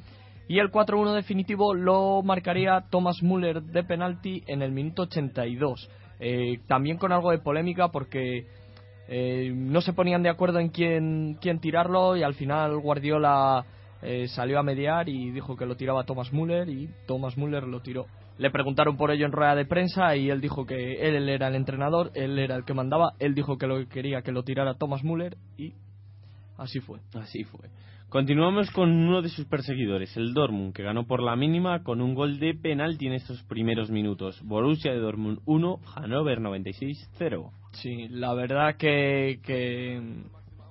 Y 0.49 0.59
el 0.59 0.71
4-1 0.71 1.15
definitivo 1.15 1.75
lo 1.75 2.23
marcaría 2.23 2.85
Thomas 2.91 3.23
Müller 3.23 3.63
de 3.63 3.85
penalti 3.85 4.43
en 4.47 4.63
el 4.63 4.73
minuto 4.73 5.03
82. 5.03 5.91
Eh, 6.21 6.61
también 6.67 6.97
con 6.97 7.13
algo 7.13 7.31
de 7.31 7.39
polémica 7.39 7.89
porque 7.89 8.47
no 9.11 9.81
se 9.81 9.95
ponían 9.95 10.23
de 10.23 10.29
acuerdo 10.29 10.59
en 10.59 10.69
quién, 10.69 11.39
quién 11.41 11.61
tirarlo 11.61 12.15
y 12.15 12.23
al 12.23 12.35
final 12.35 12.79
Guardiola 12.79 13.65
salió 14.27 14.59
a 14.59 14.63
mediar 14.63 15.09
y 15.09 15.31
dijo 15.31 15.57
que 15.57 15.65
lo 15.65 15.77
tiraba 15.77 16.05
Thomas 16.05 16.31
Müller 16.31 16.69
y 16.69 16.91
Thomas 17.07 17.39
Müller 17.39 17.63
lo 17.63 17.81
tiró. 17.81 18.05
Le 18.39 18.51
preguntaron 18.51 18.97
por 18.97 19.11
ello 19.11 19.27
en 19.27 19.33
rueda 19.33 19.57
de 19.57 19.67
prensa 19.67 20.15
y 20.15 20.31
él 20.31 20.41
dijo 20.41 20.65
que 20.65 21.09
él 21.09 21.29
era 21.29 21.49
el 21.49 21.57
entrenador, 21.57 22.13
él 22.15 22.39
era 22.39 22.55
el 22.55 22.65
que 22.65 22.73
mandaba, 22.73 23.15
él 23.19 23.35
dijo 23.35 23.59
que 23.59 23.67
lo 23.67 23.79
que 23.79 23.89
quería 23.89 24.23
que 24.23 24.31
lo 24.31 24.45
tirara 24.45 24.75
Thomas 24.75 25.03
Müller 25.03 25.37
y 25.57 25.75
así 26.57 26.79
fue. 26.79 27.01
Así 27.15 27.43
fue. 27.43 27.69
Continuamos 28.09 28.71
con 28.71 28.91
uno 28.91 29.23
de 29.23 29.29
sus 29.29 29.45
perseguidores, 29.45 30.17
el 30.17 30.33
Dortmund, 30.33 30.73
que 30.73 30.83
ganó 30.83 31.05
por 31.07 31.21
la 31.21 31.37
mínima 31.37 31.83
con 31.83 32.01
un 32.01 32.15
gol 32.15 32.39
de 32.39 32.55
penalti 32.55 33.07
en 33.07 33.13
estos 33.13 33.43
primeros 33.43 33.91
minutos. 33.91 34.41
Borussia 34.45 34.93
de 34.93 34.99
Dortmund 34.99 35.41
1, 35.45 35.81
Hannover 35.95 36.41
96 36.41 37.11
0. 37.19 37.51
Sí, 37.73 38.09
la 38.09 38.33
verdad 38.35 38.77
que, 38.77 39.41
que, 39.43 40.01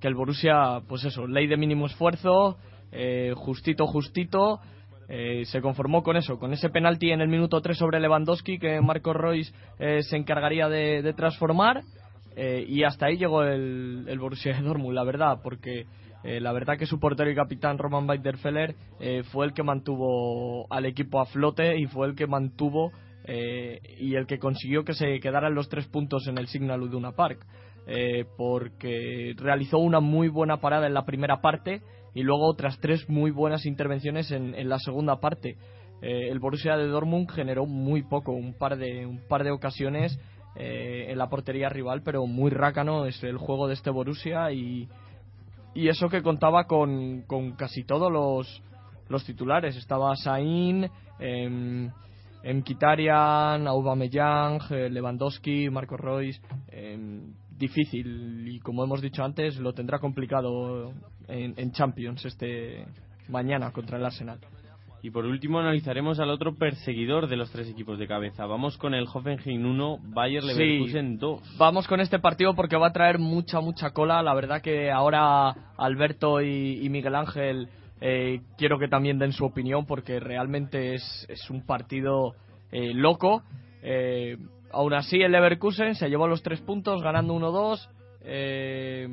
el 0.02 0.16
Borussia, 0.16 0.82
pues 0.88 1.04
eso, 1.04 1.28
ley 1.28 1.46
de 1.48 1.58
mínimo 1.58 1.86
esfuerzo, 1.86 2.58
eh, 2.92 3.34
justito, 3.36 3.86
justito 3.86 4.62
eh, 5.10 5.46
se 5.46 5.62
conformó 5.62 6.04
con 6.04 6.18
eso, 6.18 6.38
con 6.38 6.52
ese 6.52 6.70
penalti 6.70 7.12
en 7.12 7.22
el 7.22 7.30
minuto 7.30 7.62
3 7.62 7.78
sobre 7.78 8.00
Lewandowski 8.02 8.60
que 8.60 8.82
Marco 8.82 9.14
Royce 9.14 9.54
eh, 9.80 10.04
se 10.04 10.18
encargaría 10.18 10.68
de, 10.68 11.14
transformar 11.14 11.84
eh, 12.36 12.66
y 12.68 12.84
hasta 12.84 13.06
ahí 13.06 13.18
llegó 13.18 13.44
el, 13.44 14.06
el 14.06 14.20
Borussia 14.20 14.60
Dortmund, 14.62 14.94
la 14.94 15.04
verdad, 15.04 15.40
porque 15.42 15.86
la 16.24 16.52
verdad 16.52 16.78
que 16.78 16.88
su 16.88 17.00
portero 17.00 17.30
y 17.30 17.36
capitán 17.36 17.78
Roman 17.78 18.10
Weiderfeller 18.10 18.76
fue 19.32 19.46
el 19.46 19.54
que 19.54 19.64
mantuvo 19.64 20.66
al 20.70 20.86
equipo 20.86 21.22
a 21.22 21.26
flote 21.26 21.78
y 21.78 21.86
fue 21.86 22.06
el 22.06 22.16
que 22.16 22.28
mantuvo 22.28 22.92
y 23.26 24.16
el 24.16 24.26
que 24.26 24.38
consiguió 24.38 24.84
que 24.84 24.94
se 24.94 25.22
quedaran 25.22 25.56
los 25.56 25.70
tres 25.70 25.88
puntos 25.88 26.28
en 26.28 26.38
el 26.38 26.48
Signal 26.48 26.82
Iduna 26.82 27.14
Park. 27.14 27.46
porque 28.36 29.36
realizó 29.38 29.78
una 29.78 30.02
muy 30.02 30.28
buena 30.28 30.58
parada 30.58 30.88
en 30.88 30.96
la 30.96 31.06
primera 31.06 31.40
parte 31.40 31.82
y 32.18 32.24
luego 32.24 32.48
otras 32.48 32.80
tres 32.80 33.08
muy 33.08 33.30
buenas 33.30 33.68
intervenciones 33.68 34.32
en, 34.32 34.56
en 34.56 34.70
la 34.70 34.80
segunda 34.80 35.20
parte. 35.20 35.56
Eh, 36.02 36.30
el 36.32 36.40
Borussia 36.40 36.76
de 36.76 36.88
Dortmund 36.88 37.30
generó 37.30 37.68
muy 37.68 38.02
poco, 38.02 38.32
un 38.32 38.56
par 38.56 38.76
de, 38.76 39.06
un 39.06 39.20
par 39.28 39.44
de 39.44 39.52
ocasiones 39.52 40.20
eh, 40.56 41.06
en 41.10 41.20
la 41.20 41.30
portería 41.30 41.70
rival, 41.70 42.02
pero 42.02 42.26
muy 42.26 42.50
rácano 42.50 43.06
es 43.06 43.24
el 43.24 43.38
juego 43.38 43.68
de 43.68 43.76
este 43.76 43.92
Borussia 43.92 44.52
y, 44.52 44.90
y 45.76 45.90
eso 45.90 46.10
que 46.10 46.24
contaba 46.24 46.64
con, 46.66 47.22
con 47.28 47.52
casi 47.52 47.84
todos 47.84 48.12
los, 48.12 48.64
los 49.10 49.24
titulares. 49.24 49.76
Estaba 49.76 50.16
Sain, 50.16 50.90
Mkhitaryan, 52.44 53.68
Aubameyang, 53.68 54.60
eh, 54.72 54.90
Lewandowski, 54.90 55.70
Marco 55.70 55.98
Royce. 55.98 56.42
Em, 56.70 57.32
difícil 57.58 58.48
y 58.48 58.60
como 58.60 58.84
hemos 58.84 59.02
dicho 59.02 59.24
antes 59.24 59.58
lo 59.58 59.74
tendrá 59.74 60.00
complicado 60.00 60.94
en, 61.28 61.72
Champions 61.72 62.24
este 62.26 62.86
mañana 63.30 63.72
contra 63.72 63.98
el 63.98 64.06
Arsenal. 64.06 64.40
Y 65.04 65.12
por 65.12 65.26
último 65.26 65.60
analizaremos 65.60 66.20
al 66.20 66.32
otro 66.32 66.56
perseguidor 66.56 67.28
de 67.28 67.38
los 67.38 67.52
tres 67.52 67.70
equipos 67.70 68.00
de 68.00 68.08
cabeza. 68.08 68.46
Vamos 68.46 68.78
con 68.78 68.94
el 68.94 69.06
Hoffenheim 69.12 69.64
1, 69.64 70.00
Bayer 70.06 70.44
Leverkusen 70.44 71.18
2. 71.18 71.58
Vamos 71.58 71.88
con 71.88 72.00
este 72.02 72.20
partido 72.20 72.56
porque 72.56 72.78
va 72.78 72.88
a 72.88 72.94
traer 72.94 73.20
mucha, 73.20 73.62
mucha 73.62 73.92
cola. 73.92 74.24
La 74.24 74.34
verdad 74.34 74.62
que 74.62 74.92
ahora 74.92 75.50
Alberto 75.78 76.42
y, 76.42 76.90
Miguel 76.90 77.16
Ángel 77.16 77.70
eh, 78.02 78.42
quiero 78.58 78.80
que 78.80 78.88
también 78.88 79.20
den 79.20 79.34
su 79.34 79.46
opinión 79.46 79.86
porque 79.86 80.20
realmente 80.20 80.96
es, 80.96 81.26
es 81.30 81.48
un 81.50 81.64
partido 81.66 82.34
eh, 82.72 82.94
loco. 82.94 83.44
Eh, 83.84 84.38
aún 84.72 84.94
así, 84.94 85.22
el 85.22 85.32
Leverkusen 85.32 85.96
se 85.96 86.10
llevó 86.10 86.28
los 86.28 86.44
tres 86.44 86.62
puntos 86.62 87.02
ganando 87.02 87.34
1-2. 87.34 87.90
Eh, 88.22 89.08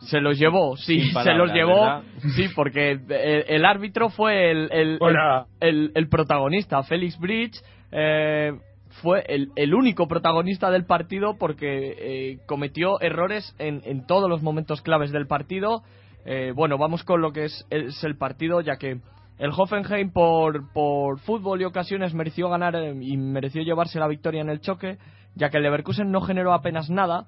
se 0.00 0.20
los 0.20 0.38
llevó, 0.38 0.76
sí, 0.76 1.10
se 1.22 1.34
los 1.34 1.52
llevó, 1.52 2.02
sí, 2.34 2.48
porque 2.54 2.98
el, 3.48 3.64
árbitro 3.64 4.08
fue 4.08 4.50
el, 4.50 4.68
el, 5.60 5.92
el, 5.94 6.08
protagonista, 6.08 6.82
Félix 6.82 7.18
Bridge, 7.18 7.62
eh, 7.92 8.52
fue 9.00 9.24
el, 9.26 9.74
único 9.74 10.06
protagonista 10.06 10.70
del 10.70 10.84
partido 10.84 11.36
porque 11.38 11.94
eh, 11.98 12.38
cometió 12.46 13.00
errores 13.00 13.54
en, 13.58 13.80
en, 13.84 14.06
todos 14.06 14.28
los 14.28 14.42
momentos 14.42 14.82
claves 14.82 15.12
del 15.12 15.26
partido. 15.26 15.82
Eh, 16.24 16.52
bueno, 16.54 16.78
vamos 16.78 17.02
con 17.02 17.20
lo 17.20 17.32
que 17.32 17.44
es, 17.44 17.66
es, 17.70 18.04
el 18.04 18.16
partido, 18.16 18.60
ya 18.60 18.76
que 18.76 18.98
el 19.42 19.50
Hoffenheim 19.50 20.10
por, 20.12 20.72
por 20.72 21.18
fútbol 21.18 21.60
y 21.60 21.64
ocasiones 21.64 22.14
mereció 22.14 22.48
ganar 22.48 22.76
y 23.00 23.16
mereció 23.16 23.62
llevarse 23.62 23.98
la 23.98 24.06
victoria 24.06 24.40
en 24.40 24.48
el 24.48 24.60
choque, 24.60 24.98
ya 25.34 25.50
que 25.50 25.56
el 25.56 25.64
Leverkusen 25.64 26.10
no 26.10 26.20
generó 26.20 26.52
apenas 26.52 26.88
nada 26.90 27.26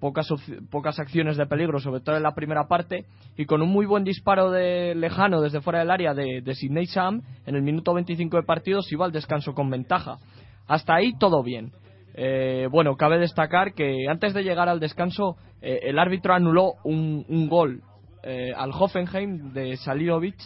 pocas, 0.00 0.28
pocas 0.70 0.98
acciones 0.98 1.36
de 1.36 1.46
peligro, 1.46 1.80
sobre 1.80 2.00
todo 2.00 2.16
en 2.16 2.22
la 2.22 2.34
primera 2.34 2.68
parte, 2.68 3.06
y 3.36 3.46
con 3.46 3.62
un 3.62 3.70
muy 3.70 3.86
buen 3.86 4.04
disparo 4.04 4.50
de 4.50 4.94
lejano 4.94 5.40
desde 5.40 5.60
fuera 5.60 5.80
del 5.80 5.90
área 5.90 6.14
de, 6.14 6.40
de 6.42 6.54
Sidney 6.54 6.86
Sam, 6.86 7.22
en 7.46 7.56
el 7.56 7.62
minuto 7.62 7.94
25 7.94 8.36
de 8.36 8.42
partido 8.42 8.82
se 8.82 8.94
iba 8.94 9.04
al 9.04 9.12
descanso 9.12 9.54
con 9.54 9.70
ventaja. 9.70 10.18
Hasta 10.66 10.94
ahí 10.94 11.12
todo 11.18 11.42
bien. 11.42 11.72
Eh, 12.14 12.68
bueno, 12.70 12.96
cabe 12.96 13.18
destacar 13.18 13.74
que 13.74 14.06
antes 14.08 14.32
de 14.32 14.42
llegar 14.42 14.68
al 14.68 14.80
descanso, 14.80 15.36
eh, 15.60 15.80
el 15.82 15.98
árbitro 15.98 16.34
anuló 16.34 16.74
un, 16.84 17.24
un 17.28 17.48
gol 17.48 17.82
eh, 18.22 18.52
al 18.56 18.70
Hoffenheim 18.72 19.52
de 19.52 19.76
Salilovic 19.76 20.36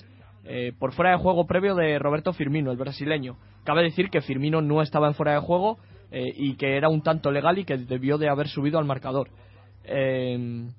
por 0.79 0.93
fuera 0.93 1.13
de 1.13 1.19
juego 1.19 1.47
previo 1.47 1.75
de 1.75 1.99
Roberto 1.99 2.33
Firmino, 2.33 2.71
el 2.71 2.77
brasileño. 2.77 3.37
Cabe 3.65 3.83
decir 3.83 4.11
que 4.11 4.21
Firmino 4.21 4.63
no 4.63 4.83
estaba 4.83 5.07
en 5.07 5.15
fuera 5.15 5.35
de 5.35 5.41
juego 5.41 5.79
eh, 6.13 6.33
y 6.35 6.55
que 6.55 6.77
era 6.77 6.89
un 6.89 7.03
tanto 7.03 7.31
legal 7.31 7.59
y 7.59 7.65
que 7.65 7.77
debió 7.77 8.19
de 8.19 8.29
haber 8.29 8.49
subido 8.49 8.79
al 8.79 8.85
marcador. 8.85 9.29
Em, 9.85 10.73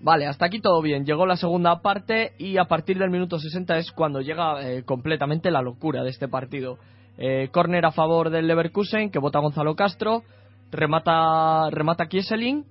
vale, 0.00 0.26
hasta 0.26 0.46
aquí 0.46 0.60
todo 0.60 0.80
bien. 0.80 1.04
Llegó 1.04 1.26
la 1.26 1.36
segunda 1.36 1.82
parte 1.82 2.32
y 2.38 2.56
a 2.56 2.64
partir 2.64 2.98
del 2.98 3.10
minuto 3.10 3.38
60 3.38 3.76
es 3.76 3.92
cuando 3.92 4.22
llega 4.22 4.66
eh, 4.66 4.82
completamente 4.84 5.50
la 5.50 5.60
locura 5.60 6.02
de 6.02 6.10
este 6.10 6.28
partido. 6.28 6.78
Eh, 7.18 7.48
corner 7.52 7.84
a 7.84 7.92
favor 7.92 8.30
del 8.30 8.46
Leverkusen 8.46 9.10
que 9.10 9.18
vota 9.18 9.40
Gonzalo 9.40 9.74
Castro, 9.74 10.22
remata, 10.70 11.68
remata 11.70 12.06
Kieselin 12.06 12.64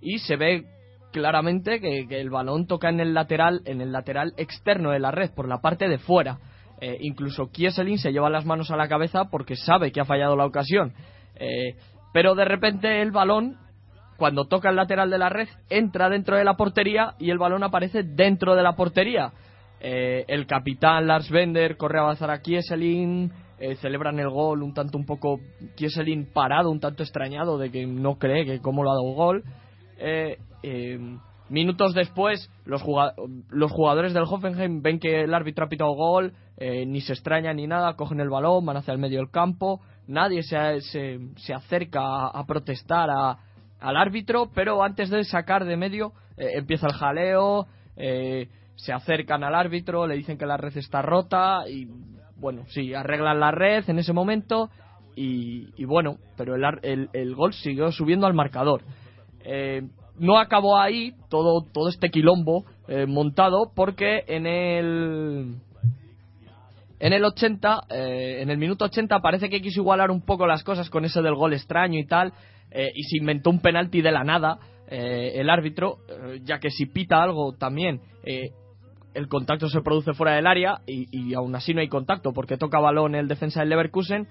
y 0.00 0.18
se 0.18 0.36
ve 0.36 0.64
claramente 1.12 1.80
que, 1.80 2.06
el 2.20 2.30
balón 2.30 2.66
toca 2.66 2.88
en 2.88 2.98
el 2.98 3.14
lateral, 3.14 3.60
en 3.66 3.80
el 3.80 3.92
lateral 3.92 4.32
externo 4.36 4.90
de 4.90 4.98
la 4.98 5.12
red, 5.12 5.30
por 5.34 5.48
la 5.48 5.60
parte 5.60 5.88
de 5.88 5.98
fuera. 5.98 6.38
Eh, 6.80 6.98
incluso 7.02 7.50
Kieselin 7.52 7.98
se 7.98 8.10
lleva 8.10 8.28
las 8.28 8.44
manos 8.44 8.72
a 8.72 8.76
la 8.76 8.88
cabeza 8.88 9.26
porque 9.30 9.54
sabe 9.54 9.92
que 9.92 10.00
ha 10.00 10.04
fallado 10.04 10.34
la 10.34 10.46
ocasión. 10.46 10.92
Eh, 11.36 11.76
pero 12.12 12.34
de 12.34 12.44
repente 12.44 13.00
el 13.00 13.12
balón, 13.12 13.56
cuando 14.16 14.46
toca 14.46 14.70
el 14.70 14.76
lateral 14.76 15.08
de 15.08 15.18
la 15.18 15.28
red, 15.28 15.48
entra 15.70 16.08
dentro 16.08 16.36
de 16.36 16.44
la 16.44 16.54
portería 16.54 17.14
y 17.20 17.30
el 17.30 17.38
balón 17.38 17.62
aparece 17.62 18.02
dentro 18.02 18.56
de 18.56 18.62
la 18.64 18.74
portería. 18.74 19.32
Eh, 19.80 20.24
el 20.26 20.46
capitán 20.46 21.06
Lars 21.06 21.30
Bender 21.30 21.76
corre 21.76 21.98
a 21.98 22.02
avanzar 22.02 22.30
a 22.30 22.40
Kieselin, 22.40 23.30
celebran 23.80 24.18
el 24.18 24.28
gol 24.28 24.64
un 24.64 24.74
tanto 24.74 24.98
un 24.98 25.06
poco 25.06 25.38
Kieselin 25.76 26.32
parado, 26.32 26.68
un 26.68 26.80
tanto 26.80 27.04
extrañado 27.04 27.58
de 27.58 27.70
que 27.70 27.86
no 27.86 28.18
cree 28.18 28.44
que 28.44 28.60
cómo 28.60 28.82
lo 28.82 28.90
ha 28.90 28.94
dado 28.94 29.08
el 29.08 29.14
gol. 29.14 29.44
Minutos 31.52 31.92
después, 31.92 32.50
los, 32.64 32.80
jugadores 32.80 34.14
del 34.14 34.22
Hoffenheim 34.22 34.80
ven 34.80 34.98
que 34.98 35.24
el 35.24 35.34
árbitro 35.34 35.66
ha 35.66 35.68
pitado 35.68 35.92
gol, 35.92 36.32
eh, 36.56 36.86
ni 36.86 37.02
se 37.02 37.12
extraña 37.12 37.52
ni 37.52 37.66
nada, 37.66 37.94
cogen 37.94 38.20
el 38.20 38.30
balón, 38.30 38.64
van 38.64 38.78
hacia 38.78 38.92
el 38.92 38.98
medio 38.98 39.18
del 39.18 39.30
campo, 39.30 39.82
nadie 40.06 40.42
se, 40.44 40.80
se, 40.80 41.52
acerca 41.54 42.28
a, 42.28 42.44
protestar 42.46 43.10
al 43.10 43.96
árbitro, 43.98 44.50
pero 44.54 44.82
antes 44.82 45.10
de 45.10 45.24
sacar 45.24 45.66
de 45.66 45.76
medio 45.76 46.14
eh, 46.38 46.52
empieza 46.54 46.86
el 46.86 46.94
jaleo, 46.94 47.66
eh, 47.96 48.48
se 48.76 48.94
acercan 48.94 49.44
al 49.44 49.54
árbitro, 49.54 50.06
le 50.06 50.16
dicen 50.16 50.38
que 50.38 50.46
la 50.46 50.56
red 50.56 50.74
está 50.78 51.02
rota 51.02 51.68
y 51.68 51.86
bueno, 52.36 52.64
sí, 52.68 52.94
arreglan 52.94 53.40
la 53.40 53.50
red 53.50 53.84
en 53.90 53.98
ese 53.98 54.14
momento 54.14 54.70
y, 55.14 55.84
bueno, 55.84 56.16
pero 56.38 56.54
el, 56.54 56.64
el, 56.82 57.10
el, 57.12 57.34
gol 57.34 57.52
siguió 57.52 57.92
subiendo 57.92 58.26
al 58.26 58.32
marcador. 58.32 58.82
Eh, 59.44 59.82
no 60.18 60.38
acabó 60.38 60.78
ahí 60.78 61.14
todo, 61.28 61.64
todo 61.72 61.88
este 61.88 62.10
quilombo 62.10 62.64
eh, 62.88 63.06
montado 63.06 63.72
porque 63.74 64.24
en 64.26 64.46
el 64.46 65.56
en 67.00 67.12
el 67.12 67.24
80 67.24 67.80
eh, 67.90 68.38
en 68.40 68.50
el 68.50 68.58
minuto 68.58 68.84
80 68.84 69.20
parece 69.20 69.48
que 69.48 69.60
quiso 69.60 69.80
igualar 69.80 70.10
un 70.10 70.22
poco 70.22 70.46
las 70.46 70.62
cosas 70.62 70.90
con 70.90 71.04
eso 71.04 71.22
del 71.22 71.34
gol 71.34 71.54
extraño 71.54 71.98
y 71.98 72.06
tal 72.06 72.32
eh, 72.70 72.92
y 72.94 73.02
se 73.04 73.16
inventó 73.16 73.50
un 73.50 73.60
penalti 73.60 74.02
de 74.02 74.12
la 74.12 74.24
nada 74.24 74.58
el 74.94 75.48
árbitro 75.48 76.00
ya 76.44 76.58
que 76.58 76.68
si 76.68 76.84
pita 76.84 77.22
algo 77.22 77.54
también 77.54 78.02
el 79.14 79.26
contacto 79.26 79.70
se 79.70 79.80
produce 79.80 80.12
fuera 80.12 80.34
del 80.34 80.46
área 80.46 80.82
y, 80.86 81.06
y, 81.10 81.32
aún 81.32 81.54
así 81.54 81.72
no 81.72 81.80
hay 81.80 81.88
contacto 81.88 82.34
porque 82.34 82.58
toca 82.58 82.78
balón 82.78 83.14
el 83.14 83.26
defensa 83.26 83.60
del 83.60 83.70
Leverkusen 83.70 84.28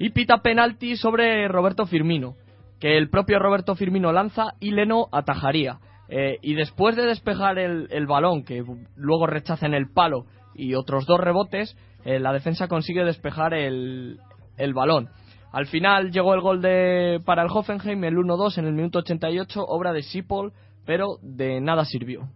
y 0.00 0.10
pita 0.10 0.42
penalti 0.42 0.96
sobre 0.96 1.46
Roberto 1.46 1.86
Firmino 1.86 2.34
que 2.82 2.98
el 2.98 3.10
propio 3.10 3.38
Roberto 3.38 3.76
Firmino 3.76 4.10
lanza 4.10 4.54
y 4.58 4.72
Leno 4.72 5.06
atajaría. 5.12 5.78
Eh, 6.08 6.38
y 6.42 6.54
después 6.54 6.96
de 6.96 7.06
despejar 7.06 7.56
el, 7.60 8.06
balón, 8.08 8.42
que 8.42 8.64
luego 8.96 9.28
rechaza 9.28 9.66
en 9.66 9.74
el 9.74 9.88
palo 9.88 10.26
y 10.52 10.74
otros 10.74 11.06
dos 11.06 11.20
rebotes, 11.20 11.76
eh, 12.04 12.18
la 12.18 12.32
defensa 12.32 12.66
consigue 12.66 13.04
despejar 13.04 13.54
el, 13.54 14.18
el 14.56 14.74
balón. 14.74 15.10
Al 15.52 15.66
final 15.66 16.10
llegó 16.10 16.34
el 16.34 16.40
gol 16.40 16.60
de, 16.60 17.20
para 17.24 17.44
el 17.44 17.50
Hoffenheim, 17.52 18.02
el 18.02 18.16
1-2 18.16 18.58
en 18.58 18.64
el 18.64 18.72
minuto 18.72 18.98
88, 18.98 19.64
obra 19.64 19.92
de 19.92 20.02
Sipol, 20.02 20.52
pero 20.84 21.18
de 21.22 21.60
nada 21.60 21.84
sirvió. 21.84 22.30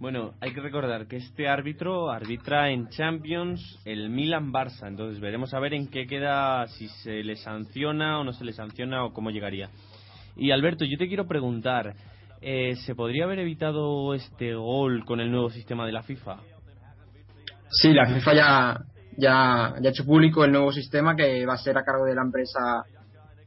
Bueno, 0.00 0.32
hay 0.40 0.52
que 0.52 0.60
recordar 0.60 1.06
que 1.06 1.16
este 1.16 1.48
árbitro 1.48 2.10
arbitra 2.10 2.70
en 2.70 2.88
Champions 2.88 3.80
el 3.84 4.10
Milan-Barça, 4.10 4.88
entonces 4.88 5.20
veremos 5.20 5.54
a 5.54 5.60
ver 5.60 5.72
en 5.72 5.88
qué 5.88 6.06
queda, 6.06 6.66
si 6.66 6.88
se 6.88 7.22
le 7.22 7.36
sanciona 7.36 8.18
o 8.18 8.24
no 8.24 8.32
se 8.32 8.44
le 8.44 8.52
sanciona 8.52 9.04
o 9.04 9.12
cómo 9.12 9.30
llegaría. 9.30 9.70
Y 10.36 10.50
Alberto, 10.50 10.84
yo 10.84 10.98
te 10.98 11.06
quiero 11.06 11.26
preguntar, 11.26 11.94
eh, 12.40 12.74
¿se 12.84 12.94
podría 12.94 13.24
haber 13.24 13.38
evitado 13.38 14.14
este 14.14 14.54
gol 14.54 15.04
con 15.04 15.20
el 15.20 15.30
nuevo 15.30 15.48
sistema 15.48 15.86
de 15.86 15.92
la 15.92 16.02
FIFA? 16.02 16.38
Sí, 17.70 17.92
la 17.92 18.06
FIFA 18.06 18.34
ya, 18.34 18.80
ya, 19.16 19.74
ya 19.80 19.88
ha 19.88 19.90
hecho 19.90 20.04
público 20.04 20.44
el 20.44 20.52
nuevo 20.52 20.72
sistema 20.72 21.14
que 21.14 21.46
va 21.46 21.54
a 21.54 21.58
ser 21.58 21.78
a 21.78 21.84
cargo 21.84 22.04
de 22.04 22.16
la 22.16 22.22
empresa 22.22 22.84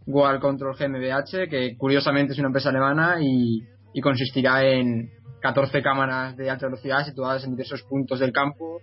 Goal 0.05 0.39
Control 0.39 0.75
GmbH, 0.77 1.49
que 1.49 1.75
curiosamente 1.77 2.31
es 2.31 2.39
una 2.39 2.47
empresa 2.47 2.69
alemana 2.69 3.17
y 3.21 4.01
consistirá 4.01 4.63
en 4.63 5.16
14 5.41 5.81
cámaras 5.81 6.35
de 6.35 6.49
alta 6.49 6.65
velocidad 6.65 7.05
situadas 7.05 7.43
en 7.43 7.51
diversos 7.51 7.83
puntos 7.83 8.19
del 8.19 8.31
campo 8.31 8.79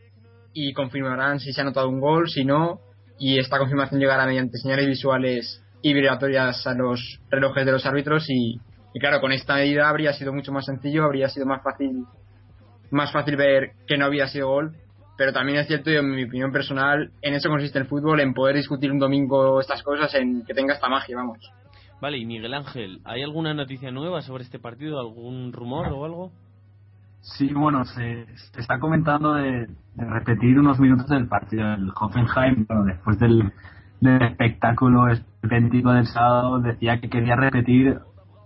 y 0.53 0.73
confirmarán 0.73 1.41
si 1.41 1.53
se 1.53 1.61
ha 1.61 1.65
notado 1.65 1.89
un 1.89 2.01
gol, 2.01 2.29
si 2.29 2.45
no, 2.45 2.81
y 3.19 3.39
esta 3.39 3.59
confirmación 3.59 4.01
llegará 4.01 4.27
mediante 4.27 4.59
señales 4.59 4.87
visuales 4.87 5.63
y 5.83 5.93
vibratorias 5.93 6.67
a 6.67 6.75
los 6.75 7.21
relojes 7.29 7.67
de 7.67 7.73
los 7.73 7.85
árbitros 7.85 8.25
y, 8.29 8.61
claro, 8.99 9.21
con 9.21 9.33
esta 9.33 9.57
medida 9.57 9.89
habría 9.89 10.13
sido 10.13 10.33
mucho 10.33 10.53
más 10.53 10.65
sencillo, 10.65 11.05
habría 11.05 11.29
sido 11.29 11.47
más 11.47 11.63
fácil 11.63 12.05
más 12.91 13.13
fácil 13.13 13.37
ver 13.37 13.73
que 13.89 13.99
no 13.99 14.05
había 14.05 14.29
sido 14.29 14.49
gol, 14.49 14.77
pero 15.17 15.33
también 15.33 15.59
es 15.59 15.67
cierto 15.67 15.91
y 15.91 15.97
en 15.97 16.11
mi 16.11 16.25
opinión 16.25 16.53
personal, 16.53 17.11
en 17.23 17.35
eso 17.35 17.49
consiste 17.49 17.79
el 17.79 17.87
fútbol, 17.87 18.21
en 18.21 18.35
poder 18.35 18.57
discutir 18.57 18.93
un 18.93 18.99
domingo 18.99 19.61
estas 19.61 19.83
cosas, 19.83 20.15
en 20.15 20.45
que 20.45 20.55
tenga 20.55 20.75
esta 20.75 20.89
magia, 20.89 21.17
vamos. 21.17 21.39
Vale, 22.01 22.19
y 22.19 22.27
Miguel 22.27 22.55
Ángel, 22.55 23.01
¿hay 23.05 23.23
alguna 23.23 23.55
noticia 23.55 23.91
nueva 23.91 24.23
sobre 24.23 24.45
este 24.45 24.59
partido? 24.59 25.01
¿Algún 25.01 25.53
rumor 25.53 25.89
o 25.93 26.05
algo? 26.05 26.33
Sí, 27.25 27.51
bueno, 27.55 27.87
se, 27.87 28.27
está 28.59 28.79
comentando 28.79 29.33
de, 29.33 29.67
repetir 29.97 30.59
unos 30.59 30.79
minutos 30.79 31.09
del 31.09 31.27
partido 31.27 31.71
del 31.71 31.91
Hoffenheim, 31.99 32.67
pero 32.67 32.85
después 32.85 33.19
del, 33.19 33.51
espectáculo 34.03 35.09
específico 35.09 35.93
del 35.93 36.07
sábado, 36.07 36.61
decía 36.61 37.01
que 37.01 37.09
quería 37.09 37.35
repetir, 37.35 37.99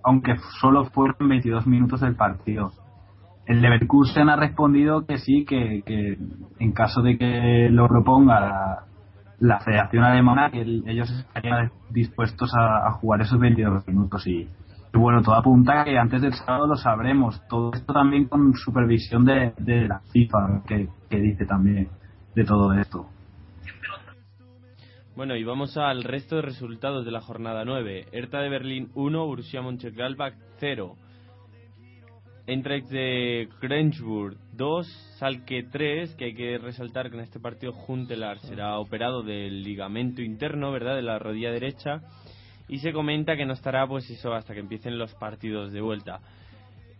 aunque 0.04 0.36
solo 0.60 0.84
fueron 0.90 1.28
22 1.28 1.66
minutos 1.66 2.02
del 2.02 2.14
partido. 2.14 2.70
El 3.46 3.62
Leverkusen 3.62 4.28
ha 4.28 4.36
respondido 4.36 5.04
que 5.06 5.18
sí, 5.18 5.44
que, 5.44 6.16
en 6.60 6.72
caso 6.72 7.02
de 7.02 7.18
que 7.18 7.68
lo 7.72 7.88
proponga 7.88 8.40
la, 8.40 8.84
la 9.40 9.58
Federación 9.58 10.04
Alemana, 10.04 10.52
que 10.52 10.60
ellos 10.60 11.10
estarían 11.10 11.72
dispuestos 11.90 12.54
a, 12.54 12.86
a 12.86 12.92
jugar 12.92 13.22
esos 13.22 13.40
22 13.40 13.88
minutos 13.88 14.24
y 14.28 14.48
bueno, 14.92 15.22
todo 15.22 15.34
apunta 15.34 15.84
que 15.84 15.98
antes 15.98 16.22
del 16.22 16.32
sábado 16.32 16.66
lo 16.66 16.76
sabremos. 16.76 17.40
Todo 17.48 17.72
esto 17.72 17.92
también 17.92 18.26
con 18.26 18.54
supervisión 18.54 19.24
de, 19.24 19.52
la 19.86 20.00
FIFA, 20.12 20.62
que, 20.66 20.88
dice 21.10 21.44
también 21.46 21.88
de 22.34 22.44
todo 22.44 22.72
esto. 22.72 23.06
Bueno, 25.16 25.34
y 25.36 25.44
vamos 25.44 25.76
al 25.76 26.04
resto 26.04 26.36
de 26.36 26.42
resultados 26.42 27.04
de 27.04 27.10
la 27.10 27.20
jornada 27.20 27.64
9. 27.64 28.06
Hertha 28.12 28.38
de 28.38 28.48
Berlín 28.48 28.90
1, 28.94 29.26
Borussia 29.26 29.62
Mönchengladbach 29.62 30.34
0. 30.60 30.94
Eintracht 32.46 32.88
de 32.88 33.48
Grenzburg 33.60 34.38
2, 34.52 34.86
Salke 35.18 35.64
3, 35.70 36.14
que 36.14 36.24
hay 36.26 36.34
que 36.34 36.56
resaltar 36.56 37.10
que 37.10 37.16
en 37.16 37.22
este 37.24 37.40
partido 37.40 37.72
Juntelar 37.72 38.38
será 38.38 38.78
operado 38.78 39.22
del 39.22 39.62
ligamento 39.62 40.22
interno, 40.22 40.72
¿verdad?, 40.72 40.94
de 40.94 41.02
la 41.02 41.18
rodilla 41.18 41.50
derecha 41.50 42.00
y 42.68 42.78
se 42.78 42.92
comenta 42.92 43.36
que 43.36 43.46
no 43.46 43.54
estará 43.54 43.86
pues 43.86 44.08
eso 44.10 44.32
hasta 44.32 44.54
que 44.54 44.60
empiecen 44.60 44.98
los 44.98 45.14
partidos 45.14 45.72
de 45.72 45.80
vuelta. 45.80 46.20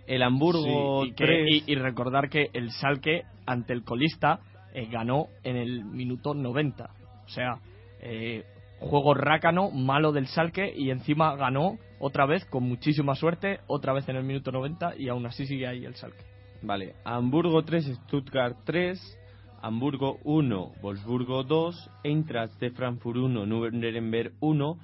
El 0.06 0.22
Hamburgo 0.22 1.04
y, 1.04 1.74
recordar 1.74 2.30
que 2.30 2.48
el 2.54 2.70
Salque 2.70 3.24
ante 3.44 3.74
el 3.74 3.84
colista 3.84 4.40
eh, 4.72 4.88
ganó 4.90 5.26
en 5.44 5.56
el 5.56 5.84
minuto 5.84 6.32
90. 6.32 6.90
O 7.26 7.28
sea, 7.28 7.58
eh, 8.00 8.44
juego 8.80 9.12
rácano, 9.12 9.70
malo 9.70 10.12
del 10.12 10.26
Salque 10.26 10.72
y 10.74 10.90
encima 10.90 11.36
ganó 11.36 11.78
otra 12.00 12.24
vez 12.24 12.46
con 12.46 12.62
muchísima 12.64 13.14
suerte, 13.14 13.60
otra 13.66 13.92
vez 13.92 14.08
en 14.08 14.16
el 14.16 14.24
minuto 14.24 14.50
90 14.50 14.96
y 14.96 15.08
aún 15.08 15.26
así 15.26 15.46
sigue 15.46 15.66
ahí 15.66 15.84
el 15.84 15.94
Salque. 15.94 16.24
Vale, 16.62 16.94
Hamburgo 17.04 17.62
3, 17.62 17.98
Stuttgart 18.04 18.56
3, 18.64 19.18
Hamburgo 19.60 20.18
1, 20.24 20.72
Wolfsburgo 20.80 21.44
2, 21.44 21.90
Eintracht 22.04 22.58
de 22.60 22.70
Frankfurt 22.70 23.18
1, 23.18 23.46
Nuremberg 23.46 24.32
1 24.40 24.78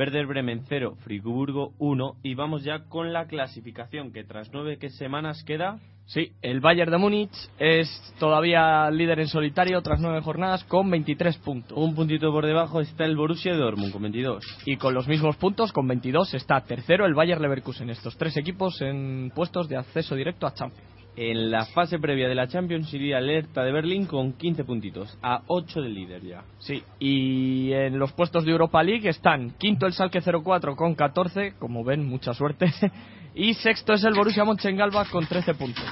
Werder 0.00 0.24
Bremen 0.24 0.62
0, 0.66 0.96
Friburgo 1.04 1.74
1 1.78 2.16
y 2.22 2.34
vamos 2.34 2.64
ya 2.64 2.84
con 2.88 3.12
la 3.12 3.26
clasificación 3.26 4.14
que 4.14 4.24
tras 4.24 4.48
nueve 4.50 4.78
semanas 4.88 5.44
queda. 5.44 5.78
Sí, 6.06 6.32
el 6.40 6.60
Bayern 6.60 6.90
de 6.90 6.96
Múnich 6.96 7.50
es 7.58 7.86
todavía 8.18 8.90
líder 8.90 9.20
en 9.20 9.28
solitario 9.28 9.82
tras 9.82 10.00
nueve 10.00 10.22
jornadas 10.22 10.64
con 10.64 10.90
23 10.90 11.36
puntos. 11.40 11.76
Un 11.76 11.94
puntito 11.94 12.32
por 12.32 12.46
debajo 12.46 12.80
está 12.80 13.04
el 13.04 13.14
Borussia 13.14 13.54
Dortmund 13.54 13.92
con 13.92 14.00
22. 14.00 14.42
Y 14.64 14.78
con 14.78 14.94
los 14.94 15.06
mismos 15.06 15.36
puntos, 15.36 15.70
con 15.70 15.86
22, 15.86 16.32
está 16.32 16.62
tercero 16.62 17.04
el 17.04 17.12
Bayern 17.12 17.42
Leverkusen. 17.42 17.90
Estos 17.90 18.16
tres 18.16 18.38
equipos 18.38 18.80
en 18.80 19.30
puestos 19.34 19.68
de 19.68 19.76
acceso 19.76 20.14
directo 20.14 20.46
a 20.46 20.54
Champions. 20.54 20.89
En 21.16 21.50
la 21.50 21.66
fase 21.66 21.98
previa 21.98 22.28
de 22.28 22.34
la 22.34 22.46
Champions 22.46 22.92
iría 22.94 23.18
alerta 23.18 23.64
de 23.64 23.72
Berlín 23.72 24.06
con 24.06 24.34
15 24.34 24.64
puntitos, 24.64 25.18
a 25.22 25.42
8 25.48 25.82
del 25.82 25.94
líder 25.94 26.22
ya. 26.22 26.44
Sí, 26.58 26.82
y 26.98 27.72
en 27.72 27.98
los 27.98 28.12
puestos 28.12 28.44
de 28.44 28.52
Europa 28.52 28.82
League 28.82 29.08
están 29.08 29.50
quinto 29.58 29.86
el 29.86 29.92
Salke 29.92 30.20
04 30.20 30.76
con 30.76 30.94
14, 30.94 31.54
como 31.58 31.82
ven, 31.82 32.06
mucha 32.06 32.32
suerte, 32.32 32.66
y 33.34 33.54
sexto 33.54 33.94
es 33.94 34.04
el 34.04 34.14
Borussia 34.14 34.44
Mönchengladbach 34.44 35.10
con 35.10 35.26
13 35.26 35.54
puntos. 35.54 35.84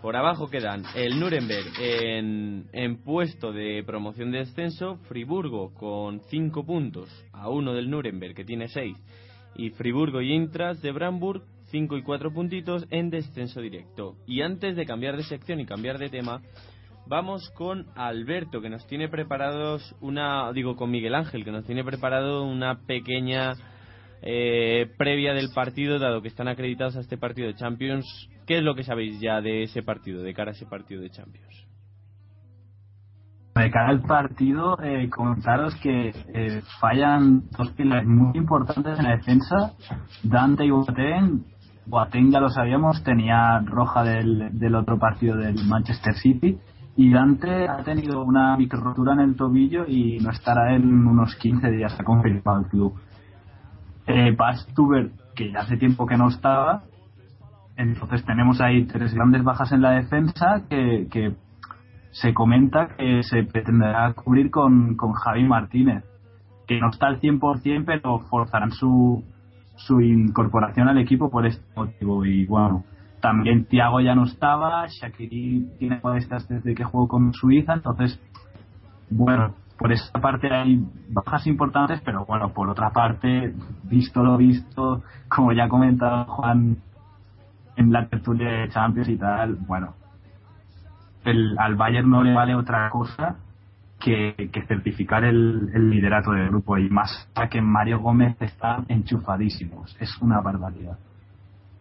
Por 0.00 0.16
abajo 0.16 0.48
quedan 0.48 0.82
el 0.94 1.18
Nuremberg 1.18 1.72
en, 1.80 2.66
en 2.72 3.02
puesto 3.02 3.52
de 3.52 3.82
promoción 3.86 4.32
de 4.32 4.38
descenso, 4.38 4.98
Friburgo 5.08 5.72
con 5.74 6.20
5 6.28 6.64
puntos, 6.64 7.08
a 7.32 7.48
1 7.48 7.72
del 7.74 7.90
Nuremberg 7.90 8.34
que 8.34 8.44
tiene 8.44 8.68
6, 8.68 8.96
y 9.56 9.70
Friburgo 9.70 10.20
y 10.20 10.32
Intras 10.32 10.82
de 10.82 10.92
Bramburg 10.92 11.42
5 11.74 11.96
y 11.96 12.02
4 12.04 12.32
puntitos 12.32 12.86
en 12.90 13.10
descenso 13.10 13.60
directo. 13.60 14.14
Y 14.28 14.42
antes 14.42 14.76
de 14.76 14.86
cambiar 14.86 15.16
de 15.16 15.24
sección 15.24 15.58
y 15.58 15.66
cambiar 15.66 15.98
de 15.98 16.08
tema, 16.08 16.40
vamos 17.08 17.50
con 17.56 17.86
Alberto, 17.96 18.60
que 18.60 18.70
nos 18.70 18.86
tiene 18.86 19.08
preparados 19.08 19.96
una, 20.00 20.52
digo, 20.52 20.76
con 20.76 20.92
Miguel 20.92 21.16
Ángel, 21.16 21.42
que 21.42 21.50
nos 21.50 21.66
tiene 21.66 21.82
preparado 21.82 22.44
una 22.44 22.86
pequeña 22.86 23.54
eh, 24.22 24.88
previa 24.96 25.34
del 25.34 25.48
partido, 25.52 25.98
dado 25.98 26.22
que 26.22 26.28
están 26.28 26.46
acreditados 26.46 26.94
a 26.96 27.00
este 27.00 27.18
partido 27.18 27.48
de 27.48 27.56
Champions. 27.56 28.06
¿Qué 28.46 28.58
es 28.58 28.62
lo 28.62 28.76
que 28.76 28.84
sabéis 28.84 29.20
ya 29.20 29.40
de 29.40 29.64
ese 29.64 29.82
partido, 29.82 30.22
de 30.22 30.32
cara 30.32 30.52
a 30.52 30.54
ese 30.54 30.66
partido 30.66 31.02
de 31.02 31.10
Champions? 31.10 31.66
De 33.56 33.68
cara 33.72 33.88
al 33.88 34.02
partido, 34.02 34.80
eh, 34.80 35.10
comentaros 35.10 35.74
que 35.82 36.08
eh, 36.08 36.62
fallan 36.80 37.48
dos 37.50 37.72
pilares 37.72 38.06
muy 38.06 38.38
importantes 38.38 38.96
en 38.96 39.04
la 39.06 39.16
defensa. 39.16 39.74
Dante 40.22 40.66
y 40.66 40.70
Boateng. 40.70 41.53
Boateng 41.86 42.30
ya 42.30 42.40
lo 42.40 42.48
sabíamos, 42.48 43.02
tenía 43.02 43.60
roja 43.60 44.02
del, 44.02 44.58
del 44.58 44.74
otro 44.74 44.98
partido 44.98 45.36
del 45.36 45.66
Manchester 45.66 46.14
City. 46.14 46.58
Y 46.96 47.12
Dante 47.12 47.68
ha 47.68 47.82
tenido 47.82 48.22
una 48.22 48.56
micro 48.56 48.80
rotura 48.80 49.14
en 49.14 49.20
el 49.20 49.36
tobillo 49.36 49.84
y 49.86 50.18
no 50.20 50.30
estará 50.30 50.74
en 50.76 51.06
unos 51.06 51.34
15 51.36 51.70
días, 51.70 51.98
ha 51.98 52.04
confirmado 52.04 52.60
el 52.60 52.66
club. 52.66 52.94
Eh, 54.06 54.36
que 55.34 55.50
ya 55.50 55.60
hace 55.60 55.76
tiempo 55.76 56.06
que 56.06 56.16
no 56.16 56.28
estaba. 56.28 56.82
Entonces 57.76 58.24
tenemos 58.24 58.60
ahí 58.60 58.86
tres 58.86 59.12
grandes 59.12 59.42
bajas 59.42 59.72
en 59.72 59.82
la 59.82 59.90
defensa 59.92 60.62
que, 60.70 61.08
que 61.10 61.34
se 62.12 62.32
comenta 62.32 62.94
que 62.96 63.22
se 63.24 63.42
pretenderá 63.42 64.12
cubrir 64.12 64.50
con, 64.50 64.94
con 64.94 65.12
Javi 65.12 65.44
Martínez, 65.44 66.04
que 66.68 66.78
no 66.78 66.90
está 66.90 67.08
al 67.08 67.20
100%, 67.20 67.84
pero 67.84 68.20
forzarán 68.30 68.70
su, 68.70 69.24
su 69.76 70.00
incorporación 70.00 70.88
al 70.88 70.98
equipo 70.98 71.30
por 71.30 71.46
este 71.46 71.64
motivo. 71.74 72.24
Y 72.24 72.46
bueno, 72.46 72.84
también 73.20 73.64
Thiago 73.66 74.00
ya 74.00 74.14
no 74.14 74.24
estaba, 74.24 74.86
Shakiri 74.86 75.76
tiene 75.78 76.00
estas 76.16 76.48
desde 76.48 76.74
que 76.74 76.84
jugó 76.84 77.08
con 77.08 77.32
Suiza, 77.32 77.74
entonces, 77.74 78.20
bueno, 79.10 79.54
por 79.78 79.92
esa 79.92 80.20
parte 80.20 80.52
hay 80.52 80.84
bajas 81.08 81.46
importantes, 81.46 82.00
pero 82.04 82.24
bueno, 82.26 82.50
por 82.52 82.68
otra 82.68 82.90
parte, 82.90 83.54
visto 83.84 84.22
lo 84.22 84.36
visto, 84.36 85.02
como 85.28 85.52
ya 85.52 85.64
ha 85.64 85.68
comentado 85.68 86.24
Juan 86.26 86.76
en 87.76 87.92
la 87.92 88.06
tertulia 88.08 88.48
de 88.48 88.68
Champions 88.68 89.08
y 89.08 89.16
tal, 89.16 89.56
bueno, 89.66 89.94
el, 91.24 91.58
al 91.58 91.74
Bayern 91.76 92.10
no 92.10 92.22
le 92.22 92.34
vale 92.34 92.54
otra 92.54 92.90
cosa 92.90 93.36
que, 94.04 94.50
que 94.52 94.66
certificar 94.66 95.24
el, 95.24 95.70
el, 95.72 95.88
liderato 95.88 96.32
del 96.32 96.48
grupo 96.48 96.76
y 96.76 96.90
más 96.90 97.26
a 97.34 97.48
que 97.48 97.62
Mario 97.62 98.00
Gómez 98.00 98.36
está 98.40 98.84
enchufadísimo. 98.88 99.86
Es 99.98 100.20
una 100.20 100.42
barbaridad. 100.42 100.98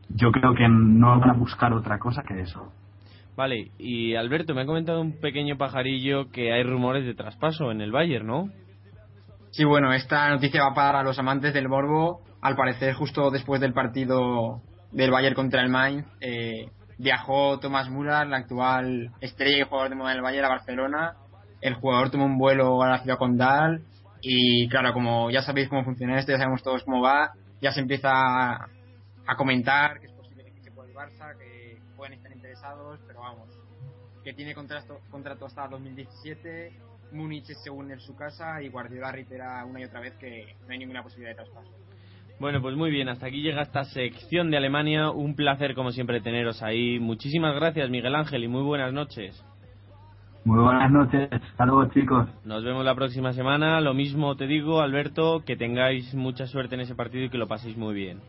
Yo 0.08 0.32
creo 0.32 0.56
que 0.56 0.68
no 0.70 1.20
van 1.20 1.32
a 1.32 1.34
buscar 1.34 1.74
otra 1.74 2.00
cosa 2.00 2.24
que 2.24 2.40
eso. 2.40 2.72
Vale, 3.36 3.72
y 3.78 4.16
Alberto, 4.16 4.54
me 4.54 4.62
ha 4.62 4.66
comentado 4.66 5.02
un 5.02 5.20
pequeño 5.20 5.58
pajarillo 5.58 6.30
que 6.30 6.54
hay 6.54 6.64
rumores 6.64 7.06
de 7.06 7.14
traspaso 7.14 7.72
en 7.72 7.82
el 7.82 7.92
Bayern, 7.92 8.26
¿no? 8.26 8.50
Sí, 9.52 9.66
bueno, 9.66 9.92
esta 9.92 10.30
noticia 10.30 10.64
va 10.64 10.74
para 10.74 11.04
los 11.04 11.20
amantes 11.20 11.54
del 11.54 11.68
Borbo. 11.68 12.22
Al 12.42 12.56
parecer, 12.56 12.94
justo 12.94 13.32
después 13.32 13.60
del 13.60 13.74
partido 13.74 14.62
del 14.92 15.12
Bayern 15.12 15.36
contra 15.36 15.62
el 15.62 15.70
Mainz, 15.70 16.06
eh, 16.22 16.70
viajó 16.98 17.60
Tomás 17.60 17.90
Müller, 17.90 18.28
la 18.28 18.38
actual 18.38 19.12
estrella 19.20 19.58
y 19.58 19.68
jugador 19.68 19.90
de 19.90 19.96
moda 19.96 20.12
del 20.12 20.22
Bayern, 20.22 20.46
a 20.46 20.50
Barcelona. 20.50 21.14
El 21.64 21.76
jugador 21.76 22.12
tomó 22.12 22.26
un 22.26 22.38
vuelo 22.38 22.84
a 22.84 22.90
la 22.90 23.00
ciudad 23.00 23.18
condal 23.18 23.82
y 24.22 24.68
claro, 24.70 24.94
como 24.94 25.32
ya 25.32 25.42
sabéis 25.42 25.70
cómo 25.70 25.84
funciona 25.84 26.20
esto, 26.20 26.32
ya 26.32 26.38
sabemos 26.38 26.62
todos 26.62 26.84
cómo 26.84 27.02
va, 27.02 27.34
ya 27.62 27.72
se 27.72 27.80
empieza 27.80 28.10
a, 28.12 28.68
a 29.26 29.36
comentar 29.38 30.00
que 30.00 30.08
es 30.08 30.12
posible 30.14 30.44
que 30.44 30.62
se 30.62 30.72
pueda 30.72 30.90
el 30.90 30.96
Barça, 30.96 31.38
que 31.38 31.78
pueden 31.96 32.14
estar 32.14 32.32
interesados, 32.32 33.00
pero 33.08 33.22
vamos, 33.22 33.50
que 34.24 34.34
tiene 34.34 34.54
contrato, 34.54 35.00
contrato 35.10 35.46
hasta 35.46 35.68
2017, 35.68 36.74
Múnich 37.14 37.50
es 37.50 37.64
según 37.64 37.92
en 37.92 38.00
su 38.00 38.16
casa 38.16 38.62
y 38.62 38.70
Guardiola 38.70 39.12
reitera 39.12 39.64
una 39.66 39.80
y 39.80 39.86
otra 39.86 40.02
vez 40.02 40.14
que 40.16 40.56
no 40.66 40.74
hay 40.74 40.80
ninguna 40.80 41.04
posibilidad 41.04 41.32
de 41.32 41.44
traspaso. 41.44 41.72
Bueno, 42.40 42.62
pues 42.62 42.76
muy 42.76 42.92
bien, 42.92 43.08
hasta 43.10 43.28
aquí 43.28 43.42
llega 43.42 43.62
esta 43.62 43.86
sección 43.86 44.52
de 44.52 44.58
Alemania. 44.58 45.12
Un 45.12 45.36
placer, 45.36 45.76
como 45.76 45.92
siempre, 45.92 46.20
teneros 46.20 46.62
ahí. 46.64 47.00
Muchísimas 47.00 47.56
gracias, 47.56 47.90
Miguel 47.90 48.16
Ángel, 48.16 48.44
y 48.44 48.48
muy 48.48 48.64
buenas 48.64 48.92
noches. 48.92 49.46
Muy 50.46 50.62
buenas 50.62 50.92
noches, 50.92 51.30
hasta 51.32 51.66
luego, 51.66 51.86
chicos. 51.86 52.28
Nos 52.44 52.64
vemos 52.66 52.84
la 52.84 52.96
próxima 52.96 53.32
semana. 53.32 53.80
Lo 53.80 53.94
mismo 53.94 54.36
te 54.36 54.46
digo, 54.46 54.82
Alberto, 54.82 55.44
que 55.46 55.56
tengáis 55.56 56.14
mucha 56.14 56.48
suerte 56.48 56.76
en 56.76 56.82
ese 56.82 56.96
partido 56.96 57.26
y 57.26 57.30
que 57.30 57.38
lo 57.38 57.48
paséis 57.48 57.78
muy 57.78 57.94
bien. 57.94 58.20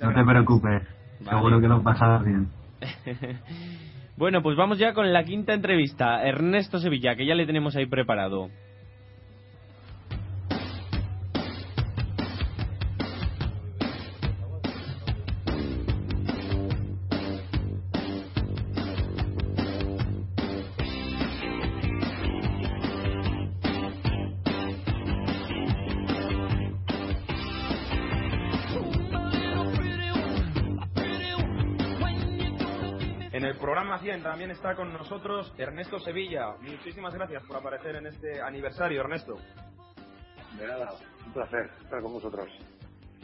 No 0.00 0.14
te 0.14 0.24
preocupes, 0.24 0.82
vale. 1.20 1.30
seguro 1.30 1.60
que 1.60 1.68
lo 1.68 1.82
pasarás 1.82 2.24
bien. 2.24 2.48
bueno, 4.16 4.42
pues 4.42 4.56
vamos 4.56 4.78
ya 4.78 4.94
con 4.94 5.12
la 5.12 5.24
quinta 5.24 5.52
entrevista. 5.52 6.26
Ernesto 6.26 6.78
Sevilla, 6.78 7.14
que 7.14 7.26
ya 7.26 7.34
le 7.34 7.44
tenemos 7.44 7.76
ahí 7.76 7.84
preparado. 7.84 8.48
Está 34.58 34.74
con 34.74 34.92
nosotros 34.92 35.54
Ernesto 35.56 36.00
Sevilla. 36.00 36.56
Muchísimas 36.60 37.14
gracias 37.14 37.44
por 37.44 37.58
aparecer 37.58 37.94
en 37.94 38.06
este 38.06 38.40
aniversario, 38.40 39.02
Ernesto. 39.02 39.36
De 40.58 40.66
nada, 40.66 40.94
un 41.24 41.32
placer 41.32 41.70
estar 41.80 42.02
con 42.02 42.14
vosotros. 42.14 42.50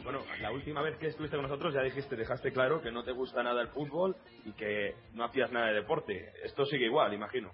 Bueno, 0.01 0.19
la 0.39 0.53
última 0.53 0.81
vez 0.81 0.97
que 0.97 1.07
estuviste 1.07 1.35
con 1.35 1.43
nosotros 1.43 1.73
ya 1.73 1.81
dijiste, 1.81 2.15
dejaste 2.15 2.53
claro 2.53 2.81
que 2.81 2.89
no 2.89 3.03
te 3.03 3.11
gusta 3.11 3.43
nada 3.43 3.61
el 3.61 3.67
fútbol 3.67 4.15
y 4.45 4.53
que 4.53 4.95
no 5.13 5.25
hacías 5.25 5.51
nada 5.51 5.67
de 5.67 5.73
deporte. 5.73 6.31
Esto 6.41 6.65
sigue 6.65 6.85
igual, 6.85 7.13
imagino. 7.13 7.51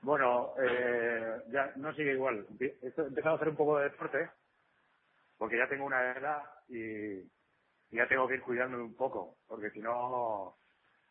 Bueno, 0.00 0.54
eh, 0.66 1.42
ya 1.52 1.72
no 1.76 1.92
sigue 1.92 2.14
igual. 2.14 2.46
He 2.58 2.86
empezado 2.86 3.34
a 3.34 3.36
hacer 3.36 3.50
un 3.50 3.56
poco 3.56 3.76
de 3.76 3.90
deporte 3.90 4.30
porque 5.36 5.58
ya 5.58 5.68
tengo 5.68 5.84
una 5.84 6.12
edad 6.12 6.42
y 6.70 7.20
ya 7.90 8.08
tengo 8.08 8.26
que 8.26 8.36
ir 8.36 8.40
cuidándome 8.40 8.84
un 8.84 8.96
poco, 8.96 9.36
porque 9.46 9.68
si 9.72 9.80
no 9.80 10.56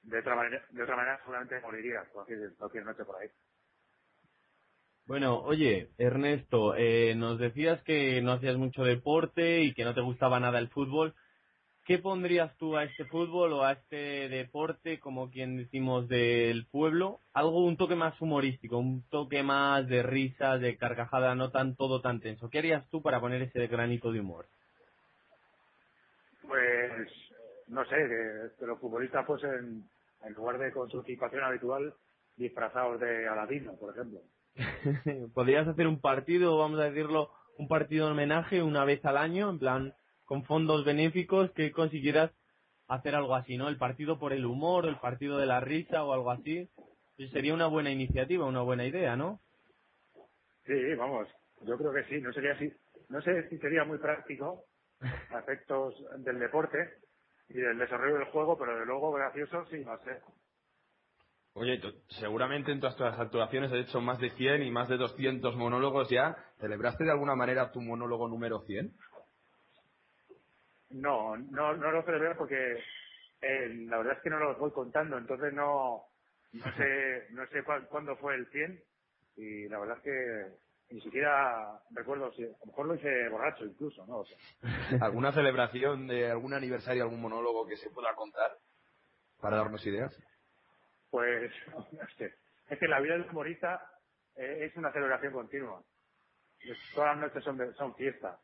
de 0.03 0.19
otra 0.19 0.35
manera, 0.35 0.65
de 0.69 0.83
otra 0.83 0.95
manera 0.95 1.17
seguramente 1.19 1.59
moriría 1.61 2.05
cualquier, 2.11 2.55
cualquier 2.57 2.85
noche 2.85 3.05
por 3.05 3.21
ahí. 3.21 3.29
Bueno, 5.05 5.39
oye, 5.39 5.89
Ernesto, 5.97 6.75
eh, 6.75 7.15
nos 7.15 7.39
decías 7.39 7.81
que 7.83 8.21
no 8.21 8.33
hacías 8.33 8.57
mucho 8.57 8.83
deporte 8.83 9.61
y 9.61 9.73
que 9.73 9.83
no 9.83 9.95
te 9.95 10.01
gustaba 10.01 10.39
nada 10.39 10.59
el 10.59 10.69
fútbol. 10.69 11.15
¿Qué 11.85 11.97
pondrías 11.97 12.55
tú 12.57 12.77
a 12.77 12.83
este 12.83 13.05
fútbol 13.05 13.53
o 13.53 13.63
a 13.63 13.71
este 13.71 14.29
deporte, 14.29 14.99
como 14.99 15.31
quien 15.31 15.57
decimos, 15.57 16.07
del 16.07 16.67
pueblo? 16.67 17.21
Algo, 17.33 17.65
un 17.65 17.77
toque 17.77 17.95
más 17.95 18.21
humorístico, 18.21 18.77
un 18.77 19.03
toque 19.09 19.41
más 19.41 19.87
de 19.87 20.03
risa, 20.03 20.59
de 20.59 20.77
carcajada, 20.77 21.33
no 21.33 21.49
tan 21.49 21.75
todo 21.75 22.01
tan 22.01 22.19
tenso. 22.19 22.51
¿Qué 22.51 22.59
harías 22.59 22.87
tú 22.89 23.01
para 23.01 23.19
poner 23.19 23.41
ese 23.41 23.65
granito 23.65 24.11
de 24.11 24.19
humor? 24.19 24.45
Pues 26.43 27.07
no 27.69 27.85
sé, 27.85 27.95
que, 27.95 28.57
que 28.59 28.65
los 28.65 28.79
futbolistas 28.79 29.25
fuesen, 29.25 29.83
en 30.23 30.33
lugar 30.33 30.57
de 30.57 30.71
con 30.71 30.89
su 30.89 31.01
equipación 31.01 31.43
habitual, 31.43 31.93
disfrazados 32.35 32.99
de 32.99 33.27
Aladino, 33.27 33.75
por 33.75 33.93
ejemplo. 33.93 34.19
¿Podrías 35.33 35.67
hacer 35.67 35.87
un 35.87 36.01
partido, 36.01 36.57
vamos 36.57 36.79
a 36.79 36.85
decirlo, 36.85 37.31
un 37.57 37.67
partido 37.67 38.05
de 38.05 38.13
homenaje 38.13 38.63
una 38.63 38.85
vez 38.85 39.03
al 39.05 39.17
año, 39.17 39.49
en 39.49 39.59
plan, 39.59 39.93
con 40.25 40.43
fondos 40.45 40.85
benéficos, 40.85 41.51
que 41.51 41.71
consiguieras 41.71 42.31
hacer 42.87 43.15
algo 43.15 43.35
así, 43.35 43.57
¿no? 43.57 43.69
El 43.69 43.77
partido 43.77 44.17
por 44.17 44.33
el 44.33 44.45
humor, 44.45 44.85
el 44.85 44.97
partido 44.97 45.37
de 45.37 45.45
la 45.45 45.59
risa 45.59 46.03
o 46.03 46.13
algo 46.13 46.31
así. 46.31 46.69
Pues 47.17 47.29
sería 47.31 47.53
una 47.53 47.67
buena 47.67 47.91
iniciativa, 47.91 48.45
una 48.45 48.61
buena 48.61 48.85
idea, 48.85 49.15
¿no? 49.15 49.39
Sí, 50.65 50.95
vamos, 50.95 51.27
yo 51.61 51.77
creo 51.77 51.93
que 51.93 52.03
sí. 52.05 52.21
No 52.21 52.31
sería 52.33 52.53
así, 52.53 52.71
no 53.09 53.21
sé 53.21 53.49
si 53.49 53.57
sería 53.57 53.83
muy 53.83 53.97
práctico 53.97 54.63
a 55.01 55.39
efectos 55.39 55.95
del 56.19 56.39
deporte, 56.39 56.77
y 57.49 57.59
del 57.59 57.77
desarrollo 57.77 58.19
del 58.19 58.27
juego, 58.27 58.57
pero 58.57 58.79
de 58.79 58.85
luego 58.85 59.11
gracioso 59.11 59.65
sí 59.65 59.83
va 59.83 59.95
a 59.95 60.03
ser. 60.03 60.21
Oye, 61.53 61.81
seguramente 62.19 62.71
en 62.71 62.79
todas 62.79 62.95
tus 62.95 63.07
actuaciones 63.07 63.71
has 63.71 63.79
hecho 63.79 63.99
más 63.99 64.19
de 64.19 64.29
100 64.31 64.63
y 64.63 64.71
más 64.71 64.87
de 64.87 64.97
200 64.97 65.55
monólogos 65.55 66.09
ya. 66.09 66.37
¿Celebraste 66.59 67.03
de 67.03 67.11
alguna 67.11 67.35
manera 67.35 67.71
tu 67.71 67.81
monólogo 67.81 68.27
número 68.27 68.61
100? 68.61 68.93
No, 70.91 71.35
no, 71.37 71.75
no 71.75 71.91
lo 71.91 72.03
celebré 72.03 72.35
porque 72.35 72.77
eh, 73.41 73.69
la 73.87 73.97
verdad 73.97 74.17
es 74.17 74.23
que 74.23 74.29
no 74.29 74.39
lo 74.39 74.57
voy 74.57 74.71
contando, 74.71 75.17
entonces 75.17 75.53
no, 75.53 76.03
no 76.53 76.75
sé, 76.75 77.27
no 77.31 77.45
sé 77.47 77.63
cuándo 77.89 78.15
fue 78.17 78.35
el 78.35 78.47
100 78.47 78.83
y 79.37 79.69
la 79.69 79.79
verdad 79.79 79.97
es 79.97 80.03
que 80.03 80.68
ni 80.91 81.01
siquiera 81.01 81.81
recuerdo 81.91 82.31
si, 82.33 82.43
a 82.43 82.47
lo 82.47 82.65
mejor 82.67 82.85
lo 82.87 82.95
hice 82.95 83.29
borracho 83.29 83.65
incluso, 83.65 84.05
¿no? 84.07 84.19
O 84.19 84.25
sea, 84.25 84.37
¿Alguna 85.01 85.31
celebración 85.31 86.07
de 86.07 86.31
algún 86.31 86.53
aniversario, 86.53 87.03
algún 87.03 87.21
monólogo 87.21 87.67
que 87.67 87.77
se 87.77 87.89
pueda 87.91 88.13
contar 88.15 88.51
para 89.41 89.57
darnos 89.57 89.85
ideas? 89.85 90.15
pues 91.11 91.51
es 92.09 92.15
que, 92.17 92.33
es 92.69 92.79
que 92.79 92.87
la 92.87 92.99
vida 92.99 93.13
del 93.13 93.29
humorista 93.29 93.81
eh, 94.35 94.65
es 94.65 94.75
una 94.77 94.91
celebración 94.91 95.33
continua. 95.33 95.83
Todas 96.93 97.15
las 97.15 97.27
noches 97.27 97.43
son, 97.43 97.57
de- 97.57 97.73
son 97.73 97.95
fiesta. 97.95 98.39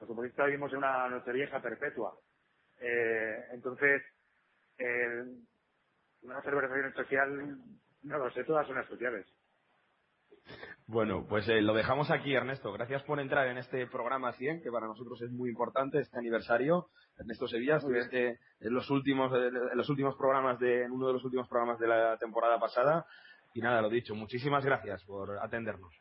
Los 0.00 0.10
humoristas 0.10 0.46
vivimos 0.46 0.70
en 0.72 0.78
una 0.78 1.08
noche 1.08 1.32
vieja 1.32 1.60
perpetua. 1.60 2.16
Eh, 2.80 3.44
entonces, 3.52 4.02
eh, 4.78 5.24
una 6.22 6.42
celebración 6.42 6.86
especial, 6.86 7.58
no 8.02 8.18
lo 8.18 8.30
sé, 8.32 8.44
todas 8.44 8.66
son 8.66 8.78
especiales. 8.80 9.26
Bueno, 10.88 11.26
pues 11.28 11.48
eh, 11.48 11.60
lo 11.60 11.74
dejamos 11.74 12.10
aquí, 12.10 12.32
Ernesto. 12.34 12.72
Gracias 12.72 13.02
por 13.02 13.18
entrar 13.18 13.48
en 13.48 13.58
este 13.58 13.86
programa 13.88 14.32
100, 14.32 14.62
que 14.62 14.70
para 14.70 14.86
nosotros 14.86 15.20
es 15.20 15.32
muy 15.32 15.50
importante, 15.50 15.98
este 15.98 16.18
aniversario. 16.18 16.88
Ernesto 17.18 17.48
Sevilla, 17.48 17.76
estuviste 17.76 18.38
en 18.60 18.74
los 18.74 18.88
últimos, 18.90 19.32
eh, 19.32 19.48
en 19.48 19.76
los 19.76 19.88
últimos 19.88 20.14
programas 20.16 20.60
de, 20.60 20.84
en 20.84 20.92
uno 20.92 21.08
de 21.08 21.14
los 21.14 21.24
últimos 21.24 21.48
programas 21.48 21.80
de 21.80 21.88
la 21.88 22.16
temporada 22.18 22.60
pasada. 22.60 23.04
Y 23.54 23.60
nada, 23.60 23.82
lo 23.82 23.88
dicho, 23.88 24.14
muchísimas 24.14 24.64
gracias 24.64 25.02
por 25.04 25.38
atendernos. 25.38 25.92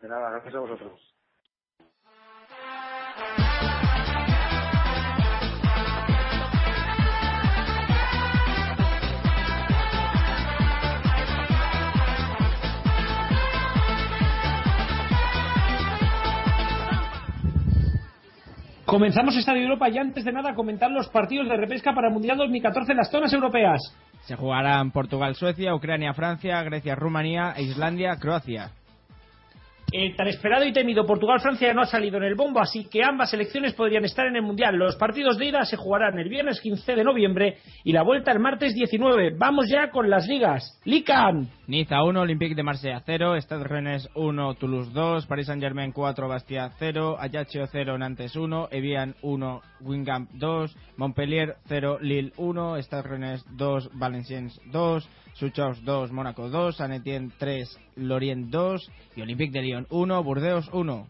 De 0.00 0.08
nada, 0.08 0.30
gracias 0.30 0.54
a 0.54 0.60
vosotros. 0.60 1.11
Comenzamos 18.92 19.34
Estadio 19.38 19.62
Europa 19.62 19.88
y 19.88 19.96
antes 19.96 20.22
de 20.22 20.32
nada 20.32 20.54
comentar 20.54 20.90
los 20.90 21.08
partidos 21.08 21.48
de 21.48 21.56
repesca 21.56 21.94
para 21.94 22.08
el 22.08 22.12
Mundial 22.12 22.36
2014 22.36 22.92
en 22.92 22.98
las 22.98 23.10
zonas 23.10 23.32
europeas. 23.32 23.80
Se 24.26 24.36
jugarán 24.36 24.90
Portugal-Suecia, 24.90 25.74
Ucrania-Francia, 25.74 26.62
Grecia-Rumanía 26.62 27.54
e 27.56 27.62
Islandia-Croacia. 27.62 28.72
El 29.92 30.16
tan 30.16 30.26
esperado 30.26 30.64
y 30.64 30.72
temido 30.72 31.04
Portugal-Francia 31.04 31.74
no 31.74 31.82
ha 31.82 31.86
salido 31.86 32.16
en 32.16 32.22
el 32.22 32.34
bombo, 32.34 32.60
así 32.60 32.86
que 32.86 33.04
ambas 33.04 33.30
selecciones 33.30 33.74
podrían 33.74 34.06
estar 34.06 34.26
en 34.26 34.36
el 34.36 34.42
Mundial. 34.42 34.74
Los 34.74 34.96
partidos 34.96 35.36
de 35.36 35.46
ida 35.46 35.66
se 35.66 35.76
jugarán 35.76 36.18
el 36.18 36.30
viernes 36.30 36.62
15 36.62 36.96
de 36.96 37.04
noviembre 37.04 37.58
y 37.84 37.92
la 37.92 38.02
vuelta 38.02 38.32
el 38.32 38.38
martes 38.38 38.74
19. 38.74 39.34
Vamos 39.36 39.68
ya 39.68 39.90
con 39.90 40.08
las 40.08 40.26
ligas. 40.26 40.80
Lican. 40.86 41.50
Niza 41.66 42.02
1, 42.02 42.20
Olympique 42.22 42.54
de 42.54 42.62
Marsella 42.62 43.02
0, 43.04 43.36
Stade 43.36 43.64
Rennes 43.64 44.08
1, 44.14 44.54
Toulouse 44.54 44.92
2, 44.94 45.26
Paris 45.26 45.46
Saint-Germain 45.46 45.92
4, 45.92 46.26
Bastia 46.26 46.70
0, 46.78 47.16
Ajaccio 47.18 47.66
0, 47.66 47.98
Nantes 47.98 48.34
1, 48.34 48.68
Evian 48.70 49.14
1, 49.20 49.62
Wingham 49.80 50.28
2, 50.32 50.76
Montpellier 50.96 51.56
0, 51.68 51.98
Lille 52.00 52.32
1, 52.38 52.76
Stade 52.82 53.02
Rennes 53.02 53.44
2, 53.56 53.90
Valenciennes 53.92 54.58
2, 54.72 55.08
Suchos 55.34 55.82
2, 55.84 56.12
Mónaco 56.12 56.50
2, 56.50 56.76
San 56.76 56.92
Etienne 56.92 57.30
3, 57.38 57.78
Lorient 57.96 58.50
2 58.50 58.90
y 59.16 59.22
Olympique 59.22 59.52
de 59.52 59.62
Lyon 59.62 59.81
1, 59.90 60.22
Burdeos 60.22 60.68
1. 60.72 61.06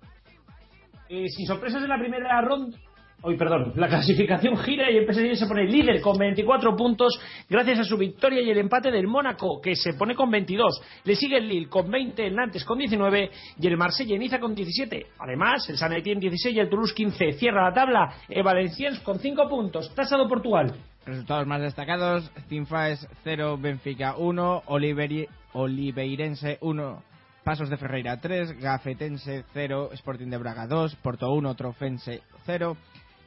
Eh, 1.08 1.28
sin 1.28 1.46
sorpresas 1.46 1.82
en 1.82 1.88
la 1.88 1.98
primera 1.98 2.40
ronda. 2.40 2.76
Hoy, 3.24 3.36
perdón, 3.36 3.72
la 3.76 3.86
clasificación 3.86 4.56
gira 4.56 4.90
y 4.90 4.96
el 4.96 5.06
PSG 5.06 5.36
se 5.36 5.46
pone 5.46 5.64
líder 5.64 6.00
con 6.00 6.18
24 6.18 6.74
puntos 6.74 7.20
gracias 7.48 7.78
a 7.78 7.84
su 7.84 7.96
victoria 7.96 8.42
y 8.42 8.50
el 8.50 8.58
empate 8.58 8.90
del 8.90 9.06
Mónaco, 9.06 9.60
que 9.62 9.76
se 9.76 9.94
pone 9.94 10.16
con 10.16 10.28
22. 10.28 10.82
Le 11.04 11.14
sigue 11.14 11.36
el 11.36 11.46
Lille 11.46 11.68
con 11.68 11.88
20, 11.88 12.26
el 12.26 12.34
Nantes 12.34 12.64
con 12.64 12.78
19 12.78 13.30
y 13.60 13.66
el 13.68 13.76
Marsella 13.76 14.16
y 14.16 14.18
Niza 14.18 14.40
con 14.40 14.56
17. 14.56 15.06
Además, 15.20 15.68
el 15.70 15.76
San 15.78 15.92
Etienne 15.92 16.20
16 16.20 16.56
y 16.56 16.58
el 16.58 16.68
Toulouse 16.68 16.94
15. 16.94 17.32
Cierra 17.34 17.68
la 17.68 17.72
tabla 17.72 18.12
el 18.28 18.42
Valenciennes 18.42 18.98
con 19.00 19.20
5 19.20 19.48
puntos. 19.48 19.94
Tasado 19.94 20.26
Portugal. 20.26 20.74
Resultados 21.06 21.46
más 21.46 21.60
destacados: 21.60 22.28
Cinfaes 22.48 23.06
0, 23.22 23.56
Benfica 23.56 24.16
1, 24.16 24.62
Oliveri- 24.66 25.28
Oliveirense 25.52 26.58
1, 26.60 27.02
Pasos 27.44 27.68
de 27.68 27.76
Ferreira 27.76 28.20
3, 28.20 28.60
Gafetense 28.60 29.44
0, 29.52 29.90
Sporting 29.94 30.28
de 30.28 30.38
Braga 30.38 30.68
2, 30.68 30.94
Porto 30.96 31.32
1, 31.32 31.54
Trofense 31.56 32.22
0, 32.46 32.76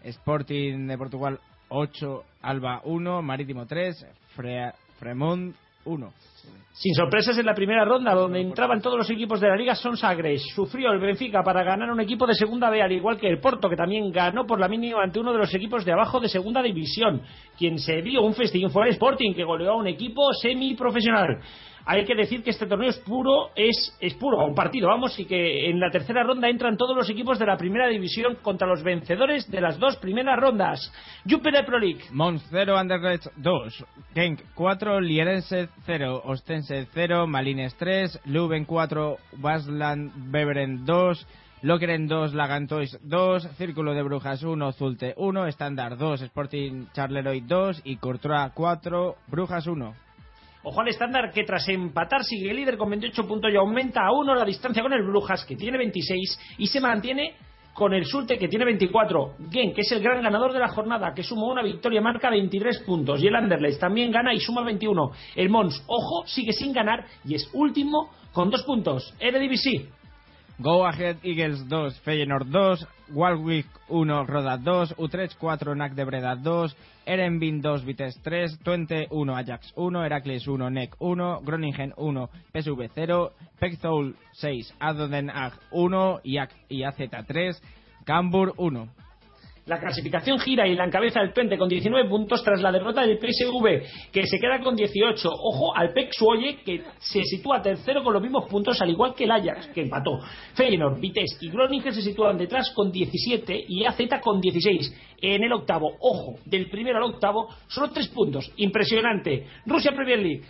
Sporting 0.04 0.88
de 0.88 0.98
Portugal 0.98 1.40
8, 1.68 2.24
Alba 2.44 2.82
1, 2.86 3.22
Marítimo 3.22 3.66
3, 3.66 4.08
Fre 4.34 4.72
Fremont 5.00 5.54
1. 5.84 6.14
Sin 6.72 6.94
sorpresas 6.94 7.38
en 7.38 7.46
la 7.46 7.54
primera 7.54 7.84
ronda, 7.84 8.14
donde 8.14 8.42
entraban 8.42 8.82
todos 8.82 8.98
los 8.98 9.10
equipos 9.10 9.40
de 9.40 9.50
la 9.50 9.56
liga, 9.56 9.76
son 9.76 9.98
Sagres. 9.98 10.42
Sufrió 10.54 10.92
el 10.92 11.00
Benfica 11.00 11.44
para 11.44 11.64
ganar 11.64 11.92
un 11.92 12.00
equipo 12.00 12.26
de 12.26 12.36
segunda 12.36 12.70
B, 12.70 12.82
al 12.82 12.92
igual 12.92 13.18
que 13.18 13.28
el 13.28 13.40
Porto, 13.40 13.70
que 13.70 13.76
también 13.76 14.12
ganó 14.12 14.46
por 14.46 14.60
la 14.60 14.68
mínima 14.68 15.04
ante 15.04 15.20
uno 15.20 15.32
de 15.32 15.40
los 15.40 15.54
equipos 15.54 15.86
de 15.86 15.94
abajo 15.94 16.20
de 16.20 16.30
segunda 16.30 16.62
división. 16.62 17.22
Quien 17.58 17.80
se 17.80 18.02
dio 18.02 18.22
un 18.24 18.34
festín 18.34 18.70
fue 18.70 18.88
el 18.88 18.94
Sporting, 18.94 19.34
que 19.34 19.44
goleó 19.44 19.72
a 19.72 19.78
un 19.78 19.88
equipo 19.88 20.22
semiprofesional. 20.42 21.40
Hay 21.88 22.04
que 22.04 22.16
decir 22.16 22.44
que 22.44 22.50
este 22.50 22.66
torneo 22.66 22.90
es 22.90 22.98
puro, 22.98 23.52
es, 23.56 23.96
es 24.00 24.16
puro, 24.16 24.44
un 24.44 24.56
partido, 24.56 24.88
vamos, 24.88 25.20
y 25.20 25.26
que 25.26 25.70
en 25.70 25.80
la 25.80 25.92
tercera 25.92 26.24
ronda 26.24 26.50
entran 26.50 26.78
todos 26.78 26.96
los 26.96 27.08
equipos 27.10 27.38
de 27.38 27.46
la 27.46 27.58
primera 27.58 27.88
división 27.88 28.38
contra 28.42 28.68
los 28.68 28.82
vencedores 28.82 29.50
de 29.52 29.62
las 29.62 29.78
dos 29.78 29.96
primeras 29.98 30.40
rondas. 30.40 30.92
Jupiler 31.30 31.64
Pro 31.64 31.78
League. 31.78 32.06
Mons 32.12 32.44
0, 32.50 32.76
Anderlecht 32.76 33.28
2, 33.36 33.86
Genk 34.16 34.42
4, 34.56 35.00
Lierense 35.00 35.70
0, 35.86 36.24
Ostense 36.26 36.88
0, 36.92 37.28
Malines 37.28 37.76
3, 37.76 38.20
Leuven 38.26 38.66
4, 38.66 39.18
Basland 39.34 40.12
Beveren 40.32 40.86
2, 40.86 41.28
Lokeren 41.62 42.08
2, 42.08 42.34
Lagantois 42.34 42.98
2, 43.04 43.58
Círculo 43.58 43.94
de 43.94 44.02
Brujas 44.02 44.42
1, 44.42 44.72
Zulte 44.74 45.14
1, 45.18 45.48
Standard 45.48 45.98
2, 45.98 46.22
Sporting 46.22 46.88
Charleroi 46.94 47.42
2 47.42 47.82
y 47.84 47.98
Courtois 47.98 48.52
4, 48.54 49.16
Brujas 49.28 49.68
1. 49.68 50.05
Ojo 50.68 50.82
al 50.82 50.88
estándar 50.88 51.32
que 51.32 51.44
tras 51.44 51.70
empatar 51.70 52.24
sigue 52.24 52.52
líder 52.52 52.76
con 52.76 52.90
28 52.90 53.28
puntos 53.28 53.54
y 53.54 53.56
aumenta 53.56 54.02
a 54.04 54.12
uno 54.12 54.34
la 54.34 54.44
distancia 54.44 54.82
con 54.82 54.94
el 54.94 55.04
Brujas 55.04 55.46
que 55.46 55.56
tiene 55.56 55.78
26 55.78 56.40
y 56.58 56.66
se 56.66 56.82
mantiene 56.82 57.36
con 57.72 57.94
el 57.94 58.04
Sulte 58.04 58.40
que 58.40 58.48
tiene 58.48 58.66
24. 58.66 59.36
Gen, 59.52 59.76
que 59.76 59.82
es 59.82 59.92
el 59.92 60.02
gran 60.02 60.24
ganador 60.24 60.54
de 60.54 60.60
la 60.60 60.70
jornada, 60.70 61.14
que 61.14 61.22
sumó 61.22 61.52
una 61.52 61.62
victoria, 61.62 62.02
marca 62.02 62.32
23 62.32 62.80
puntos. 62.80 63.22
Y 63.22 63.28
el 63.28 63.36
Anderlecht 63.36 63.80
también 63.80 64.12
gana 64.12 64.34
y 64.34 64.40
suma 64.40 64.64
21. 64.64 65.12
El 65.36 65.50
Mons, 65.50 65.84
ojo, 65.86 66.26
sigue 66.26 66.52
sin 66.52 66.74
ganar 66.74 67.06
y 67.26 67.36
es 67.36 67.48
último 67.54 68.10
con 68.34 68.50
dos 68.50 68.64
puntos. 68.64 69.14
Eredivisie. 69.20 69.90
Go 70.58 70.86
Ahead 70.86 71.18
Eagles 71.22 71.68
2, 71.68 72.00
Feyenoord 72.06 72.50
2, 72.50 72.88
Walwick 73.14 73.68
1, 73.90 74.26
Roda 74.26 74.58
2, 74.58 74.96
Utrecht 74.98 75.36
4, 75.38 75.76
NAC 75.76 75.96
de 75.96 76.06
Breda 76.06 76.38
2, 76.38 76.74
Erenbin 77.06 77.62
2, 77.62 77.84
Vitesse 77.84 78.22
3, 78.24 78.58
Twente 78.64 79.08
1, 79.12 79.36
Ajax 79.36 79.74
1, 79.76 80.06
Heracles 80.06 80.48
1, 80.48 80.70
NEC 80.70 80.96
1, 80.98 81.44
Groningen 81.44 81.94
1, 81.98 82.30
PSV 82.54 82.90
0, 82.96 83.34
Pekthol 83.60 84.16
6, 84.32 84.74
Adoden 84.80 85.30
Ag 85.30 85.54
1 85.72 86.22
y 86.24 86.84
AZ 86.84 86.96
3, 87.28 87.62
Cambur 88.06 88.54
1. 88.56 88.90
La 89.66 89.80
clasificación 89.80 90.38
gira 90.38 90.68
y 90.68 90.76
la 90.76 90.86
encabeza 90.86 91.22
el 91.22 91.34
Twente 91.34 91.58
con 91.58 91.68
19 91.68 92.08
puntos 92.08 92.44
tras 92.44 92.62
la 92.62 92.72
derrota 92.72 93.02
del 93.02 93.18
PSV, 93.18 94.12
que 94.12 94.28
se 94.28 94.38
queda 94.38 94.60
con 94.60 94.76
18. 94.76 95.28
Ojo 95.28 95.76
al 95.76 95.92
PEC 95.92 96.14
Suoye, 96.14 96.58
que 96.58 96.84
se 97.00 97.24
sitúa 97.24 97.64
tercero 97.64 98.04
con 98.04 98.14
los 98.14 98.22
mismos 98.22 98.48
puntos, 98.48 98.80
al 98.80 98.92
igual 98.92 99.16
que 99.16 99.24
el 99.24 99.32
Ajax, 99.32 99.70
que 99.74 99.82
empató. 99.82 100.20
Feyenoord, 100.54 101.00
Vitesse 101.00 101.40
y 101.42 101.50
Groningen 101.50 101.96
se 101.96 102.04
sitúan 102.04 102.38
detrás 102.38 102.70
con 102.76 102.92
17 102.92 103.66
y 103.68 103.86
AZ 103.86 103.98
con 104.22 104.40
16. 104.40 105.16
En 105.20 105.44
el 105.44 105.54
octavo, 105.54 105.94
ojo, 106.00 106.36
del 106.46 106.70
primero 106.70 106.98
al 106.98 107.14
octavo, 107.14 107.50
solo 107.68 107.90
3 107.90 108.08
puntos. 108.10 108.52
Impresionante. 108.58 109.48
Rusia 109.66 109.94
Premier 109.96 110.20
League. 110.20 110.44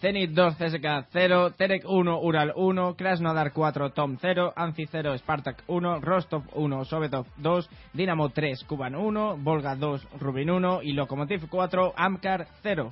Zenit 0.00 0.30
2, 0.30 0.56
CSK 0.56 1.08
0, 1.12 1.50
Terek 1.58 1.84
1, 1.86 2.20
Ural 2.22 2.54
1, 2.56 2.96
Krasnodar 2.96 3.52
4, 3.52 3.90
Tom 3.90 4.16
0, 4.18 4.52
Anzi 4.56 4.86
0, 4.86 5.18
Spartak 5.18 5.64
1, 5.66 6.00
Rostov 6.00 6.44
1, 6.54 6.84
Sovetov 6.86 7.26
2, 7.36 7.68
Dinamo 7.92 8.30
3, 8.30 8.64
Kuban 8.64 8.94
1, 8.94 9.36
Volga 9.42 9.76
2, 9.76 10.08
Rubin 10.18 10.50
1 10.50 10.80
y 10.84 10.94
Lokomotiv 10.94 11.50
4, 11.50 11.92
Amkar 11.94 12.46
0. 12.62 12.90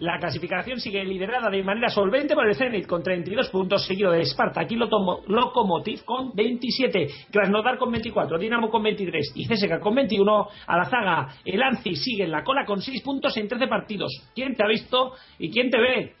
La 0.00 0.18
clasificación 0.18 0.80
sigue 0.80 1.04
liderada 1.04 1.48
de 1.48 1.62
manera 1.62 1.88
solvente 1.90 2.34
por 2.34 2.48
el 2.48 2.56
Zenit 2.56 2.86
con 2.86 3.04
32 3.04 3.50
puntos, 3.50 3.86
seguido 3.86 4.10
de 4.10 4.24
Spartak 4.24 4.70
y 4.72 4.76
Lokomotiv 4.76 6.04
con 6.04 6.32
27, 6.34 7.06
Krasnodar 7.30 7.78
con 7.78 7.92
24, 7.92 8.36
Dinamo 8.36 8.68
con 8.68 8.82
23 8.82 9.32
y 9.36 9.46
CSKA 9.46 9.78
con 9.78 9.94
21. 9.94 10.48
A 10.66 10.76
la 10.76 10.84
zaga, 10.86 11.28
el 11.44 11.62
Anzi 11.62 11.94
sigue 11.94 12.24
en 12.24 12.32
la 12.32 12.42
cola 12.42 12.64
con 12.64 12.80
6 12.80 13.00
puntos 13.02 13.36
en 13.36 13.46
13 13.46 13.68
partidos. 13.68 14.12
¿Quién 14.34 14.56
te 14.56 14.64
ha 14.64 14.68
visto 14.68 15.12
y 15.38 15.50
quién 15.50 15.70
te 15.70 15.80
ve? 15.80 16.17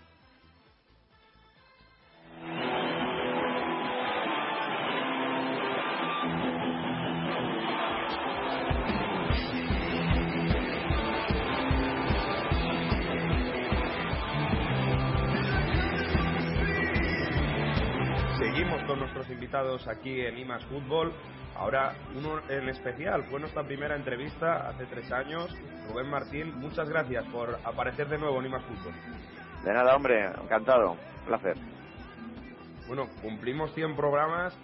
Invitados 19.48 19.88
aquí 19.88 20.20
en 20.20 20.36
IMAS 20.36 20.62
Fútbol. 20.66 21.10
Ahora, 21.56 21.94
uno 22.14 22.38
en 22.50 22.68
especial, 22.68 23.24
fue 23.24 23.40
nuestra 23.40 23.62
primera 23.62 23.96
entrevista 23.96 24.68
hace 24.68 24.84
tres 24.84 25.10
años. 25.10 25.56
Rubén 25.88 26.10
Martín, 26.10 26.54
muchas 26.60 26.86
gracias 26.86 27.24
por 27.28 27.58
aparecer 27.64 28.08
de 28.08 28.18
nuevo 28.18 28.38
en 28.40 28.46
IMAS 28.46 28.62
Fútbol. 28.64 28.92
De 29.64 29.72
nada, 29.72 29.96
hombre, 29.96 30.26
encantado, 30.26 30.92
un 30.92 31.26
placer. 31.26 31.56
Bueno, 32.88 33.08
cumplimos 33.22 33.72
100 33.72 33.96
programas. 33.96 34.54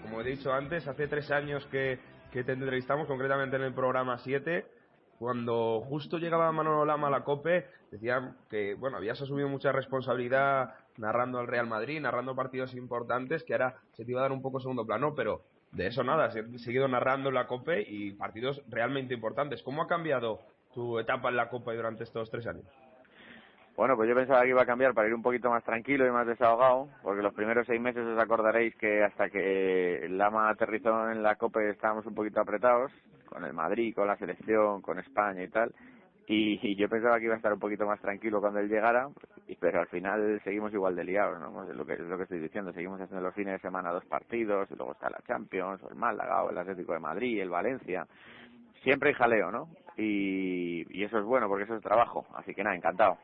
Como 0.00 0.22
he 0.22 0.24
dicho 0.24 0.50
antes, 0.50 0.88
hace 0.88 1.08
tres 1.08 1.30
años 1.30 1.66
que, 1.66 1.98
que 2.32 2.42
te 2.42 2.52
entrevistamos, 2.52 3.06
concretamente 3.06 3.56
en 3.56 3.64
el 3.64 3.74
programa 3.74 4.16
7 4.16 4.64
cuando 5.18 5.80
justo 5.88 6.18
llegaba 6.18 6.52
Manolo 6.52 6.84
Lama 6.84 7.08
a 7.08 7.10
la 7.10 7.24
COPE, 7.24 7.66
decían 7.90 8.36
que, 8.50 8.74
bueno, 8.74 8.98
habías 8.98 9.20
asumido 9.20 9.48
mucha 9.48 9.72
responsabilidad 9.72 10.74
narrando 10.98 11.38
al 11.38 11.46
Real 11.46 11.66
Madrid, 11.66 12.00
narrando 12.00 12.34
partidos 12.34 12.74
importantes, 12.74 13.42
que 13.44 13.54
ahora 13.54 13.76
se 13.92 14.04
te 14.04 14.10
iba 14.10 14.20
a 14.20 14.24
dar 14.24 14.32
un 14.32 14.42
poco 14.42 14.60
segundo 14.60 14.86
plano, 14.86 15.14
pero 15.14 15.42
de 15.72 15.88
eso 15.88 16.02
nada, 16.02 16.26
has 16.26 16.34
seguido 16.62 16.88
narrando 16.88 17.30
la 17.30 17.46
COPE 17.46 17.84
y 17.88 18.12
partidos 18.12 18.62
realmente 18.68 19.14
importantes. 19.14 19.62
¿Cómo 19.62 19.82
ha 19.82 19.86
cambiado 19.86 20.40
tu 20.72 20.98
etapa 20.98 21.28
en 21.28 21.36
la 21.36 21.48
COPE 21.48 21.76
durante 21.76 22.04
estos 22.04 22.30
tres 22.30 22.46
años? 22.46 22.64
Bueno, 23.76 23.94
pues 23.94 24.08
yo 24.08 24.14
pensaba 24.14 24.42
que 24.42 24.48
iba 24.48 24.62
a 24.62 24.66
cambiar 24.66 24.94
para 24.94 25.06
ir 25.06 25.14
un 25.14 25.22
poquito 25.22 25.50
más 25.50 25.62
tranquilo 25.62 26.06
y 26.06 26.10
más 26.10 26.26
desahogado, 26.26 26.88
porque 27.02 27.22
los 27.22 27.34
primeros 27.34 27.66
seis 27.66 27.78
meses 27.78 28.06
os 28.06 28.18
acordaréis 28.18 28.74
que 28.76 29.04
hasta 29.04 29.28
que 29.28 30.06
Lama 30.08 30.48
aterrizó 30.48 31.10
en 31.10 31.22
la 31.22 31.36
COPE 31.36 31.70
estábamos 31.70 32.06
un 32.06 32.14
poquito 32.14 32.40
apretados, 32.40 32.90
con 33.26 33.44
el 33.44 33.52
Madrid, 33.52 33.94
con 33.94 34.06
la 34.06 34.16
selección, 34.16 34.80
con 34.80 34.98
España 34.98 35.42
y 35.42 35.48
tal, 35.48 35.74
y, 36.26 36.74
yo 36.76 36.88
pensaba 36.88 37.18
que 37.18 37.26
iba 37.26 37.34
a 37.34 37.36
estar 37.36 37.52
un 37.52 37.60
poquito 37.60 37.86
más 37.86 38.00
tranquilo 38.00 38.40
cuando 38.40 38.58
él 38.60 38.68
llegara, 38.68 39.08
pero 39.60 39.80
al 39.80 39.86
final 39.86 40.40
seguimos 40.42 40.72
igual 40.72 40.96
de 40.96 41.04
liados, 41.04 41.38
¿no? 41.40 41.68
Es 41.68 41.76
lo 41.76 41.86
que, 41.86 41.94
es 41.94 42.00
lo 42.00 42.16
que 42.16 42.24
estoy 42.24 42.40
diciendo, 42.40 42.72
seguimos 42.72 43.00
haciendo 43.00 43.24
los 43.24 43.34
fines 43.34 43.54
de 43.54 43.60
semana 43.60 43.92
dos 43.92 44.04
partidos, 44.06 44.68
y 44.70 44.74
luego 44.74 44.92
está 44.92 45.08
la 45.08 45.22
Champions, 45.26 45.82
o 45.82 45.88
el 45.88 45.94
Málaga, 45.94 46.42
o 46.42 46.50
el 46.50 46.58
Atlético 46.58 46.92
de 46.92 46.98
Madrid, 46.98 47.40
el 47.40 47.50
Valencia, 47.50 48.06
siempre 48.82 49.10
hay 49.10 49.14
jaleo, 49.14 49.50
¿no? 49.52 49.68
Y, 49.96 50.86
y 50.98 51.04
eso 51.04 51.18
es 51.18 51.24
bueno, 51.24 51.48
porque 51.48 51.64
eso 51.64 51.76
es 51.76 51.82
trabajo, 51.82 52.26
así 52.34 52.54
que 52.54 52.64
nada, 52.64 52.76
encantado. 52.76 53.18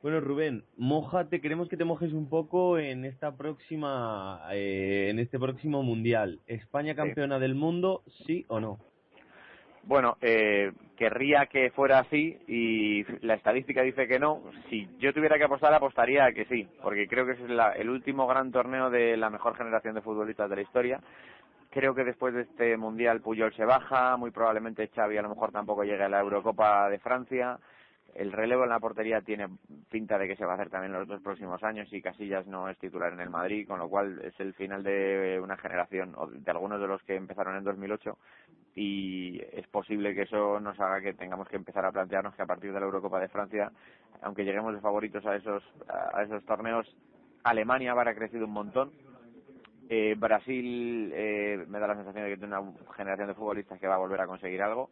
Bueno, 0.00 0.20
Rubén, 0.20 0.62
mojate, 0.76 1.40
queremos 1.40 1.68
que 1.68 1.76
te 1.76 1.84
mojes 1.84 2.12
un 2.12 2.28
poco 2.28 2.78
en 2.78 3.04
esta 3.04 3.36
próxima, 3.36 4.40
eh, 4.52 5.08
en 5.10 5.18
este 5.18 5.40
próximo 5.40 5.82
mundial. 5.82 6.38
¿España 6.46 6.94
campeona 6.94 7.40
del 7.40 7.56
mundo, 7.56 8.02
sí 8.24 8.44
o 8.46 8.60
no? 8.60 8.78
Bueno, 9.82 10.16
eh, 10.20 10.70
querría 10.98 11.46
que 11.46 11.70
fuera 11.70 12.00
así 12.00 12.36
y 12.48 13.04
la 13.24 13.34
estadística 13.34 13.82
dice 13.82 14.08
que 14.08 14.18
no. 14.18 14.42
Si 14.68 14.88
yo 14.98 15.14
tuviera 15.14 15.38
que 15.38 15.44
apostar, 15.44 15.72
apostaría 15.72 16.32
que 16.32 16.44
sí, 16.46 16.68
porque 16.82 17.06
creo 17.06 17.24
que 17.24 17.32
es 17.32 17.38
el 17.76 17.88
último 17.88 18.26
gran 18.26 18.50
torneo 18.50 18.90
de 18.90 19.16
la 19.16 19.30
mejor 19.30 19.56
generación 19.56 19.94
de 19.94 20.02
futbolistas 20.02 20.50
de 20.50 20.56
la 20.56 20.62
historia. 20.62 21.00
Creo 21.70 21.94
que 21.94 22.02
después 22.02 22.34
de 22.34 22.42
este 22.42 22.76
mundial 22.76 23.20
Puyol 23.20 23.54
se 23.54 23.64
baja, 23.64 24.16
muy 24.16 24.32
probablemente 24.32 24.88
Xavi 24.88 25.16
a 25.16 25.22
lo 25.22 25.28
mejor 25.28 25.52
tampoco 25.52 25.84
llegue 25.84 26.02
a 26.02 26.08
la 26.08 26.20
Eurocopa 26.20 26.88
de 26.90 26.98
Francia 26.98 27.58
el 28.14 28.32
relevo 28.32 28.64
en 28.64 28.70
la 28.70 28.80
portería 28.80 29.20
tiene 29.20 29.48
pinta 29.90 30.18
de 30.18 30.26
que 30.26 30.36
se 30.36 30.44
va 30.44 30.52
a 30.52 30.54
hacer 30.54 30.70
también 30.70 30.92
los 30.92 31.06
dos 31.06 31.20
próximos 31.22 31.62
años 31.62 31.92
y 31.92 32.02
Casillas 32.02 32.46
no 32.46 32.68
es 32.68 32.78
titular 32.78 33.12
en 33.12 33.20
el 33.20 33.30
Madrid, 33.30 33.66
con 33.66 33.78
lo 33.78 33.88
cual 33.88 34.20
es 34.24 34.38
el 34.40 34.54
final 34.54 34.82
de 34.82 35.38
una 35.42 35.56
generación 35.56 36.14
o 36.16 36.26
de 36.26 36.50
algunos 36.50 36.80
de 36.80 36.88
los 36.88 37.02
que 37.02 37.14
empezaron 37.14 37.56
en 37.56 37.64
2008 37.64 38.18
y 38.80 39.40
es 39.54 39.66
posible 39.66 40.14
que 40.14 40.22
eso 40.22 40.60
nos 40.60 40.78
haga 40.78 41.00
que 41.00 41.12
tengamos 41.12 41.48
que 41.48 41.56
empezar 41.56 41.84
a 41.84 41.90
plantearnos 41.90 42.36
que 42.36 42.42
a 42.42 42.46
partir 42.46 42.72
de 42.72 42.78
la 42.78 42.86
Eurocopa 42.86 43.18
de 43.18 43.26
Francia, 43.26 43.72
aunque 44.22 44.44
lleguemos 44.44 44.72
de 44.72 44.80
favoritos 44.80 45.26
a 45.26 45.34
esos 45.34 45.64
a 45.88 46.22
esos 46.22 46.44
torneos, 46.44 46.86
Alemania 47.42 47.90
habrá 47.90 48.14
crecido 48.14 48.44
un 48.44 48.52
montón. 48.52 48.92
Eh, 49.88 50.14
Brasil 50.16 51.10
eh, 51.12 51.64
me 51.66 51.80
da 51.80 51.88
la 51.88 51.96
sensación 51.96 52.22
de 52.22 52.30
que 52.30 52.36
tiene 52.36 52.56
una 52.56 52.72
generación 52.94 53.26
de 53.26 53.34
futbolistas 53.34 53.80
que 53.80 53.88
va 53.88 53.96
a 53.96 53.98
volver 53.98 54.20
a 54.20 54.28
conseguir 54.28 54.62
algo 54.62 54.90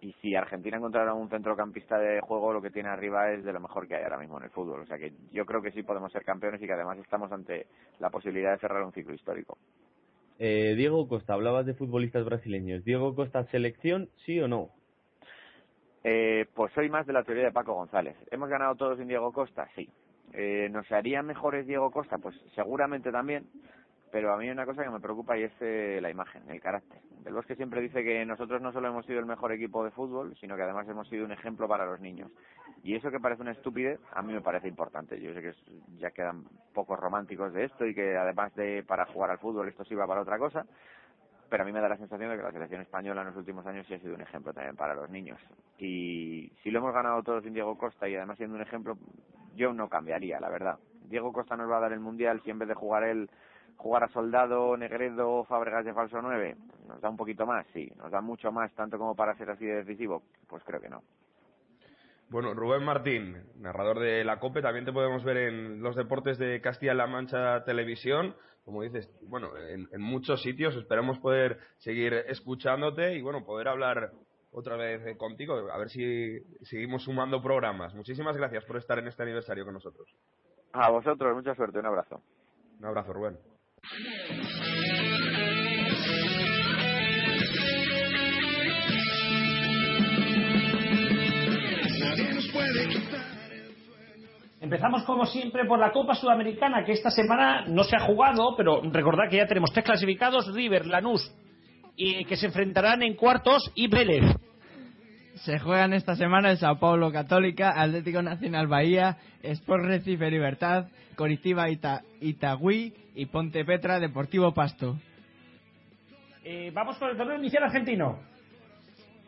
y 0.00 0.12
si 0.14 0.34
Argentina 0.34 0.76
encontrara 0.76 1.14
un 1.14 1.28
centrocampista 1.28 1.96
de 1.96 2.20
juego, 2.20 2.52
lo 2.52 2.62
que 2.62 2.70
tiene 2.70 2.88
arriba 2.88 3.30
es 3.30 3.44
de 3.44 3.52
lo 3.52 3.60
mejor 3.60 3.86
que 3.86 3.94
hay 3.94 4.02
ahora 4.02 4.18
mismo 4.18 4.38
en 4.38 4.44
el 4.44 4.50
fútbol. 4.50 4.80
O 4.80 4.86
sea 4.86 4.98
que 4.98 5.12
yo 5.30 5.46
creo 5.46 5.62
que 5.62 5.70
sí 5.70 5.84
podemos 5.84 6.10
ser 6.10 6.24
campeones 6.24 6.60
y 6.60 6.66
que 6.66 6.72
además 6.72 6.98
estamos 6.98 7.30
ante 7.30 7.66
la 8.00 8.10
posibilidad 8.10 8.52
de 8.52 8.58
cerrar 8.58 8.82
un 8.82 8.92
ciclo 8.92 9.14
histórico. 9.14 9.58
Eh, 10.38 10.74
Diego 10.76 11.08
Costa, 11.08 11.34
hablabas 11.34 11.66
de 11.66 11.74
futbolistas 11.74 12.24
brasileños. 12.24 12.84
¿Diego 12.84 13.14
Costa 13.14 13.44
selección, 13.50 14.08
sí 14.24 14.40
o 14.40 14.48
no? 14.48 14.70
Eh, 16.04 16.46
pues 16.54 16.72
soy 16.74 16.88
más 16.88 17.06
de 17.06 17.12
la 17.12 17.24
teoría 17.24 17.44
de 17.44 17.52
Paco 17.52 17.74
González. 17.74 18.16
¿Hemos 18.30 18.48
ganado 18.48 18.76
todos 18.76 18.98
sin 18.98 19.08
Diego 19.08 19.32
Costa? 19.32 19.68
Sí. 19.74 19.88
Eh, 20.32 20.68
¿Nos 20.70 20.90
haría 20.92 21.22
mejores 21.22 21.66
Diego 21.66 21.90
Costa? 21.90 22.18
Pues 22.18 22.36
seguramente 22.54 23.10
también 23.10 23.46
pero 24.10 24.32
a 24.32 24.36
mí 24.36 24.44
hay 24.44 24.50
una 24.50 24.66
cosa 24.66 24.82
que 24.82 24.90
me 24.90 25.00
preocupa 25.00 25.36
y 25.36 25.44
es 25.44 25.52
eh, 25.60 25.98
la 26.00 26.10
imagen, 26.10 26.42
el 26.48 26.60
carácter. 26.60 27.00
Del 27.22 27.34
Bosque 27.34 27.56
siempre 27.56 27.80
dice 27.80 28.02
que 28.02 28.24
nosotros 28.24 28.62
no 28.62 28.72
solo 28.72 28.88
hemos 28.88 29.04
sido 29.06 29.18
el 29.18 29.26
mejor 29.26 29.52
equipo 29.52 29.84
de 29.84 29.90
fútbol, 29.90 30.34
sino 30.40 30.56
que 30.56 30.62
además 30.62 30.88
hemos 30.88 31.08
sido 31.08 31.24
un 31.24 31.32
ejemplo 31.32 31.68
para 31.68 31.84
los 31.84 32.00
niños. 32.00 32.30
Y 32.82 32.94
eso 32.94 33.10
que 33.10 33.20
parece 33.20 33.42
una 33.42 33.52
estupidez, 33.52 34.00
a 34.12 34.22
mí 34.22 34.32
me 34.32 34.40
parece 34.40 34.68
importante. 34.68 35.20
Yo 35.20 35.34
sé 35.34 35.42
que 35.42 35.54
ya 35.98 36.10
quedan 36.10 36.44
pocos 36.72 36.98
románticos 36.98 37.52
de 37.52 37.64
esto 37.64 37.84
y 37.86 37.94
que 37.94 38.16
además 38.16 38.54
de 38.54 38.82
para 38.82 39.06
jugar 39.06 39.30
al 39.30 39.38
fútbol 39.38 39.68
esto 39.68 39.84
sirva 39.84 40.06
para 40.06 40.22
otra 40.22 40.38
cosa, 40.38 40.64
pero 41.48 41.62
a 41.62 41.66
mí 41.66 41.72
me 41.72 41.80
da 41.80 41.88
la 41.88 41.96
sensación 41.96 42.30
de 42.30 42.36
que 42.36 42.42
la 42.42 42.52
selección 42.52 42.82
española 42.82 43.22
en 43.22 43.28
los 43.28 43.36
últimos 43.36 43.66
años 43.66 43.86
sí 43.86 43.94
ha 43.94 43.98
sido 43.98 44.14
un 44.14 44.20
ejemplo 44.20 44.52
también 44.52 44.76
para 44.76 44.94
los 44.94 45.10
niños. 45.10 45.38
Y 45.78 46.52
si 46.62 46.70
lo 46.70 46.78
hemos 46.78 46.94
ganado 46.94 47.22
todos 47.22 47.42
sin 47.42 47.54
Diego 47.54 47.76
Costa 47.76 48.08
y 48.08 48.16
además 48.16 48.36
siendo 48.36 48.56
un 48.56 48.62
ejemplo, 48.62 48.96
yo 49.54 49.72
no 49.72 49.88
cambiaría, 49.88 50.40
la 50.40 50.50
verdad. 50.50 50.78
Diego 51.08 51.32
Costa 51.32 51.56
nos 51.56 51.70
va 51.70 51.78
a 51.78 51.80
dar 51.80 51.92
el 51.92 52.00
Mundial 52.00 52.40
si 52.44 52.50
en 52.50 52.58
vez 52.58 52.68
de 52.68 52.74
jugar 52.74 53.04
él 53.04 53.30
jugar 53.78 54.04
a 54.04 54.08
Soldado, 54.08 54.76
Negredo, 54.76 55.44
Fábregas 55.44 55.84
de 55.84 55.94
falso 55.94 56.20
9, 56.20 56.56
¿nos 56.86 57.00
da 57.00 57.08
un 57.08 57.16
poquito 57.16 57.46
más? 57.46 57.66
Sí. 57.72 57.90
¿Nos 57.96 58.10
da 58.10 58.20
mucho 58.20 58.52
más, 58.52 58.72
tanto 58.74 58.98
como 58.98 59.14
para 59.14 59.36
ser 59.36 59.50
así 59.50 59.64
de 59.64 59.76
decisivo? 59.76 60.22
Pues 60.46 60.62
creo 60.64 60.80
que 60.80 60.90
no. 60.90 61.02
Bueno, 62.28 62.52
Rubén 62.52 62.84
Martín, 62.84 63.42
narrador 63.56 64.00
de 64.00 64.22
la 64.22 64.38
COPE, 64.38 64.60
también 64.60 64.84
te 64.84 64.92
podemos 64.92 65.24
ver 65.24 65.38
en 65.38 65.80
los 65.80 65.96
deportes 65.96 66.36
de 66.36 66.60
Castilla-La 66.60 67.06
Mancha 67.06 67.64
Televisión, 67.64 68.34
como 68.64 68.82
dices, 68.82 69.08
bueno, 69.22 69.56
en, 69.56 69.88
en, 69.90 70.00
muchos 70.02 70.42
sitios. 70.42 70.76
Esperamos 70.76 71.18
poder 71.20 71.58
seguir 71.78 72.12
escuchándote 72.12 73.14
y, 73.14 73.22
bueno, 73.22 73.46
poder 73.46 73.68
hablar 73.68 74.12
otra 74.50 74.76
vez 74.76 75.16
contigo, 75.16 75.54
a 75.72 75.78
ver 75.78 75.88
si 75.88 76.38
seguimos 76.64 77.04
sumando 77.04 77.40
programas. 77.40 77.94
Muchísimas 77.94 78.36
gracias 78.36 78.64
por 78.64 78.76
estar 78.76 78.98
en 78.98 79.06
este 79.06 79.22
aniversario 79.22 79.64
con 79.64 79.74
nosotros. 79.74 80.14
A 80.72 80.90
vosotros, 80.90 81.34
mucha 81.34 81.54
suerte, 81.54 81.78
un 81.78 81.86
abrazo. 81.86 82.20
Un 82.78 82.84
abrazo, 82.84 83.12
Rubén. 83.12 83.38
Empezamos 94.60 95.04
como 95.04 95.24
siempre 95.24 95.64
por 95.64 95.78
la 95.78 95.92
Copa 95.92 96.14
Sudamericana, 96.14 96.84
que 96.84 96.92
esta 96.92 97.10
semana 97.10 97.64
no 97.66 97.84
se 97.84 97.96
ha 97.96 98.00
jugado, 98.00 98.54
pero 98.54 98.82
recordad 98.82 99.30
que 99.30 99.38
ya 99.38 99.46
tenemos 99.46 99.72
tres 99.72 99.84
clasificados, 99.84 100.52
River, 100.54 100.86
Lanús, 100.86 101.32
y 101.96 102.24
que 102.26 102.36
se 102.36 102.46
enfrentarán 102.46 103.02
en 103.02 103.14
cuartos 103.14 103.72
y 103.74 103.88
Vélez. 103.88 104.24
Se 105.42 105.58
juegan 105.58 105.92
esta 105.92 106.16
semana 106.16 106.50
el 106.50 106.58
Sao 106.58 106.78
Paulo 106.78 107.12
Católica, 107.12 107.80
Atlético 107.80 108.22
Nacional 108.22 108.66
Bahía, 108.66 109.18
Sport 109.42 109.84
Recife 109.84 110.30
Libertad, 110.30 110.86
Coritiba 111.14 111.70
Ita 111.70 112.02
Itagüí 112.20 112.92
y 113.14 113.26
Ponte 113.26 113.64
Petra 113.64 114.00
Deportivo 114.00 114.52
Pasto. 114.52 114.98
Eh, 116.44 116.70
vamos 116.74 116.98
con 116.98 117.10
el 117.10 117.16
torneo 117.16 117.38
inicial 117.38 117.62
argentino. 117.62 118.18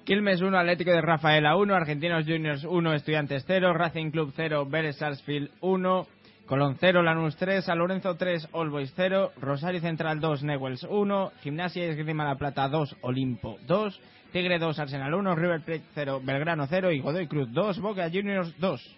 Quilmes 0.05 0.41
1, 0.41 0.59
Atlético 0.59 0.91
de 0.91 1.03
Rafaela 1.03 1.57
1, 1.57 1.74
Argentinos 1.74 2.24
Juniors 2.24 2.65
1, 2.65 2.95
Estudiantes 2.95 3.45
0, 3.47 3.73
Racing 3.74 4.11
Club 4.11 4.32
0, 4.35 4.66
Vélez 4.69 4.97
Sarsfield 4.97 5.51
1, 5.61 6.07
Colón 6.47 6.77
0, 6.81 7.03
Lanús 7.03 7.37
3, 7.37 7.65
San 7.65 7.78
Lorenzo 7.78 8.16
3, 8.16 8.49
All 8.53 8.70
Boys 8.70 8.93
0, 8.97 9.31
Rosario 9.41 9.81
Central 9.81 10.19
2, 10.19 10.43
Newells 10.43 10.82
1, 10.82 11.32
Gimnasia 11.43 11.87
y 11.87 11.91
Esgrima 11.91 12.24
La 12.24 12.35
Plata 12.35 12.69
2, 12.69 12.97
Olimpo 13.03 13.59
2, 13.69 14.01
Tigre 14.31 14.59
2, 14.59 14.78
Arsenal 14.78 15.12
1, 15.12 15.35
River 15.35 15.61
Plate 15.61 15.82
0, 15.94 16.20
Belgrano 16.23 16.66
0 16.69 16.93
y 16.93 17.01
Godoy 17.01 17.27
Cruz 17.27 17.48
2, 17.52 17.81
Boca 17.81 18.09
Juniors 18.11 18.59
2. 18.59 18.97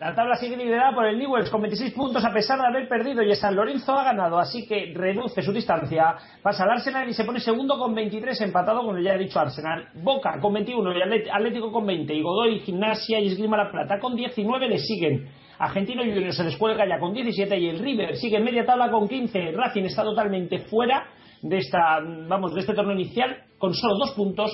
La 0.00 0.14
tabla 0.14 0.36
sigue 0.36 0.56
liderada 0.56 0.94
por 0.94 1.06
el 1.06 1.18
Newells 1.18 1.48
con 1.48 1.62
26 1.62 1.94
puntos 1.94 2.24
a 2.24 2.32
pesar 2.32 2.58
de 2.58 2.66
haber 2.66 2.88
perdido 2.88 3.22
y 3.22 3.30
el 3.30 3.36
San 3.36 3.54
Lorenzo 3.54 3.92
ha 3.94 4.04
ganado, 4.04 4.38
así 4.38 4.66
que 4.66 4.92
reduce 4.94 5.40
su 5.40 5.52
distancia. 5.52 6.16
Pasa 6.42 6.64
al 6.64 6.72
Arsenal 6.72 7.08
y 7.08 7.14
se 7.14 7.24
pone 7.24 7.40
segundo 7.40 7.78
con 7.78 7.94
23 7.94 8.38
empatado 8.42 8.84
con 8.84 8.98
el 8.98 9.04
ya 9.04 9.14
he 9.14 9.18
dicho 9.18 9.38
Arsenal. 9.38 9.88
Boca 10.02 10.38
con 10.40 10.52
21 10.52 10.92
y 10.92 11.30
Atlético 11.30 11.72
con 11.72 11.86
20 11.86 12.12
y 12.12 12.22
Godoy, 12.22 12.58
Gimnasia 12.60 13.20
y 13.20 13.28
Esgrima 13.28 13.56
La 13.56 13.70
Plata 13.70 13.98
con 14.00 14.16
19 14.16 14.68
le 14.68 14.78
siguen. 14.78 15.28
Argentino 15.58 16.02
Juniors 16.02 16.36
se 16.36 16.44
descuelga 16.44 16.86
ya 16.86 16.98
con 16.98 17.14
17 17.14 17.56
y 17.56 17.68
el 17.68 17.78
River 17.78 18.16
sigue 18.16 18.38
en 18.38 18.44
media 18.44 18.66
tabla 18.66 18.90
con 18.90 19.08
15. 19.08 19.52
Racing 19.52 19.84
está 19.84 20.02
totalmente 20.02 20.58
fuera 20.58 21.06
de 21.40 21.58
esta, 21.58 22.00
vamos, 22.28 22.54
de 22.54 22.60
este 22.60 22.74
torneo 22.74 22.94
inicial 22.94 23.44
con 23.58 23.72
solo 23.74 23.96
dos 23.98 24.12
puntos, 24.12 24.50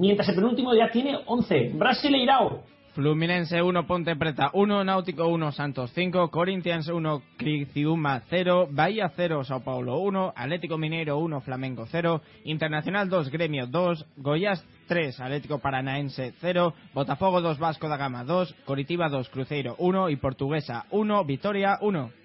mientras 0.00 0.28
el 0.30 0.34
penúltimo 0.34 0.74
ya 0.74 0.90
tiene 0.90 1.18
11. 1.26 1.72
Brasileirao 1.74 2.64
Fluminense 2.94 3.62
1, 3.62 3.86
Ponte 3.86 4.16
Preta 4.16 4.50
1, 4.52 4.82
Náutico 4.82 5.28
1, 5.28 5.52
Santos 5.52 5.92
5, 5.94 6.28
Corinthians 6.28 6.88
1, 6.88 7.22
Criciúma 7.36 8.22
0, 8.28 8.68
Bahía 8.72 9.12
0, 9.14 9.44
Sao 9.44 9.60
Paulo 9.60 9.98
1, 10.00 10.32
Atlético 10.34 10.76
Mineiro 10.76 11.18
1, 11.18 11.40
Flamengo 11.40 11.86
0, 11.86 12.20
Internacional 12.44 13.08
2, 13.08 13.30
Gremio 13.30 13.68
2, 13.68 14.06
Goiás 14.16 14.66
3, 14.88 15.20
Atlético 15.20 15.60
Paranaense 15.60 16.34
0, 16.40 16.74
Botafogo 16.92 17.40
2, 17.40 17.60
Vasco 17.60 17.88
da 17.88 17.96
Gama 17.96 18.24
2, 18.24 18.56
Coritiba 18.64 19.08
2, 19.08 19.28
Cruzeiro 19.28 19.76
1 19.78 20.10
y 20.10 20.16
Portuguesa 20.16 20.86
1, 20.90 21.24
Vitoria 21.24 21.78
1. 21.80 22.19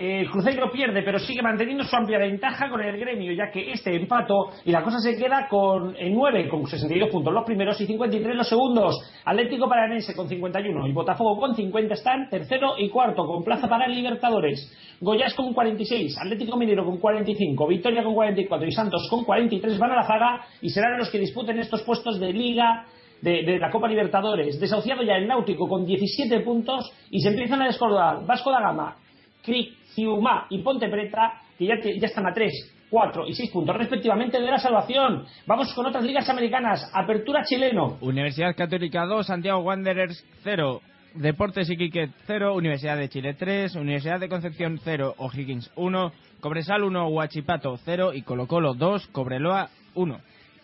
El 0.00 0.30
Cruzeiro 0.30 0.70
pierde, 0.70 1.02
pero 1.02 1.18
sigue 1.18 1.42
manteniendo 1.42 1.82
su 1.82 1.96
amplia 1.96 2.18
ventaja 2.18 2.70
con 2.70 2.80
el 2.80 2.96
gremio, 2.98 3.32
ya 3.32 3.50
que 3.50 3.72
este 3.72 3.96
empato 3.96 4.50
y 4.64 4.70
la 4.70 4.84
cosa 4.84 5.00
se 5.00 5.16
queda 5.16 5.48
con 5.48 5.96
en 5.96 6.14
9, 6.14 6.48
con 6.48 6.64
62 6.66 7.10
puntos 7.10 7.34
los 7.34 7.44
primeros 7.44 7.80
y 7.80 7.86
53 7.86 8.36
los 8.36 8.48
segundos. 8.48 8.94
Atlético 9.24 9.68
Paranense 9.68 10.14
con 10.14 10.28
51 10.28 10.86
y 10.86 10.92
Botafogo 10.92 11.40
con 11.40 11.56
50 11.56 11.94
están 11.94 12.30
tercero 12.30 12.78
y 12.78 12.88
cuarto, 12.90 13.26
con 13.26 13.42
plaza 13.42 13.68
para 13.68 13.88
Libertadores. 13.88 14.72
Goyás 15.00 15.34
con 15.34 15.52
46, 15.52 16.16
Atlético 16.16 16.56
Minero 16.56 16.84
con 16.84 16.98
45, 16.98 17.66
Victoria 17.66 18.04
con 18.04 18.14
44 18.14 18.68
y 18.68 18.72
Santos 18.72 19.08
con 19.10 19.24
43 19.24 19.78
van 19.80 19.90
a 19.90 19.96
la 19.96 20.06
zaga 20.06 20.42
y 20.62 20.70
serán 20.70 20.96
los 20.96 21.10
que 21.10 21.18
disputen 21.18 21.58
estos 21.58 21.82
puestos 21.82 22.20
de 22.20 22.32
Liga 22.32 22.84
de, 23.20 23.42
de, 23.42 23.58
la 23.58 23.70
Copa 23.70 23.88
Libertadores. 23.88 24.60
Desahuciado 24.60 25.02
ya 25.02 25.16
el 25.16 25.26
Náutico 25.26 25.66
con 25.66 25.84
17 25.84 26.38
puntos 26.40 26.92
y 27.10 27.20
se 27.20 27.30
empiezan 27.30 27.62
a 27.62 27.66
descordar 27.66 28.24
Vasco 28.24 28.52
da 28.52 28.60
Gama, 28.60 28.96
Cric, 29.42 29.77
Ciumá 29.98 30.46
y 30.48 30.62
Ponte 30.62 30.88
Preta, 30.88 31.40
que 31.58 31.66
ya, 31.66 31.74
ya 31.82 32.06
están 32.06 32.26
a 32.26 32.32
3, 32.32 32.52
4 32.88 33.26
y 33.26 33.34
6 33.34 33.50
puntos 33.50 33.76
respectivamente 33.76 34.40
de 34.40 34.48
la 34.48 34.58
salvación. 34.58 35.24
Vamos 35.46 35.74
con 35.74 35.86
otras 35.86 36.04
ligas 36.04 36.28
americanas. 36.30 36.88
Apertura 36.94 37.42
chileno. 37.44 37.98
Universidad 38.00 38.54
Católica 38.54 39.04
2, 39.06 39.26
Santiago 39.26 39.60
Wanderers 39.60 40.24
0. 40.44 40.80
Deportes 41.14 41.68
Iquique 41.68 42.10
0, 42.26 42.54
Universidad 42.54 42.96
de 42.96 43.08
Chile 43.08 43.34
3, 43.34 43.74
Universidad 43.74 44.20
de 44.20 44.28
Concepción 44.28 44.78
0, 44.84 45.14
O'Higgins 45.16 45.72
1, 45.74 46.12
Cobresal 46.40 46.84
1, 46.84 47.08
Huachipato 47.08 47.76
0 47.84 48.12
y 48.14 48.22
Colo 48.22 48.46
Colo 48.46 48.74
2, 48.74 49.08
Cobreloa 49.08 49.70
1. 49.94 50.20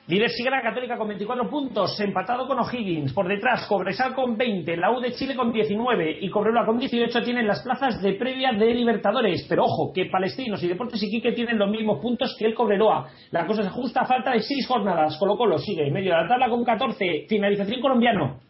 Líder 0.06 0.28
sigue 0.28 0.50
Católica 0.50 0.98
con 0.98 1.08
24 1.08 1.48
puntos, 1.48 1.98
empatado 1.98 2.46
con 2.46 2.58
O'Higgins. 2.58 3.14
Por 3.14 3.26
detrás, 3.26 3.66
Cobresal 3.66 4.14
con 4.14 4.36
20, 4.36 4.76
la 4.76 4.90
U 4.90 5.00
de 5.00 5.12
Chile 5.12 5.34
con 5.34 5.50
19 5.50 6.18
y 6.20 6.28
Cobreloa 6.28 6.66
con 6.66 6.78
18 6.78 7.22
tienen 7.22 7.46
las 7.46 7.62
plazas 7.62 8.02
de 8.02 8.12
previa 8.12 8.52
de 8.52 8.74
Libertadores. 8.74 9.46
Pero 9.48 9.64
ojo, 9.64 9.94
que 9.94 10.10
Palestinos 10.12 10.62
y 10.62 10.68
Deportes 10.68 11.02
Iquique 11.02 11.32
tienen 11.32 11.58
los 11.58 11.70
mismos 11.70 12.02
puntos 12.02 12.36
que 12.38 12.44
el 12.44 12.54
Cobreloa. 12.54 13.08
La 13.30 13.46
cosa 13.46 13.62
se 13.62 13.68
ajusta 13.68 14.02
a 14.02 14.04
falta 14.04 14.32
de 14.32 14.40
6 14.40 14.66
jornadas. 14.66 15.16
Colo 15.18 15.38
Colo 15.38 15.56
sigue 15.56 15.86
en 15.86 15.94
medio 15.94 16.10
de 16.10 16.20
la 16.20 16.28
tabla 16.28 16.50
con 16.50 16.64
14. 16.64 17.24
Finalización 17.26 17.80
colombiano. 17.80 18.40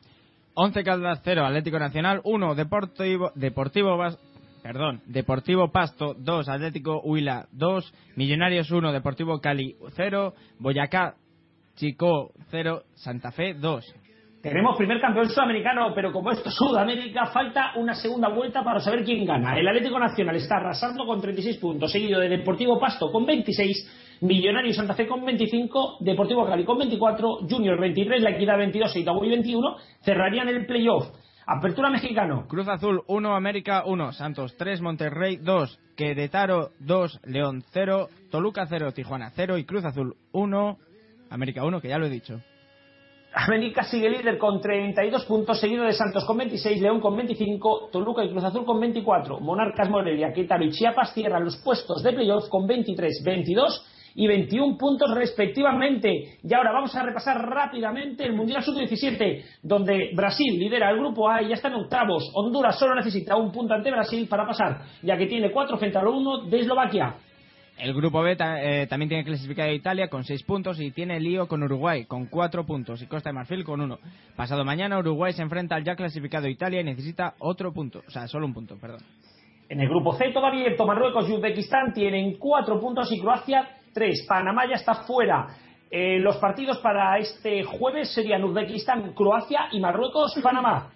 11 0.55 0.83
Caldas 0.83 1.21
0, 1.23 1.47
Atlético 1.47 1.79
Nacional 1.79 2.21
1, 2.25 2.57
Deportivo, 2.57 3.31
Deportivo 3.37 3.97
Pasto 5.71 6.15
2, 6.15 6.49
Atlético 6.49 7.01
Huila 7.05 7.47
2, 7.53 7.95
Millonarios 8.17 8.73
1, 8.73 8.93
Deportivo 8.93 9.41
Cali 9.41 9.77
0, 9.95 10.35
Boyacá 10.59 11.15
Chico 11.75 12.33
0, 12.51 12.83
Santa 12.95 13.31
Fe 13.31 13.55
2. 13.55 13.95
Tenemos 14.45 14.77
primer 14.77 15.01
campeón 15.01 15.31
sudamericano, 15.31 15.93
pero 15.95 16.13
como 16.13 16.31
esto 16.31 16.51
es 16.51 16.55
Sudamérica, 16.55 17.27
falta 17.27 17.73
una 17.77 17.95
segunda 17.95 18.29
vuelta 18.29 18.63
para 18.63 18.79
saber 18.79 19.03
quién 19.03 19.25
gana. 19.25 19.59
El 19.59 19.67
Atlético 19.67 19.99
Nacional 19.99 20.37
está 20.37 20.57
arrasando 20.57 21.07
con 21.07 21.19
36 21.19 21.57
puntos, 21.57 21.91
seguido 21.91 22.21
de 22.21 22.29
Deportivo 22.29 22.79
Pasto 22.79 23.11
con 23.11 23.25
26, 23.25 24.19
Millonario 24.21 24.75
Santa 24.75 24.93
Fe 24.93 25.07
con 25.07 25.25
25, 25.25 25.97
Deportivo 26.01 26.45
Cali 26.45 26.63
con 26.67 26.77
24, 26.77 27.39
Junior 27.49 27.81
23, 27.81 28.23
La 28.23 28.31
Equidad 28.33 28.59
22 28.59 28.97
y 28.97 29.01
Itagüí 29.01 29.31
21 29.31 29.77
cerrarían 30.03 30.49
el 30.49 30.67
playoff. 30.67 31.07
Apertura 31.47 31.89
mexicano. 31.89 32.47
Cruz 32.47 32.69
Azul 32.69 33.03
1, 33.07 33.35
América 33.35 33.85
1, 33.87 34.13
Santos 34.13 34.57
3, 34.59 34.83
Monterrey 34.83 35.37
2, 35.37 35.81
Querétaro 35.97 36.71
2, 36.81 37.21
León 37.25 37.63
0, 37.71 38.09
Toluca 38.31 38.67
0, 38.67 38.93
Tijuana 38.93 39.31
0 39.35 39.57
y 39.57 39.65
Cruz 39.65 39.87
Azul 39.87 40.17
1, 40.33 40.79
América 41.35 41.65
1, 41.65 41.81
que 41.81 41.89
ya 41.89 41.99
lo 41.99 42.07
he 42.07 42.11
dicho. 42.11 42.41
América 43.35 43.83
sigue 43.83 44.09
líder 44.09 44.39
con 44.39 44.61
32 44.61 45.25
puntos, 45.25 45.59
seguido 45.59 45.85
de 45.85 45.93
Santos 45.93 46.25
con 46.25 46.37
26, 46.37 46.81
León 46.81 47.01
con 47.01 47.17
25, 47.17 47.89
Toluca 47.91 48.25
y 48.25 48.31
Cruz 48.31 48.45
Azul 48.45 48.65
con 48.65 48.79
24. 48.79 49.41
Monarcas, 49.41 49.91
Morelia, 49.91 50.33
Querétaro 50.33 50.65
y 50.65 50.71
Chiapas 50.71 51.13
cierran 51.13 51.45
los 51.45 51.57
puestos 51.57 52.05
de 52.05 52.13
playoff 52.13 52.49
con 52.49 52.69
23, 52.69 53.23
22 53.25 53.85
y 54.15 54.29
21 54.29 54.79
puntos 54.79 55.13
respectivamente. 55.13 56.39
Y 56.45 56.55
ahora 56.55 56.71
vamos 56.71 56.95
a 56.95 57.03
repasar 57.03 57.37
rápidamente 57.45 58.25
el 58.25 58.35
Mundial 58.35 58.63
Sub-17, 58.63 59.45
donde 59.65 60.13
Brasil 60.15 60.57
lidera 60.57 60.91
el 60.91 61.01
grupo 61.01 61.29
A 61.29 61.43
y 61.43 61.49
ya 61.49 61.57
está 61.57 61.67
en 61.67 61.75
octavos. 61.75 62.31
Honduras 62.35 62.79
solo 62.79 62.95
necesita 62.95 63.35
un 63.35 63.51
punto 63.51 63.75
ante 63.75 63.91
Brasil 63.91 64.29
para 64.29 64.47
pasar, 64.47 64.83
ya 65.03 65.17
que 65.17 65.27
tiene 65.27 65.51
4 65.51 65.77
frente 65.79 65.99
al 65.99 66.07
1 66.07 66.45
de 66.45 66.61
Eslovaquia. 66.61 67.17
El 67.79 67.93
grupo 67.93 68.23
B 68.23 68.37
eh, 68.39 68.87
también 68.89 69.09
tiene 69.09 69.25
clasificado 69.25 69.69
a 69.69 69.73
Italia 69.73 70.09
con 70.09 70.25
6 70.25 70.45
puntos 70.45 70.81
y 70.81 70.93
tiene 70.93 71.19
lío 71.19 71.49
con 71.49 71.63
Uruguay 71.63 72.05
con 72.05 72.27
4 72.27 72.65
puntos 72.65 73.03
y 73.03 73.07
Costa 73.07 73.31
de 73.31 73.35
Marfil 73.35 73.65
con 73.65 73.81
1. 73.81 73.99
Pasado 74.37 74.65
mañana 74.65 74.99
Uruguay 74.99 75.33
se 75.33 75.43
enfrenta 75.43 75.75
al 75.75 75.85
ya 75.85 75.97
clasificado 75.97 76.47
Italia 76.47 76.81
y 76.81 76.85
necesita 76.85 77.35
otro 77.41 77.73
punto, 77.73 78.03
o 78.07 78.11
sea, 78.11 78.29
solo 78.29 78.47
un 78.47 78.55
punto, 78.55 78.77
perdón. 78.81 79.01
En 79.69 79.81
el 79.81 79.89
grupo 79.89 80.15
C 80.15 80.31
todavía 80.31 80.61
abierto 80.61 80.87
Marruecos 80.87 81.29
y 81.29 81.33
Uzbekistán 81.33 81.93
tienen 81.93 82.37
4 82.39 82.81
puntos 82.81 83.11
y 83.11 83.21
Croacia 83.21 83.69
3. 83.93 84.27
Panamá 84.29 84.67
ya 84.69 84.77
está 84.77 84.95
fuera. 85.07 85.47
Eh, 85.91 86.19
los 86.21 86.37
partidos 86.37 86.79
para 86.79 87.19
este 87.19 87.65
jueves 87.65 88.13
serían 88.15 88.45
Uzbekistán, 88.45 89.15
Croacia 89.15 89.69
y 89.73 89.81
Marruecos, 89.81 90.39
Panamá. 90.43 90.93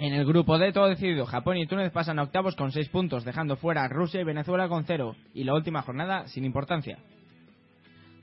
En 0.00 0.14
el 0.14 0.24
grupo 0.24 0.58
D 0.58 0.72
todo 0.72 0.86
decidido, 0.86 1.26
Japón 1.26 1.56
y 1.56 1.66
Túnez 1.66 1.90
pasan 1.90 2.20
a 2.20 2.22
octavos 2.22 2.54
con 2.54 2.70
6 2.70 2.88
puntos, 2.88 3.24
dejando 3.24 3.56
fuera 3.56 3.82
a 3.82 3.88
Rusia 3.88 4.20
y 4.20 4.24
Venezuela 4.24 4.68
con 4.68 4.84
0. 4.84 5.16
Y 5.34 5.42
la 5.42 5.54
última 5.54 5.82
jornada 5.82 6.28
sin 6.28 6.44
importancia. 6.44 6.98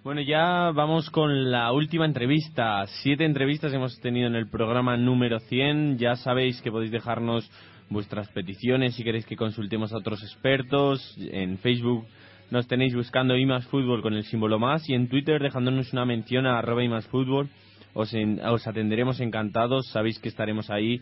Bueno, 0.02 0.22
ya 0.22 0.72
vamos 0.72 1.10
con 1.10 1.52
la 1.52 1.74
última 1.74 2.06
entrevista. 2.06 2.86
Siete 3.04 3.26
entrevistas 3.26 3.74
hemos 3.74 4.00
tenido 4.00 4.28
en 4.28 4.36
el 4.36 4.48
programa 4.48 4.96
número 4.96 5.40
100. 5.40 5.98
Ya 5.98 6.16
sabéis 6.16 6.62
que 6.62 6.72
podéis 6.72 6.92
dejarnos 6.92 7.50
vuestras 7.90 8.30
peticiones 8.30 8.96
si 8.96 9.04
queréis 9.04 9.26
que 9.26 9.36
consultemos 9.36 9.92
a 9.92 9.98
otros 9.98 10.24
expertos. 10.24 11.18
En 11.18 11.58
Facebook 11.58 12.06
nos 12.52 12.68
tenéis 12.68 12.96
buscando 12.96 13.36
IMAS 13.36 13.66
Fútbol 13.68 14.02
con 14.02 14.14
el 14.14 14.24
símbolo 14.24 14.60
más 14.60 14.88
y 14.88 14.94
en 14.94 15.10
Twitter 15.10 15.42
dejándonos 15.42 15.92
una 15.92 16.06
mención 16.06 16.46
a 16.46 16.58
arroba 16.58 16.86
IMAS 16.86 17.08
Fútbol. 17.08 17.50
Os, 17.94 18.14
en, 18.14 18.40
os 18.46 18.66
atenderemos 18.68 19.20
encantados, 19.20 19.88
sabéis 19.88 20.20
que 20.20 20.30
estaremos 20.30 20.70
ahí 20.70 21.02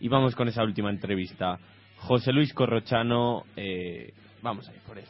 y 0.00 0.08
vamos 0.08 0.34
con 0.34 0.48
esa 0.48 0.62
última 0.64 0.90
entrevista. 0.90 1.58
José 1.98 2.32
Luis 2.32 2.52
Corrochano, 2.54 3.44
eh, 3.56 4.12
vamos 4.42 4.68
a 4.68 4.74
ir 4.74 4.80
por 4.80 4.98
él. 4.98 5.04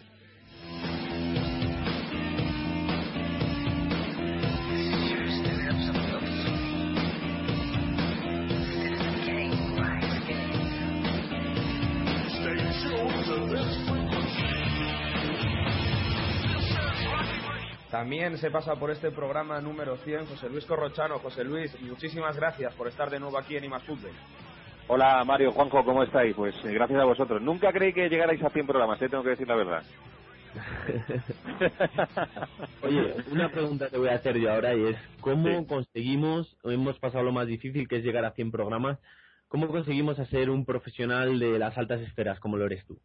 También 17.91 18.39
se 18.39 18.51
pasa 18.51 18.77
por 18.77 18.91
este 18.91 19.11
programa 19.11 19.61
número 19.61 19.97
100 19.97 20.27
José 20.27 20.49
Luis 20.49 20.65
Corrochano. 20.65 21.19
José 21.19 21.45
Luis, 21.45 21.79
muchísimas 21.83 22.37
gracias 22.37 22.73
por 22.75 22.89
estar 22.89 23.11
de 23.11 23.21
nuevo 23.21 23.37
aquí 23.37 23.57
en 23.57 23.65
Imas 23.65 23.83
Fútbol. 23.83 24.13
Hola 24.93 25.25
Mario, 25.25 25.53
Juanjo, 25.53 25.85
¿cómo 25.85 26.03
estáis? 26.03 26.35
Pues 26.35 26.53
eh, 26.65 26.75
gracias 26.75 27.01
a 27.01 27.05
vosotros. 27.05 27.41
Nunca 27.41 27.73
creí 27.73 27.93
que 27.93 28.09
llegarais 28.09 28.43
a 28.43 28.51
100 28.51 28.67
programas, 28.67 29.01
¿eh? 29.01 29.09
tengo 29.09 29.23
que 29.23 29.31
decir 29.31 29.47
la 29.47 29.55
verdad. 29.55 29.85
Oye, 32.83 33.15
una 33.31 33.53
pregunta 33.53 33.89
te 33.89 33.99
voy 33.99 34.09
a 34.09 34.17
hacer 34.17 34.37
yo 34.37 34.53
ahora 34.53 34.75
y 34.75 34.87
es, 34.87 34.97
¿cómo 35.21 35.65
conseguimos, 35.69 36.57
hemos 36.65 36.99
pasado 36.99 37.23
lo 37.23 37.31
más 37.31 37.47
difícil 37.47 37.87
que 37.87 37.99
es 37.99 38.05
llegar 38.05 38.25
a 38.25 38.33
100 38.33 38.51
programas, 38.51 38.99
¿cómo 39.47 39.69
conseguimos 39.69 40.19
hacer 40.19 40.51
un 40.51 40.65
profesional 40.65 41.39
de 41.39 41.61
las 41.61 41.79
altas 41.79 42.01
esferas 42.01 42.41
como 42.41 42.57
lo 42.57 42.67
eres 42.67 42.85
tú? 42.85 42.99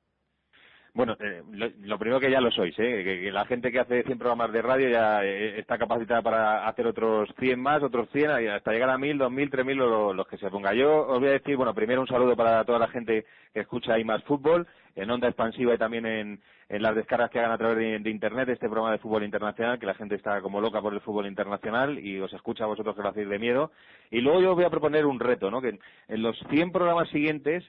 Bueno, 0.96 1.18
eh, 1.20 1.44
lo, 1.52 1.68
lo, 1.82 2.00
primero 2.00 2.22
que 2.22 2.32
ya 2.32 2.40
lo 2.40 2.50
sois, 2.52 2.74
¿eh? 2.80 3.04
que, 3.04 3.30
la 3.30 3.44
gente 3.44 3.70
que 3.70 3.82
hace 3.82 4.04
100 4.04 4.18
programas 4.18 4.54
de 4.54 4.62
radio 4.62 4.88
ya 4.88 5.26
eh, 5.26 5.60
está 5.60 5.78
capacitada 5.78 6.22
para 6.22 6.70
hacer 6.70 6.88
otros 6.88 7.28
100 7.38 7.60
más, 7.60 7.84
otros 7.84 8.08
100, 8.14 8.32
hasta 8.48 8.72
llegar 8.72 8.90
a 8.90 8.98
1000, 8.98 9.18
2000, 9.18 9.50
3000, 9.50 9.78
los, 9.78 10.16
los 10.16 10.26
que 10.26 10.38
se 10.38 10.50
ponga. 10.50 10.74
Yo 10.74 11.06
os 11.06 11.20
voy 11.20 11.28
a 11.28 11.34
decir, 11.34 11.58
bueno, 11.58 11.74
primero 11.74 12.00
un 12.00 12.08
saludo 12.08 12.38
para 12.38 12.64
toda 12.64 12.80
la 12.80 12.88
gente 12.88 13.26
que 13.54 13.60
escucha 13.60 13.96
ahí 13.96 14.06
más 14.06 14.24
fútbol, 14.24 14.66
en 14.96 15.12
onda 15.12 15.28
expansiva 15.28 15.74
y 15.74 15.78
también 15.78 16.06
en, 16.06 16.40
las 16.70 16.96
descargas 16.96 17.30
que 17.30 17.40
hagan 17.40 17.52
a 17.52 17.58
través 17.58 17.78
de, 17.78 18.00
de, 18.00 18.10
Internet, 18.10 18.48
este 18.48 18.70
programa 18.70 18.94
de 18.94 19.00
fútbol 19.00 19.26
internacional, 19.26 19.78
que 19.78 19.86
la 19.86 19.96
gente 19.96 20.16
está 20.16 20.40
como 20.40 20.62
loca 20.62 20.82
por 20.82 20.94
el 20.94 21.02
fútbol 21.02 21.28
internacional 21.28 22.00
y 22.00 22.22
os 22.22 22.32
escucha 22.32 22.64
a 22.64 22.68
vosotros 22.68 22.96
que 22.96 23.02
lo 23.02 23.10
hacéis 23.10 23.28
de 23.28 23.38
miedo. 23.38 23.74
Y 24.12 24.22
luego 24.22 24.40
yo 24.40 24.52
os 24.52 24.56
voy 24.56 24.64
a 24.64 24.70
proponer 24.70 25.06
un 25.06 25.20
reto, 25.20 25.52
¿no? 25.52 25.62
Que 25.62 25.78
en 26.08 26.22
los 26.22 26.40
100 26.50 26.72
programas 26.72 27.10
siguientes 27.10 27.66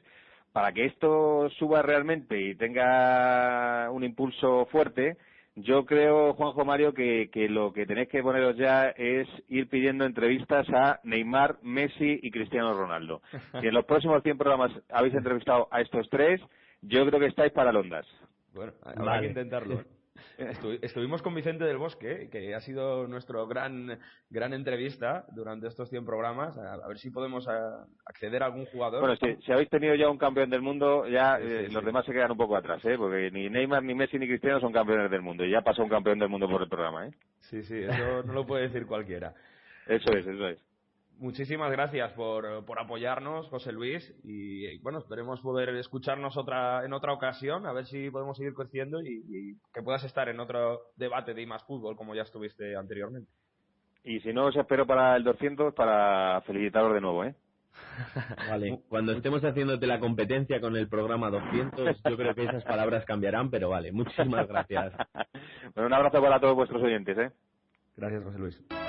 para 0.57 0.73
que 0.73 0.87
esto 0.87 1.51
suba 1.59 1.83
realmente 1.83 2.41
y 2.41 2.55
tenga 2.55 3.91
un 3.91 4.03
impulso 4.05 4.65
fuerte, 4.73 5.19
Yo 5.55 5.85
creo, 5.85 6.33
Juanjo 6.33 6.65
Mario, 6.65 6.95
que, 6.95 7.29
que 7.31 7.47
lo 7.51 7.75
que 7.75 7.85
tenéis 7.85 8.09
que 8.09 8.23
poneros 8.23 8.57
ya 8.57 8.89
es 8.89 9.29
ir 9.49 9.69
pidiendo 9.69 10.07
entrevistas 10.07 10.67
a 10.71 10.99
Neymar, 11.05 11.59
Messi 11.63 12.21
y 12.23 12.31
Cristiano 12.31 12.73
Ronaldo. 12.73 13.21
Si 13.61 13.67
en 13.67 13.75
los 13.75 13.85
próximos 13.85 14.23
100 14.23 14.39
programas 14.39 14.73
habéis 14.89 15.13
entrevistado 15.13 15.69
a 15.71 15.83
estos 15.83 16.09
tres, 16.09 16.41
yo 16.81 17.05
creo 17.07 17.21
que 17.21 17.27
estáis 17.27 17.53
para 17.53 17.71
Londas. 17.71 18.07
Bueno, 18.55 18.73
habrá 18.83 19.05
Vale. 19.05 19.21
que 19.21 19.29
intentarlo. 19.29 19.85
Estu- 20.39 20.79
estuvimos 20.83 21.23
con 21.23 21.35
Vicente 21.35 21.65
del 21.65 21.79
Bosque, 21.79 22.29
que 22.31 22.55
ha 22.55 22.61
sido 22.61 23.07
nuestro 23.07 23.47
gran 23.47 23.99
gran 24.31 24.53
entrevista 24.53 25.25
durante 25.35 25.69
estos 25.69 25.89
100 25.91 26.05
programas. 26.05 26.57
A, 26.59 26.75
a 26.75 26.89
ver 26.89 26.99
si 26.99 27.11
podemos 27.11 27.47
a- 27.49 27.87
acceder 28.05 28.43
a 28.43 28.47
algún 28.47 28.67
jugador. 28.67 29.01
Bueno, 29.01 29.17
si, 29.17 29.43
si 29.45 29.53
habéis 29.53 29.71
tenido 29.71 29.95
ya 29.95 30.09
un 30.09 30.19
campeón 30.19 30.51
del 30.51 30.63
mundo, 30.63 31.07
ya 31.07 31.37
Sí, 31.39 31.45
eh, 31.47 31.65
sí, 31.69 31.75
los 31.75 31.85
demás 31.85 32.05
se 32.05 32.13
quedan 32.13 32.33
un 32.33 32.37
poco 32.39 32.57
atrás, 32.57 32.85
¿eh? 32.85 32.97
Porque 32.97 33.31
ni 33.31 33.49
Neymar, 33.49 33.83
ni 33.83 33.95
Messi, 33.95 34.19
ni 34.19 34.27
Cristiano 34.29 34.61
son 34.61 34.73
campeones 34.73 35.11
del 35.11 35.23
mundo. 35.23 35.45
Y 35.45 35.51
ya 35.51 35.63
pasó 35.63 35.83
un 35.83 35.89
campeón 35.91 36.19
del 36.19 36.29
mundo 36.29 36.49
por 36.49 36.63
el 36.63 36.69
programa, 36.69 37.07
¿eh? 37.07 37.11
Sí, 37.41 37.63
sí, 37.63 37.77
eso 37.79 38.23
no 38.25 38.33
lo 38.33 38.47
puede 38.47 38.69
decir 38.69 38.87
cualquiera. 38.87 39.35
Eso 39.87 40.11
es, 40.13 40.27
eso 40.27 40.49
es. 40.49 40.59
Muchísimas 41.19 41.73
gracias 41.73 42.13
por, 42.13 42.65
por 42.67 42.79
apoyarnos, 42.79 43.49
José 43.49 43.73
Luis, 43.73 44.15
y, 44.23 44.67
y, 44.67 44.79
bueno, 44.79 44.99
esperemos 44.99 45.41
poder 45.41 45.71
escucharnos 45.71 46.37
otra 46.37 46.85
en 46.85 46.93
otra 46.93 47.15
ocasión, 47.15 47.67
a 47.67 47.73
ver 47.73 47.87
si 47.87 48.11
podemos 48.11 48.37
seguir 48.37 48.53
creciendo 48.53 49.01
y, 49.01 49.25
y 49.29 49.57
que 49.73 49.83
puedas 49.83 50.05
estar 50.05 50.29
en 50.29 50.41
otro 50.41 50.83
debate 50.97 51.33
de 51.33 51.47
más 51.47 51.65
fútbol 51.65 51.97
como 51.97 52.15
ya 52.15 52.23
estuviste 52.23 52.77
anteriormente. 52.77 53.31
Y 54.05 54.21
si 54.21 54.33
no, 54.33 54.47
os 54.47 54.57
espero 54.57 54.87
para 54.87 55.17
el 55.17 55.25
200 55.25 55.75
para 55.75 56.41
felicitaros 56.43 56.93
de 56.93 57.01
nuevo, 57.01 57.25
¿eh? 57.25 57.35
Vale, 58.49 58.81
cuando 58.89 59.13
estemos 59.13 59.43
haciéndote 59.43 59.87
la 59.87 59.99
competencia 59.99 60.61
con 60.61 60.77
el 60.77 60.89
programa 60.89 61.31
200, 61.31 62.03
yo 62.09 62.17
creo 62.17 62.35
que 62.35 62.45
esas 62.45 62.65
palabras 62.65 63.05
cambiarán, 63.05 63.51
pero 63.51 63.71
vale, 63.71 63.93
muchísimas 63.93 64.47
gracias. 64.47 64.93
Bueno, 65.75 65.89
un 65.89 65.93
abrazo 65.93 66.23
para 66.23 66.41
todos 66.41 66.55
vuestros 66.55 66.83
oyentes, 66.83 67.19
¿eh? 67.19 67.31
Gracias, 67.97 68.25
José 68.25 68.39
Luis. 68.39 68.86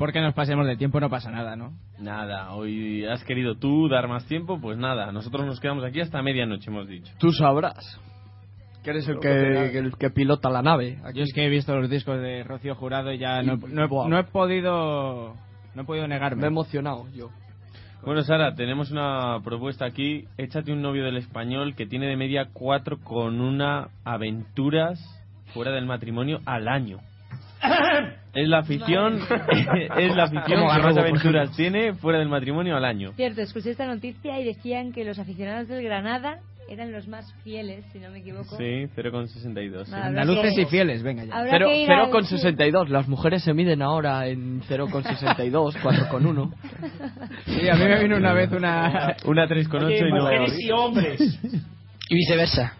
Porque 0.00 0.22
nos 0.22 0.32
pasemos 0.32 0.66
de 0.66 0.78
tiempo 0.78 0.98
no 0.98 1.10
pasa 1.10 1.30
nada, 1.30 1.56
¿no? 1.56 1.74
Nada, 1.98 2.54
hoy 2.54 3.04
has 3.04 3.22
querido 3.24 3.56
tú 3.56 3.86
dar 3.90 4.08
más 4.08 4.24
tiempo, 4.24 4.58
pues 4.58 4.78
nada, 4.78 5.12
nosotros 5.12 5.44
nos 5.44 5.60
quedamos 5.60 5.84
aquí 5.84 6.00
hasta 6.00 6.22
medianoche, 6.22 6.70
hemos 6.70 6.88
dicho. 6.88 7.12
Tú 7.18 7.30
sabrás. 7.32 8.00
Que 8.82 8.90
eres 8.90 9.06
el 9.08 9.18
que, 9.20 9.78
el 9.78 9.92
que 9.98 10.08
pilota 10.08 10.48
la 10.48 10.62
nave. 10.62 10.98
Yo 11.12 11.22
es 11.22 11.34
que 11.34 11.44
he 11.44 11.50
visto 11.50 11.76
los 11.76 11.90
discos 11.90 12.18
de 12.18 12.44
Rocío 12.44 12.74
Jurado 12.76 13.12
y 13.12 13.18
ya 13.18 13.42
no, 13.42 13.56
Y- 13.56 13.72
no 13.74 13.84
he- 13.84 14.08
no 14.08 14.18
he 14.18 14.24
podido 14.24 15.34
no 15.74 15.82
he 15.82 15.84
podido 15.84 16.08
negarme. 16.08 16.40
Me 16.40 16.46
he 16.46 16.48
emocionado 16.48 17.06
yo. 17.14 17.28
Bueno, 18.02 18.22
Sara, 18.22 18.54
tenemos 18.54 18.90
una 18.90 19.38
propuesta 19.44 19.84
aquí. 19.84 20.24
Échate 20.38 20.72
un 20.72 20.80
novio 20.80 21.04
del 21.04 21.18
español 21.18 21.74
que 21.76 21.84
tiene 21.84 22.06
de 22.06 22.16
media 22.16 22.48
cuatro 22.54 22.98
con 23.00 23.42
una 23.42 23.88
aventuras 24.04 24.98
fuera 25.52 25.72
del 25.72 25.84
matrimonio 25.84 26.40
al 26.46 26.66
año. 26.66 27.00
Es 28.34 28.48
la 28.48 28.58
afición, 28.58 29.18
es 29.98 30.14
la 30.16 30.24
afición 30.24 30.44
que 30.46 30.56
más 30.56 30.96
aventuras 30.96 31.50
tiene 31.56 31.94
fuera 31.94 32.18
del 32.18 32.28
matrimonio 32.28 32.76
al 32.76 32.84
año. 32.84 33.12
Cierto, 33.16 33.40
escuché 33.42 33.70
esta 33.70 33.86
noticia 33.86 34.38
y 34.40 34.44
decían 34.44 34.92
que 34.92 35.04
los 35.04 35.18
aficionados 35.18 35.68
del 35.68 35.82
Granada 35.82 36.38
eran 36.68 36.92
los 36.92 37.08
más 37.08 37.32
fieles, 37.42 37.84
si 37.92 37.98
no 37.98 38.10
me 38.10 38.18
equivoco. 38.20 38.56
Sí, 38.56 38.86
0,62. 38.96 39.88
Nada, 39.88 40.06
Andaluces 40.06 40.56
y 40.56 40.66
fieles, 40.66 41.02
venga 41.02 41.24
ya. 41.24 41.34
Habrá 41.34 41.50
Cero- 41.50 41.66
que 41.66 41.82
ir 41.82 41.90
al- 41.90 42.10
0,62. 42.12 42.88
Las 42.88 43.08
mujeres 43.08 43.42
se 43.42 43.52
miden 43.52 43.82
ahora 43.82 44.28
en 44.28 44.62
0,62, 44.62 45.74
4,1. 45.82 46.52
Sí, 47.46 47.68
a 47.68 47.74
mí 47.74 47.84
me 47.84 48.02
vino 48.04 48.16
una 48.18 48.32
vez 48.32 48.52
una 48.52 49.16
Una 49.24 49.48
3,8 49.48 49.84
Oye, 49.84 49.98
y 49.98 50.12
no... 50.12 50.20
mujeres 50.22 50.56
y 50.60 50.70
hombres. 50.70 51.20
Y 52.08 52.14
viceversa. 52.14 52.74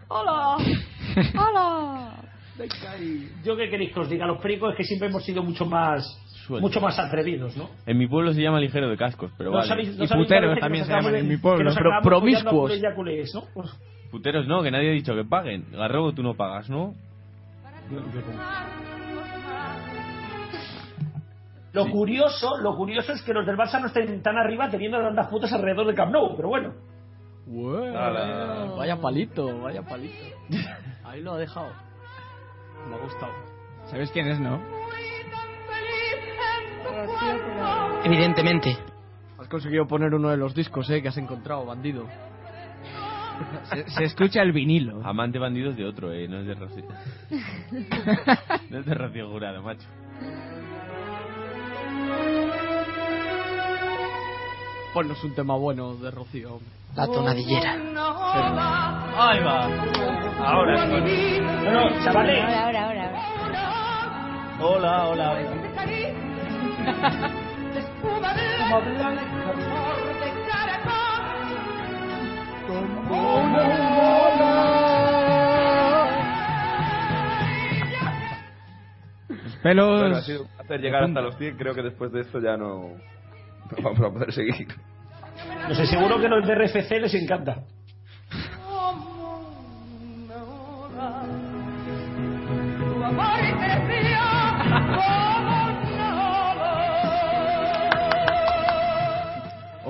¡Hola! 0.09 0.59
¡Hola! 1.34 2.12
Yo 3.44 3.56
qué 3.56 3.68
queréis 3.68 3.93
que 3.93 4.01
os 4.01 4.09
diga, 4.09 4.26
los 4.26 4.40
pericos 4.40 4.72
es 4.72 4.76
que 4.76 4.84
siempre 4.84 5.09
hemos 5.09 5.24
sido 5.24 5.43
mucho 5.43 5.66
más 5.66 6.05
Suelto. 6.47 6.66
mucho 6.66 6.81
más 6.81 6.98
atrevidos, 6.98 7.56
¿no? 7.56 7.69
En 7.86 7.98
mi 7.98 8.06
pueblo 8.06 8.32
se 8.32 8.40
llama 8.43 8.59
ligero 8.60 8.89
de 8.89 8.97
cascos, 8.97 9.31
pero 9.39 9.51
No 9.51 9.56
vale. 9.59 9.69
sabéis- 9.69 9.97
no 9.97 10.06
sabéis 10.06 10.28
parece 10.28 10.60
que 10.60 10.69
nos 10.78 10.89
acabamos 10.89 11.12
de- 11.12 11.20
que 11.56 11.64
nos 11.64 11.77
acabamos 11.77 12.02
follando 12.20 12.51
a 12.51 12.52
culés 12.52 12.82
y 12.82 12.86
a 12.86 12.94
culés, 12.94 13.35
¿no? 13.35 13.43
Pues, 13.55 13.70
Puteros 14.10 14.47
no, 14.47 14.62
que 14.62 14.70
nadie 14.70 14.90
ha 14.90 14.93
dicho 14.93 15.14
que 15.14 15.24
paguen. 15.24 15.66
Garrobo 15.73 16.12
tú 16.12 16.23
no 16.23 16.35
pagas, 16.35 16.69
¿no? 16.69 16.94
Lo 21.73 21.89
curioso, 21.89 22.59
lo 22.60 22.77
curioso 22.77 23.12
es 23.12 23.23
que 23.23 23.32
los 23.32 23.47
del 23.47 23.56
Barça 23.56 23.81
no 23.81 23.86
estén 23.86 24.23
tan 24.23 24.36
arriba 24.36 24.69
teniendo 24.69 24.98
tantas 25.01 25.28
putas 25.28 25.51
alrededor 25.55 25.86
del 25.86 25.94
Camp 25.97 26.12
Nou, 26.12 26.36
pero 26.36 26.48
bueno. 26.48 26.74
Bueno, 27.47 28.77
vaya 28.77 28.97
palito, 29.01 29.59
vaya 29.62 29.82
palito. 29.82 30.14
Ahí 31.05 31.23
lo 31.23 31.32
ha 31.32 31.39
dejado. 31.39 31.70
Me 32.89 32.94
ha 32.97 32.98
gustado. 32.98 33.32
¿Sabes 33.86 34.10
quién 34.12 34.28
es, 34.28 34.39
no? 34.39 34.60
Evidentemente. 38.05 38.77
Has 39.39 39.48
conseguido 39.48 39.86
poner 39.86 40.14
uno 40.14 40.31
de 40.31 40.36
los 40.36 40.55
discos, 40.55 40.89
eh, 40.90 41.02
que 41.02 41.09
has 41.09 41.16
encontrado, 41.16 41.66
bandido. 41.66 42.06
Se, 43.64 43.89
se 43.90 44.05
escucha 44.05 44.43
el 44.43 44.52
vinilo. 44.52 45.05
Amante 45.05 45.39
bandido 45.39 45.70
es 45.70 45.77
de 45.77 45.85
otro, 45.85 46.12
eh, 46.12 46.28
no 46.28 46.40
es 46.40 46.47
de 46.47 46.55
Rocío. 46.55 46.85
no 48.70 48.78
es 48.78 48.86
de 48.86 48.94
Rocío 48.94 49.28
Jurado, 49.31 49.62
macho. 49.62 49.86
Ponnos 54.94 55.24
un 55.24 55.35
tema 55.35 55.56
bueno 55.56 55.94
de 55.94 56.10
Rocío. 56.10 56.55
hombre. 56.55 56.69
La 56.94 57.06
tonadillera. 57.06 57.73
Ahí 57.73 59.43
va. 59.43 59.64
Ahora. 60.39 60.86
Bueno, 60.86 62.05
chavales. 62.05 62.44
Ahora, 62.44 62.62
ahora, 62.62 62.85
ahora. 62.85 63.10
ahora. 63.40 64.56
Hola, 64.60 65.09
hola. 65.09 66.28
Pelos. 79.63 80.01
Bueno, 80.01 80.17
ha 80.17 80.23
sido 80.23 80.43
un 80.43 80.49
placer 80.49 80.81
llegar 80.81 81.05
hasta 81.05 81.21
los 81.21 81.37
100. 81.37 81.57
Creo 81.57 81.75
que 81.75 81.83
después 81.83 82.13
de 82.13 82.21
esto 82.23 82.41
ya 82.41 82.57
no, 82.57 82.89
no 83.77 83.83
vamos 83.83 84.01
a 84.01 84.11
poder 84.13 84.33
seguir. 84.33 84.69
No 85.69 85.75
sé, 85.75 85.87
seguro 85.87 86.21
que 86.21 86.29
los 86.29 86.47
de 86.47 86.55
RFC 86.55 86.91
les 87.01 87.15
encanta. 87.15 87.63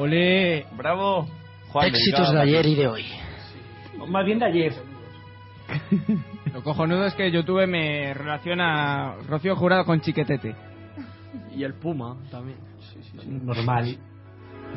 Ole. 0.03 0.67
Bravo. 0.77 1.29
Juan, 1.69 1.87
Éxitos 1.87 2.33
de 2.33 2.41
ayer 2.41 2.67
y 2.67 2.75
de 2.75 2.89
hoy. 2.89 3.05
Más 4.09 4.27
bien 4.27 4.39
de 4.39 4.47
ayer. 4.47 4.73
Lo 6.53 6.63
cojonudo 6.63 7.07
es 7.07 7.15
que 7.15 7.31
YouTube 7.31 7.67
me 7.67 8.13
relaciona 8.13 9.15
Rocío 9.29 9.55
Jurado 9.57 9.85
con 9.85 10.01
Chiquetete. 10.01 10.55
Y 11.55 11.63
el 11.63 11.75
Puma 11.75 12.17
también. 12.31 12.59
Normal. 13.25 13.97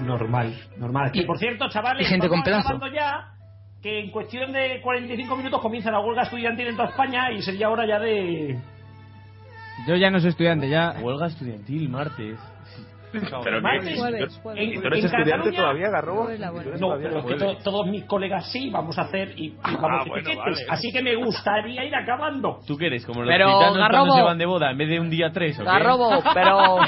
Normal, 0.06 0.56
normal. 0.78 1.12
Que 1.12 1.24
por 1.24 1.40
cierto, 1.40 1.70
chavales, 1.70 2.06
y 2.06 2.10
gente 2.10 2.30
con 2.30 2.44
pedazo. 2.44 2.80
ya 2.94 3.32
que 3.82 4.00
en 4.00 4.12
cuestión 4.12 4.52
de 4.52 4.82
45 4.82 5.36
minutos 5.38 5.62
comienza 5.62 5.92
la 5.92 6.00
huelga 6.00 6.24
estudiantil 6.24 6.68
en 6.68 6.76
toda 6.76 6.90
España 6.90 7.32
y 7.32 7.42
sería 7.42 7.70
hora 7.70 7.88
ya 7.88 8.00
de... 8.00 8.60
Yo 9.88 9.96
ya 9.96 10.10
no 10.10 10.20
soy 10.20 10.30
estudiante, 10.30 10.70
ya. 10.70 10.96
Huelga 11.02 11.28
estudiantil, 11.28 11.90
martes. 11.90 12.40
Pero 13.44 13.62
Martes, 13.62 13.90
que- 13.90 13.96
jueves, 14.00 14.36
¿tú- 14.36 14.42
jueves. 14.42 14.64
¿y 14.64 14.74
tú 14.80 14.88
eres 14.88 15.00
En 15.00 15.06
estudiante 15.06 15.32
Cataluña- 15.34 15.58
todavía, 15.60 15.88
eres 15.88 16.82
No, 16.82 16.90
pero 17.02 17.26
que 17.26 17.36
to- 17.36 17.58
todos 17.64 17.88
mis 17.88 18.04
colegas 18.06 18.52
sí, 18.52 18.70
vamos 18.70 18.98
a 18.98 19.02
hacer 19.04 19.32
y, 19.38 19.46
y 19.48 19.56
vamos 19.64 20.02
Ah, 20.02 20.04
de 20.04 20.10
bueno, 20.10 20.30
vale. 20.38 20.56
Así 20.70 20.92
que 20.92 21.02
me 21.02 21.16
gustaría 21.16 21.84
ir 21.86 21.96
acabando. 21.96 22.60
¿Tú 22.68 22.78
qué 22.78 22.88
eres? 22.88 23.06
Como 23.06 23.22
los 23.22 23.30
Pero, 23.30 23.46
gitanos 23.48 23.78
cuando 23.78 23.80
Garrobo. 23.98 24.16
se 24.16 24.22
van 24.24 24.38
de 24.38 24.46
boda 24.46 24.72
en 24.72 24.78
vez 24.78 24.90
de 24.90 25.00
un 25.00 25.10
día 25.10 25.30
tres, 25.32 25.58
¿o 25.60 25.64
qué? 25.64 25.70
Garrobo, 25.70 26.24
pero... 26.34 26.78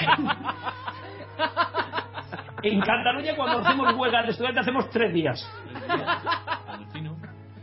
En 2.63 2.79
Cataluña 2.81 3.35
cuando 3.35 3.59
hacemos 3.59 3.93
huelga 3.95 4.23
de 4.23 4.29
estudiantes 4.31 4.61
hacemos 4.63 4.89
tres 4.89 5.13
días. 5.13 5.47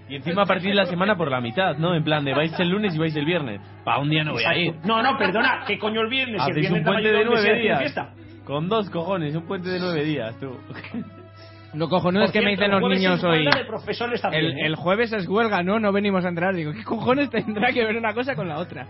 Y 0.08 0.16
encima 0.16 0.42
a 0.42 0.46
partir 0.46 0.68
de 0.70 0.74
la 0.76 0.84
semana 0.86 1.16
por 1.16 1.30
la 1.30 1.40
mitad, 1.40 1.76
¿no? 1.78 1.94
En 1.94 2.04
plan 2.04 2.24
de 2.24 2.32
vais 2.34 2.58
el 2.60 2.68
lunes 2.68 2.94
y 2.94 2.98
vais 2.98 3.16
el 3.16 3.24
viernes. 3.24 3.60
Pa' 3.84 3.98
un 3.98 4.08
día 4.10 4.22
no 4.22 4.32
voy 4.32 4.44
a 4.44 4.56
ir. 4.56 4.74
No, 4.84 5.02
no, 5.02 5.16
perdona, 5.18 5.64
¿qué 5.66 5.78
coño 5.78 6.02
el 6.02 6.08
viernes? 6.08 6.42
Si 6.44 6.50
el 6.50 6.56
viernes 6.60 6.80
un 6.80 6.84
puente 6.84 7.10
de 7.10 7.24
nueve 7.24 7.58
días. 7.60 7.78
fiesta. 7.80 8.10
Con 8.46 8.68
dos 8.68 8.90
cojones, 8.90 9.34
un 9.34 9.46
puente 9.46 9.68
de 9.70 9.80
nueve 9.80 10.04
días, 10.04 10.34
tú. 10.38 10.50
Lo 11.74 11.88
cojonudo 11.88 12.24
es 12.24 12.30
que 12.30 12.40
me 12.40 12.50
dicen 12.50 12.70
los 12.70 12.80
niños 12.88 13.24
hoy. 13.24 13.30
huelga 13.38 13.58
de 13.58 13.64
profesores 13.64 14.20
también, 14.22 14.44
El, 14.44 14.50
¿eh? 14.52 14.66
el 14.66 14.76
jueves 14.76 15.12
es 15.12 15.26
huelga, 15.26 15.62
¿no? 15.64 15.80
No 15.80 15.90
venimos 15.92 16.24
a 16.24 16.28
entrar. 16.28 16.54
Digo, 16.54 16.72
¿qué 16.72 16.84
cojones 16.84 17.30
tendrá 17.30 17.72
que 17.72 17.84
ver 17.84 17.96
una 17.96 18.14
cosa 18.14 18.36
con 18.36 18.48
la 18.48 18.58
otra? 18.58 18.86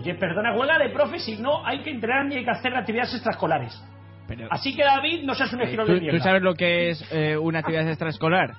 Oye, 0.00 0.14
perdona, 0.16 0.52
huelga 0.56 0.78
de 0.78 0.88
profes 0.88 1.24
si 1.24 1.36
no 1.36 1.64
hay 1.64 1.80
que 1.82 1.90
entrenar 1.90 2.26
ni 2.26 2.36
hay 2.36 2.44
que 2.44 2.50
hacer 2.50 2.74
actividades 2.74 3.14
extraescolares. 3.14 3.80
Pero- 4.26 4.48
Así 4.50 4.74
que 4.74 4.82
David, 4.82 5.22
no 5.22 5.34
seas 5.34 5.52
un 5.52 5.60
Eh, 5.60 5.64
ejemplo 5.64 5.86
¿Tú, 5.86 5.92
de 5.92 5.98
tú 5.98 6.02
mierda. 6.06 6.20
sabes 6.24 6.42
lo 6.42 6.54
que 6.54 6.90
es 6.90 7.08
eh, 7.12 7.36
una 7.36 7.60
actividad 7.60 7.86
extraescolar? 7.88 8.54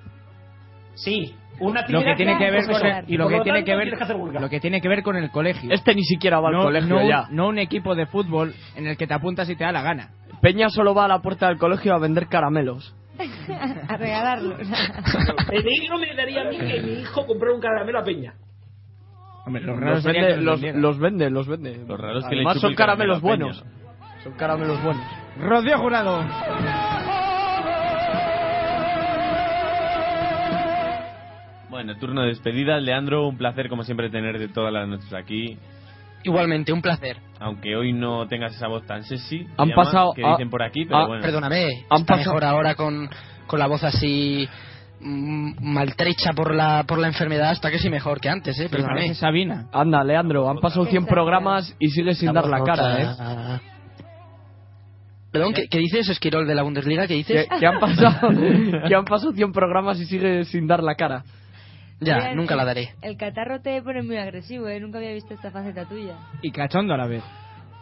Sí, 0.93 1.35
una 1.59 1.73
Lo 1.73 1.99
actividad 1.99 2.05
que 2.11 2.15
tiene 2.15 2.37
que 2.37 2.51
ver 2.51 2.65
con 2.65 2.65
profesor, 2.79 3.03
el- 3.03 3.13
y 3.13 3.17
lo 3.17 3.27
que 3.27 3.37
lo 3.37 3.43
tiene 3.43 3.57
tanto 3.59 3.65
que 3.71 3.75
ver 3.75 3.97
que 4.33 4.39
lo 4.39 4.49
que 4.49 4.59
tiene 4.61 4.79
que 4.81 4.87
ver 4.87 5.03
con 5.03 5.15
el 5.17 5.29
colegio. 5.31 5.69
Este 5.71 5.93
ni 5.95 6.03
siquiera 6.03 6.39
va 6.39 6.47
al 6.47 6.53
no, 6.55 6.63
colegio 6.63 6.87
no 6.95 7.05
ya. 7.09 7.27
no 7.31 7.47
un 7.49 7.59
equipo 7.59 7.93
de 7.95 8.05
fútbol 8.05 8.53
en 8.77 8.87
el 8.87 8.95
que 8.95 9.05
te 9.05 9.13
apuntas 9.13 9.49
y 9.49 9.55
te 9.57 9.65
da 9.65 9.73
la 9.73 9.81
gana. 9.81 10.11
Peña 10.45 10.69
solo 10.69 10.93
va 10.93 11.05
a 11.05 11.07
la 11.07 11.23
puerta 11.23 11.47
del 11.47 11.57
colegio 11.57 11.95
a 11.95 11.97
vender 11.97 12.27
caramelos. 12.27 12.95
a 13.89 13.97
regalarlos. 13.97 14.59
Peligro 15.49 15.97
me 15.97 16.15
daría 16.15 16.41
a 16.41 16.43
mí 16.51 16.59
que 16.59 16.81
mi 16.83 16.99
hijo 16.99 17.25
comprara 17.25 17.55
un 17.55 17.59
caramelo 17.59 17.97
a 17.97 18.03
Peña. 18.03 18.35
Hombre, 19.47 19.63
lo 19.63 19.75
raro 19.75 19.95
Los 19.95 20.03
vende, 20.03 20.27
que 20.27 20.37
los, 20.37 20.61
los 20.61 20.99
vende, 20.99 21.29
los 21.31 21.47
vende. 21.47 21.83
Lo 21.87 21.97
raro 21.97 22.19
es 22.19 22.25
que 22.25 22.35
le 22.35 22.41
Además 22.41 22.61
son 22.61 22.69
el 22.69 22.77
caramelo 22.77 23.19
caramelos 23.19 23.21
buenos. 23.23 23.65
Son 24.23 24.33
caramelos 24.33 24.83
buenos. 24.83 25.03
Rocío 25.39 25.79
Jurado. 25.79 26.23
Bueno, 31.71 31.97
turno 31.97 32.21
de 32.21 32.27
despedida. 32.27 32.79
Leandro, 32.79 33.27
un 33.27 33.37
placer 33.37 33.67
como 33.67 33.81
siempre 33.81 34.11
tenerte 34.11 34.47
todas 34.49 34.71
las 34.71 34.87
noches 34.87 35.11
aquí. 35.11 35.57
Igualmente, 36.25 36.73
un 36.73 36.81
placer. 36.81 37.17
Aunque 37.39 37.75
hoy 37.75 37.93
no 37.93 38.27
tengas 38.27 38.55
esa 38.55 38.67
voz 38.67 38.85
tan 38.85 39.03
sexy. 39.03 39.43
se 39.45 39.49
Han 39.57 39.69
llama, 39.69 39.83
pasado 39.83 40.13
Que 40.13 40.25
a- 40.25 40.31
dicen 40.31 40.49
por 40.49 40.63
aquí, 40.63 40.85
pero 40.85 40.97
Ah, 40.97 41.05
bueno. 41.07 41.21
Perdóname, 41.21 41.63
Han 41.89 42.01
está 42.01 42.15
pasado- 42.15 42.33
mejor 42.33 42.43
ahora 42.45 42.75
con, 42.75 43.09
con 43.47 43.59
la 43.59 43.67
voz 43.67 43.83
así 43.83 44.47
mm, 45.01 45.53
maltrecha 45.61 46.33
por 46.33 46.55
la 46.55 46.83
por 46.87 46.97
la 46.97 47.07
enfermedad, 47.07 47.51
está 47.51 47.69
que 47.69 47.77
sí 47.79 47.89
mejor 47.89 48.19
que 48.19 48.29
antes, 48.29 48.59
eh, 48.59 48.69
perdóname. 48.69 49.13
Sabina. 49.13 49.67
Anda, 49.71 50.03
Leandro, 50.03 50.49
han 50.49 50.57
pasado 50.57 50.85
100 50.85 51.05
programas 51.05 51.75
y 51.79 51.89
sigues 51.89 52.17
sin 52.17 52.27
La 52.33 52.41
dar 52.41 52.47
la 52.49 52.63
cara, 52.63 53.01
¿eh? 53.01 53.59
Perdón, 55.31 55.53
¿qué, 55.53 55.67
qué 55.67 55.79
dices, 55.79 56.07
Esquirol 56.07 56.47
de 56.47 56.55
la 56.55 56.63
Bundesliga? 56.63 57.07
¿Qué 57.07 57.15
dices? 57.15 57.45
Que, 57.49 57.57
que 57.59 57.67
han 57.67 57.77
pasado, 57.79 58.29
que 58.87 58.95
han 58.95 59.03
pasado 59.03 59.33
100 59.33 59.51
programas 59.51 59.99
y 59.99 60.05
sigues 60.05 60.47
sin 60.47 60.65
dar 60.65 60.81
la 60.81 60.95
cara. 60.95 61.23
Ya, 62.01 62.17
Mira, 62.17 62.35
nunca 62.35 62.53
el- 62.53 62.57
la 62.57 62.65
daré. 62.65 62.89
El 63.01 63.17
catarro 63.17 63.61
te 63.61 63.81
pone 63.81 64.03
muy 64.03 64.17
agresivo, 64.17 64.67
¿eh? 64.67 64.79
Nunca 64.79 64.97
había 64.97 65.13
visto 65.13 65.33
esta 65.33 65.49
faceta 65.51 65.85
tuya. 65.85 66.15
Y 66.41 66.51
cachondo 66.51 66.93
a 66.93 66.97
la 66.97 67.07
vez. 67.07 67.23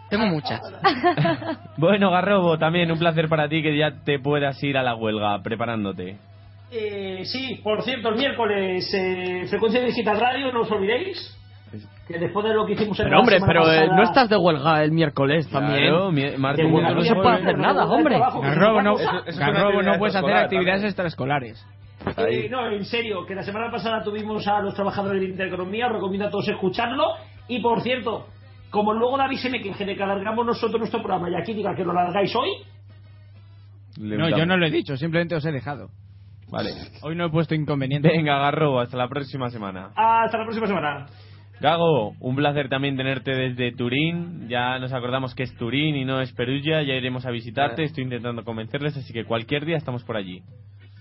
Tengo 0.09 0.25
muchas. 0.27 0.61
Bueno, 1.77 2.11
Garrobo, 2.11 2.57
también 2.59 2.91
un 2.91 2.99
placer 2.99 3.27
para 3.27 3.49
ti 3.49 3.63
que 3.63 3.75
ya 3.77 4.03
te 4.03 4.19
puedas 4.19 4.61
ir 4.63 4.77
a 4.77 4.83
la 4.83 4.95
huelga 4.95 5.41
preparándote. 5.41 6.17
Eh, 6.71 7.21
sí, 7.25 7.59
por 7.63 7.81
cierto, 7.83 8.09
el 8.09 8.15
miércoles, 8.15 8.91
eh, 8.93 9.45
Frecuencia 9.49 9.81
Digital 9.83 10.19
Radio, 10.19 10.51
no 10.51 10.61
os 10.61 10.71
olvidéis. 10.71 11.39
Que 12.07 12.19
después 12.19 12.45
de 12.45 12.53
lo 12.53 12.65
que 12.67 12.73
hicimos 12.73 12.99
en 12.99 13.05
Pero 13.05 13.19
hombre, 13.19 13.37
pero 13.45 13.61
eh, 13.61 13.79
pasada- 13.79 13.95
no 13.95 14.03
estás 14.03 14.29
de 14.29 14.37
huelga 14.37 14.83
el 14.83 14.91
miércoles 14.91 15.49
también. 15.49 15.79
Claro, 15.89 16.11
mi- 16.11 16.37
martes, 16.37 16.69
no 16.69 17.01
se 17.01 17.15
puede 17.15 17.29
hacer 17.35 17.57
nada, 17.57 17.85
hombre. 17.85 18.19
Garrobo 18.19 18.81
no, 18.83 18.95
Garrobo 19.37 19.81
no 19.81 19.97
puedes 19.97 20.15
hacer 20.15 20.33
actividades 20.35 20.83
extraescolares. 20.83 21.65
Eh, 22.17 22.47
no, 22.49 22.69
en 22.69 22.85
serio, 22.85 23.25
que 23.25 23.35
la 23.35 23.43
semana 23.43 23.71
pasada 23.71 24.03
tuvimos 24.03 24.47
a 24.47 24.61
los 24.61 24.73
trabajadores 24.73 25.21
de 25.21 25.27
Intereconomía, 25.29 25.87
os 25.87 25.93
recomiendo 25.93 26.27
a 26.27 26.29
todos 26.29 26.47
escucharlo. 26.47 27.03
Y 27.47 27.59
por 27.61 27.81
cierto, 27.81 28.27
como 28.69 28.93
luego 28.93 29.17
David 29.17 29.37
se 29.37 29.49
me 29.49 29.61
queje 29.61 29.85
de 29.85 29.95
que 29.95 30.03
alargamos 30.03 30.45
nosotros 30.45 30.79
nuestro 30.79 31.01
programa 31.01 31.29
y 31.29 31.35
aquí 31.35 31.53
diga 31.53 31.75
que 31.75 31.83
lo 31.83 31.91
alargáis 31.91 32.35
hoy, 32.35 32.49
No, 33.99 34.29
yo 34.29 34.45
no 34.45 34.57
lo 34.57 34.65
he 34.65 34.71
dicho, 34.71 34.97
simplemente 34.97 35.35
os 35.35 35.45
he 35.45 35.51
dejado. 35.51 35.89
Vale. 36.49 36.69
Hoy 37.01 37.15
no 37.15 37.25
he 37.25 37.29
puesto 37.29 37.55
inconveniente. 37.55 38.09
Venga, 38.09 38.37
Garrobo, 38.37 38.79
hasta 38.79 38.97
la 38.97 39.07
próxima 39.07 39.49
semana. 39.49 39.91
hasta 39.95 40.37
la 40.37 40.43
próxima 40.43 40.67
semana. 40.67 41.05
Gago, 41.59 42.13
un 42.19 42.35
placer 42.35 42.67
también 42.67 42.97
tenerte 42.97 43.31
desde 43.31 43.71
Turín. 43.71 44.49
Ya 44.49 44.77
nos 44.79 44.91
acordamos 44.91 45.33
que 45.33 45.43
es 45.43 45.55
Turín 45.55 45.95
y 45.95 46.03
no 46.03 46.19
es 46.19 46.33
Perugia. 46.33 46.83
Ya 46.83 46.93
iremos 46.93 47.25
a 47.25 47.31
visitarte. 47.31 47.83
Estoy 47.83 48.03
intentando 48.03 48.43
convencerles, 48.43 48.97
así 48.97 49.13
que 49.13 49.23
cualquier 49.23 49.65
día 49.65 49.77
estamos 49.77 50.03
por 50.03 50.17
allí. 50.17 50.41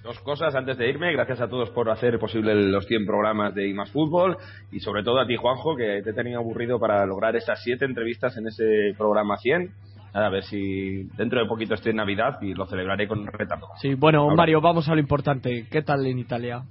Dos 0.02 0.18
cosas 0.20 0.52
antes 0.56 0.76
de 0.78 0.88
irme. 0.88 1.12
Gracias 1.12 1.40
a 1.40 1.48
todos 1.48 1.70
por 1.70 1.88
hacer 1.88 2.18
posible 2.18 2.54
los 2.54 2.86
100 2.86 3.06
programas 3.06 3.54
de 3.54 3.68
IMAS 3.68 3.90
Fútbol 3.92 4.36
y 4.72 4.80
sobre 4.80 5.04
todo 5.04 5.20
a 5.20 5.26
ti, 5.26 5.36
Juanjo, 5.36 5.76
que 5.76 6.02
te 6.02 6.12
tenía 6.12 6.38
aburrido 6.38 6.80
para 6.80 7.06
lograr 7.06 7.36
esas 7.36 7.62
siete 7.62 7.84
entrevistas 7.84 8.36
en 8.36 8.48
ese 8.48 8.94
programa 8.98 9.36
100. 9.36 9.70
Nada, 10.12 10.26
a 10.26 10.30
ver 10.30 10.42
si 10.42 11.04
dentro 11.16 11.40
de 11.40 11.46
poquito 11.46 11.74
estoy 11.74 11.90
en 11.90 11.96
Navidad 11.96 12.38
y 12.42 12.52
lo 12.52 12.66
celebraré 12.66 13.06
con 13.06 13.26
retardo. 13.26 13.68
Sí, 13.80 13.94
bueno, 13.94 14.22
Ahora. 14.22 14.34
Mario, 14.34 14.60
vamos 14.60 14.88
a 14.88 14.94
lo 14.94 15.00
importante. 15.00 15.66
¿Qué 15.70 15.82
tal 15.82 16.04
en 16.04 16.18
Italia? 16.18 16.64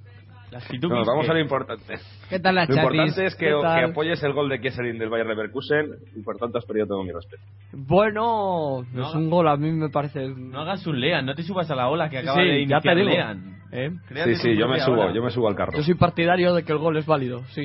No, 0.88 1.04
vamos 1.04 1.28
a 1.28 1.32
lo 1.34 1.40
importante. 1.40 1.94
¿Qué 2.28 2.38
tal 2.38 2.54
la 2.54 2.62
Lo 2.62 2.74
chatis? 2.74 2.82
importante 2.82 3.26
es 3.26 3.34
que, 3.36 3.50
apoyes 3.50 4.22
el 4.22 4.32
gol 4.32 4.48
de 4.48 4.60
Kieselin 4.60 4.98
del 4.98 5.08
Bayer 5.08 5.26
Leverkusen 5.26 5.86
y 6.14 6.22
por 6.22 6.36
tanto 6.36 6.58
has 6.58 6.64
perdido 6.64 6.86
todo 6.86 7.02
mi 7.02 7.12
respeto. 7.12 7.42
Bueno, 7.72 8.84
No, 8.92 9.08
es 9.08 9.14
un 9.14 9.30
gol, 9.30 9.48
a 9.48 9.56
mí 9.56 9.70
me 9.72 9.88
parece. 9.88 10.28
No 10.28 10.60
hagas 10.60 10.86
un 10.86 11.00
Lean, 11.00 11.24
no 11.26 11.34
te 11.34 11.42
subas 11.42 11.70
a 11.70 11.74
la 11.74 11.88
ola 11.88 12.08
que 12.08 12.18
acaba 12.18 12.36
Sí, 12.38 12.42
de 12.46 12.54
ya 12.54 12.58
iniciar 12.76 12.82
te 12.82 12.94
digo. 12.94 13.08
Lean. 13.10 13.62
¿Eh? 13.72 13.90
Sí, 14.24 14.34
sí, 14.36 14.56
yo 14.56 14.68
me 14.68 14.78
subo, 14.80 15.00
ola. 15.02 15.14
yo 15.14 15.22
me 15.22 15.30
subo 15.30 15.48
al 15.48 15.54
carro. 15.56 15.72
Yo 15.74 15.82
soy 15.82 15.94
partidario 15.94 16.52
de 16.54 16.62
que 16.64 16.72
el 16.72 16.78
gol 16.78 16.96
es 16.98 17.06
válido, 17.06 17.42
sí. 17.50 17.62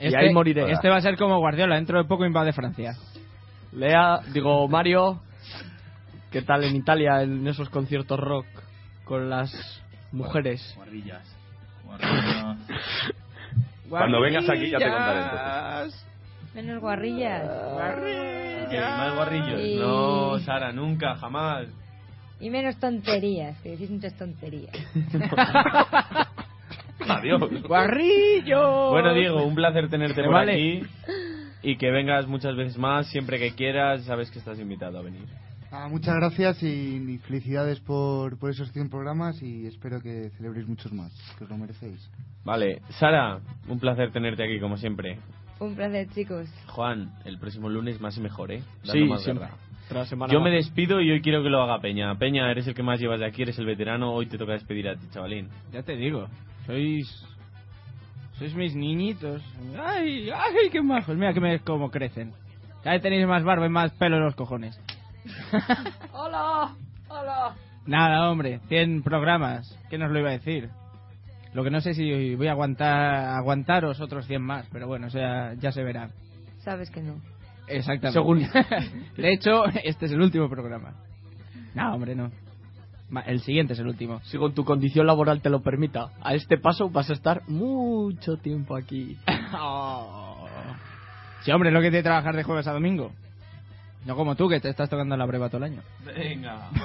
y 0.00 0.06
Este, 0.06 0.16
ahí 0.18 0.32
moriré. 0.32 0.70
este 0.72 0.88
va 0.88 0.96
a 0.96 1.00
ser 1.02 1.16
como 1.18 1.38
Guardiola, 1.38 1.76
dentro 1.76 1.98
de 1.98 2.08
poco 2.08 2.24
invade 2.24 2.52
Francia. 2.52 2.94
Lea, 3.72 4.20
digo, 4.32 4.66
Mario, 4.68 5.20
¿qué 6.30 6.40
tal 6.42 6.64
en 6.64 6.76
Italia 6.76 7.22
en 7.22 7.46
esos 7.46 7.68
conciertos 7.68 8.18
rock 8.18 8.46
con 9.04 9.28
las 9.28 9.82
mujeres? 10.12 10.72
Guarrillas. 10.76 11.33
Cuando 13.88 14.20
vengas 14.20 14.48
aquí 14.48 14.70
ya 14.70 14.78
te 14.78 14.88
contaré 14.90 15.20
entonces. 15.22 16.06
Menos 16.54 16.80
guarrillas. 16.80 17.44
Más 17.46 19.14
guarrillos. 19.14 19.60
Y- 19.60 19.76
No, 19.76 20.38
Sara, 20.40 20.72
nunca, 20.72 21.14
jamás. 21.16 21.66
Y 22.40 22.50
menos 22.50 22.76
tonterías, 22.78 23.58
que 23.62 23.70
decís 23.70 23.90
muchas 23.90 24.14
tonterías. 24.16 24.74
Adiós. 27.08 27.40
¡Guarrillo! 27.66 28.90
Bueno, 28.90 29.14
Diego, 29.14 29.44
un 29.44 29.54
placer 29.54 29.88
tenerte 29.88 30.22
Me 30.22 30.26
por 30.28 30.34
vale. 30.34 30.52
aquí. 30.52 30.82
Y 31.62 31.76
que 31.76 31.90
vengas 31.90 32.26
muchas 32.26 32.56
veces 32.56 32.78
más, 32.78 33.06
siempre 33.08 33.38
que 33.38 33.54
quieras. 33.54 34.04
Sabes 34.04 34.30
que 34.30 34.38
estás 34.38 34.58
invitado 34.58 34.98
a 34.98 35.02
venir. 35.02 35.24
Ah, 35.76 35.88
muchas 35.88 36.14
gracias 36.14 36.62
y, 36.62 36.66
y 36.66 37.18
felicidades 37.18 37.80
por, 37.80 38.38
por 38.38 38.50
esos 38.50 38.70
100 38.72 38.90
programas 38.90 39.42
y 39.42 39.66
espero 39.66 40.00
que 40.00 40.30
celebréis 40.36 40.68
muchos 40.68 40.92
más, 40.92 41.12
que 41.36 41.44
os 41.44 41.50
lo 41.50 41.56
merecéis. 41.58 42.08
Vale, 42.44 42.80
Sara, 42.90 43.40
un 43.66 43.80
placer 43.80 44.12
tenerte 44.12 44.44
aquí 44.44 44.60
como 44.60 44.76
siempre. 44.76 45.18
Un 45.58 45.74
placer, 45.74 46.08
chicos. 46.10 46.48
Juan, 46.68 47.12
el 47.24 47.38
próximo 47.38 47.68
lunes 47.68 48.00
más 48.00 48.16
y 48.16 48.20
mejor, 48.20 48.52
¿eh? 48.52 48.62
Dando 48.84 48.92
Sí, 48.92 49.04
más 49.04 49.22
siempre. 49.24 49.46
guerra. 49.46 49.58
Otra 49.86 50.04
semana 50.06 50.32
Yo 50.32 50.40
más. 50.40 50.48
me 50.50 50.54
despido 50.56 51.00
y 51.00 51.10
hoy 51.10 51.20
quiero 51.20 51.42
que 51.42 51.48
lo 51.50 51.60
haga 51.62 51.80
Peña. 51.80 52.14
Peña, 52.18 52.50
eres 52.50 52.66
el 52.68 52.74
que 52.74 52.82
más 52.82 53.00
llevas 53.00 53.18
de 53.20 53.26
aquí, 53.26 53.42
eres 53.42 53.58
el 53.58 53.66
veterano. 53.66 54.12
Hoy 54.14 54.26
te 54.26 54.38
toca 54.38 54.52
despedir 54.52 54.88
a 54.88 54.94
ti, 54.96 55.06
chavalín. 55.10 55.48
Ya 55.72 55.82
te 55.82 55.96
digo, 55.96 56.28
sois. 56.66 57.26
Sois 58.38 58.54
mis 58.54 58.74
niñitos. 58.76 59.42
¡Ay, 59.78 60.30
ay, 60.30 60.70
qué 60.70 60.80
majos! 60.82 61.16
Mira 61.16 61.32
que 61.34 61.40
me, 61.40 61.58
cómo 61.60 61.90
crecen. 61.90 62.32
Vez 62.84 63.00
tenéis 63.02 63.26
más 63.26 63.42
barba 63.44 63.66
y 63.66 63.70
más 63.70 63.92
pelo 63.92 64.16
en 64.16 64.24
los 64.24 64.34
cojones. 64.34 64.78
¡Hola! 66.12 66.74
¡Hola! 67.08 67.54
Nada, 67.86 68.30
hombre, 68.30 68.60
100 68.68 69.02
programas. 69.02 69.78
¿Quién 69.88 70.00
nos 70.00 70.10
lo 70.10 70.18
iba 70.18 70.30
a 70.30 70.32
decir? 70.32 70.70
Lo 71.52 71.62
que 71.62 71.70
no 71.70 71.80
sé 71.80 71.94
si 71.94 72.34
voy 72.34 72.48
a 72.48 72.52
aguantar 72.52 73.36
aguantaros 73.36 74.00
otros 74.00 74.26
100 74.26 74.42
más, 74.42 74.66
pero 74.72 74.86
bueno, 74.86 75.06
o 75.06 75.10
sea, 75.10 75.54
ya 75.54 75.70
se 75.70 75.82
verá. 75.84 76.08
Sabes 76.60 76.90
que 76.90 77.00
no. 77.02 77.16
Exactamente. 77.68 78.12
Según- 78.18 78.48
De 79.16 79.32
hecho, 79.32 79.64
este 79.84 80.06
es 80.06 80.12
el 80.12 80.20
último 80.20 80.48
programa. 80.48 80.94
No, 81.74 81.94
hombre, 81.94 82.14
no. 82.14 82.30
El 83.26 83.40
siguiente 83.42 83.74
es 83.74 83.78
el 83.78 83.86
último. 83.86 84.20
Si 84.24 84.38
con 84.38 84.54
tu 84.54 84.64
condición 84.64 85.06
laboral 85.06 85.40
te 85.42 85.50
lo 85.50 85.60
permita, 85.62 86.08
a 86.22 86.34
este 86.34 86.58
paso 86.58 86.88
vas 86.90 87.10
a 87.10 87.12
estar 87.12 87.42
mucho 87.48 88.36
tiempo 88.36 88.76
aquí. 88.76 89.16
Oh. 89.56 90.48
Sí, 91.44 91.52
hombre, 91.52 91.70
lo 91.70 91.80
que 91.80 91.90
tiene 91.90 92.02
trabajar 92.02 92.34
de 92.34 92.42
jueves 92.42 92.66
a 92.66 92.72
domingo. 92.72 93.12
No 94.04 94.16
como 94.16 94.34
tú, 94.36 94.48
que 94.48 94.60
te 94.60 94.68
estás 94.68 94.88
tocando 94.90 95.16
la 95.16 95.24
breva 95.26 95.48
todo 95.48 95.58
el 95.64 95.72
año. 95.72 95.82
Venga. 96.04 96.68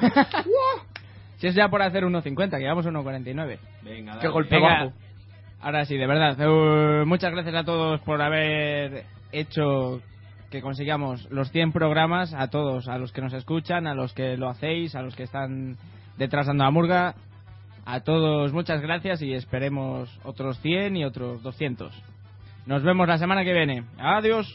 Si 1.38 1.48
es 1.48 1.56
ya 1.56 1.70
por 1.70 1.82
hacer 1.82 2.04
1.50, 2.04 2.50
que 2.52 2.60
llevamos 2.60 2.86
1.49. 2.86 3.60
Venga, 3.82 4.12
Qué 4.14 4.18
dale. 4.18 4.30
golpe 4.30 4.56
Venga. 4.58 4.68
bajo. 4.84 4.94
Ahora 5.62 5.86
sí, 5.86 5.96
de 5.96 6.06
verdad. 6.06 6.36
eh, 6.38 7.06
muchas 7.06 7.32
gracias 7.32 7.56
a 7.56 7.64
todos 7.64 8.02
por 8.02 8.22
haber 8.22 9.06
hecho 9.32 10.02
que 10.52 10.62
consigamos 10.62 11.30
los 11.32 11.50
100 11.52 11.72
programas. 11.72 12.34
A 12.34 12.50
todos, 12.50 12.90
a 12.90 12.98
los 12.98 13.14
que 13.14 13.22
nos 13.22 13.32
escuchan, 13.32 13.88
a 13.88 13.94
los 13.94 14.14
que 14.14 14.36
lo 14.36 14.50
hacéis, 14.50 14.96
a 14.96 15.02
los 15.02 15.16
que 15.16 15.24
están 15.24 15.78
detrás 16.18 16.48
dando 16.48 16.66
la 16.66 16.72
murga. 16.72 17.16
A 17.86 18.02
todos, 18.02 18.52
muchas 18.52 18.82
gracias 18.82 19.22
y 19.22 19.32
esperemos 19.34 20.10
otros 20.26 20.60
100 20.60 20.98
y 20.98 21.06
otros 21.06 21.42
200. 21.42 21.94
Nos 22.66 22.84
vemos 22.84 23.08
la 23.08 23.18
semana 23.18 23.46
que 23.46 23.54
viene. 23.54 23.86
Adiós. 23.98 24.46